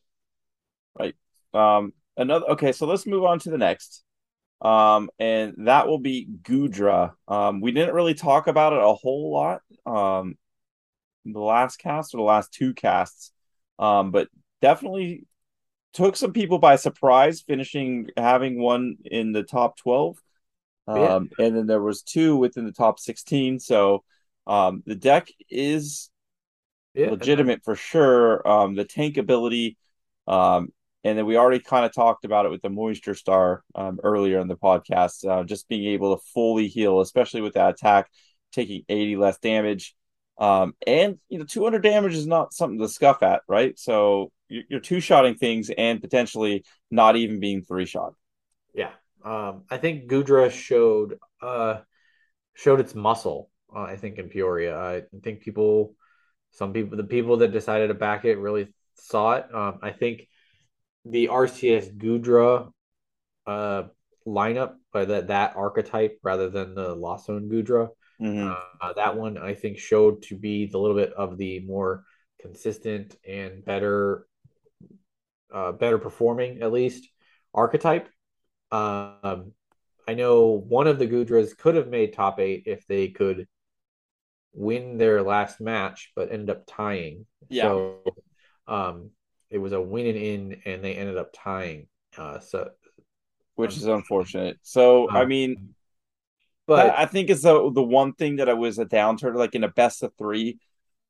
Um, 1.54 1.92
another 2.16 2.46
okay, 2.50 2.72
so 2.72 2.86
let's 2.86 3.06
move 3.06 3.24
on 3.24 3.38
to 3.40 3.50
the 3.50 3.58
next. 3.58 4.02
Um, 4.60 5.10
and 5.18 5.54
that 5.66 5.88
will 5.88 5.98
be 5.98 6.28
Goodra. 6.42 7.14
Um, 7.26 7.60
we 7.60 7.72
didn't 7.72 7.94
really 7.94 8.14
talk 8.14 8.46
about 8.46 8.72
it 8.72 8.78
a 8.78 8.94
whole 8.94 9.32
lot. 9.32 9.60
Um, 9.84 10.36
the 11.24 11.40
last 11.40 11.78
cast 11.78 12.14
or 12.14 12.18
the 12.18 12.22
last 12.22 12.52
two 12.52 12.74
casts. 12.74 13.32
Um, 13.78 14.10
but 14.12 14.28
definitely 14.60 15.26
took 15.92 16.16
some 16.16 16.32
people 16.32 16.58
by 16.58 16.76
surprise, 16.76 17.42
finishing 17.42 18.08
having 18.16 18.60
one 18.60 18.96
in 19.04 19.32
the 19.32 19.42
top 19.42 19.76
12. 19.78 20.16
Um, 20.88 20.98
yeah. 21.38 21.46
and 21.46 21.56
then 21.56 21.66
there 21.66 21.82
was 21.82 22.02
two 22.02 22.36
within 22.36 22.64
the 22.64 22.72
top 22.72 22.98
16. 22.98 23.60
So 23.60 24.04
um, 24.46 24.82
the 24.86 24.94
deck 24.94 25.28
is 25.50 26.10
yeah. 26.94 27.10
legitimate 27.10 27.62
for 27.64 27.76
sure. 27.76 28.46
Um, 28.46 28.74
the 28.74 28.84
tank 28.84 29.16
ability, 29.16 29.76
um, 30.26 30.72
and 31.04 31.18
then 31.18 31.26
we 31.26 31.36
already 31.36 31.58
kind 31.58 31.84
of 31.84 31.92
talked 31.92 32.24
about 32.24 32.46
it 32.46 32.50
with 32.50 32.62
the 32.62 32.70
Moisture 32.70 33.14
Star 33.14 33.64
um, 33.74 33.98
earlier 34.02 34.38
in 34.38 34.48
the 34.48 34.56
podcast. 34.56 35.28
Uh, 35.28 35.44
just 35.44 35.68
being 35.68 35.86
able 35.92 36.16
to 36.16 36.22
fully 36.32 36.68
heal, 36.68 37.00
especially 37.00 37.40
with 37.40 37.54
that 37.54 37.70
attack, 37.70 38.08
taking 38.52 38.84
80 38.88 39.16
less 39.16 39.38
damage. 39.38 39.94
Um, 40.38 40.74
and 40.86 41.18
you 41.28 41.38
know, 41.38 41.44
200 41.44 41.82
damage 41.82 42.14
is 42.14 42.26
not 42.26 42.52
something 42.52 42.78
to 42.78 42.88
scuff 42.88 43.22
at, 43.22 43.42
right? 43.48 43.78
So 43.78 44.30
you're, 44.48 44.64
you're 44.68 44.80
two 44.80 45.00
shotting 45.00 45.34
things 45.34 45.70
and 45.76 46.00
potentially 46.00 46.64
not 46.90 47.16
even 47.16 47.40
being 47.40 47.62
three 47.62 47.86
shot. 47.86 48.14
Yeah, 48.74 48.90
um, 49.24 49.64
I 49.70 49.78
think 49.78 50.08
Goodra 50.08 50.50
showed 50.50 51.18
uh, 51.40 51.80
showed 52.54 52.80
its 52.80 52.94
muscle. 52.94 53.50
Uh, 53.74 53.82
I 53.82 53.96
think 53.96 54.18
in 54.18 54.28
Peoria, 54.28 54.78
I 54.78 55.02
think 55.22 55.40
people, 55.40 55.94
some 56.52 56.72
people, 56.72 56.96
the 56.96 57.04
people 57.04 57.38
that 57.38 57.52
decided 57.52 57.88
to 57.88 57.94
back 57.94 58.24
it 58.24 58.38
really 58.38 58.72
saw 58.94 59.32
it. 59.32 59.54
Um, 59.54 59.78
I 59.82 59.90
think 59.90 60.28
the 61.04 61.28
RCS 61.28 61.96
Goodra 61.96 62.70
uh, 63.46 63.84
lineup, 64.26 64.74
by 64.92 65.04
that 65.04 65.28
that 65.28 65.56
archetype 65.56 66.18
rather 66.22 66.48
than 66.48 66.74
the 66.74 66.94
Lost 66.94 67.26
Zone 67.26 67.48
Goodra, 67.50 67.88
mm-hmm. 68.20 68.52
uh, 68.80 68.92
that 68.94 69.16
one 69.16 69.38
I 69.38 69.54
think 69.54 69.78
showed 69.78 70.22
to 70.24 70.36
be 70.36 70.66
the 70.66 70.78
little 70.78 70.96
bit 70.96 71.12
of 71.12 71.38
the 71.38 71.60
more 71.60 72.04
consistent 72.40 73.16
and 73.26 73.64
better, 73.64 74.26
uh, 75.52 75.72
better 75.72 75.98
performing 75.98 76.62
at 76.62 76.72
least 76.72 77.08
archetype. 77.54 78.08
Um, 78.70 79.52
I 80.06 80.14
know 80.14 80.50
one 80.50 80.86
of 80.86 80.98
the 80.98 81.06
Goodras 81.06 81.56
could 81.56 81.76
have 81.76 81.88
made 81.88 82.12
top 82.12 82.40
eight 82.40 82.64
if 82.66 82.86
they 82.86 83.08
could 83.08 83.46
win 84.52 84.98
their 84.98 85.22
last 85.22 85.60
match, 85.60 86.12
but 86.14 86.32
ended 86.32 86.50
up 86.50 86.64
tying. 86.66 87.26
Yeah. 87.48 87.64
So, 87.64 88.02
um, 88.66 89.10
it 89.52 89.58
was 89.58 89.72
a 89.72 89.80
win 89.80 90.06
and 90.06 90.16
in, 90.16 90.60
and 90.64 90.82
they 90.82 90.94
ended 90.94 91.16
up 91.16 91.30
tying. 91.32 91.86
Uh, 92.16 92.40
so, 92.40 92.70
which 93.54 93.76
is 93.76 93.86
unfortunate. 93.86 94.58
So, 94.62 95.08
um, 95.08 95.16
I 95.16 95.24
mean, 95.24 95.74
but 96.66 96.94
I 96.96 97.06
think 97.06 97.30
it's 97.30 97.42
the 97.42 97.70
the 97.70 97.82
one 97.82 98.14
thing 98.14 98.36
that 98.36 98.48
I 98.48 98.54
was 98.54 98.78
a 98.78 98.86
downturn, 98.86 99.34
like 99.36 99.54
in 99.54 99.64
a 99.64 99.68
best 99.68 100.02
of 100.02 100.12
three, 100.16 100.58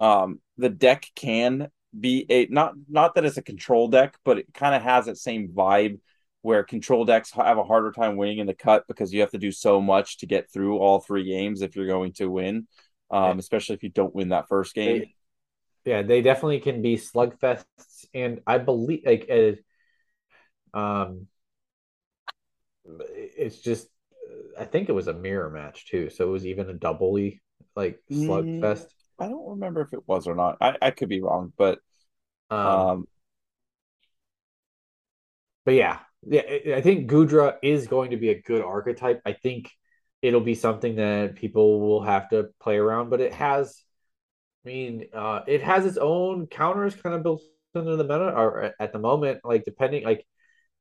um, 0.01 0.41
the 0.59 0.69
deck 0.69 1.07
can 1.15 1.69
be 1.99 2.27
a 2.29 2.47
not 2.47 2.75
not 2.89 3.15
that 3.15 3.25
it's 3.25 3.37
a 3.37 3.43
control 3.43 3.89
deck, 3.89 4.17
but 4.25 4.39
it 4.39 4.53
kind 4.53 4.75
of 4.75 4.83
has 4.83 5.07
that 5.07 5.19
same 5.19 5.49
vibe 5.49 6.01
where 6.43 6.65
control 6.65 7.05
decks 7.05 7.31
have 7.33 7.59
a 7.59 7.65
harder 7.65 7.93
time 7.93 8.17
winning 8.17 8.39
in 8.39 8.49
the 8.49 8.55
cut 8.55 8.85
because 8.89 9.13
you 9.13 9.21
have 9.21 9.31
to 9.31 9.39
do 9.39 9.53
so 9.53 9.81
much 9.81 10.19
to 10.19 10.27
get 10.27 10.51
through 10.51 10.79
all 10.79 10.99
three 10.99 11.25
games 11.25 11.63
if 11.63 11.77
you're 11.77 11.87
going 11.87 12.13
to 12.13 12.27
win, 12.27 12.67
um, 13.13 13.39
especially 13.39 13.77
if 13.77 13.85
you 13.85 13.91
don't 13.91 14.15
win 14.15 14.31
that 14.31 14.49
first 14.49 14.75
game. 14.75 15.01
They, 15.01 15.15
yeah, 15.85 16.03
they 16.03 16.23
definitely 16.23 16.61
can 16.61 16.83
be 16.83 16.97
slugfests, 16.97 18.07
and 18.15 18.41
I 18.47 18.59
believe 18.59 19.03
like 19.05 19.29
it, 19.29 19.65
um, 20.75 21.27
it's 22.85 23.59
just 23.61 23.89
I 24.59 24.65
think 24.65 24.89
it 24.89 24.93
was 24.93 25.09
a 25.09 25.15
mirror 25.15 25.51
match 25.51 25.89
too, 25.89 26.11
so 26.11 26.29
it 26.29 26.33
was 26.33 26.47
even 26.47 26.69
a 26.69 26.75
doubly 26.75 27.43
like 27.75 28.01
slugfest. 28.11 28.61
Mm, 28.61 28.87
I 29.19 29.29
don't 29.29 29.51
remember 29.51 29.83
if 29.83 29.93
it 29.93 30.07
was 30.07 30.27
or 30.27 30.35
not. 30.35 30.59
I, 30.61 30.77
I 30.81 30.91
could 30.91 31.09
be 31.09 31.21
wrong, 31.21 31.53
but 31.57 31.79
um, 32.51 32.67
um 32.67 33.05
but 35.65 35.75
yeah, 35.75 35.99
yeah, 36.27 36.43
I 36.77 36.81
think 36.81 37.11
Goodra 37.11 37.57
is 37.63 37.87
going 37.87 38.11
to 38.11 38.17
be 38.17 38.31
a 38.31 38.41
good 38.41 38.63
archetype. 38.63 39.23
I 39.25 39.33
think 39.33 39.71
it'll 40.21 40.41
be 40.41 40.55
something 40.55 40.97
that 40.97 41.37
people 41.37 41.81
will 41.81 42.03
have 42.03 42.31
to 42.31 42.49
play 42.61 42.77
around, 42.77 43.11
but 43.11 43.21
it 43.21 43.33
has, 43.35 43.83
I 44.65 44.69
mean, 44.69 45.07
uh, 45.13 45.41
it 45.47 45.63
has 45.63 45.87
its 45.87 45.97
own 45.97 46.47
counters 46.47 46.95
kind 46.95 47.15
of 47.15 47.23
built 47.23 47.43
into 47.75 47.97
the 47.97 48.05
meta 48.05 48.33
or 48.35 48.75
at 48.79 48.93
the 48.93 48.99
moment, 48.99 49.41
like 49.45 49.65
depending, 49.65 50.05
like, 50.05 50.27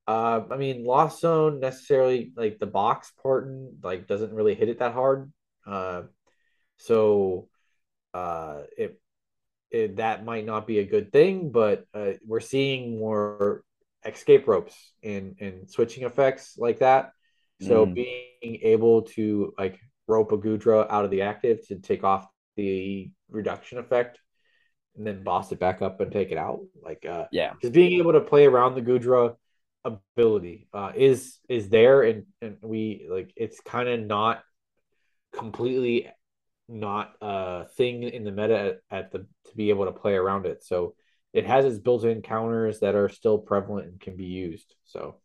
uh, 0.08 0.42
I 0.52 0.58
mean, 0.58 0.84
Lost 0.84 1.22
Zone 1.22 1.60
necessarily 1.60 2.32
like 2.36 2.60
the 2.60 2.68
box 2.68 3.12
part 3.24 3.48
like 3.84 4.08
doesn't 4.08 4.34
really 4.34 4.56
hit 4.56 4.70
it 4.70 4.80
that 4.80 4.94
hard. 4.94 5.32
Uh, 5.66 6.04
so, 6.78 7.48
uh, 8.14 8.62
it, 8.78 9.00
it 9.70 9.98
that 9.98 10.26
might 10.26 10.46
not 10.46 10.68
be 10.68 10.80
a 10.80 10.86
good 10.86 11.12
thing, 11.12 11.52
but 11.52 11.86
uh, 11.94 12.12
we're 12.26 12.42
seeing 12.42 13.00
more 13.00 13.64
escape 14.06 14.48
ropes 14.48 14.76
and 15.04 15.36
and 15.40 15.70
switching 15.70 16.04
effects 16.04 16.56
like 16.58 16.80
that. 16.80 17.12
So 17.62 17.86
mm. 17.86 17.94
being 17.94 18.60
able 18.64 19.04
to 19.04 19.54
like 19.58 19.80
rope 20.08 20.32
a 20.32 20.38
Goodra 20.38 20.88
out 20.90 21.06
of 21.06 21.12
the 21.12 21.22
active 21.22 21.66
to 21.68 21.76
take 21.76 22.04
off 22.04 22.28
the 22.56 23.12
reduction 23.30 23.78
effect 23.78 24.20
and 24.96 25.06
then 25.08 25.24
boss 25.24 25.52
it 25.52 25.60
back 25.60 25.82
up 25.82 26.02
and 26.02 26.12
take 26.12 26.32
it 26.32 26.38
out. 26.38 26.62
Like 26.82 27.06
uh 27.06 27.26
yeah, 27.32 27.54
just 27.62 27.74
being 27.74 28.00
able 28.00 28.14
to 28.14 28.22
play 28.22 28.46
around 28.46 28.76
the 28.76 28.82
Goodra 28.82 29.36
ability 29.84 30.68
uh 30.74 30.92
is 30.96 31.40
is 31.50 31.70
there 31.70 32.04
and 32.04 32.26
and 32.42 32.58
we 32.62 33.08
like 33.10 33.34
it's 33.36 33.60
kind 33.62 33.90
of 33.90 34.00
not 34.00 34.44
completely 35.34 36.08
not 36.68 37.14
a 37.22 37.66
thing 37.76 38.04
in 38.04 38.24
the 38.24 38.32
meta 38.32 38.78
at, 38.92 38.98
at 38.98 39.12
the 39.12 39.20
to 39.20 39.56
be 39.56 39.70
able 39.70 39.86
to 39.86 39.92
play 39.92 40.14
around 40.14 40.46
it. 40.46 40.64
So 40.64 40.96
it 41.34 41.46
has 41.46 41.66
its 41.66 41.80
built-in 41.80 42.22
counters 42.22 42.80
that 42.82 42.96
are 42.96 43.10
still 43.10 43.38
prevalent 43.38 43.88
and 43.88 44.00
can 44.00 44.16
be 44.16 44.26
used. 44.26 44.76
So 44.86 45.18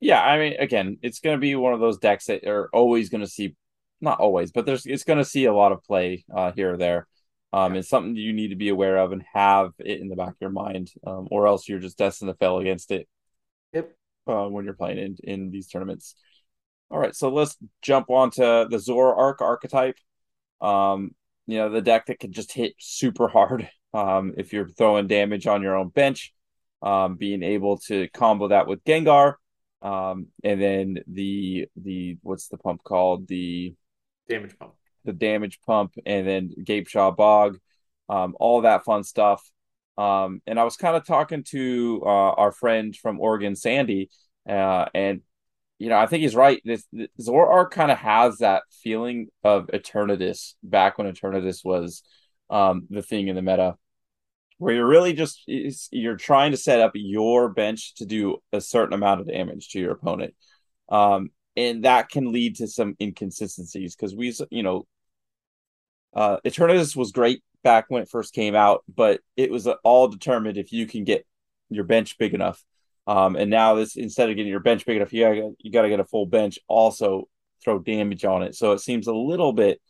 yeah, 0.00 0.22
I 0.22 0.38
mean, 0.38 0.56
again, 0.58 0.98
it's 1.00 1.20
going 1.20 1.36
to 1.36 1.40
be 1.40 1.54
one 1.54 1.72
of 1.72 1.80
those 1.80 1.98
decks 1.98 2.26
that 2.26 2.44
are 2.44 2.68
always 2.74 3.08
going 3.08 3.22
to 3.22 3.26
see, 3.26 3.56
not 4.04 4.20
always, 4.20 4.52
but 4.52 4.66
there's 4.66 4.86
it's 4.86 5.04
going 5.04 5.18
to 5.18 5.24
see 5.24 5.46
a 5.46 5.54
lot 5.54 5.72
of 5.72 5.82
play 5.82 6.24
uh, 6.34 6.52
here 6.52 6.74
or 6.74 6.76
there. 6.76 7.06
Um. 7.52 7.74
It's 7.76 7.88
something 7.88 8.16
you 8.16 8.32
need 8.32 8.48
to 8.48 8.56
be 8.56 8.68
aware 8.68 8.98
of 8.98 9.12
and 9.12 9.24
have 9.32 9.72
it 9.78 10.00
in 10.00 10.08
the 10.08 10.16
back 10.16 10.30
of 10.30 10.40
your 10.40 10.50
mind, 10.50 10.90
um, 11.06 11.28
or 11.30 11.46
else 11.46 11.68
you're 11.68 11.78
just 11.78 11.98
destined 11.98 12.30
to 12.30 12.34
fail 12.34 12.58
against 12.58 12.90
it. 12.90 13.08
Yep. 13.72 13.92
Uh, 14.26 14.46
when 14.48 14.64
you're 14.64 14.74
playing 14.74 14.98
in 14.98 15.16
in 15.24 15.50
these 15.50 15.68
tournaments. 15.68 16.14
All 16.90 16.98
right, 16.98 17.14
so 17.14 17.28
let's 17.28 17.56
jump 17.82 18.10
on 18.10 18.30
to 18.32 18.66
the 18.70 18.76
Zoroark 18.76 19.40
archetype. 19.40 19.96
Um, 20.60 21.14
you 21.46 21.58
know, 21.58 21.70
the 21.70 21.82
deck 21.82 22.06
that 22.06 22.20
can 22.20 22.32
just 22.32 22.52
hit 22.52 22.74
super 22.78 23.28
hard 23.28 23.68
um, 23.92 24.34
if 24.36 24.52
you're 24.52 24.68
throwing 24.68 25.06
damage 25.06 25.46
on 25.46 25.62
your 25.62 25.76
own 25.76 25.88
bench, 25.88 26.32
um, 26.82 27.16
being 27.16 27.42
able 27.42 27.78
to 27.78 28.08
combo 28.08 28.48
that 28.48 28.66
with 28.66 28.84
Gengar, 28.84 29.34
um, 29.82 30.26
and 30.42 30.60
then 30.60 30.98
the 31.06 31.68
the 31.76 32.18
what's 32.22 32.48
the 32.48 32.58
pump 32.58 32.82
called 32.82 33.28
the 33.28 33.74
damage 34.28 34.58
pump, 34.58 34.72
the 35.04 35.12
damage 35.12 35.60
pump, 35.66 35.94
and 36.04 36.26
then 36.26 36.50
Gapejaw 36.62 37.16
Bog, 37.16 37.58
um, 38.08 38.34
all 38.38 38.62
that 38.62 38.84
fun 38.84 39.04
stuff. 39.04 39.42
Um, 39.96 40.42
and 40.46 40.58
I 40.58 40.64
was 40.64 40.76
kind 40.76 40.96
of 40.96 41.06
talking 41.06 41.44
to 41.50 42.02
uh, 42.04 42.32
our 42.32 42.52
friend 42.52 42.94
from 42.96 43.20
Oregon, 43.20 43.54
Sandy, 43.54 44.10
uh, 44.48 44.86
and 44.94 45.20
you 45.78 45.88
know 45.88 45.98
I 45.98 46.06
think 46.06 46.22
he's 46.22 46.34
right. 46.34 46.60
This, 46.64 46.84
this 46.92 47.28
kind 47.70 47.90
of 47.90 47.98
has 47.98 48.38
that 48.38 48.62
feeling 48.82 49.28
of 49.42 49.68
Eternatus 49.68 50.54
back 50.62 50.98
when 50.98 51.12
Eternatus 51.12 51.64
was 51.64 52.02
um, 52.50 52.86
the 52.90 53.02
thing 53.02 53.28
in 53.28 53.36
the 53.36 53.42
meta 53.42 53.76
where 54.58 54.74
you're 54.74 54.86
really 54.86 55.12
just 55.12 55.42
you're 55.46 56.16
trying 56.16 56.52
to 56.52 56.56
set 56.56 56.80
up 56.80 56.92
your 56.94 57.48
bench 57.48 57.94
to 57.96 58.06
do 58.06 58.38
a 58.52 58.60
certain 58.60 58.94
amount 58.94 59.20
of 59.20 59.28
damage 59.28 59.68
to 59.70 59.80
your 59.80 59.92
opponent 59.92 60.34
um, 60.88 61.30
and 61.56 61.84
that 61.84 62.08
can 62.08 62.32
lead 62.32 62.56
to 62.56 62.66
some 62.66 62.96
inconsistencies 63.00 63.94
because 63.94 64.14
we 64.14 64.32
you 64.50 64.62
know 64.62 64.86
uh 66.14 66.38
eternatus 66.44 66.96
was 66.96 67.12
great 67.12 67.42
back 67.62 67.86
when 67.88 68.02
it 68.02 68.08
first 68.08 68.34
came 68.34 68.54
out 68.54 68.84
but 68.92 69.20
it 69.36 69.50
was 69.50 69.66
all 69.66 70.08
determined 70.08 70.56
if 70.56 70.72
you 70.72 70.86
can 70.86 71.04
get 71.04 71.26
your 71.70 71.84
bench 71.84 72.18
big 72.18 72.34
enough 72.34 72.62
um, 73.06 73.36
and 73.36 73.50
now 73.50 73.74
this 73.74 73.96
instead 73.96 74.30
of 74.30 74.36
getting 74.36 74.50
your 74.50 74.60
bench 74.60 74.86
big 74.86 74.96
enough 74.96 75.12
you 75.12 75.24
gotta, 75.24 75.52
you 75.58 75.70
got 75.70 75.82
to 75.82 75.88
get 75.88 76.00
a 76.00 76.04
full 76.04 76.26
bench 76.26 76.58
also 76.68 77.28
throw 77.62 77.78
damage 77.78 78.24
on 78.24 78.42
it 78.42 78.54
so 78.54 78.72
it 78.72 78.80
seems 78.80 79.06
a 79.06 79.14
little 79.14 79.52
bit 79.52 79.80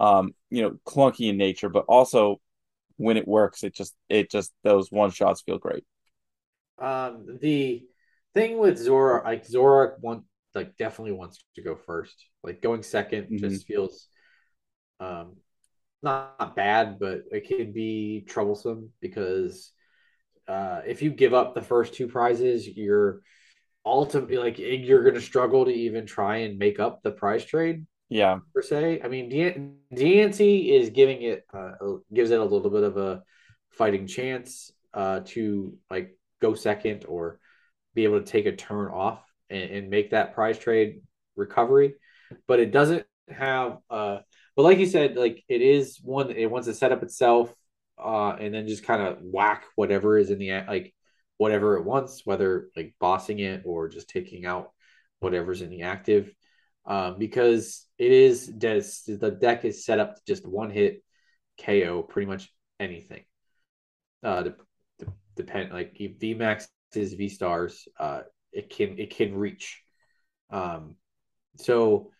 um, 0.00 0.34
you 0.50 0.62
know 0.62 0.78
clunky 0.86 1.28
in 1.28 1.36
nature 1.36 1.68
but 1.68 1.84
also 1.88 2.40
when 3.02 3.16
it 3.16 3.26
works, 3.26 3.64
it 3.64 3.74
just 3.74 3.94
it 4.08 4.30
just 4.30 4.52
those 4.62 4.90
one 4.90 5.10
shots 5.10 5.42
feel 5.42 5.58
great. 5.58 5.84
Um, 6.78 7.38
the 7.40 7.84
thing 8.34 8.58
with 8.58 8.78
Zora, 8.78 9.22
like 9.24 9.44
Zora, 9.44 9.94
want 10.00 10.24
like 10.54 10.76
definitely 10.76 11.12
wants 11.12 11.44
to 11.56 11.62
go 11.62 11.76
first. 11.76 12.26
Like 12.42 12.62
going 12.62 12.80
2nd 12.80 13.24
mm-hmm. 13.24 13.36
just 13.38 13.66
feels 13.66 14.08
um 15.00 15.36
not 16.02 16.56
bad, 16.56 16.98
but 16.98 17.22
it 17.30 17.46
can 17.46 17.72
be 17.72 18.24
troublesome 18.28 18.90
because 19.00 19.72
uh, 20.48 20.80
if 20.86 21.02
you 21.02 21.10
give 21.10 21.32
up 21.32 21.54
the 21.54 21.62
first 21.62 21.94
two 21.94 22.08
prizes, 22.08 22.66
you're 22.66 23.22
ultimately 23.84 24.36
like 24.36 24.58
you're 24.58 25.02
going 25.02 25.14
to 25.14 25.20
struggle 25.20 25.64
to 25.64 25.70
even 25.72 26.06
try 26.06 26.38
and 26.38 26.58
make 26.58 26.80
up 26.80 27.02
the 27.02 27.10
prize 27.10 27.44
trade 27.44 27.86
Yeah. 28.08 28.40
per 28.54 28.62
se. 28.62 29.00
I 29.02 29.08
mean, 29.08 29.30
Diancie 29.94 30.70
is 30.70 30.90
giving 30.90 31.22
it 31.22 31.44
uh, 31.52 31.72
gives 32.12 32.30
it 32.30 32.40
a 32.40 32.44
little 32.44 32.70
bit 32.70 32.82
of 32.82 32.96
a 32.96 33.22
fighting 33.70 34.06
chance 34.06 34.72
uh, 34.94 35.20
to 35.26 35.76
like 35.90 36.16
go 36.40 36.54
second 36.54 37.04
or 37.06 37.38
be 37.94 38.04
able 38.04 38.20
to 38.20 38.26
take 38.26 38.46
a 38.46 38.56
turn 38.56 38.90
off 38.90 39.22
and, 39.52 39.70
and 39.70 39.90
make 39.90 40.10
that 40.10 40.34
prize 40.34 40.58
trade 40.58 41.02
recovery, 41.36 41.94
but 42.46 42.60
it 42.60 42.72
doesn't 42.72 43.06
have. 43.28 43.78
Uh, 43.90 44.18
but 44.56 44.62
like 44.62 44.78
you 44.78 44.86
said, 44.86 45.16
like 45.16 45.44
it 45.48 45.62
is 45.62 45.98
one. 46.02 46.30
It 46.30 46.50
wants 46.50 46.66
to 46.68 46.74
set 46.74 46.92
up 46.92 47.02
itself 47.02 47.54
uh, 48.02 48.36
and 48.38 48.54
then 48.54 48.66
just 48.66 48.84
kind 48.84 49.02
of 49.02 49.18
whack 49.20 49.64
whatever 49.76 50.18
is 50.18 50.30
in 50.30 50.38
the 50.38 50.52
like 50.66 50.94
whatever 51.38 51.76
it 51.76 51.84
wants, 51.84 52.22
whether 52.24 52.68
like 52.76 52.94
bossing 53.00 53.38
it 53.38 53.62
or 53.64 53.88
just 53.88 54.08
taking 54.08 54.46
out 54.46 54.70
whatever's 55.20 55.62
in 55.62 55.70
the 55.70 55.82
active. 55.82 56.32
Um, 56.84 57.16
because 57.18 57.86
it 57.98 58.10
is 58.10 58.46
the 58.46 59.36
deck 59.40 59.64
is 59.64 59.84
set 59.84 60.00
up 60.00 60.16
to 60.16 60.22
just 60.26 60.46
one 60.46 60.70
hit 60.70 61.02
KO 61.64 62.02
pretty 62.02 62.26
much 62.26 62.52
anything. 62.80 63.22
Uh, 64.22 64.42
de- 64.42 64.54
de- 64.98 65.12
depend 65.36 65.72
like 65.72 65.96
V 65.96 66.34
Max 66.34 66.68
is 66.94 67.14
V 67.14 67.28
stars. 67.28 67.86
Uh, 67.98 68.22
it 68.52 68.70
can 68.70 68.98
it 68.98 69.14
can 69.14 69.34
reach. 69.34 69.82
Um, 70.50 70.96
so 71.56 72.10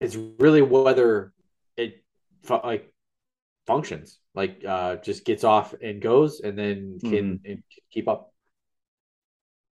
it's 0.00 0.16
really 0.16 0.62
whether 0.62 1.32
it 1.76 2.02
like 2.48 2.92
functions 3.66 4.18
like 4.34 4.62
uh 4.66 4.96
just 4.96 5.24
gets 5.24 5.44
off 5.44 5.74
and 5.82 6.00
goes 6.00 6.40
and 6.40 6.58
then 6.58 6.98
can, 7.02 7.40
mm-hmm. 7.44 7.54
keep 7.90 8.08
up 8.08 8.32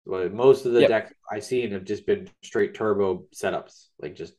but 0.05 0.35
most 0.35 0.67
of 0.67 0.73
the 0.73 0.81
yep. 0.81 0.89
deck 0.89 1.15
i've 1.31 1.45
seen 1.45 1.71
have 1.71 1.85
just 1.85 2.05
been 2.05 2.29
straight 2.43 2.75
turbo 2.75 3.25
setups 3.35 3.87
like 4.01 4.17
just 4.17 4.35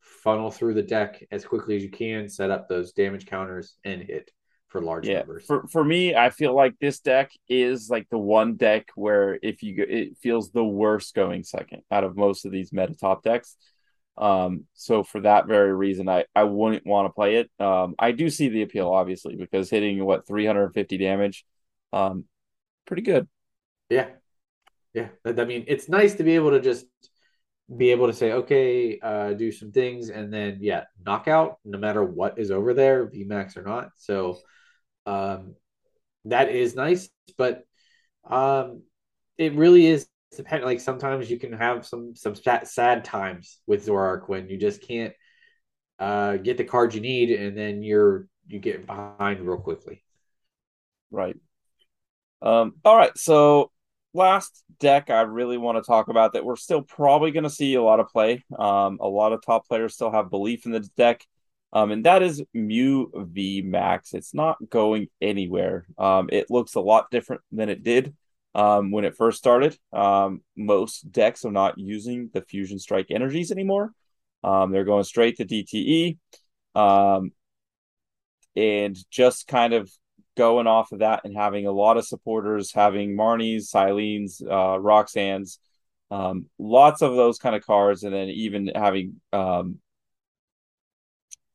funnel 0.00 0.50
through 0.50 0.72
the 0.72 0.82
deck 0.82 1.22
as 1.30 1.44
quickly 1.44 1.76
as 1.76 1.82
you 1.82 1.90
can 1.90 2.28
set 2.28 2.50
up 2.50 2.66
those 2.66 2.92
damage 2.92 3.26
counters 3.26 3.76
and 3.84 4.02
hit 4.02 4.30
for 4.74 4.80
large 4.80 5.06
yeah. 5.06 5.18
numbers 5.18 5.44
for, 5.46 5.66
for 5.68 5.84
me 5.84 6.16
i 6.16 6.30
feel 6.30 6.52
like 6.52 6.74
this 6.80 6.98
deck 6.98 7.30
is 7.48 7.88
like 7.88 8.08
the 8.10 8.18
one 8.18 8.56
deck 8.56 8.88
where 8.96 9.38
if 9.40 9.62
you 9.62 9.86
it 9.88 10.16
feels 10.20 10.50
the 10.50 10.64
worst 10.64 11.14
going 11.14 11.44
second 11.44 11.82
out 11.92 12.02
of 12.02 12.16
most 12.16 12.44
of 12.44 12.50
these 12.50 12.72
meta 12.72 12.94
top 12.94 13.22
decks 13.22 13.56
um, 14.16 14.64
so 14.74 15.02
for 15.02 15.20
that 15.22 15.46
very 15.46 15.74
reason, 15.74 16.08
I, 16.08 16.24
I 16.34 16.44
wouldn't 16.44 16.86
want 16.86 17.08
to 17.08 17.12
play 17.12 17.36
it. 17.36 17.50
Um, 17.58 17.94
I 17.98 18.12
do 18.12 18.30
see 18.30 18.48
the 18.48 18.62
appeal, 18.62 18.88
obviously, 18.88 19.36
because 19.36 19.70
hitting 19.70 20.04
what 20.04 20.26
350 20.26 20.98
damage, 20.98 21.44
um, 21.92 22.24
pretty 22.86 23.02
good. 23.02 23.28
Yeah. 23.90 24.08
Yeah. 24.92 25.08
I 25.24 25.44
mean, 25.44 25.64
it's 25.66 25.88
nice 25.88 26.14
to 26.14 26.22
be 26.22 26.36
able 26.36 26.50
to 26.50 26.60
just 26.60 26.86
be 27.76 27.90
able 27.90 28.06
to 28.06 28.12
say, 28.12 28.32
okay, 28.32 28.98
uh, 29.00 29.32
do 29.32 29.50
some 29.50 29.72
things 29.72 30.10
and 30.10 30.32
then, 30.32 30.58
yeah, 30.60 30.84
knockout 31.04 31.58
no 31.64 31.78
matter 31.78 32.04
what 32.04 32.38
is 32.38 32.50
over 32.50 32.72
there, 32.72 33.06
VMAX 33.06 33.56
or 33.56 33.62
not. 33.62 33.90
So, 33.96 34.38
um, 35.06 35.54
that 36.26 36.50
is 36.50 36.74
nice, 36.74 37.08
but, 37.36 37.64
um, 38.28 38.82
it 39.36 39.54
really 39.54 39.86
is 39.86 40.08
depend 40.36 40.64
like 40.64 40.80
sometimes 40.80 41.30
you 41.30 41.38
can 41.38 41.52
have 41.52 41.86
some 41.86 42.14
some 42.14 42.34
sad 42.34 43.04
times 43.04 43.60
with 43.66 43.86
Zoroark 43.86 44.28
when 44.28 44.48
you 44.48 44.56
just 44.58 44.82
can't 44.82 45.12
uh, 45.98 46.36
get 46.36 46.56
the 46.56 46.64
cards 46.64 46.94
you 46.94 47.00
need, 47.00 47.30
and 47.30 47.56
then 47.56 47.82
you're 47.82 48.26
you 48.46 48.58
get 48.58 48.86
behind 48.86 49.40
real 49.40 49.58
quickly. 49.58 50.02
Right. 51.10 51.36
Um. 52.42 52.74
All 52.84 52.96
right. 52.96 53.16
So 53.16 53.70
last 54.12 54.62
deck 54.78 55.10
I 55.10 55.22
really 55.22 55.58
want 55.58 55.76
to 55.76 55.86
talk 55.86 56.08
about 56.08 56.34
that 56.34 56.44
we're 56.44 56.56
still 56.56 56.82
probably 56.82 57.32
going 57.32 57.44
to 57.44 57.50
see 57.50 57.74
a 57.74 57.82
lot 57.82 58.00
of 58.00 58.08
play. 58.08 58.44
Um. 58.58 58.98
A 59.00 59.08
lot 59.08 59.32
of 59.32 59.44
top 59.44 59.66
players 59.68 59.94
still 59.94 60.10
have 60.10 60.30
belief 60.30 60.66
in 60.66 60.72
the 60.72 60.80
deck. 60.96 61.24
Um, 61.74 61.90
and 61.90 62.06
that 62.06 62.22
is 62.22 62.42
Mew 62.54 63.10
V 63.12 63.62
Max. 63.62 64.14
It's 64.14 64.32
not 64.32 64.58
going 64.70 65.08
anywhere. 65.20 65.86
Um, 65.98 66.28
it 66.30 66.48
looks 66.48 66.76
a 66.76 66.80
lot 66.80 67.10
different 67.10 67.42
than 67.50 67.68
it 67.68 67.82
did 67.82 68.14
um, 68.54 68.92
when 68.92 69.04
it 69.04 69.16
first 69.16 69.38
started. 69.38 69.76
Um, 69.92 70.42
most 70.56 71.10
decks 71.10 71.44
are 71.44 71.50
not 71.50 71.76
using 71.76 72.30
the 72.32 72.42
Fusion 72.42 72.78
Strike 72.78 73.08
energies 73.10 73.50
anymore. 73.50 73.92
Um, 74.44 74.70
they're 74.70 74.84
going 74.84 75.02
straight 75.02 75.38
to 75.38 75.44
DTE. 75.44 76.16
Um, 76.76 77.32
and 78.54 78.96
just 79.10 79.48
kind 79.48 79.74
of 79.74 79.90
going 80.36 80.68
off 80.68 80.92
of 80.92 81.00
that 81.00 81.22
and 81.24 81.36
having 81.36 81.66
a 81.66 81.72
lot 81.72 81.96
of 81.96 82.06
supporters, 82.06 82.72
having 82.72 83.16
Marnies, 83.16 83.68
Cyllenes, 83.72 84.40
uh, 84.42 84.78
Roxanne's, 84.78 85.58
lots 86.58 87.02
of 87.02 87.16
those 87.16 87.38
kind 87.38 87.56
of 87.56 87.66
cards, 87.66 88.04
and 88.04 88.14
then 88.14 88.28
even 88.28 88.70
having 88.76 89.20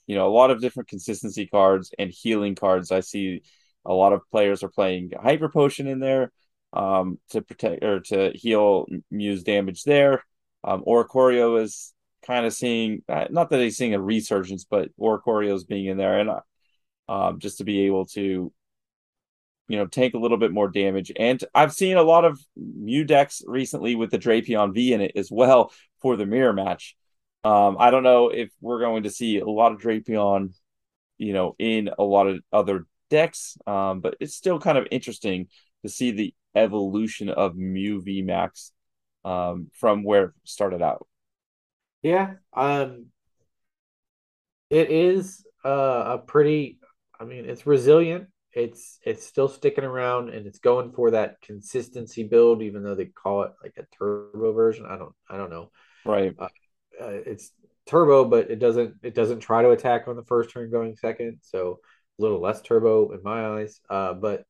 you 0.09 0.15
know 0.15 0.27
a 0.27 0.33
lot 0.33 0.49
of 0.49 0.59
different 0.59 0.89
consistency 0.89 1.45
cards 1.45 1.93
and 1.99 2.09
healing 2.09 2.55
cards. 2.55 2.91
I 2.91 3.01
see 3.01 3.43
a 3.85 3.93
lot 3.93 4.11
of 4.11 4.27
players 4.31 4.63
are 4.63 4.69
playing 4.69 5.11
Hyper 5.21 5.49
Potion 5.49 5.85
in 5.85 5.99
there 5.99 6.31
um, 6.73 7.19
to 7.29 7.43
protect 7.43 7.83
or 7.83 7.99
to 7.99 8.31
heal 8.33 8.87
Mew's 9.11 9.43
damage 9.43 9.83
there. 9.83 10.23
Um, 10.63 10.83
Oricorio 10.83 11.61
is 11.61 11.93
kind 12.25 12.47
of 12.47 12.53
seeing 12.53 13.03
uh, 13.07 13.25
not 13.29 13.51
that 13.51 13.59
he's 13.59 13.77
seeing 13.77 13.93
a 13.93 14.01
resurgence, 14.01 14.65
but 14.65 14.89
is 15.43 15.63
being 15.65 15.85
in 15.85 15.97
there 15.97 16.17
and 16.19 16.31
uh, 16.31 16.41
um, 17.07 17.39
just 17.39 17.59
to 17.59 17.63
be 17.63 17.81
able 17.81 18.07
to 18.07 18.51
you 19.67 19.77
know 19.77 19.85
take 19.85 20.15
a 20.15 20.19
little 20.19 20.39
bit 20.39 20.51
more 20.51 20.69
damage. 20.69 21.11
And 21.15 21.39
I've 21.53 21.71
seen 21.71 21.97
a 21.97 22.03
lot 22.03 22.25
of 22.25 22.39
Mew 22.57 23.03
decks 23.03 23.43
recently 23.45 23.93
with 23.93 24.09
the 24.09 24.17
Drapion 24.17 24.73
V 24.73 24.91
in 24.91 25.01
it 25.01 25.11
as 25.15 25.29
well 25.29 25.71
for 26.01 26.15
the 26.15 26.25
mirror 26.25 26.51
match. 26.51 26.95
Um, 27.43 27.77
I 27.79 27.91
don't 27.91 28.03
know 28.03 28.29
if 28.29 28.49
we're 28.59 28.79
going 28.79 29.03
to 29.03 29.09
see 29.09 29.39
a 29.39 29.45
lot 29.45 29.71
of 29.71 29.79
Drapion, 29.79 30.53
you 31.17 31.33
know, 31.33 31.55
in 31.57 31.89
a 31.97 32.03
lot 32.03 32.27
of 32.27 32.39
other 32.51 32.85
decks, 33.09 33.57
um, 33.65 34.01
but 34.01 34.15
it's 34.19 34.35
still 34.35 34.59
kind 34.59 34.77
of 34.77 34.87
interesting 34.91 35.47
to 35.83 35.89
see 35.89 36.11
the 36.11 36.33
evolution 36.55 37.29
of 37.29 37.55
Mew 37.55 38.01
V 38.01 38.21
Max 38.21 38.71
um, 39.23 39.67
from 39.73 40.03
where 40.03 40.25
it 40.25 40.31
started 40.43 40.81
out. 40.81 41.07
Yeah, 42.01 42.35
um, 42.53 43.07
it 44.69 44.89
is 44.91 45.45
uh, 45.65 46.03
a 46.07 46.17
pretty. 46.17 46.79
I 47.19 47.25
mean, 47.25 47.45
it's 47.45 47.67
resilient. 47.67 48.27
It's 48.53 48.99
it's 49.05 49.25
still 49.25 49.47
sticking 49.47 49.83
around, 49.83 50.29
and 50.29 50.47
it's 50.47 50.59
going 50.59 50.91
for 50.91 51.11
that 51.11 51.41
consistency 51.41 52.23
build, 52.23 52.61
even 52.61 52.83
though 52.83 52.95
they 52.95 53.05
call 53.05 53.43
it 53.43 53.51
like 53.61 53.73
a 53.77 53.85
turbo 53.97 54.53
version. 54.53 54.85
I 54.87 54.97
don't 54.97 55.13
I 55.29 55.37
don't 55.37 55.49
know. 55.49 55.71
Right. 56.05 56.33
Uh, 56.37 56.47
uh, 57.01 57.21
it's 57.25 57.51
turbo, 57.87 58.25
but 58.25 58.51
it 58.51 58.59
doesn't 58.59 58.95
it 59.03 59.15
doesn't 59.15 59.39
try 59.39 59.61
to 59.61 59.71
attack 59.71 60.07
on 60.07 60.15
the 60.15 60.23
first 60.23 60.51
turn 60.51 60.71
going 60.71 60.95
second, 60.95 61.39
so 61.41 61.79
a 62.17 62.21
little 62.21 62.41
less 62.41 62.61
turbo 62.61 63.11
in 63.11 63.23
my 63.23 63.59
eyes. 63.59 63.79
Uh, 63.89 64.13
but 64.13 64.43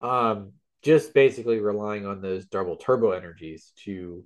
um, 0.00 0.52
just 0.82 1.12
basically 1.14 1.60
relying 1.60 2.06
on 2.06 2.20
those 2.20 2.46
double 2.46 2.76
turbo 2.76 3.12
energies 3.12 3.72
to 3.84 4.24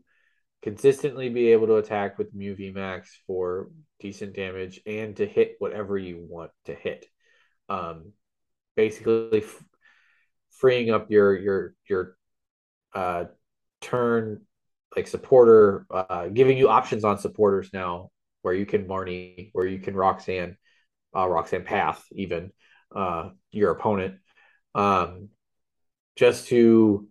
consistently 0.62 1.28
be 1.28 1.52
able 1.52 1.66
to 1.66 1.76
attack 1.76 2.16
with 2.18 2.35
Mew 2.35 2.56
Max 2.74 3.18
for 3.26 3.70
decent 4.01 4.35
damage 4.35 4.81
and 4.86 5.16
to 5.16 5.26
hit 5.26 5.56
whatever 5.59 5.98
you 5.98 6.24
want 6.28 6.51
to 6.66 6.74
hit. 6.74 7.06
Um, 7.68 8.12
basically, 8.76 9.43
f- 9.43 9.64
freeing 10.51 10.90
up 10.90 11.10
your 11.10 11.36
your 11.36 11.74
your 11.89 12.16
uh, 12.94 13.24
turn 13.81 14.43
like 14.97 15.07
supporter, 15.07 15.87
uh, 15.91 16.29
giving 16.29 16.57
you 16.57 16.69
options 16.69 17.05
on 17.05 17.19
supporters 17.19 17.71
now 17.73 18.11
where 18.43 18.55
you 18.55 18.66
can 18.66 18.87
Marnie, 18.87 19.51
where 19.53 19.66
you 19.66 19.79
can 19.79 19.95
Roxanne, 19.95 20.57
uh, 21.16 21.29
Roxanne 21.29 21.65
Path, 21.65 22.05
even 22.12 22.53
uh, 22.95 23.31
your 23.51 23.71
opponent. 23.71 24.16
Um, 24.75 25.31
just 26.16 26.49
to 26.49 27.09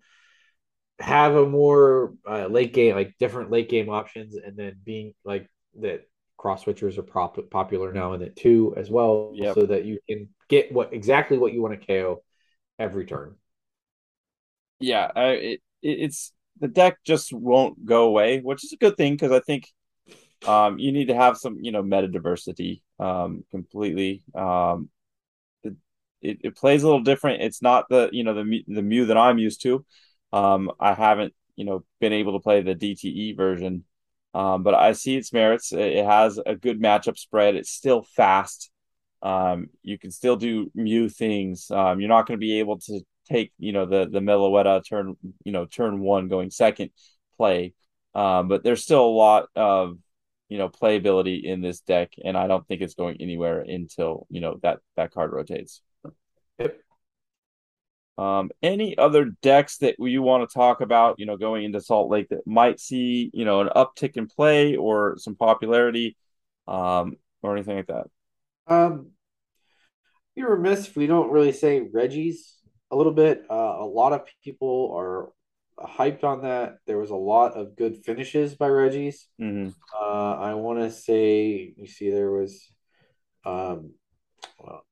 have 1.00 1.36
a 1.36 1.46
more 1.46 2.14
uh, 2.28 2.48
late 2.48 2.74
game, 2.74 2.96
like 2.96 3.16
different 3.20 3.52
late 3.52 3.70
game 3.70 3.90
options, 3.90 4.36
and 4.36 4.56
then 4.56 4.76
being 4.84 5.14
like 5.26 5.50
that 5.82 6.08
cross 6.38 6.64
switchers 6.64 6.98
are 6.98 7.04
prop- 7.04 7.50
popular 7.50 7.92
now 7.92 8.14
in 8.14 8.22
it 8.22 8.36
too 8.36 8.74
as 8.78 8.90
well, 8.90 9.32
yep. 9.34 9.56
so 9.56 9.66
that 9.66 9.86
you 9.86 10.00
can 10.08 10.30
get 10.50 10.72
what 10.72 10.94
exactly 10.94 11.38
what 11.38 11.54
you 11.54 11.62
want 11.62 11.80
to 11.80 11.86
KO 11.86 12.24
every 12.78 13.06
turn. 13.06 13.36
Yeah, 14.80 15.10
I, 15.16 15.28
it, 15.30 15.62
it's 15.82 16.34
the 16.60 16.68
deck 16.68 16.98
just 17.06 17.34
won't 17.34 17.86
go 17.86 18.06
away, 18.06 18.40
which 18.40 18.64
is 18.64 18.74
a 18.74 18.78
good 18.78 18.98
thing 18.98 19.14
because 19.14 19.32
I 19.32 19.40
think 19.40 19.68
um, 20.48 20.78
you 20.80 20.92
need 20.92 21.08
to 21.08 21.16
have 21.16 21.38
some 21.38 21.58
you 21.62 21.72
know 21.72 21.84
meta 21.84 22.08
diversity 22.08 22.84
um, 23.00 23.44
completely. 23.52 24.24
Um, 24.36 24.90
it, 26.24 26.40
it 26.42 26.56
plays 26.56 26.82
a 26.84 26.88
little 26.88 27.04
different. 27.04 27.44
It's 27.44 27.62
not 27.62 27.90
the 27.90 28.10
you 28.12 28.24
know 28.24 28.34
the 28.34 28.64
the 28.68 28.82
Mew 28.82 29.06
that 29.08 29.18
I'm 29.18 29.38
used 29.38 29.62
to. 29.64 29.86
Um, 30.32 30.72
I 30.80 30.94
haven't 30.94 31.34
you 31.56 31.66
know 31.66 31.84
been 32.00 32.14
able 32.14 32.34
to 32.34 32.40
play 32.40 32.62
the 32.62 32.74
DTE 32.74 33.36
version, 33.36 33.84
um, 34.34 34.64
but 34.64 34.74
I 34.74 34.94
see 34.94 35.16
its 35.16 35.34
merits. 35.34 35.74
It 35.74 36.06
has 36.06 36.40
a 36.44 36.56
good 36.56 36.82
matchup 36.82 37.18
spread. 37.18 37.56
It's 37.56 37.72
still 37.72 38.04
fast. 38.16 38.72
Um, 39.22 39.68
you 39.84 40.00
can 40.00 40.12
still 40.12 40.36
do 40.36 40.72
Mew 40.74 41.10
things. 41.10 41.70
Um, 41.70 42.00
you're 42.00 42.10
not 42.10 42.26
going 42.26 42.38
to 42.38 42.46
be 42.46 42.60
able 42.60 42.80
to 42.80 43.02
take 43.34 43.52
you 43.58 43.72
know 43.72 43.86
the 43.86 44.08
the 44.10 44.20
Meloetta 44.20 44.84
turn 44.88 45.16
you 45.44 45.52
know 45.52 45.66
turn 45.66 46.00
one 46.00 46.28
going 46.28 46.52
second, 46.52 46.92
play. 47.38 47.74
Um, 48.16 48.48
but 48.48 48.64
there's 48.64 48.84
still 48.84 49.04
a 49.04 49.08
lot 49.08 49.48
of 49.56 49.98
you 50.50 50.58
know 50.58 50.70
playability 50.70 51.44
in 51.44 51.62
this 51.62 51.80
deck, 51.82 52.14
and 52.24 52.38
I 52.38 52.48
don't 52.48 52.68
think 52.68 52.82
it's 52.82 52.94
going 52.94 53.18
anywhere 53.20 53.62
until 53.62 54.28
you 54.30 54.42
know 54.42 54.60
that 54.64 54.80
that 54.96 55.12
card 55.12 55.32
rotates. 55.32 55.82
Yep. 56.60 56.80
Um, 58.16 58.52
any 58.62 58.96
other 58.96 59.32
decks 59.42 59.78
that 59.78 59.96
you 59.98 60.22
want 60.22 60.48
to 60.48 60.54
talk 60.54 60.82
about, 60.82 61.18
you 61.18 61.26
know, 61.26 61.36
going 61.36 61.64
into 61.64 61.82
Salt 61.82 62.12
Lake 62.12 62.30
that 62.30 62.46
might 62.46 62.80
see, 62.80 63.32
you 63.34 63.44
know, 63.44 63.62
an 63.62 63.70
uptick 63.76 64.18
in 64.18 64.28
play 64.28 64.76
or 64.76 65.16
some 65.18 65.36
popularity, 65.36 66.16
um, 66.68 67.18
or 67.42 67.56
anything 67.56 67.78
like 67.78 67.88
that? 67.88 68.06
Um, 68.68 69.08
you're 70.36 70.56
remiss 70.56 70.88
if 70.88 70.96
we 70.96 71.08
don't 71.08 71.32
really 71.32 71.52
say 71.52 71.82
Regis 71.82 72.60
a 72.94 72.96
little 72.96 73.12
bit. 73.12 73.44
Uh, 73.50 73.76
a 73.80 73.86
lot 73.86 74.14
of 74.14 74.22
people 74.44 74.94
are 74.96 75.32
hyped 75.80 76.24
on 76.24 76.44
that. 76.44 76.78
There 76.86 77.00
was 77.00 77.10
a 77.10 77.16
lot 77.16 77.54
of 77.54 77.76
good 77.76 77.98
finishes 78.06 78.54
by 78.54 78.68
Regis. 78.68 79.28
Mm-hmm. 79.42 79.70
Uh, 80.00 80.34
I 80.36 80.54
want 80.54 80.80
to 80.80 80.92
say, 80.92 81.74
you 81.76 81.88
see, 81.88 82.12
there 82.12 82.32
was, 82.32 82.72
um, 83.44 83.94
well, 84.60 84.86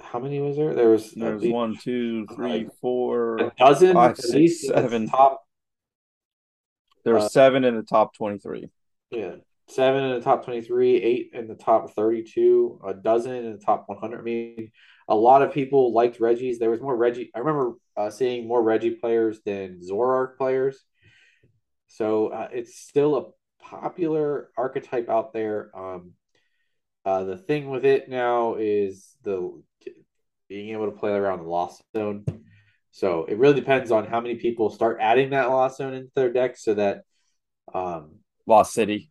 how 0.00 0.20
many 0.20 0.38
was 0.40 0.56
there? 0.56 0.74
There 0.74 0.90
was 0.90 1.10
There's 1.12 1.42
least, 1.42 1.52
one, 1.52 1.76
two, 1.76 2.26
three, 2.34 2.68
four, 2.80 3.38
a 3.38 3.52
dozen, 3.58 3.94
five, 3.94 4.16
six, 4.16 4.66
seven. 4.66 5.08
top. 5.08 5.42
There 7.04 7.14
were 7.14 7.20
uh, 7.20 7.28
seven 7.28 7.64
in 7.64 7.74
the 7.74 7.82
top 7.82 8.14
twenty-three. 8.14 8.68
Yeah, 9.10 9.36
seven 9.68 10.04
in 10.04 10.10
the 10.14 10.20
top 10.20 10.44
twenty-three, 10.44 10.96
eight 11.02 11.30
in 11.32 11.48
the 11.48 11.56
top 11.56 11.94
thirty-two, 11.94 12.80
a 12.86 12.94
dozen 12.94 13.34
in 13.34 13.52
the 13.52 13.58
top 13.58 13.84
one 13.88 13.98
hundred. 13.98 14.20
I 14.20 14.22
mean, 14.22 14.70
a 15.08 15.14
lot 15.14 15.42
of 15.42 15.52
people 15.52 15.92
liked 15.92 16.20
Regis. 16.20 16.58
There 16.58 16.70
was 16.70 16.80
more 16.80 16.96
Regi. 16.96 17.30
I 17.34 17.40
remember 17.40 17.74
uh, 17.96 18.10
seeing 18.10 18.46
more 18.46 18.62
Regi 18.62 18.90
players 18.92 19.40
than 19.44 19.80
Zoroark 19.80 20.36
players. 20.36 20.82
So 21.88 22.28
uh, 22.28 22.48
it's 22.52 22.78
still 22.78 23.16
a 23.16 23.64
popular 23.64 24.50
archetype 24.56 25.08
out 25.08 25.32
there. 25.32 25.70
Um, 25.76 26.12
uh, 27.04 27.24
the 27.24 27.36
thing 27.36 27.68
with 27.68 27.84
it 27.84 28.08
now 28.08 28.54
is 28.54 29.14
the 29.22 29.62
being 30.48 30.70
able 30.70 30.86
to 30.86 30.98
play 30.98 31.12
around 31.12 31.38
the 31.38 31.48
lost 31.48 31.82
zone. 31.96 32.24
So 32.90 33.24
it 33.24 33.38
really 33.38 33.58
depends 33.58 33.90
on 33.90 34.06
how 34.06 34.20
many 34.20 34.34
people 34.34 34.70
start 34.70 34.98
adding 35.00 35.30
that 35.30 35.48
lost 35.48 35.78
zone 35.78 35.94
into 35.94 36.10
their 36.14 36.32
deck, 36.32 36.56
so 36.58 36.74
that 36.74 37.02
um, 37.72 38.16
Lost 38.46 38.74
City, 38.74 39.10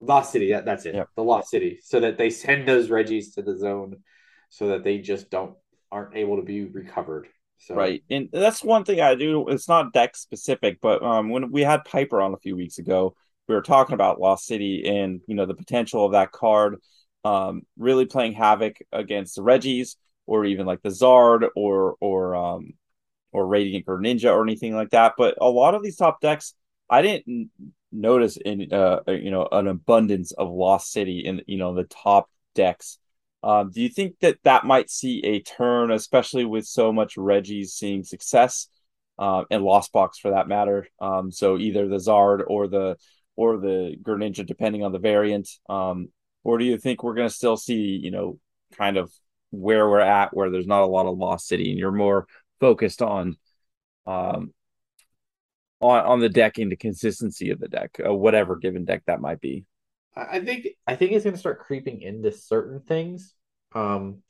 Lost 0.00 0.32
City, 0.32 0.52
that, 0.52 0.64
that's 0.64 0.86
it, 0.86 0.94
yep. 0.94 1.08
the 1.16 1.24
Lost 1.24 1.50
City, 1.50 1.80
so 1.82 2.00
that 2.00 2.18
they 2.18 2.30
send 2.30 2.68
those 2.68 2.88
Regis 2.90 3.34
to 3.34 3.42
the 3.42 3.56
zone, 3.56 3.96
so 4.56 4.68
that 4.68 4.84
they 4.84 4.98
just 4.98 5.28
don't 5.28 5.54
aren't 5.92 6.16
able 6.16 6.36
to 6.36 6.42
be 6.42 6.64
recovered. 6.64 7.28
So. 7.58 7.74
Right, 7.74 8.02
and 8.10 8.30
that's 8.32 8.64
one 8.64 8.84
thing 8.84 9.00
I 9.00 9.14
do. 9.14 9.48
It's 9.48 9.68
not 9.68 9.92
deck 9.92 10.16
specific, 10.16 10.78
but 10.80 11.02
um, 11.02 11.28
when 11.28 11.52
we 11.52 11.62
had 11.62 11.84
Piper 11.84 12.22
on 12.22 12.32
a 12.32 12.38
few 12.38 12.56
weeks 12.56 12.78
ago, 12.78 13.14
we 13.48 13.54
were 13.54 13.62
talking 13.62 13.94
about 13.94 14.18
Lost 14.18 14.46
City 14.46 14.88
and 14.88 15.20
you 15.26 15.34
know 15.34 15.44
the 15.44 15.54
potential 15.54 16.06
of 16.06 16.12
that 16.12 16.32
card, 16.32 16.76
um, 17.24 17.62
really 17.76 18.06
playing 18.06 18.32
havoc 18.32 18.78
against 18.92 19.36
the 19.36 19.42
Regis 19.42 19.96
or 20.26 20.46
even 20.46 20.64
like 20.64 20.80
the 20.82 20.88
Zard 20.88 21.48
or 21.54 21.96
or 22.00 22.34
um 22.34 22.72
or 23.32 23.46
Radiant 23.46 23.84
Greninja 23.84 24.32
or 24.32 24.42
anything 24.42 24.74
like 24.74 24.90
that. 24.90 25.14
But 25.18 25.36
a 25.38 25.50
lot 25.50 25.74
of 25.74 25.82
these 25.82 25.96
top 25.96 26.22
decks, 26.22 26.54
I 26.88 27.02
didn't 27.02 27.50
notice 27.92 28.38
in 28.38 28.72
uh 28.72 29.00
you 29.08 29.30
know 29.30 29.48
an 29.52 29.66
abundance 29.66 30.32
of 30.32 30.50
Lost 30.50 30.92
City 30.92 31.20
in 31.20 31.42
you 31.46 31.58
know 31.58 31.74
the 31.74 31.84
top 31.84 32.30
decks. 32.54 32.98
Um, 33.42 33.70
do 33.70 33.80
you 33.80 33.88
think 33.88 34.16
that 34.20 34.38
that 34.44 34.64
might 34.64 34.90
see 34.90 35.20
a 35.24 35.40
turn, 35.40 35.90
especially 35.90 36.44
with 36.44 36.66
so 36.66 36.92
much 36.92 37.16
Regis 37.16 37.74
seeing 37.74 38.02
success, 38.02 38.68
uh, 39.18 39.44
and 39.50 39.62
Lost 39.62 39.92
Box 39.92 40.18
for 40.18 40.32
that 40.32 40.48
matter? 40.48 40.88
Um, 41.00 41.30
so 41.30 41.58
either 41.58 41.88
the 41.88 41.96
Zard 41.96 42.42
or 42.46 42.66
the 42.66 42.96
or 43.36 43.58
the 43.58 43.96
Greninja, 44.02 44.44
depending 44.46 44.82
on 44.82 44.92
the 44.92 44.98
variant. 44.98 45.48
Um, 45.68 46.08
or 46.42 46.58
do 46.58 46.64
you 46.64 46.78
think 46.78 47.02
we're 47.02 47.14
going 47.14 47.28
to 47.28 47.34
still 47.34 47.56
see, 47.56 48.00
you 48.02 48.10
know, 48.10 48.38
kind 48.76 48.96
of 48.96 49.12
where 49.50 49.88
we're 49.88 50.00
at, 50.00 50.34
where 50.34 50.50
there's 50.50 50.66
not 50.66 50.82
a 50.82 50.86
lot 50.86 51.06
of 51.06 51.18
lost 51.18 51.46
city, 51.46 51.70
and 51.70 51.78
you're 51.78 51.92
more 51.92 52.26
focused 52.60 53.02
on 53.02 53.36
um 54.06 54.52
on 55.80 56.04
on 56.04 56.20
the 56.20 56.28
deck 56.28 56.58
and 56.58 56.72
the 56.72 56.76
consistency 56.76 57.50
of 57.50 57.60
the 57.60 57.68
deck, 57.68 58.00
uh, 58.04 58.14
whatever 58.14 58.56
given 58.56 58.84
deck 58.84 59.02
that 59.06 59.20
might 59.20 59.40
be. 59.40 59.64
I 60.16 60.40
think 60.40 60.68
I 60.86 60.96
think 60.96 61.12
it's 61.12 61.24
going 61.24 61.34
to 61.34 61.40
start 61.40 61.60
creeping 61.60 62.00
into 62.00 62.32
certain 62.32 62.80
things. 62.80 63.34
Um, 63.74 64.22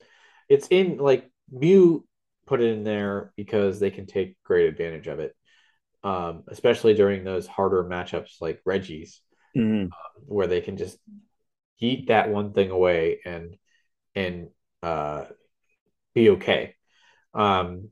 it's 0.49 0.67
in 0.69 0.99
like 0.99 1.31
Mew 1.51 2.05
put 2.47 2.61
it 2.61 2.73
in 2.73 2.85
there 2.85 3.33
because 3.37 3.79
they 3.79 3.91
can 3.91 4.07
take 4.07 4.37
great 4.43 4.69
advantage 4.69 5.07
of 5.07 5.21
it, 5.21 5.35
um, 6.03 6.45
especially 6.49 6.95
during 6.95 7.25
those 7.25 7.47
harder 7.47 7.85
matchups 7.85 8.41
like 8.41 8.61
Regis, 8.65 9.21
mm-hmm. 9.57 9.87
uh, 9.87 10.21
where 10.27 10.47
they 10.47 10.61
can 10.61 10.77
just 10.77 10.99
eat 11.79 12.09
that 12.09 12.31
one 12.31 12.53
thing 12.53 12.71
away 12.71 13.21
and 13.25 13.57
and 14.15 14.49
uh, 14.83 15.25
be 16.15 16.31
okay. 16.31 16.75
Um, 17.35 17.91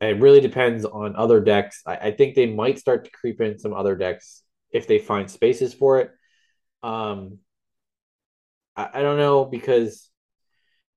it 0.00 0.20
really 0.20 0.40
depends 0.40 0.84
on 0.84 1.16
other 1.16 1.40
decks. 1.40 1.82
I, 1.84 1.96
I, 1.96 2.10
think 2.12 2.34
they 2.34 2.46
might 2.46 2.78
start 2.78 3.04
to 3.04 3.10
creep 3.10 3.40
in 3.40 3.58
some 3.58 3.72
other 3.72 3.96
decks 3.96 4.42
if 4.70 4.86
they 4.86 4.98
find 4.98 5.30
spaces 5.30 5.74
for 5.74 6.00
it. 6.00 6.10
Um, 6.82 7.38
I, 8.76 8.88
I 8.94 9.02
don't 9.02 9.18
know 9.18 9.44
because 9.44 10.10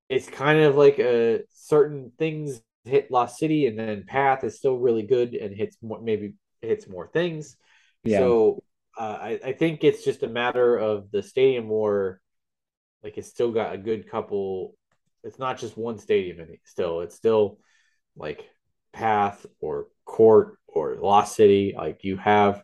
it's 0.08 0.28
kind 0.28 0.60
of 0.60 0.76
like 0.76 0.98
a 0.98 1.40
certain 1.52 2.12
things 2.18 2.60
hit 2.84 3.10
Lost 3.10 3.38
City 3.38 3.66
and 3.66 3.78
then 3.78 4.04
Path 4.06 4.44
is 4.44 4.56
still 4.56 4.76
really 4.76 5.02
good 5.02 5.34
and 5.34 5.54
hits 5.54 5.76
more, 5.82 6.00
maybe 6.00 6.34
hits 6.60 6.88
more 6.88 7.08
things. 7.08 7.56
Yeah. 8.02 8.18
So 8.18 8.62
uh, 8.98 9.18
I, 9.20 9.40
I 9.44 9.52
think 9.52 9.84
it's 9.84 10.04
just 10.04 10.22
a 10.22 10.28
matter 10.28 10.76
of 10.76 11.10
the 11.10 11.22
stadium 11.22 11.68
war 11.68 12.20
like 13.02 13.18
it's 13.18 13.28
still 13.28 13.52
got 13.52 13.74
a 13.74 13.78
good 13.78 14.10
couple. 14.10 14.74
It's 15.24 15.38
not 15.38 15.58
just 15.58 15.76
one 15.76 15.98
stadium 15.98 16.40
in 16.40 16.50
it. 16.50 16.60
Still, 16.64 17.00
it's 17.00 17.14
still 17.14 17.58
like 18.16 18.48
Path 18.92 19.46
or 19.60 19.86
Court 20.04 20.56
or 20.66 20.96
Lost 20.96 21.36
City. 21.36 21.74
Like 21.76 22.04
you 22.04 22.16
have 22.16 22.62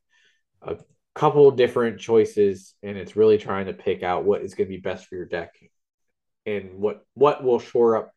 a 0.63 0.77
couple 1.17 1.51
different 1.51 1.99
choices, 1.99 2.75
and 2.83 2.97
it's 2.97 3.17
really 3.17 3.39
trying 3.39 3.67
to 3.67 3.73
pick 3.73 4.03
out 4.03 4.25
what 4.25 4.43
is 4.43 4.55
going 4.55 4.69
to 4.69 4.75
be 4.75 4.81
best 4.81 5.07
for 5.07 5.17
your 5.17 5.25
deck 5.25 5.55
and 6.45 6.75
what 6.75 7.05
what 7.15 7.43
will 7.43 7.59
shore 7.59 7.97
up 7.97 8.13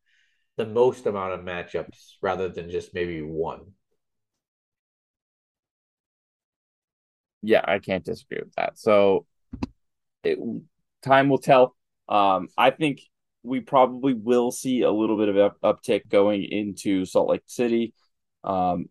the 0.58 0.66
most 0.66 1.06
amount 1.06 1.34
of 1.34 1.40
matchups 1.40 2.16
rather 2.22 2.50
than 2.50 2.70
just 2.70 2.94
maybe 2.94 3.22
one. 3.22 3.62
Yeah, 7.42 7.62
I 7.64 7.80
can't 7.80 8.04
disagree 8.04 8.40
with 8.44 8.54
that. 8.56 8.78
So, 8.78 9.26
it, 10.26 10.38
time 11.02 11.30
will 11.30 11.38
tell. 11.38 11.78
Um, 12.10 12.50
I 12.58 12.72
think 12.72 13.00
we 13.44 13.62
probably 13.62 14.14
will 14.14 14.52
see 14.52 14.82
a 14.82 14.92
little 14.92 15.18
bit 15.18 15.30
of 15.30 15.38
up- 15.38 15.62
uptick 15.62 16.10
going 16.10 16.44
into 16.44 17.06
Salt 17.06 17.30
Lake 17.30 17.44
City. 17.46 17.94
Um, 18.44 18.90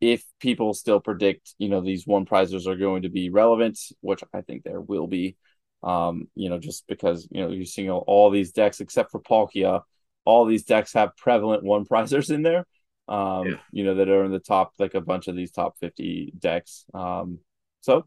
if 0.00 0.24
people 0.40 0.74
still 0.74 1.00
predict, 1.00 1.54
you 1.58 1.68
know, 1.68 1.80
these 1.80 2.06
one 2.06 2.26
prizers 2.26 2.66
are 2.66 2.76
going 2.76 3.02
to 3.02 3.08
be 3.08 3.30
relevant, 3.30 3.78
which 4.00 4.22
I 4.34 4.42
think 4.42 4.62
there 4.62 4.80
will 4.80 5.06
be, 5.06 5.36
um, 5.82 6.28
you 6.34 6.50
know, 6.50 6.58
just 6.58 6.86
because, 6.86 7.26
you 7.30 7.40
know, 7.40 7.50
you're 7.50 7.64
seeing 7.64 7.90
all, 7.90 8.30
these 8.30 8.52
decks 8.52 8.80
except 8.80 9.10
for 9.10 9.20
Palkia, 9.20 9.82
all 10.24 10.44
these 10.44 10.64
decks 10.64 10.92
have 10.92 11.16
prevalent 11.16 11.62
one 11.62 11.84
prizers 11.84 12.30
in 12.30 12.42
there, 12.42 12.66
um, 13.08 13.46
yeah. 13.46 13.56
you 13.72 13.84
know, 13.84 13.94
that 13.94 14.08
are 14.08 14.24
in 14.24 14.32
the 14.32 14.38
top, 14.38 14.72
like 14.78 14.94
a 14.94 15.00
bunch 15.00 15.28
of 15.28 15.36
these 15.36 15.50
top 15.50 15.78
50 15.78 16.34
decks. 16.38 16.84
Um, 16.92 17.38
so, 17.80 18.04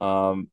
um, 0.00 0.50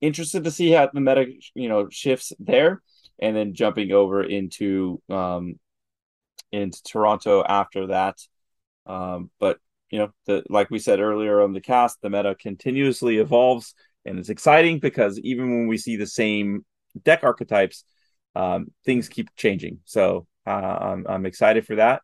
interested 0.00 0.44
to 0.44 0.50
see 0.50 0.70
how 0.70 0.88
the 0.92 1.00
meta 1.00 1.26
you 1.54 1.68
know 1.68 1.88
shifts 1.90 2.32
there, 2.38 2.82
and 3.18 3.36
then 3.36 3.54
jumping 3.54 3.92
over 3.92 4.22
into 4.22 5.00
um 5.08 5.58
into 6.52 6.82
Toronto 6.82 7.44
after 7.44 7.88
that. 7.88 8.16
Um, 8.86 9.30
but 9.38 9.58
you 9.90 9.98
know, 9.98 10.10
the 10.26 10.42
like 10.48 10.70
we 10.70 10.78
said 10.78 11.00
earlier 11.00 11.42
on 11.42 11.52
the 11.52 11.60
cast, 11.60 12.00
the 12.00 12.10
meta 12.10 12.34
continuously 12.34 13.18
evolves, 13.18 13.74
and 14.04 14.18
it's 14.18 14.28
exciting 14.28 14.78
because 14.78 15.18
even 15.20 15.50
when 15.50 15.66
we 15.66 15.76
see 15.76 15.96
the 15.96 16.06
same 16.06 16.64
deck 17.02 17.20
archetypes, 17.22 17.84
um, 18.34 18.68
things 18.84 19.08
keep 19.08 19.34
changing. 19.36 19.80
So 19.84 20.26
uh, 20.46 20.50
I'm 20.50 21.06
I'm 21.08 21.26
excited 21.26 21.66
for 21.66 21.76
that, 21.76 22.02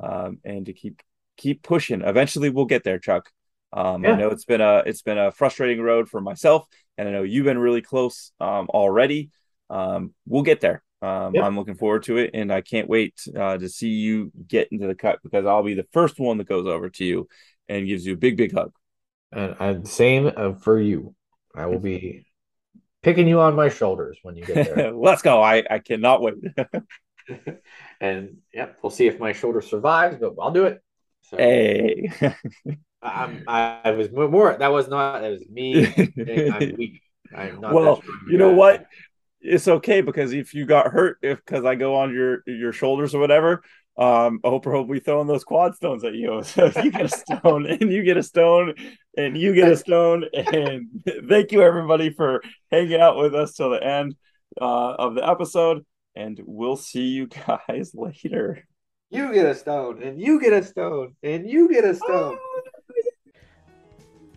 um, 0.00 0.38
and 0.44 0.66
to 0.66 0.72
keep 0.72 1.00
keep 1.36 1.62
pushing. 1.62 2.02
Eventually, 2.02 2.50
we'll 2.50 2.66
get 2.66 2.84
there, 2.84 2.98
Chuck. 2.98 3.30
Um, 3.72 4.02
yeah. 4.02 4.12
I 4.12 4.16
know 4.16 4.28
it's 4.30 4.44
been 4.44 4.60
a 4.60 4.82
it's 4.84 5.02
been 5.02 5.18
a 5.18 5.30
frustrating 5.30 5.80
road 5.80 6.08
for 6.08 6.20
myself, 6.20 6.66
and 6.98 7.08
I 7.08 7.12
know 7.12 7.22
you've 7.22 7.44
been 7.44 7.58
really 7.58 7.82
close 7.82 8.32
um, 8.40 8.68
already. 8.68 9.30
Um, 9.70 10.14
we'll 10.26 10.42
get 10.42 10.60
there. 10.60 10.82
Um, 11.02 11.34
yeah. 11.34 11.46
I'm 11.46 11.56
looking 11.56 11.76
forward 11.76 12.02
to 12.04 12.18
it, 12.18 12.30
and 12.34 12.52
I 12.52 12.60
can't 12.60 12.88
wait 12.88 13.14
uh, 13.34 13.56
to 13.56 13.68
see 13.68 13.88
you 13.88 14.30
get 14.46 14.68
into 14.70 14.86
the 14.86 14.94
cut 14.94 15.20
because 15.22 15.46
I'll 15.46 15.62
be 15.62 15.74
the 15.74 15.86
first 15.92 16.18
one 16.18 16.38
that 16.38 16.48
goes 16.48 16.66
over 16.66 16.90
to 16.90 17.04
you 17.04 17.28
and 17.68 17.86
gives 17.86 18.04
you 18.04 18.14
a 18.14 18.18
big, 18.18 18.36
big 18.36 18.52
hug. 18.52 18.72
And, 19.32 19.56
and 19.58 19.88
same 19.88 20.30
uh, 20.36 20.54
for 20.54 20.80
you. 20.80 21.14
I 21.54 21.66
will 21.66 21.78
be 21.78 22.26
picking 23.02 23.26
you 23.26 23.40
on 23.40 23.56
my 23.56 23.68
shoulders 23.68 24.18
when 24.22 24.36
you 24.36 24.44
get 24.44 24.74
there. 24.74 24.92
Let's 24.94 25.22
go! 25.22 25.42
I 25.42 25.64
I 25.68 25.78
cannot 25.78 26.22
wait. 26.22 26.34
and 28.00 28.36
yeah, 28.52 28.68
we'll 28.82 28.90
see 28.90 29.06
if 29.06 29.18
my 29.18 29.32
shoulder 29.32 29.60
survives, 29.60 30.16
but 30.20 30.34
I'll 30.40 30.50
do 30.50 30.66
it. 30.66 30.82
So. 31.22 31.36
Hey. 31.36 32.10
I'm, 33.02 33.44
I 33.48 33.92
was 33.92 34.10
more. 34.12 34.56
That 34.58 34.72
was 34.72 34.88
not. 34.88 35.22
That 35.22 35.30
was 35.30 35.48
me. 35.48 35.86
I'm 35.86 36.76
weak. 36.76 37.00
I'm 37.34 37.60
not. 37.60 37.72
well, 37.72 38.02
you 38.28 38.36
know 38.36 38.52
what? 38.52 38.84
It's 39.40 39.68
okay 39.68 40.00
because 40.00 40.32
if 40.32 40.54
you 40.54 40.66
got 40.66 40.92
hurt, 40.92 41.18
if 41.22 41.38
because 41.44 41.64
I 41.64 41.74
go 41.74 41.96
on 41.96 42.12
your 42.12 42.42
your 42.46 42.72
shoulders 42.72 43.14
or 43.14 43.20
whatever, 43.20 43.62
um, 43.96 44.40
Oprah 44.44 44.72
will 44.72 44.84
be 44.84 45.00
throwing 45.00 45.26
those 45.26 45.44
quad 45.44 45.74
stones 45.74 46.04
at 46.04 46.14
you. 46.14 46.42
So 46.44 46.66
if 46.66 46.76
you 46.84 46.90
get 46.90 47.04
a 47.04 47.08
stone 47.08 47.66
and 47.66 47.92
you 47.92 48.02
get 48.02 48.16
a 48.16 48.22
stone 48.22 48.74
and 49.16 49.36
you 49.36 49.54
get 49.54 49.70
a 49.70 49.76
stone, 49.76 50.24
and 50.34 50.88
thank 51.28 51.52
you 51.52 51.62
everybody 51.62 52.10
for 52.10 52.42
hanging 52.70 53.00
out 53.00 53.16
with 53.16 53.34
us 53.34 53.54
till 53.54 53.70
the 53.70 53.82
end 53.82 54.14
uh, 54.60 54.94
of 54.94 55.14
the 55.14 55.28
episode, 55.28 55.84
and 56.14 56.40
we'll 56.44 56.76
see 56.76 57.08
you 57.08 57.26
guys 57.26 57.92
later. 57.94 58.64
You 59.10 59.32
get 59.34 59.46
a 59.46 59.54
stone, 59.54 60.02
and 60.02 60.20
you 60.20 60.40
get 60.40 60.52
a 60.52 60.62
stone, 60.62 61.16
and 61.22 61.48
you 61.48 61.68
get 61.68 61.84
a 61.84 61.94
stone. 61.94 62.38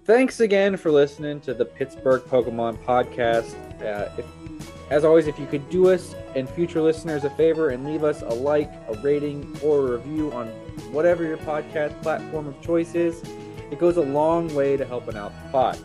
Thanks 0.06 0.42
again 0.42 0.76
for 0.76 0.92
listening 0.92 1.40
to 1.42 1.54
the 1.54 1.64
Pittsburgh 1.64 2.24
Pokemon 2.24 2.84
podcast. 2.84 3.54
Uh, 3.82 4.10
if, 4.18 4.73
as 4.90 5.06
always, 5.06 5.28
if 5.28 5.40
you 5.40 5.46
could 5.48 5.70
do 5.70 5.90
us 5.90 6.14
and 6.36 6.50
future 6.50 6.82
listeners 6.82 7.24
a 7.24 7.30
favor 7.32 7.70
and 7.70 7.86
leave 7.86 8.04
us 8.04 8.22
a 8.22 8.30
like, 8.30 8.72
a 8.90 9.00
rating, 9.02 9.58
or 9.64 9.80
a 9.80 9.98
review 9.98 10.32
on 10.34 10.48
whatever 10.92 11.24
your 11.24 11.38
podcast 11.38 12.00
platform 12.02 12.48
of 12.48 12.62
choice 12.62 12.96
is, 12.96 13.24
it 13.72 13.80
goes 13.80 13.98
a 13.98 14.02
long 14.02 14.54
way 14.54 14.78
to 14.78 14.86
helping 14.86 15.16
out 15.16 15.32
the 15.44 15.50
pod. 15.52 15.80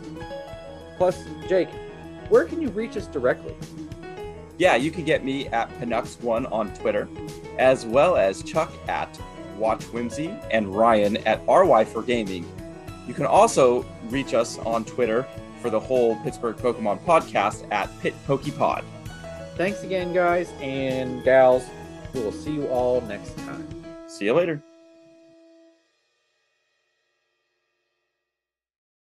Plus, 0.97 1.25
Jake, 1.49 1.69
where 2.29 2.45
can 2.45 2.61
you 2.61 2.69
reach 2.71 2.97
us 2.97 3.07
directly? 3.07 3.55
Yeah, 4.59 4.75
you 4.75 4.91
can 4.91 5.05
get 5.05 5.25
me 5.25 5.47
at 5.49 5.71
Panux1 5.79 6.51
on 6.51 6.75
Twitter, 6.75 7.09
as 7.59 7.87
well 7.87 8.17
as 8.17 8.43
Chuck 8.43 8.73
at 8.89 9.19
Watch 9.57 9.85
Whimsy 9.85 10.35
and 10.51 10.75
Ryan 10.75 11.17
at 11.19 11.41
RY 11.47 11.85
for 11.85 12.03
Gaming. 12.03 12.45
You 13.07 13.15
can 13.15 13.25
also 13.27 13.87
reach 14.11 14.35
us 14.35 14.59
on 14.59 14.85
Twitter 14.85 15.27
for 15.59 15.71
the 15.71 15.81
whole 15.81 16.17
Pittsburgh 16.23 16.57
Pokemon 16.57 17.01
podcast 17.05 17.71
at 17.71 17.91
Pit 18.01 18.15
PokePod. 18.27 18.85
Thanks 19.57 19.83
again, 19.83 20.13
guys 20.13 20.51
and 20.61 21.23
gals. 21.25 21.65
We 22.15 22.21
will 22.21 22.33
see 22.33 22.53
you 22.53 22.67
all 22.69 23.01
next 23.03 23.37
time. 23.39 23.67
See 24.07 24.27
you 24.27 24.35
later. 24.35 24.63